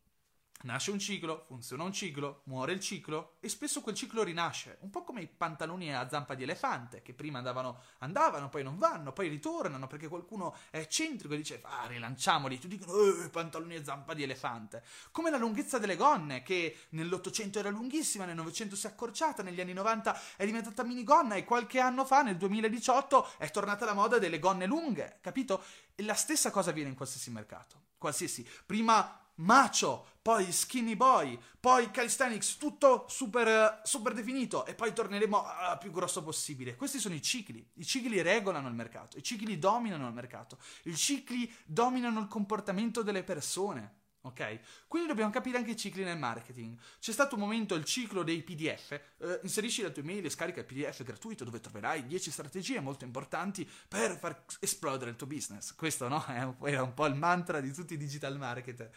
Nasce 0.67 0.91
un 0.91 0.99
ciclo, 0.99 1.45
funziona 1.47 1.85
un 1.85 1.93
ciclo, 1.93 2.41
muore 2.47 2.73
il 2.73 2.81
ciclo 2.81 3.37
e 3.39 3.49
spesso 3.49 3.83
quel 3.83 3.95
ciclo 3.95 4.25
rinasce, 4.25 4.79
un 4.81 4.91
po' 4.91 5.05
come 5.05 5.23
i 5.23 5.29
pantaloni 5.29 5.95
a 5.95 6.09
zampa 6.09 6.35
di 6.35 6.43
elefante 6.43 7.03
che 7.03 7.15
prima 7.15 7.39
andavano, 7.39 7.83
andavano, 7.99 8.49
poi 8.49 8.65
non 8.65 8.77
vanno, 8.77 9.13
poi 9.13 9.29
ritornano 9.29 9.87
perché 9.87 10.09
qualcuno 10.09 10.57
è 10.71 10.79
eccentrico 10.79 11.35
e 11.35 11.37
dice 11.37 11.61
ah 11.63 11.87
rilanciamoli, 11.87 12.59
tu 12.59 12.67
dicono 12.67 13.01
eh, 13.01 13.31
pantaloni 13.31 13.77
a 13.77 13.85
zampa 13.85 14.13
di 14.13 14.25
elefante. 14.25 14.83
Come 15.13 15.31
la 15.31 15.37
lunghezza 15.37 15.79
delle 15.79 15.95
gonne 15.95 16.43
che 16.43 16.77
nell'Ottocento 16.91 17.61
era 17.61 17.71
lunghissima, 17.71 18.25
nel 18.25 18.35
Novecento 18.35 18.75
si 18.75 18.89
è 18.89 18.91
accorciata, 18.91 19.45
negli 19.45 19.61
anni 19.61 19.73
90 19.73 20.21
è 20.35 20.45
diventata 20.45 20.83
minigonna 20.83 21.37
e 21.37 21.45
qualche 21.45 21.79
anno 21.79 22.05
fa, 22.05 22.23
nel 22.23 22.37
2018, 22.37 23.35
è 23.39 23.49
tornata 23.53 23.85
la 23.85 23.95
moda 23.95 24.19
delle 24.19 24.41
gonne 24.41 24.67
lunghe, 24.67 25.19
capito? 25.21 25.63
E 25.95 26.03
la 26.03 26.15
stessa 26.15 26.51
cosa 26.51 26.71
avviene 26.71 26.89
in 26.89 26.97
qualsiasi 26.97 27.31
mercato, 27.31 27.83
qualsiasi. 27.99 28.45
Prima 28.67 29.21
macho, 29.37 30.15
poi 30.27 30.51
skinny 30.51 30.97
boy, 30.97 31.39
poi 31.61 31.89
calisthenics, 31.93 32.57
tutto 32.57 33.05
super, 33.09 33.83
super 33.85 34.13
definito 34.13 34.67
e 34.67 34.75
poi 34.75 34.93
torneremo 34.93 35.41
a 35.41 35.77
più 35.77 35.93
grosso 35.93 36.21
possibile. 36.25 36.75
Questi 36.75 36.99
sono 36.99 37.15
i 37.15 37.23
cicli. 37.23 37.65
I 37.75 37.85
cicli 37.85 38.21
regolano 38.23 38.67
il 38.67 38.75
mercato, 38.75 39.19
i 39.19 39.23
cicli 39.23 39.57
dominano 39.57 40.09
il 40.09 40.13
mercato, 40.13 40.59
i 40.83 40.97
cicli 40.97 41.49
dominano 41.65 42.19
il 42.19 42.27
comportamento 42.27 43.03
delle 43.03 43.23
persone. 43.23 44.06
Ok? 44.27 44.59
Quindi 44.89 45.09
dobbiamo 45.09 45.31
capire 45.31 45.59
anche 45.59 45.71
i 45.71 45.77
cicli 45.77 46.03
nel 46.03 46.19
marketing. 46.19 46.77
C'è 46.99 47.13
stato 47.13 47.37
un 47.37 47.43
momento, 47.43 47.77
il 47.77 47.85
ciclo 47.85 48.25
dei 48.25 48.43
PDF. 48.43 49.01
Eh, 49.19 49.39
inserisci 49.45 49.83
la 49.83 49.91
tua 49.91 50.03
email 50.03 50.25
e 50.25 50.31
scarica 50.31 50.59
il 50.61 50.67
PDF 50.67 51.05
gratuito 51.05 51.45
dove 51.45 51.61
troverai 51.61 52.07
10 52.07 52.33
strategie 52.33 52.81
molto 52.81 53.05
importanti 53.05 53.65
per 53.89 54.19
far 54.19 54.45
esplodere 54.59 55.11
il 55.11 55.17
tuo 55.17 55.29
business. 55.29 55.77
Questo, 55.77 56.09
no? 56.09 56.27
Era 56.67 56.83
un 56.83 56.93
po' 56.93 57.07
il 57.07 57.15
mantra 57.15 57.61
di 57.61 57.73
tutti 57.73 57.95
i 57.95 57.97
digital 57.97 58.37
marketer. 58.37 58.93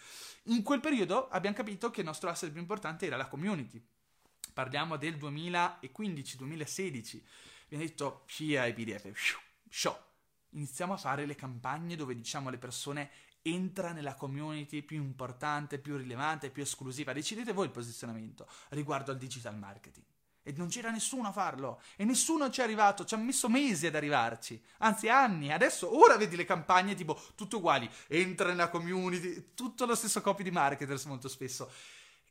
In 0.45 0.63
quel 0.63 0.79
periodo 0.79 1.29
abbiamo 1.29 1.55
capito 1.55 1.91
che 1.91 1.99
il 1.99 2.07
nostro 2.07 2.29
asset 2.29 2.49
più 2.49 2.59
importante 2.59 3.05
era 3.05 3.15
la 3.15 3.27
community. 3.27 3.79
Parliamo 4.51 4.97
del 4.97 5.15
2015-2016. 5.17 7.21
Abbiamo 7.65 7.83
detto, 7.83 8.25
via 8.37 8.65
i 8.65 8.73
PDF. 8.73 9.37
Show. 9.69 9.95
Iniziamo 10.53 10.93
a 10.93 10.97
fare 10.97 11.27
le 11.27 11.35
campagne 11.35 11.95
dove 11.95 12.15
diciamo 12.15 12.47
alle 12.47 12.57
persone 12.57 13.11
entra 13.41 13.91
nella 13.91 14.15
community 14.15 14.81
più 14.81 14.97
importante, 14.97 15.79
più 15.79 15.97
rilevante, 15.97 16.49
più 16.49 16.63
esclusiva. 16.63 17.13
Decidete 17.13 17.53
voi 17.53 17.65
il 17.65 17.71
posizionamento 17.71 18.47
riguardo 18.69 19.11
al 19.11 19.17
digital 19.17 19.57
marketing. 19.57 20.05
E 20.41 20.53
non 20.55 20.67
c'era 20.67 20.89
nessuno 20.89 21.27
a 21.27 21.31
farlo. 21.31 21.81
E 21.95 22.05
nessuno 22.05 22.49
ci 22.49 22.61
è 22.61 22.63
arrivato. 22.63 23.05
Ci 23.05 23.13
ha 23.13 23.17
messo 23.17 23.49
mesi 23.49 23.85
ad 23.85 23.95
arrivarci. 23.95 24.59
Anzi, 24.79 25.07
anni. 25.07 25.51
Adesso, 25.51 25.95
ora 25.95 26.17
vedi 26.17 26.35
le 26.35 26.45
campagne 26.45 26.95
tipo 26.95 27.19
tutte 27.35 27.57
uguali. 27.57 27.87
Entra 28.07 28.47
nella 28.49 28.69
community. 28.69 29.51
Tutto 29.53 29.85
lo 29.85 29.93
stesso 29.95 30.21
copy 30.21 30.41
di 30.41 30.51
marketers 30.51 31.05
molto 31.05 31.27
spesso. 31.27 31.69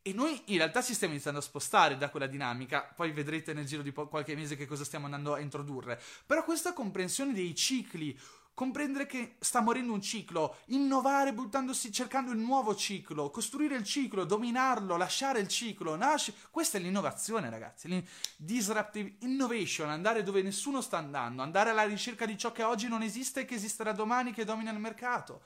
E 0.03 0.13
noi 0.13 0.41
in 0.47 0.57
realtà 0.57 0.83
ci 0.83 0.95
stiamo 0.95 1.13
iniziando 1.13 1.39
a 1.39 1.43
spostare 1.43 1.97
da 1.97 2.09
quella 2.09 2.27
dinamica. 2.27 2.83
Poi 2.83 3.13
vedrete 3.13 3.53
nel 3.53 3.67
giro 3.67 3.83
di 3.83 3.93
po- 3.93 4.09
qualche 4.09 4.35
mese 4.35 4.57
che 4.57 4.67
cosa 4.67 4.85
stiamo 4.85 5.05
andando 5.05 5.35
a 5.35 5.39
introdurre. 5.39 6.01
Però 6.27 6.43
questa 6.45 6.73
comprensione 6.73 7.33
dei 7.33 7.55
cicli 7.55 8.19
comprendere 8.59 9.07
che 9.07 9.37
sta 9.39 9.61
morendo 9.61 9.93
un 9.93 10.03
ciclo, 10.03 10.57
innovare 10.67 11.33
buttandosi, 11.33 11.93
cercando 11.93 12.33
il 12.33 12.39
nuovo 12.39 12.75
ciclo, 12.75 13.31
costruire 13.31 13.77
il 13.77 13.85
ciclo, 13.85 14.25
dominarlo, 14.25 14.97
lasciare 14.97 15.39
il 15.39 15.47
ciclo, 15.47 15.95
nasce... 15.95 16.35
Questa 16.51 16.77
è 16.77 16.81
l'innovazione, 16.81 17.51
ragazzi, 17.51 18.05
disruptive 18.35 19.15
innovation, 19.21 19.91
andare 19.91 20.25
dove 20.25 20.43
nessuno 20.43 20.81
sta 20.81 20.97
andando, 20.97 21.41
andare 21.41 21.71
alla 21.71 21.85
ricerca 21.85 22.27
di 22.27 22.37
ciò 22.37 22.51
che 22.51 22.65
oggi 22.65 22.89
non 22.89 23.03
esiste 23.03 23.43
e 23.43 23.45
che 23.45 23.55
esisterà 23.55 23.93
domani, 23.93 24.33
che 24.33 24.45
domina 24.45 24.73
il 24.73 24.81
mercato. 24.81 25.43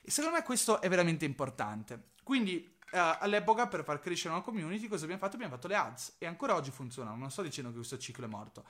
E 0.00 0.12
secondo 0.12 0.36
me 0.36 0.44
questo 0.44 0.80
è 0.80 0.88
veramente 0.88 1.24
importante. 1.24 2.10
Quindi 2.22 2.74
Uh, 2.88 3.18
all'epoca 3.18 3.66
per 3.66 3.82
far 3.82 3.98
crescere 3.98 4.32
una 4.32 4.44
community 4.44 4.86
cosa 4.86 5.02
abbiamo 5.02 5.20
fatto? 5.20 5.34
Abbiamo 5.34 5.54
fatto 5.54 5.66
le 5.66 5.74
ads 5.74 6.14
e 6.18 6.26
ancora 6.26 6.54
oggi 6.54 6.70
funzionano, 6.70 7.16
non 7.16 7.32
sto 7.32 7.42
dicendo 7.42 7.70
che 7.70 7.76
questo 7.78 7.98
ciclo 7.98 8.26
è 8.26 8.28
morto 8.28 8.64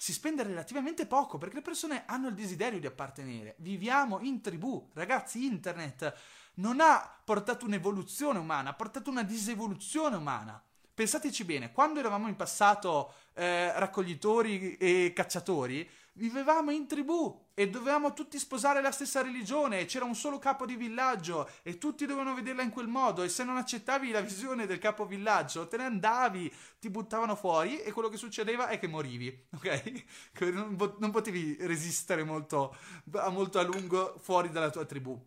si 0.00 0.14
spende 0.14 0.42
relativamente 0.42 1.04
poco 1.04 1.36
perché 1.36 1.56
le 1.56 1.60
persone 1.60 2.04
hanno 2.06 2.28
il 2.28 2.34
desiderio 2.34 2.80
di 2.80 2.86
appartenere. 2.86 3.56
Viviamo 3.58 4.20
in 4.20 4.40
tribù, 4.40 4.88
ragazzi, 4.94 5.44
internet 5.44 6.14
non 6.54 6.80
ha 6.80 7.20
portato 7.22 7.66
un'evoluzione 7.66 8.38
umana, 8.38 8.70
ha 8.70 8.74
portato 8.74 9.10
una 9.10 9.22
disevoluzione 9.22 10.16
umana. 10.16 10.58
Pensateci 10.94 11.44
bene, 11.44 11.70
quando 11.72 11.98
eravamo 11.98 12.28
in 12.28 12.36
passato 12.36 13.12
eh, 13.34 13.78
raccoglitori 13.78 14.78
e 14.78 15.12
cacciatori, 15.14 15.86
vivevamo 16.14 16.70
in 16.70 16.86
tribù 16.86 17.48
e 17.54 17.68
dovevamo 17.68 18.12
tutti 18.12 18.38
sposare 18.38 18.80
la 18.80 18.90
stessa 18.90 19.22
religione, 19.22 19.84
c'era 19.84 20.04
un 20.04 20.14
solo 20.14 20.38
capo 20.38 20.66
di 20.66 20.76
villaggio 20.76 21.48
e 21.62 21.78
tutti 21.78 22.06
dovevano 22.06 22.34
vederla 22.34 22.62
in 22.62 22.70
quel 22.70 22.88
modo 22.88 23.22
e 23.22 23.28
se 23.28 23.44
non 23.44 23.56
accettavi 23.56 24.10
la 24.10 24.20
visione 24.20 24.66
del 24.66 24.78
capo 24.78 25.06
villaggio 25.06 25.68
te 25.68 25.76
ne 25.76 25.84
andavi, 25.84 26.52
ti 26.78 26.90
buttavano 26.90 27.36
fuori 27.36 27.80
e 27.80 27.92
quello 27.92 28.08
che 28.08 28.16
succedeva 28.16 28.68
è 28.68 28.78
che 28.78 28.88
morivi, 28.88 29.46
ok? 29.54 30.04
Non 30.98 31.10
potevi 31.10 31.56
resistere 31.60 32.24
molto, 32.24 32.76
molto 33.30 33.58
a 33.58 33.62
lungo 33.62 34.16
fuori 34.18 34.50
dalla 34.50 34.70
tua 34.70 34.84
tribù. 34.84 35.18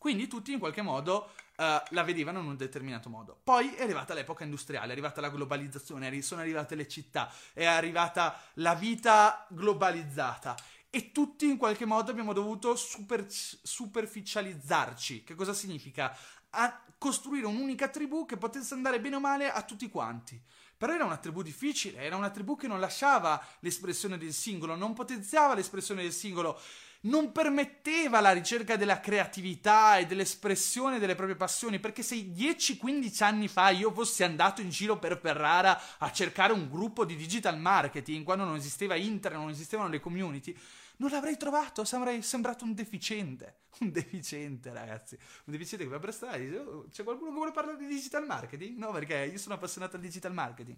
Quindi 0.00 0.28
tutti 0.28 0.50
in 0.50 0.58
qualche 0.58 0.80
modo 0.80 1.32
Uh, 1.60 1.78
la 1.90 2.04
vedevano 2.04 2.40
in 2.40 2.46
un 2.46 2.56
determinato 2.56 3.10
modo. 3.10 3.38
Poi 3.44 3.74
è 3.74 3.82
arrivata 3.82 4.14
l'epoca 4.14 4.44
industriale, 4.44 4.88
è 4.88 4.92
arrivata 4.92 5.20
la 5.20 5.28
globalizzazione, 5.28 6.22
sono 6.22 6.40
arrivate 6.40 6.74
le 6.74 6.88
città, 6.88 7.30
è 7.52 7.66
arrivata 7.66 8.40
la 8.54 8.74
vita 8.74 9.46
globalizzata 9.50 10.56
e 10.88 11.12
tutti 11.12 11.44
in 11.44 11.58
qualche 11.58 11.84
modo 11.84 12.10
abbiamo 12.10 12.32
dovuto 12.32 12.76
super, 12.76 13.26
superficializzarci. 13.28 15.22
Che 15.22 15.34
cosa 15.34 15.52
significa? 15.52 16.16
A 16.48 16.82
costruire 16.96 17.44
un'unica 17.44 17.88
tribù 17.88 18.24
che 18.24 18.38
potesse 18.38 18.72
andare 18.72 18.98
bene 18.98 19.16
o 19.16 19.20
male 19.20 19.52
a 19.52 19.60
tutti 19.60 19.90
quanti. 19.90 20.42
Però 20.78 20.94
era 20.94 21.04
una 21.04 21.18
tribù 21.18 21.42
difficile, 21.42 21.98
era 21.98 22.16
una 22.16 22.30
tribù 22.30 22.56
che 22.56 22.68
non 22.68 22.80
lasciava 22.80 23.38
l'espressione 23.58 24.16
del 24.16 24.32
singolo, 24.32 24.76
non 24.76 24.94
potenziava 24.94 25.54
l'espressione 25.54 26.00
del 26.00 26.12
singolo 26.12 26.58
non 27.02 27.32
permetteva 27.32 28.20
la 28.20 28.32
ricerca 28.32 28.76
della 28.76 29.00
creatività 29.00 29.96
e 29.98 30.06
dell'espressione 30.06 30.98
delle 30.98 31.14
proprie 31.14 31.36
passioni, 31.36 31.78
perché 31.78 32.02
se 32.02 32.16
10-15 32.16 33.22
anni 33.22 33.48
fa 33.48 33.70
io 33.70 33.92
fossi 33.92 34.22
andato 34.22 34.60
in 34.60 34.68
giro 34.68 34.98
per 34.98 35.18
Ferrara 35.18 35.98
a 35.98 36.12
cercare 36.12 36.52
un 36.52 36.68
gruppo 36.68 37.04
di 37.04 37.16
digital 37.16 37.58
marketing, 37.58 38.24
quando 38.24 38.44
non 38.44 38.56
esisteva 38.56 38.96
internet, 38.96 39.40
non 39.40 39.50
esistevano 39.50 39.88
le 39.88 40.00
community, 40.00 40.54
non 40.96 41.10
l'avrei 41.10 41.38
trovato, 41.38 41.84
sarei 41.84 42.20
sembrato 42.22 42.64
un 42.64 42.74
deficiente. 42.74 43.58
Un 43.80 43.92
deficiente, 43.92 44.72
ragazzi. 44.74 45.16
Un 45.44 45.52
deficiente 45.52 45.86
che 45.86 45.90
va 45.90 45.98
per 45.98 46.12
strada 46.12 46.36
e 46.36 46.44
dice, 46.44 46.58
oh, 46.58 46.86
c'è 46.90 47.02
qualcuno 47.02 47.30
che 47.30 47.36
vuole 47.36 47.50
parlare 47.50 47.78
di 47.78 47.86
digital 47.86 48.26
marketing? 48.26 48.76
No, 48.76 48.90
perché 48.90 49.30
io 49.32 49.38
sono 49.38 49.54
appassionato 49.54 49.96
al 49.96 50.02
digital 50.02 50.34
marketing. 50.34 50.76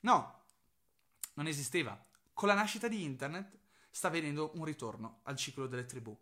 No, 0.00 0.42
non 1.34 1.48
esisteva. 1.48 2.00
Con 2.32 2.46
la 2.46 2.54
nascita 2.54 2.86
di 2.86 3.02
internet 3.02 3.58
sta 3.98 4.06
avvenendo 4.06 4.52
un 4.54 4.64
ritorno 4.64 5.22
al 5.24 5.34
ciclo 5.34 5.66
delle 5.66 5.84
tribù, 5.84 6.16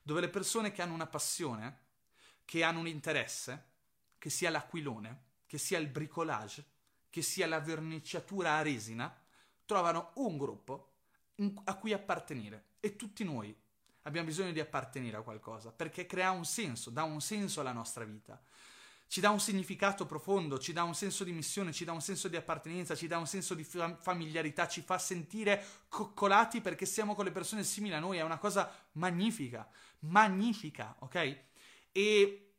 dove 0.00 0.22
le 0.22 0.30
persone 0.30 0.72
che 0.72 0.80
hanno 0.80 0.94
una 0.94 1.06
passione, 1.06 1.80
che 2.46 2.62
hanno 2.62 2.78
un 2.78 2.86
interesse, 2.86 3.66
che 4.16 4.30
sia 4.30 4.48
l'aquilone, 4.48 5.24
che 5.44 5.58
sia 5.58 5.76
il 5.76 5.88
bricolage, 5.88 6.64
che 7.10 7.20
sia 7.20 7.46
la 7.46 7.60
verniciatura 7.60 8.56
a 8.56 8.62
resina, 8.62 9.14
trovano 9.66 10.12
un 10.14 10.38
gruppo 10.38 10.92
a 11.64 11.74
cui 11.74 11.92
appartenere. 11.92 12.64
E 12.80 12.96
tutti 12.96 13.24
noi 13.24 13.54
abbiamo 14.04 14.26
bisogno 14.26 14.52
di 14.52 14.60
appartenere 14.60 15.18
a 15.18 15.22
qualcosa, 15.22 15.70
perché 15.70 16.06
crea 16.06 16.30
un 16.30 16.46
senso, 16.46 16.88
dà 16.88 17.02
un 17.02 17.20
senso 17.20 17.60
alla 17.60 17.72
nostra 17.72 18.04
vita 18.04 18.40
ci 19.08 19.20
dà 19.20 19.30
un 19.30 19.40
significato 19.40 20.06
profondo, 20.06 20.58
ci 20.58 20.72
dà 20.72 20.82
un 20.82 20.94
senso 20.94 21.24
di 21.24 21.32
missione, 21.32 21.72
ci 21.72 21.84
dà 21.84 21.92
un 21.92 22.02
senso 22.02 22.28
di 22.28 22.36
appartenenza, 22.36 22.94
ci 22.94 23.06
dà 23.06 23.16
un 23.16 23.26
senso 23.26 23.54
di 23.54 23.64
familiarità, 23.64 24.68
ci 24.68 24.82
fa 24.82 24.98
sentire 24.98 25.64
coccolati 25.88 26.60
perché 26.60 26.84
siamo 26.84 27.14
con 27.14 27.24
le 27.24 27.32
persone 27.32 27.64
simili 27.64 27.94
a 27.94 28.00
noi, 28.00 28.18
è 28.18 28.22
una 28.22 28.38
cosa 28.38 28.70
magnifica, 28.92 29.66
magnifica, 30.00 30.94
ok? 30.98 31.38
E 31.90 32.52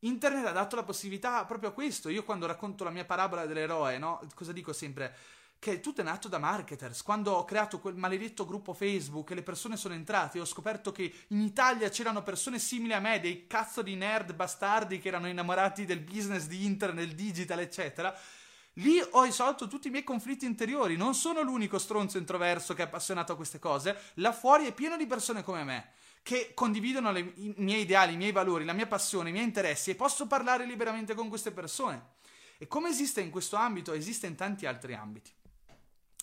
internet 0.00 0.46
ha 0.46 0.52
dato 0.52 0.74
la 0.74 0.82
possibilità 0.82 1.44
proprio 1.44 1.70
a 1.70 1.72
questo. 1.72 2.08
Io 2.08 2.24
quando 2.24 2.46
racconto 2.46 2.82
la 2.82 2.90
mia 2.90 3.04
parabola 3.04 3.46
dell'eroe, 3.46 3.96
no? 3.96 4.26
Cosa 4.34 4.52
dico 4.52 4.72
sempre? 4.72 5.14
Che 5.60 5.80
tutto 5.80 6.00
è 6.00 6.04
nato 6.04 6.26
da 6.26 6.38
marketers. 6.38 7.02
Quando 7.02 7.32
ho 7.32 7.44
creato 7.44 7.80
quel 7.80 7.94
maledetto 7.94 8.46
gruppo 8.46 8.72
Facebook 8.72 9.30
e 9.30 9.34
le 9.34 9.42
persone 9.42 9.76
sono 9.76 9.92
entrate, 9.92 10.40
ho 10.40 10.46
scoperto 10.46 10.90
che 10.90 11.12
in 11.28 11.42
Italia 11.42 11.90
c'erano 11.90 12.22
persone 12.22 12.58
simili 12.58 12.94
a 12.94 12.98
me, 12.98 13.20
dei 13.20 13.46
cazzo 13.46 13.82
di 13.82 13.94
nerd 13.94 14.32
bastardi 14.32 14.98
che 14.98 15.08
erano 15.08 15.28
innamorati 15.28 15.84
del 15.84 16.00
business 16.00 16.46
di 16.46 16.64
internet, 16.64 17.04
del 17.04 17.14
digital, 17.14 17.60
eccetera. 17.60 18.18
Lì 18.74 18.98
ho 19.10 19.22
risolto 19.22 19.68
tutti 19.68 19.88
i 19.88 19.90
miei 19.90 20.02
conflitti 20.02 20.46
interiori. 20.46 20.96
Non 20.96 21.14
sono 21.14 21.42
l'unico 21.42 21.78
stronzo 21.78 22.16
introverso 22.16 22.72
che 22.72 22.82
è 22.82 22.86
appassionato 22.86 23.32
a 23.32 23.36
queste 23.36 23.58
cose. 23.58 23.94
Là 24.14 24.32
fuori 24.32 24.66
è 24.66 24.72
pieno 24.72 24.96
di 24.96 25.06
persone 25.06 25.42
come 25.42 25.62
me 25.62 25.90
che 26.22 26.52
condividono 26.54 27.12
le, 27.12 27.32
i 27.36 27.54
miei 27.58 27.82
ideali, 27.82 28.14
i 28.14 28.16
miei 28.16 28.32
valori, 28.32 28.64
la 28.64 28.72
mia 28.72 28.86
passione, 28.86 29.28
i 29.28 29.32
miei 29.32 29.44
interessi 29.44 29.90
e 29.90 29.94
posso 29.94 30.26
parlare 30.26 30.64
liberamente 30.64 31.14
con 31.14 31.28
queste 31.28 31.50
persone. 31.50 32.18
E 32.56 32.66
come 32.66 32.88
esiste 32.88 33.20
in 33.20 33.30
questo 33.30 33.56
ambito, 33.56 33.92
esiste 33.92 34.26
in 34.26 34.36
tanti 34.36 34.64
altri 34.66 34.94
ambiti. 34.94 35.32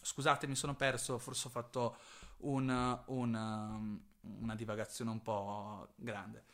Scusate, 0.08 0.48
mi 0.48 0.56
sono 0.56 0.74
perso, 0.74 1.18
forse 1.20 1.50
ho 1.50 1.52
fatto 1.52 1.98
un, 2.38 2.70
un, 3.08 3.34
um, 3.34 4.02
una 4.40 4.56
divagazione 4.56 5.12
un 5.12 5.22
po' 5.22 5.90
grande, 5.98 6.46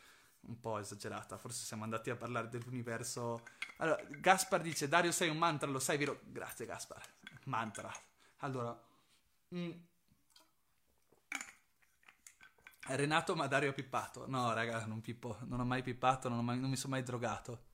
un 0.48 0.60
po' 0.60 0.80
esagerata. 0.80 1.38
Forse 1.38 1.64
siamo 1.64 1.84
andati 1.84 2.10
a 2.10 2.16
parlare 2.16 2.50
dell'universo. 2.50 3.44
Allora, 3.78 4.02
Gaspar 4.10 4.60
dice: 4.62 4.88
Dario, 4.88 5.12
sei 5.12 5.30
un 5.30 5.38
mantra, 5.38 5.70
lo 5.70 5.78
sai, 5.78 5.98
vero? 5.98 6.22
Grazie, 6.24 6.66
Gaspar. 6.66 7.04
Mantra. 7.46 7.94
Allora. 8.38 8.76
Mm. 9.54 9.72
Renato, 12.88 13.36
ma 13.36 13.46
Dario 13.46 13.70
ha 13.70 13.74
pippato. 13.74 14.28
No, 14.28 14.52
raga, 14.52 14.84
non 14.88 15.00
pippo. 15.00 15.38
Non 15.42 15.60
ho 15.60 15.66
mai 15.66 15.84
pippato, 15.84 16.28
non, 16.28 16.44
mai, 16.44 16.60
non 16.60 16.72
mi 16.72 16.76
sono 16.76 16.94
mai 16.94 17.04
drogato. 17.04 17.66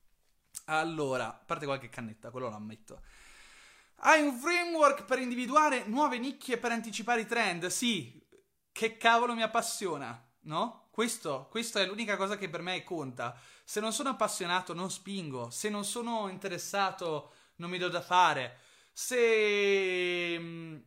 Allora, 0.66 1.30
a 1.30 1.34
parte 1.34 1.66
qualche 1.66 1.88
cannetta, 1.88 2.32
quello 2.32 2.50
lo 2.50 2.56
ammetto. 2.56 3.02
Hai 4.02 4.22
un 4.22 4.34
framework 4.34 5.04
per 5.04 5.20
individuare 5.20 5.84
nuove 5.86 6.20
nicchie 6.20 6.58
per 6.58 6.72
anticipare 6.72 7.22
i 7.22 7.26
trend? 7.26 7.68
Sì, 7.68 8.26
che 8.72 8.96
cavolo 8.96 9.34
mi 9.34 9.42
appassiona, 9.42 10.26
no? 10.44 10.88
Questo, 10.90 11.48
questa 11.50 11.82
è 11.82 11.86
l'unica 11.86 12.16
cosa 12.16 12.38
che 12.38 12.50
per 12.50 12.62
me 12.62 12.84
conta. 12.84 13.38
Se 13.66 13.82
non 13.82 13.92
sono 13.92 14.10
appassionato 14.10 14.74
non 14.74 14.90
spingo, 14.90 15.50
se 15.50 15.68
non 15.70 15.84
sono 15.84 16.30
interessato 16.30 17.34
non 17.58 17.70
mi 17.70 17.78
do 17.78 17.90
da 17.90 18.02
fare, 18.02 18.60
se... 18.94 20.82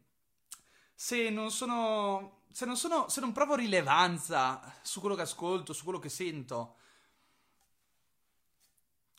se 0.94 1.28
non 1.28 1.50
sono... 1.50 2.44
se 2.50 2.64
non 2.64 2.76
sono... 2.78 3.08
se 3.10 3.20
non 3.20 3.32
provo 3.32 3.56
rilevanza 3.56 4.80
su 4.82 5.00
quello 5.00 5.14
che 5.14 5.22
ascolto, 5.22 5.74
su 5.74 5.84
quello 5.84 5.98
che 5.98 6.08
sento, 6.08 6.76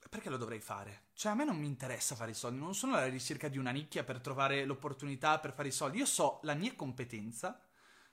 perché 0.10 0.30
lo 0.30 0.38
dovrei 0.38 0.60
fare? 0.60 1.03
Cioè, 1.16 1.32
a 1.32 1.36
me 1.36 1.46
non 1.46 1.58
mi 1.58 1.68
interessa 1.68 2.16
fare 2.16 2.32
i 2.32 2.36
soldi, 2.36 2.60
non 2.60 2.76
sono 2.76 2.96
alla 2.96 3.08
ricerca 3.08 3.48
di 3.48 3.58
una 3.58 3.72
nicchia 3.72 4.04
per 4.04 4.20
trovare 4.20 4.66
l'opportunità 4.66 5.40
per 5.40 5.54
fare 5.54 5.68
i 5.68 5.72
soldi. 5.72 6.00
Io 6.00 6.06
so 6.06 6.40
la 6.44 6.56
mia 6.56 6.74
competenza, 6.76 7.62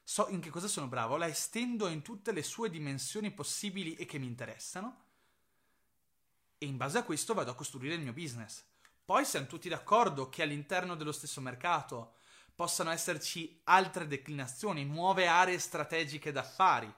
so 0.03 0.29
in 0.29 0.41
che 0.41 0.51
cosa 0.51 0.69
sono 0.69 0.87
bravo, 0.87 1.17
la 1.17 1.27
estendo 1.27 1.89
in 1.89 2.03
tutte 2.03 2.33
le 2.33 2.43
sue 2.43 2.69
dimensioni 2.69 3.31
possibili 3.31 3.95
e 3.95 4.05
che 4.05 4.19
mi 4.19 4.27
interessano, 4.27 5.05
e 6.59 6.67
in 6.67 6.77
base 6.77 6.99
a 6.99 7.05
questo 7.05 7.33
vado 7.33 7.51
a 7.51 7.55
costruire 7.55 7.95
il 7.95 8.03
mio 8.03 8.13
business. 8.13 8.65
Poi 9.03 9.25
siamo 9.25 9.47
tutti 9.47 9.69
d'accordo 9.69 10.29
che 10.29 10.43
all'interno 10.43 10.95
dello 10.95 11.13
stesso 11.13 11.41
mercato 11.41 12.15
possano 12.55 12.91
esserci 12.91 13.61
altre 13.65 14.07
declinazioni, 14.07 14.85
nuove 14.85 15.27
aree 15.27 15.59
strategiche 15.59 16.33
d'affari. 16.33 16.95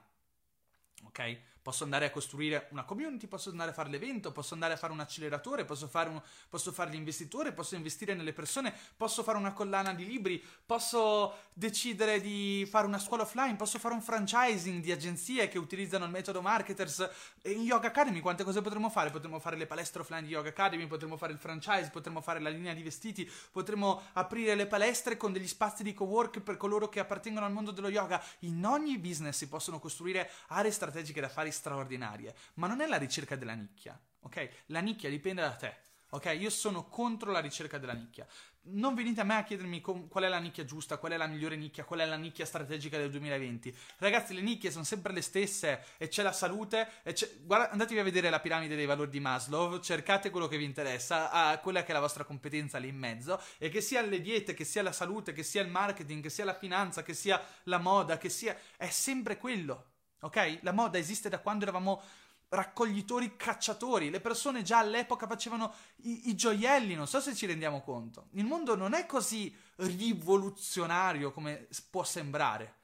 Ok? 1.05 1.41
Posso 1.63 1.85
andare 1.85 2.07
a 2.07 2.11
costruire 2.11 2.67
una 2.71 2.83
community, 2.83 3.25
posso 3.25 3.49
andare 3.49 3.71
a 3.71 3.73
fare 3.73 3.89
l'evento, 3.89 4.33
posso 4.33 4.53
andare 4.53 4.73
a 4.73 4.75
fare 4.75 4.91
un 4.91 4.99
acceleratore, 4.99 5.63
posso 5.63 5.87
fare, 5.87 6.09
un, 6.09 6.21
posso 6.49 6.73
fare 6.73 6.91
l'investitore, 6.91 7.53
posso 7.53 7.75
investire 7.75 8.13
nelle 8.15 8.33
persone, 8.33 8.75
posso 8.97 9.23
fare 9.23 9.37
una 9.37 9.53
collana 9.53 9.93
di 9.93 10.05
libri, 10.05 10.43
posso 10.65 11.33
decidere 11.53 12.19
di 12.19 12.67
fare 12.69 12.85
una 12.85 12.99
scuola 12.99 13.23
offline, 13.23 13.55
posso 13.55 13.79
fare 13.79 13.93
un 13.93 14.01
franchising 14.01 14.83
di 14.83 14.91
agenzie 14.91 15.47
che 15.47 15.57
utilizzano 15.57 16.03
il 16.03 16.11
metodo 16.11 16.41
marketers. 16.41 17.09
In 17.43 17.61
Yoga 17.61 17.87
Academy 17.87 18.19
quante 18.19 18.43
cose 18.43 18.61
potremmo 18.61 18.89
fare? 18.89 19.09
Potremmo 19.09 19.39
fare 19.39 19.55
le 19.55 19.65
palestre 19.65 20.01
offline 20.01 20.23
di 20.23 20.31
Yoga 20.33 20.49
Academy, 20.49 20.85
potremmo 20.85 21.15
fare 21.15 21.31
il 21.31 21.39
franchise, 21.39 21.91
potremmo 21.91 22.19
fare 22.19 22.41
la 22.41 22.49
linea 22.49 22.73
di 22.73 22.83
vestiti, 22.83 23.29
potremmo 23.51 24.01
aprire 24.11 24.53
le 24.55 24.67
palestre 24.67 25.15
con 25.15 25.31
degli 25.31 25.47
spazi 25.47 25.81
di 25.81 25.93
co-work 25.93 26.41
per 26.41 26.57
coloro 26.57 26.89
che 26.89 26.99
appartengono 26.99 27.45
al 27.45 27.53
mondo 27.53 27.71
dello 27.71 27.87
yoga. 27.87 28.21
In 28.39 28.65
ogni 28.65 28.97
business 28.97 29.37
si 29.37 29.47
possono 29.47 29.79
costruire 29.79 30.29
aree 30.47 30.69
strategiche 30.69 31.21
da 31.21 31.29
fare 31.29 31.51
straordinarie, 31.53 32.35
ma 32.55 32.67
non 32.67 32.81
è 32.81 32.87
la 32.87 32.97
ricerca 32.97 33.37
della 33.37 33.53
nicchia, 33.53 33.97
ok? 34.21 34.49
La 34.67 34.81
nicchia 34.81 35.09
dipende 35.09 35.41
da 35.41 35.55
te, 35.55 35.77
ok? 36.13 36.35
Io 36.39 36.49
sono 36.49 36.87
contro 36.87 37.31
la 37.31 37.39
ricerca 37.39 37.77
della 37.77 37.93
nicchia. 37.93 38.25
Non 38.65 38.93
venite 38.95 39.19
a 39.19 39.23
me 39.25 39.35
a 39.35 39.43
chiedermi 39.43 39.81
com- 39.81 40.07
qual 40.07 40.23
è 40.23 40.29
la 40.29 40.37
nicchia 40.37 40.63
giusta, 40.63 40.97
qual 40.97 41.11
è 41.11 41.17
la 41.17 41.27
migliore 41.27 41.57
nicchia, 41.57 41.83
qual 41.83 41.99
è 41.99 42.05
la 42.05 42.15
nicchia 42.15 42.45
strategica 42.45 42.97
del 42.97 43.09
2020. 43.09 43.75
Ragazzi, 43.97 44.33
le 44.33 44.41
nicchie 44.41 44.71
sono 44.71 44.85
sempre 44.85 45.11
le 45.11 45.21
stesse 45.21 45.83
e 45.97 46.07
c'è 46.07 46.23
la 46.23 46.31
salute. 46.31 46.87
C'è... 47.03 47.29
Guarda, 47.41 47.71
andatevi 47.71 47.99
a 47.99 48.03
vedere 48.03 48.29
la 48.29 48.39
piramide 48.39 48.75
dei 48.75 48.85
valori 48.85 49.09
di 49.09 49.19
Maslow, 49.19 49.81
cercate 49.81 50.29
quello 50.29 50.47
che 50.47 50.57
vi 50.57 50.63
interessa, 50.63 51.29
a 51.29 51.57
quella 51.57 51.83
che 51.83 51.89
è 51.89 51.93
la 51.93 51.99
vostra 51.99 52.23
competenza 52.23 52.77
lì 52.77 52.87
in 52.87 52.97
mezzo, 52.97 53.41
e 53.57 53.69
che 53.69 53.81
sia 53.81 54.01
le 54.01 54.21
diete, 54.21 54.53
che 54.53 54.63
sia 54.63 54.81
la 54.81 54.93
salute, 54.93 55.33
che 55.33 55.43
sia 55.43 55.61
il 55.61 55.69
marketing, 55.69 56.23
che 56.23 56.29
sia 56.29 56.45
la 56.45 56.55
finanza, 56.55 57.03
che 57.03 57.13
sia 57.13 57.43
la 57.63 57.79
moda, 57.79 58.17
che 58.17 58.29
sia... 58.29 58.57
è 58.77 58.87
sempre 58.89 59.37
quello 59.37 59.92
ok? 60.23 60.59
La 60.61 60.71
moda 60.71 60.97
esiste 60.97 61.29
da 61.29 61.39
quando 61.39 61.63
eravamo 61.63 62.01
raccoglitori 62.49 63.35
cacciatori. 63.35 64.09
Le 64.09 64.21
persone 64.21 64.61
già 64.61 64.79
all'epoca 64.79 65.27
facevano 65.27 65.73
i, 66.03 66.29
i, 66.29 66.35
gioielli, 66.35 66.95
non 66.95 67.07
so 67.07 67.19
se 67.19 67.35
ci 67.35 67.45
rendiamo 67.45 67.81
conto. 67.81 68.27
Il 68.31 68.45
mondo 68.45 68.75
non 68.75 68.93
è 68.93 69.05
così 69.05 69.55
rivoluzionario 69.77 71.31
come 71.31 71.67
può 71.89 72.03
sembrare. 72.03 72.81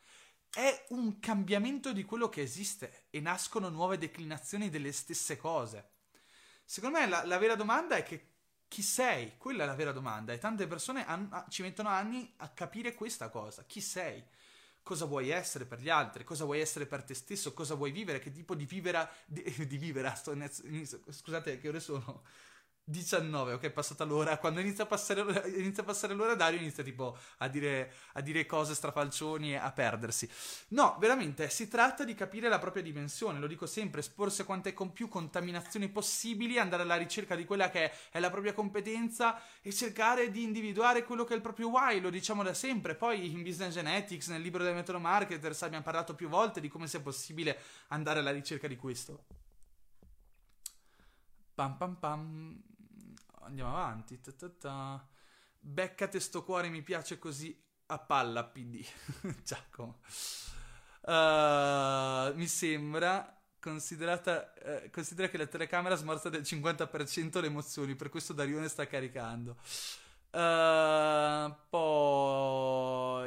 È 0.50 0.86
un 0.90 1.20
cambiamento 1.20 1.94
di 1.94 2.04
quello 2.04 2.28
che 2.28 2.42
esiste 2.42 3.06
e 3.10 3.20
nascono 3.20 3.70
nuove 3.70 3.98
declinazioni 3.98 4.70
delle 4.70 4.92
stesse 4.92 5.38
cose. 5.38 5.92
Secondo 6.66 7.00
me 7.00 7.08
la, 7.08 7.24
la 7.26 7.38
vera 7.38 7.56
domanda 7.56 7.96
è 7.96 8.04
che 8.04 8.28
chi 8.68 8.82
sei? 8.82 9.38
Quella 9.38 9.64
è 9.64 9.66
la 9.66 9.76
vera 9.76 9.92
domanda 9.92 10.34
e 10.34 10.38
tante 10.38 10.68
persone 10.68 11.06
han, 11.06 11.46
ci 11.50 11.64
mettono 11.64 11.90
anni 11.90 12.32
a 12.38 12.50
capire 12.50 12.94
questa 12.94 13.30
cosa. 13.30 13.64
Chi 13.66 13.82
sei? 13.82 14.24
Cosa 14.90 15.06
vuoi 15.06 15.30
essere 15.30 15.66
per 15.66 15.80
gli 15.80 15.90
altri, 15.90 16.24
cosa 16.24 16.46
vuoi 16.46 16.62
essere 16.62 16.88
per 16.88 17.04
te 17.04 17.14
stesso, 17.14 17.54
cosa 17.54 17.76
vuoi 17.76 17.92
vivere, 17.92 18.18
che 18.18 18.32
tipo 18.32 18.56
di 18.56 18.66
vivere, 18.66 19.08
di, 19.28 19.44
di 19.68 19.78
vivere, 19.78 20.12
sto, 20.16 20.36
scusate 21.08 21.60
che 21.60 21.68
ore 21.68 21.80
sono? 21.80 22.24
19, 22.90 23.54
ok, 23.54 23.62
è 23.62 23.70
passata 23.70 24.04
l'ora. 24.04 24.38
Quando 24.40 24.60
inizia 24.60 24.84
a 24.84 24.88
passare, 24.88 25.22
inizia 25.58 25.84
a 25.84 25.86
passare 25.86 26.16
l'ora, 26.16 26.34
Dario 26.34 26.60
inizia 26.60 26.84
tipo 26.84 27.16
a 27.38 27.48
dire, 27.48 27.94
a 28.14 28.22
dire 28.22 28.46
cose 28.48 28.74
strafalcioni 28.74 29.52
e 29.52 29.58
a 29.58 29.72
perdersi. 29.72 30.28
No, 30.70 30.98
veramente, 31.00 31.50
si 31.50 31.68
tratta 31.68 32.04
di 32.04 32.16
capire 32.16 32.50
la 32.50 32.58
propria 32.58 32.82
dimensione. 32.82 33.40
Lo 33.40 33.46
dico 33.46 33.68
sempre: 33.68 34.00
esporsi 34.00 34.42
a 34.42 34.46
quante 34.46 34.74
con 34.74 34.92
più 34.92 35.08
contaminazioni 35.08 35.88
possibili, 35.90 36.58
andare 36.58 36.82
alla 36.82 36.96
ricerca 36.96 37.36
di 37.36 37.46
quella 37.46 37.70
che 37.70 37.92
è 38.10 38.20
la 38.20 38.32
propria 38.32 38.54
competenza 38.54 39.40
e 39.62 39.72
cercare 39.72 40.32
di 40.32 40.42
individuare 40.42 41.04
quello 41.04 41.24
che 41.26 41.34
è 41.34 41.36
il 41.36 41.44
proprio 41.44 41.70
why. 41.70 42.00
Lo 42.00 42.10
diciamo 42.10 42.42
da 42.42 42.56
sempre. 42.56 42.96
Poi 42.96 43.32
in 43.32 43.44
Business 43.44 43.74
Genetics, 43.74 44.30
nel 44.30 44.42
libro 44.42 44.64
del 44.64 44.74
metodo 44.74 45.00
marketers, 45.00 45.62
abbiamo 45.62 45.84
parlato 45.84 46.16
più 46.16 46.28
volte 46.28 46.60
di 46.60 46.70
come 46.70 46.88
sia 46.88 47.02
possibile 47.02 47.60
andare 47.90 48.20
alla 48.20 48.32
ricerca 48.32 48.68
di 48.68 48.76
questo. 48.76 49.26
Pam 51.54 51.76
pam 51.78 51.96
pam 51.96 52.69
andiamo 53.42 53.72
avanti. 53.72 54.20
Ta 54.20 54.32
ta 54.32 54.50
ta. 54.50 55.08
Beccate 55.60 56.20
sto 56.20 56.44
cuore, 56.44 56.70
mi 56.70 56.82
piace 56.82 57.20
così 57.20 57.58
a 57.88 58.00
palla 58.00 58.44
PD. 58.44 58.86
Giacomo. 59.44 60.00
Uh, 61.02 62.36
mi 62.36 62.48
sembra 62.48 63.34
considerata 63.60 64.54
eh, 64.54 64.90
considera 64.90 65.28
che 65.28 65.38
la 65.38 65.46
telecamera 65.46 65.96
smorza 65.96 66.30
del 66.30 66.42
50% 66.42 67.42
le 67.42 67.48
emozioni, 67.48 67.96
per 67.96 68.10
questo 68.10 68.34
Darione 68.34 68.68
sta 68.68 68.88
caricando. 68.88 69.58
Uh, 70.32 71.56
poi 71.70 73.20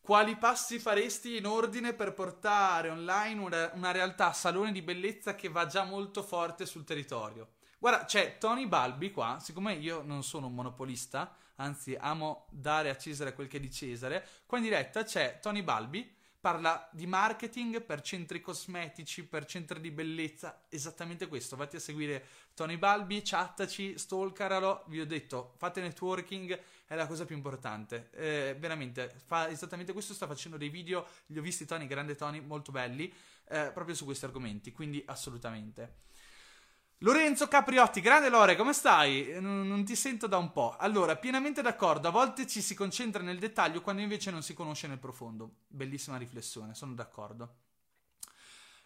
quali 0.00 0.36
passi 0.36 0.78
faresti 0.78 1.36
in 1.36 1.46
ordine 1.46 1.92
per 1.92 2.14
portare 2.14 2.90
online 2.90 3.40
una, 3.40 3.72
una 3.74 3.90
realtà 3.90 4.32
salone 4.32 4.70
di 4.70 4.80
bellezza 4.80 5.34
che 5.34 5.48
va 5.48 5.66
già 5.66 5.82
molto 5.82 6.22
forte 6.22 6.64
sul 6.64 6.84
territorio? 6.84 7.55
Guarda, 7.86 8.04
c'è 8.04 8.36
Tony 8.38 8.66
Balbi 8.66 9.12
qua, 9.12 9.38
siccome 9.40 9.74
io 9.74 10.02
non 10.02 10.24
sono 10.24 10.48
un 10.48 10.54
monopolista, 10.56 11.32
anzi 11.54 11.94
amo 11.94 12.48
dare 12.50 12.90
a 12.90 12.96
Cesare 12.96 13.32
quel 13.32 13.46
che 13.46 13.58
è 13.58 13.60
di 13.60 13.70
Cesare, 13.70 14.26
qua 14.44 14.58
in 14.58 14.64
diretta 14.64 15.04
c'è 15.04 15.38
Tony 15.40 15.62
Balbi, 15.62 16.12
parla 16.40 16.88
di 16.90 17.06
marketing 17.06 17.80
per 17.82 18.00
centri 18.00 18.40
cosmetici, 18.40 19.24
per 19.24 19.44
centri 19.44 19.80
di 19.80 19.92
bellezza, 19.92 20.64
esattamente 20.68 21.28
questo, 21.28 21.54
vatti 21.54 21.76
a 21.76 21.78
seguire 21.78 22.26
Tony 22.54 22.76
Balbi, 22.76 23.22
chattaci, 23.22 23.96
stalkeralo, 23.96 24.82
vi 24.88 24.98
ho 24.98 25.06
detto, 25.06 25.54
fate 25.56 25.80
networking, 25.80 26.60
è 26.88 26.96
la 26.96 27.06
cosa 27.06 27.24
più 27.24 27.36
importante, 27.36 28.10
eh, 28.14 28.56
veramente, 28.58 29.14
fa 29.26 29.48
esattamente 29.48 29.92
questo, 29.92 30.12
sta 30.12 30.26
facendo 30.26 30.56
dei 30.56 30.70
video, 30.70 31.06
li 31.26 31.38
ho 31.38 31.42
visti 31.42 31.64
Tony, 31.64 31.86
grande 31.86 32.16
Tony, 32.16 32.40
molto 32.40 32.72
belli, 32.72 33.14
eh, 33.48 33.70
proprio 33.72 33.94
su 33.94 34.04
questi 34.04 34.24
argomenti, 34.24 34.72
quindi 34.72 35.00
assolutamente. 35.06 36.02
Lorenzo 37.00 37.46
Capriotti, 37.46 38.00
grande 38.00 38.30
Lore, 38.30 38.56
come 38.56 38.72
stai? 38.72 39.38
Non, 39.38 39.68
non, 39.68 39.84
ti 39.84 39.94
sento 39.94 40.26
da 40.26 40.38
un 40.38 40.50
po'. 40.50 40.76
Allora, 40.78 41.14
pienamente 41.16 41.60
d'accordo, 41.60 42.08
a 42.08 42.10
volte 42.10 42.46
ci 42.46 42.62
si 42.62 42.74
concentra 42.74 43.22
nel 43.22 43.38
dettaglio 43.38 43.82
quando 43.82 44.00
invece 44.00 44.30
non 44.30 44.42
si 44.42 44.54
conosce 44.54 44.86
nel 44.86 44.98
profondo. 44.98 45.56
Bellissima 45.66 46.16
riflessione, 46.16 46.74
sono 46.74 46.94
d'accordo. 46.94 47.56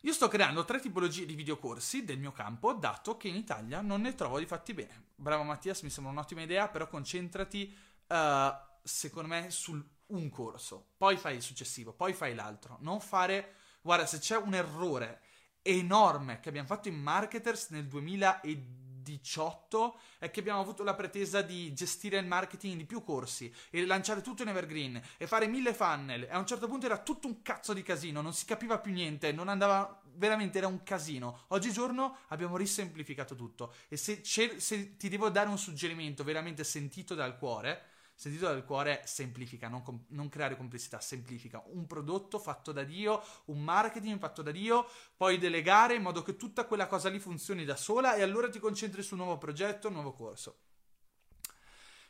Io 0.00 0.12
sto 0.12 0.26
creando 0.26 0.64
tre 0.64 0.80
tipologie 0.80 1.24
di 1.24 1.36
videocorsi 1.36 2.04
del 2.04 2.18
mio 2.18 2.32
campo, 2.32 2.72
dato 2.72 3.16
che 3.16 3.28
in 3.28 3.36
Italia 3.36 3.80
non 3.80 4.00
ne 4.00 4.16
trovo 4.16 4.40
di 4.40 4.46
fatti 4.46 4.74
bene. 4.74 5.10
Bravo 5.14 5.44
Mattias, 5.44 5.82
mi 5.82 5.90
sembra 5.90 6.10
un'ottima 6.10 6.42
idea, 6.42 6.66
però 6.66 6.88
concentrati, 6.88 7.72
uh, 8.08 8.52
secondo 8.82 9.28
me, 9.28 9.50
su 9.52 9.80
un 10.06 10.28
corso. 10.30 10.94
Poi 10.96 11.16
fai 11.16 11.36
il 11.36 11.42
successivo, 11.42 11.92
poi 11.92 12.12
fai 12.12 12.34
l'altro. 12.34 12.78
Non 12.80 13.00
fare... 13.00 13.54
Guarda, 13.82 14.04
se 14.04 14.18
c'è 14.18 14.36
un 14.36 14.54
errore 14.54 15.22
enorme 15.62 16.40
che 16.40 16.48
abbiamo 16.48 16.66
fatto 16.66 16.88
in 16.88 17.00
Marketers 17.00 17.68
nel 17.70 17.86
2018 17.86 19.98
è 20.18 20.30
che 20.30 20.40
abbiamo 20.40 20.60
avuto 20.60 20.82
la 20.82 20.94
pretesa 20.94 21.42
di 21.42 21.72
gestire 21.74 22.18
il 22.18 22.26
marketing 22.26 22.76
di 22.76 22.84
più 22.84 23.02
corsi 23.02 23.52
e 23.70 23.84
lanciare 23.84 24.20
tutto 24.20 24.42
in 24.42 24.48
evergreen 24.48 25.00
e 25.16 25.26
fare 25.26 25.46
mille 25.46 25.74
funnel 25.74 26.24
e 26.24 26.30
a 26.30 26.38
un 26.38 26.46
certo 26.46 26.66
punto 26.66 26.86
era 26.86 26.98
tutto 26.98 27.26
un 27.26 27.42
cazzo 27.42 27.72
di 27.72 27.82
casino, 27.82 28.20
non 28.20 28.32
si 28.32 28.44
capiva 28.44 28.78
più 28.78 28.92
niente, 28.92 29.32
non 29.32 29.48
andava 29.48 30.02
veramente 30.14 30.58
era 30.58 30.66
un 30.66 30.82
casino. 30.82 31.44
Oggigiorno 31.48 32.18
abbiamo 32.28 32.56
risemplificato 32.56 33.34
tutto 33.34 33.74
e 33.88 33.96
se, 33.96 34.20
se 34.22 34.96
ti 34.96 35.08
devo 35.08 35.30
dare 35.30 35.48
un 35.48 35.58
suggerimento 35.58 36.24
veramente 36.24 36.64
sentito 36.64 37.14
dal 37.14 37.38
cuore 37.38 37.84
Sentito 38.20 38.44
dal 38.44 38.66
cuore 38.66 39.00
semplifica, 39.06 39.66
non, 39.68 39.82
com- 39.82 40.04
non, 40.08 40.28
creare 40.28 40.54
complessità, 40.54 41.00
semplifica. 41.00 41.62
Un 41.68 41.86
prodotto 41.86 42.38
fatto 42.38 42.70
da 42.70 42.82
Dio, 42.82 43.22
un 43.46 43.64
marketing 43.64 44.18
fatto 44.18 44.42
da 44.42 44.50
Dio, 44.50 44.86
puoi 45.16 45.38
delegare 45.38 45.94
in 45.94 46.02
modo 46.02 46.20
che 46.20 46.36
tutta 46.36 46.66
quella 46.66 46.86
cosa 46.86 47.08
lì 47.08 47.18
funzioni 47.18 47.64
da 47.64 47.76
sola 47.76 48.16
e 48.16 48.20
allora 48.20 48.50
ti 48.50 48.58
concentri 48.58 49.02
su 49.02 49.14
un 49.14 49.20
nuovo 49.20 49.38
progetto, 49.38 49.88
un 49.88 49.94
nuovo 49.94 50.12
corso. 50.12 50.58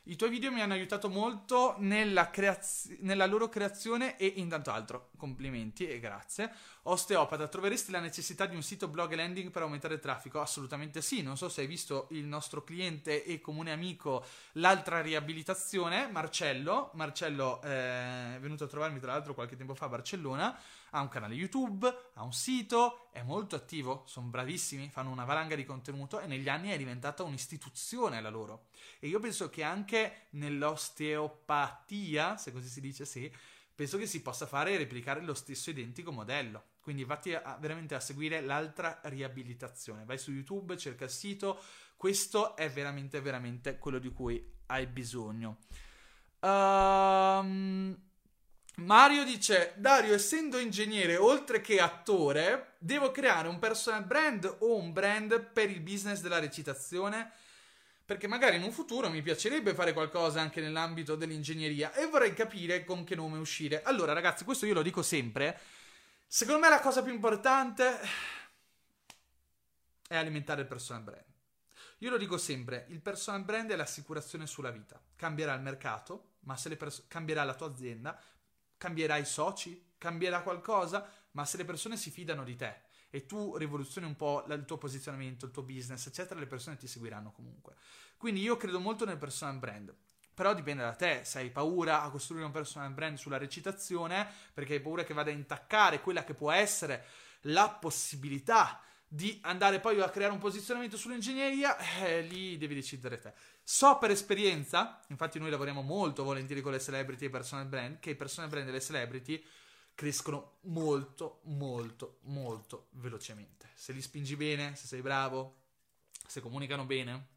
I 0.03 0.17
tuoi 0.17 0.31
video 0.31 0.51
mi 0.51 0.59
hanno 0.59 0.73
aiutato 0.73 1.07
molto 1.07 1.75
nella, 1.77 2.29
creaz- 2.29 2.97
nella 2.99 3.25
loro 3.25 3.47
creazione 3.47 4.17
e 4.17 4.25
in 4.35 4.49
tanto 4.49 4.69
altro. 4.69 5.10
Complimenti 5.21 5.87
e 5.87 5.99
grazie. 5.99 6.51
Osteopata, 6.81 7.47
troveresti 7.47 7.91
la 7.91 7.99
necessità 7.99 8.47
di 8.47 8.55
un 8.55 8.63
sito 8.63 8.87
blog 8.87 9.11
e 9.11 9.15
landing 9.15 9.51
per 9.51 9.61
aumentare 9.61 9.93
il 9.93 9.99
traffico? 9.99 10.41
Assolutamente 10.41 10.99
sì. 10.99 11.21
Non 11.21 11.37
so 11.37 11.47
se 11.47 11.61
hai 11.61 11.67
visto 11.67 12.07
il 12.09 12.25
nostro 12.25 12.63
cliente 12.63 13.23
e 13.23 13.39
comune 13.39 13.71
amico, 13.71 14.25
l'altra 14.53 14.99
riabilitazione, 14.99 16.07
Marcello. 16.07 16.89
Marcello 16.95 17.61
eh, 17.61 18.35
è 18.35 18.39
venuto 18.39 18.63
a 18.63 18.67
trovarmi 18.67 18.99
tra 18.99 19.11
l'altro 19.11 19.35
qualche 19.35 19.55
tempo 19.55 19.75
fa 19.75 19.85
a 19.85 19.89
Barcellona 19.89 20.59
ha 20.91 21.01
un 21.01 21.07
canale 21.07 21.33
YouTube, 21.35 21.87
ha 22.15 22.23
un 22.23 22.33
sito, 22.33 23.09
è 23.11 23.21
molto 23.21 23.55
attivo, 23.55 24.03
sono 24.07 24.27
bravissimi, 24.27 24.89
fanno 24.89 25.09
una 25.09 25.25
valanga 25.25 25.55
di 25.55 25.63
contenuto 25.63 26.19
e 26.19 26.27
negli 26.27 26.49
anni 26.49 26.69
è 26.69 26.77
diventata 26.77 27.23
un'istituzione 27.23 28.21
la 28.21 28.29
loro. 28.29 28.65
E 28.99 29.07
io 29.07 29.19
penso 29.19 29.49
che 29.49 29.63
anche 29.63 30.27
nell'osteopatia, 30.31 32.35
se 32.37 32.51
così 32.51 32.67
si 32.67 32.81
dice, 32.81 33.05
sì, 33.05 33.31
penso 33.81 33.97
che 33.97 34.05
si 34.05 34.21
possa 34.21 34.45
fare 34.45 34.73
e 34.73 34.77
replicare 34.77 35.23
lo 35.23 35.33
stesso 35.33 35.71
identico 35.71 36.11
modello. 36.11 36.65
Quindi 36.81 37.03
vatti 37.03 37.33
a, 37.33 37.57
veramente 37.59 37.95
a 37.95 37.99
seguire 37.99 38.39
l'altra 38.39 38.99
riabilitazione. 39.05 40.05
Vai 40.05 40.19
su 40.19 40.31
YouTube, 40.31 40.77
cerca 40.77 41.05
il 41.05 41.09
sito. 41.09 41.59
Questo 41.95 42.55
è 42.55 42.69
veramente, 42.69 43.21
veramente 43.21 43.79
quello 43.79 43.97
di 43.97 44.11
cui 44.11 44.39
hai 44.67 44.85
bisogno. 44.85 45.61
Um, 46.41 47.99
Mario 48.75 49.23
dice: 49.23 49.73
Dario, 49.77 50.13
essendo 50.13 50.59
ingegnere 50.59 51.17
oltre 51.17 51.59
che 51.59 51.79
attore, 51.79 52.75
devo 52.77 53.09
creare 53.09 53.47
un 53.47 53.57
personal 53.57 54.05
brand 54.05 54.57
o 54.59 54.75
un 54.75 54.93
brand 54.93 55.41
per 55.41 55.71
il 55.71 55.81
business 55.81 56.21
della 56.21 56.37
recitazione? 56.37 57.31
Perché 58.11 58.27
magari 58.27 58.57
in 58.57 58.63
un 58.63 58.73
futuro 58.73 59.09
mi 59.09 59.21
piacerebbe 59.21 59.73
fare 59.73 59.93
qualcosa 59.93 60.41
anche 60.41 60.59
nell'ambito 60.59 61.15
dell'ingegneria 61.15 61.93
e 61.93 62.07
vorrei 62.07 62.33
capire 62.33 62.83
con 62.83 63.05
che 63.05 63.15
nome 63.15 63.37
uscire. 63.37 63.83
Allora, 63.83 64.11
ragazzi, 64.11 64.43
questo 64.43 64.65
io 64.65 64.73
lo 64.73 64.81
dico 64.81 65.01
sempre. 65.01 65.57
Secondo 66.27 66.59
me 66.59 66.67
la 66.67 66.81
cosa 66.81 67.01
più 67.03 67.13
importante 67.13 67.99
è 70.09 70.17
alimentare 70.17 70.59
il 70.59 70.67
personal 70.67 71.03
brand. 71.03 71.23
Io 71.99 72.09
lo 72.09 72.17
dico 72.17 72.37
sempre, 72.37 72.85
il 72.89 72.99
personal 72.99 73.45
brand 73.45 73.71
è 73.71 73.77
l'assicurazione 73.77 74.45
sulla 74.45 74.71
vita. 74.71 75.01
Cambierà 75.15 75.53
il 75.53 75.61
mercato, 75.61 76.31
ma 76.41 76.57
se 76.57 76.67
le 76.67 76.75
pers- 76.75 77.05
cambierà 77.07 77.45
la 77.45 77.55
tua 77.55 77.67
azienda, 77.67 78.21
cambierà 78.75 79.15
i 79.15 79.25
soci, 79.25 79.93
cambierà 79.97 80.41
qualcosa, 80.41 81.09
ma 81.31 81.45
se 81.45 81.55
le 81.55 81.63
persone 81.63 81.95
si 81.95 82.11
fidano 82.11 82.43
di 82.43 82.57
te 82.57 82.89
e 83.11 83.25
tu 83.25 83.57
rivoluzioni 83.57 84.07
un 84.07 84.15
po' 84.15 84.43
il 84.47 84.65
tuo 84.65 84.77
posizionamento, 84.77 85.45
il 85.45 85.51
tuo 85.51 85.61
business, 85.61 86.07
eccetera, 86.07 86.39
le 86.39 86.47
persone 86.47 86.77
ti 86.77 86.87
seguiranno 86.87 87.31
comunque. 87.31 87.75
Quindi 88.17 88.41
io 88.41 88.57
credo 88.57 88.79
molto 88.79 89.05
nel 89.05 89.17
personal 89.17 89.57
brand. 89.57 89.93
Però 90.33 90.53
dipende 90.53 90.81
da 90.81 90.95
te, 90.95 91.21
se 91.23 91.39
hai 91.39 91.51
paura 91.51 92.01
a 92.01 92.09
costruire 92.09 92.45
un 92.45 92.51
personal 92.51 92.91
brand 92.93 93.17
sulla 93.17 93.37
recitazione, 93.37 94.27
perché 94.53 94.75
hai 94.75 94.79
paura 94.79 95.03
che 95.03 95.13
vada 95.13 95.29
a 95.29 95.33
intaccare 95.33 95.99
quella 95.99 96.23
che 96.23 96.33
può 96.33 96.51
essere 96.51 97.05
la 97.41 97.69
possibilità 97.69 98.81
di 99.13 99.37
andare 99.43 99.81
poi 99.81 99.99
a 99.99 100.09
creare 100.09 100.31
un 100.31 100.39
posizionamento 100.39 100.95
sull'ingegneria, 100.95 101.77
eh, 102.05 102.21
lì 102.21 102.57
devi 102.57 102.75
decidere 102.75 103.19
te. 103.19 103.33
So 103.61 103.97
per 103.97 104.09
esperienza, 104.09 105.01
infatti 105.09 105.37
noi 105.37 105.49
lavoriamo 105.49 105.81
molto 105.81 106.23
volentieri 106.23 106.61
con 106.61 106.71
le 106.71 106.79
celebrity 106.79 107.25
e 107.25 107.27
i 107.27 107.31
personal 107.31 107.65
brand, 107.65 107.99
che 107.99 108.11
i 108.11 108.15
personal 108.15 108.49
brand 108.49 108.69
e 108.69 108.71
le 108.71 108.79
celebrity 108.79 109.43
crescono 110.01 110.53
molto, 110.61 111.41
molto, 111.43 112.17
molto 112.21 112.87
velocemente. 112.93 113.69
Se 113.75 113.93
li 113.93 114.01
spingi 114.01 114.35
bene, 114.35 114.75
se 114.75 114.87
sei 114.87 114.99
bravo, 114.99 115.57
se 116.25 116.41
comunicano 116.41 116.85
bene, 116.85 117.27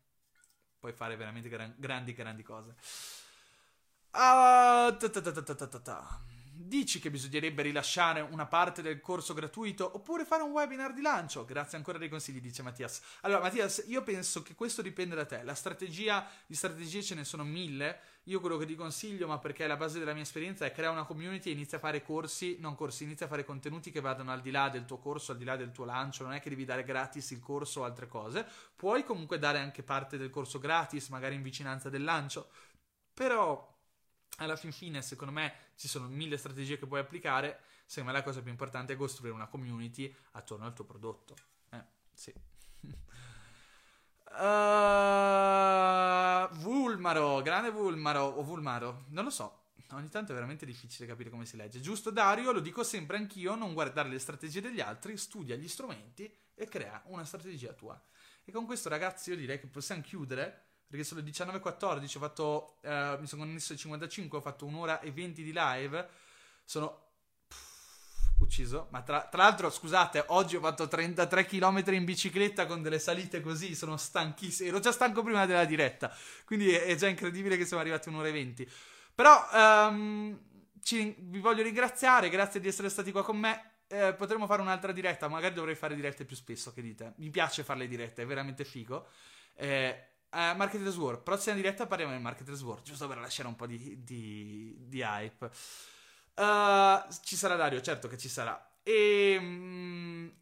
puoi 0.78 0.95
fare 0.95 1.15
veramente 1.15 1.51
gran, 1.51 1.74
grandi, 1.77 2.15
grandi 2.15 2.43
cose. 2.43 2.74
Ah, 4.12 4.97
ta 4.99 5.11
ta 5.11 5.20
ta 5.20 5.43
ta 5.43 5.55
ta 5.55 5.66
ta 5.66 5.78
ta. 5.78 6.24
Dici 6.56 7.01
che 7.01 7.10
bisognerebbe 7.10 7.62
rilasciare 7.62 8.20
una 8.20 8.47
parte 8.47 8.81
del 8.81 9.01
corso 9.01 9.35
gratuito 9.35 9.90
oppure 9.94 10.24
fare 10.24 10.43
un 10.43 10.52
webinar 10.52 10.93
di 10.93 11.02
lancio? 11.02 11.44
Grazie 11.44 11.76
ancora 11.76 11.98
dei 11.98 12.09
consigli, 12.09 12.40
dice 12.40 12.62
Mattias. 12.62 13.01
Allora, 13.22 13.40
Mattias, 13.40 13.85
io 13.89 14.02
penso 14.02 14.43
che 14.43 14.55
questo 14.55 14.81
dipende 14.81 15.14
da 15.14 15.26
te. 15.26 15.43
La 15.43 15.55
strategia, 15.55 16.26
di 16.47 16.55
strategie 16.55 17.02
ce 17.02 17.14
ne 17.14 17.24
sono 17.24 17.44
mille. 17.44 18.01
Io 18.24 18.40
quello 18.40 18.56
che 18.56 18.66
ti 18.66 18.74
consiglio, 18.74 19.26
ma 19.26 19.39
perché 19.39 19.64
è 19.64 19.66
la 19.66 19.76
base 19.76 19.98
della 19.98 20.14
mia 20.14 20.22
esperienza, 20.22 20.64
è 20.64 20.72
crea 20.72 20.90
una 20.90 21.05
community 21.05 21.51
e 21.51 21.52
inizia 21.52 21.76
a 21.78 21.81
fare 21.81 22.02
corsi, 22.02 22.56
non 22.59 22.74
corsi, 22.74 23.05
inizia 23.05 23.26
a 23.26 23.28
fare 23.28 23.44
contenuti 23.44 23.90
che 23.90 24.01
vadano 24.01 24.31
al 24.31 24.40
di 24.40 24.51
là 24.51 24.68
del 24.68 24.85
tuo 24.85 24.98
corso, 24.98 25.32
al 25.32 25.39
di 25.39 25.44
là 25.44 25.56
del 25.56 25.72
tuo 25.72 25.85
lancio. 25.85 26.22
Non 26.22 26.32
è 26.32 26.40
che 26.40 26.48
devi 26.48 26.64
dare 26.64 26.85
gratis 26.85 27.31
il 27.32 27.40
corso 27.40 27.81
o 27.81 27.85
altre 27.85 28.06
cose. 28.06 28.47
Puoi 28.76 29.05
comunque 29.05 29.39
dare 29.39 29.59
anche 29.59 29.82
parte 29.82 30.16
del 30.16 30.31
corso 30.31 30.59
gratis, 30.59 31.09
magari 31.09 31.35
in 31.35 31.43
vicinanza 31.43 31.90
del 31.90 32.05
lancio. 32.05 32.48
Però 33.12 33.73
alla 34.39 34.56
fin 34.56 34.73
fine, 34.73 35.02
secondo 35.02 35.32
me, 35.32 35.55
ci 35.77 35.89
sono 35.89 36.09
mille 36.09 36.36
strategie 36.36 36.78
che 36.78 36.86
puoi 36.86 37.01
applicare. 37.01 37.61
Secondo 37.86 38.12
me 38.12 38.19
la 38.19 38.24
cosa 38.24 38.40
più 38.40 38.51
importante 38.51 38.94
è 38.94 38.97
costruire 38.97 39.35
una 39.35 39.47
community 39.47 40.15
attorno 40.32 40.65
al 40.65 40.73
tuo 40.73 40.85
prodotto. 40.85 41.36
Eh, 41.70 41.85
sì. 42.12 42.32
uh, 42.81 42.93
Vulmaro, 46.59 47.43
grande 47.43 47.70
Vulmaro, 47.70 48.24
o 48.24 48.43
Vulmaro, 48.43 49.05
non 49.09 49.24
lo 49.24 49.31
so. 49.31 49.62
Ogni 49.90 50.09
tanto 50.09 50.32
è 50.32 50.35
veramente 50.35 50.66
difficile 50.66 51.06
capire 51.06 51.31
come 51.31 51.47
si 51.47 51.56
legge. 51.56 51.81
Giusto 51.81 52.11
Dario, 52.11 52.51
lo 52.51 52.61
dico 52.61 52.82
sempre 52.82 53.16
anch'io, 53.16 53.55
non 53.55 53.74
guardare 53.74 54.09
le 54.09 54.19
strategie 54.19 54.61
degli 54.61 54.81
altri, 54.81 55.16
studia 55.16 55.55
gli 55.56 55.69
strumenti 55.69 56.32
e 56.55 56.66
crea 56.66 57.02
una 57.06 57.24
strategia 57.24 57.73
tua. 57.74 58.01
E 58.44 58.51
con 58.51 58.66
questo 58.66 58.89
ragazzi 58.89 59.31
io 59.31 59.36
direi 59.36 59.61
che 59.61 59.66
possiamo 59.66 60.02
chiudere 60.02 60.65
perché 60.86 61.05
sono 61.05 61.20
le 61.20 61.31
19.14, 61.31 62.16
ho 62.16 62.20
fatto, 62.20 62.77
eh, 62.82 63.16
mi 63.19 63.27
sono 63.27 63.43
connesso 63.43 63.73
alle 63.73 63.81
55, 63.81 64.39
ho 64.39 64.40
fatto 64.40 64.66
un'ora 64.66 65.01
e 65.01 65.11
20 65.11 65.43
di 65.43 65.52
live, 65.55 66.09
sono 66.65 67.09
pff, 67.48 68.40
ucciso, 68.40 68.89
ma 68.90 69.02
tra, 69.02 69.27
tra, 69.27 69.43
l'altro 69.43 69.70
scusate, 69.70 70.24
oggi 70.28 70.56
ho 70.56 70.61
fatto 70.61 70.86
33 70.86 71.47
km 71.47 71.82
in 71.93 72.05
bicicletta 72.05 72.66
con 72.66 72.82
delle 72.82 72.98
salite 72.98 73.40
così, 73.40 73.74
sono 73.74 73.97
stanchissimo, 73.97 74.69
ero 74.69 74.81
già 74.81 74.93
stanco 74.93 75.23
prima 75.23 75.47
della 75.47 75.65
diretta, 75.65 76.15
quindi 76.44 76.70
è, 76.70 76.85
è 76.85 76.94
già 76.94 77.09
incredibile 77.09 77.56
che 77.56 77.65
siamo 77.65 77.82
arrivati 77.82 78.09
a 78.09 78.12
un'ora 78.12 78.28
e 78.28 78.32
20. 78.32 78.70
Però 79.15 79.48
um, 79.52 80.39
ci, 80.82 81.15
vi 81.19 81.40
voglio 81.40 81.62
ringraziare, 81.62 82.28
grazie 82.28 82.61
di 82.61 82.69
essere 82.69 82.89
stati 82.89 83.11
qua 83.11 83.24
con 83.24 83.39
me. 83.39 83.70
Eh, 83.86 84.15
potremmo 84.15 84.47
fare 84.47 84.61
un'altra 84.61 84.93
diretta, 84.93 85.28
magari 85.28 85.55
dovrei 85.55 85.74
fare 85.74 85.94
dirette 85.94 86.24
più 86.24 86.36
spesso, 86.36 86.73
che 86.73 86.82
dite? 86.82 87.15
Mi 87.16 87.31
piace 87.31 87.62
fare 87.62 87.81
le 87.81 87.89
dirette, 87.89 88.23
è 88.23 88.27
veramente 88.27 88.65
figo. 88.65 89.06
Eh, 89.55 90.14
Uh, 90.35 90.56
Marketers 90.56 90.97
War, 90.97 91.23
prossima 91.23 91.55
diretta 91.55 91.86
parliamo 91.86 92.11
del 92.11 92.20
Marketers 92.20 92.61
War, 92.62 92.82
giusto 92.82 93.06
per 93.06 93.19
lasciare 93.19 93.47
un 93.47 93.55
po' 93.55 93.69
di, 93.69 94.02
di, 94.02 94.74
di 94.89 95.01
hype. 95.01 95.48
Uh, 96.35 97.09
ci 97.23 97.36
sarà 97.36 97.55
Dario, 97.55 97.81
certo 97.81 98.09
che 98.09 98.19
ci 98.19 98.28
sarà. 98.28 98.78
E 98.82 99.36
um, 99.39 100.32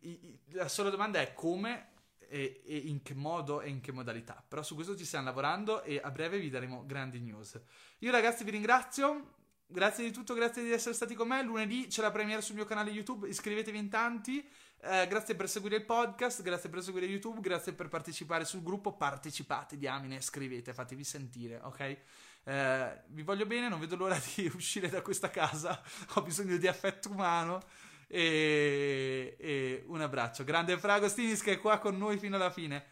la 0.53 0.69
sola 0.69 0.89
domanda 0.89 1.21
è 1.21 1.35
come 1.35 1.91
e, 2.27 2.63
e, 2.65 2.77
in 2.77 3.03
che 3.03 3.13
modo 3.13 3.61
e 3.61 3.69
in 3.69 3.83
che 3.83 3.93
modalità. 3.93 4.43
Però 4.49 4.63
su 4.63 4.75
questo 4.75 4.97
ci 4.97 5.05
stiamo 5.05 5.27
lavorando 5.27 5.83
e 5.83 6.01
a 6.03 6.11
breve 6.11 6.39
vi 6.39 6.49
daremo 6.49 6.87
grandi 6.87 7.21
news. 7.21 7.61
Io 7.99 8.11
ragazzi 8.11 8.45
vi 8.45 8.51
ringrazio. 8.53 9.35
Grazie 9.67 10.05
di 10.05 10.11
tutto, 10.11 10.33
grazie 10.33 10.63
di 10.63 10.71
essere 10.71 10.95
stati 10.95 11.15
con 11.15 11.29
me. 11.29 11.43
Lunedì 11.43 11.87
c'è 11.89 12.01
la 12.01 12.11
premiere 12.11 12.41
sul 12.41 12.55
mio 12.55 12.65
canale 12.65 12.91
YouTube, 12.91 13.29
iscrivetevi 13.29 13.77
in 13.77 13.91
tanti. 13.91 14.47
Eh, 14.85 15.07
grazie 15.07 15.37
per 15.37 15.49
seguire 15.49 15.77
il 15.77 15.85
podcast, 15.85 16.43
grazie 16.43 16.69
per 16.69 16.83
seguire 16.83 17.07
YouTube, 17.07 17.39
grazie 17.41 17.73
per 17.73 17.89
partecipare 17.89 18.45
sul 18.45 18.65
gruppo. 18.65 18.97
Partecipate, 18.97 19.79
diamine, 19.79 20.21
scrivete, 20.21 20.75
fatevi 20.75 21.05
sentire, 21.05 21.61
ok? 21.63 21.97
Eh, 22.43 23.03
vi 23.07 23.23
voglio 23.23 23.47
bene, 23.47 23.69
non 23.69 23.79
vedo 23.79 23.95
l'ora 23.95 24.19
di 24.35 24.51
uscire 24.53 24.89
da 24.89 25.01
questa 25.01 25.31
casa. 25.31 25.81
Ho 26.15 26.23
bisogno 26.23 26.57
di 26.57 26.67
affetto 26.67 27.11
umano. 27.11 27.63
E, 28.09 29.37
e 29.39 29.85
un 29.87 30.01
abbraccio. 30.01 30.43
Grande 30.43 30.77
Fra 30.77 30.95
Agostinis 30.95 31.43
che 31.43 31.53
è 31.53 31.61
qua 31.61 31.79
con 31.79 31.97
noi 31.97 32.19
fino 32.19 32.35
alla 32.35 32.51
fine. 32.51 32.85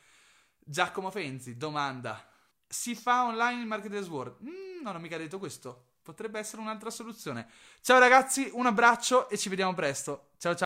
Giacomo 0.59 1.11
Fenzi, 1.11 1.57
domanda. 1.57 2.25
Si 2.69 2.95
fa 2.95 3.25
online 3.25 3.63
il 3.63 3.67
Marketers 3.67 4.07
World? 4.07 4.37
Mm, 4.45 4.83
non 4.83 4.95
ho 4.95 4.99
mica 5.01 5.19
detto 5.19 5.39
questo. 5.41 5.87
Potrebbe 6.03 6.39
essere 6.39 6.63
un'altra 6.63 6.89
soluzione. 6.89 7.49
Ciao 7.83 7.99
ragazzi, 7.99 8.49
un 8.53 8.67
abbraccio 8.67 9.29
e 9.29 9.37
ci 9.37 9.49
vediamo 9.49 9.75
presto. 9.75 10.31
Ciao 10.39 10.55
ciao. 10.55 10.59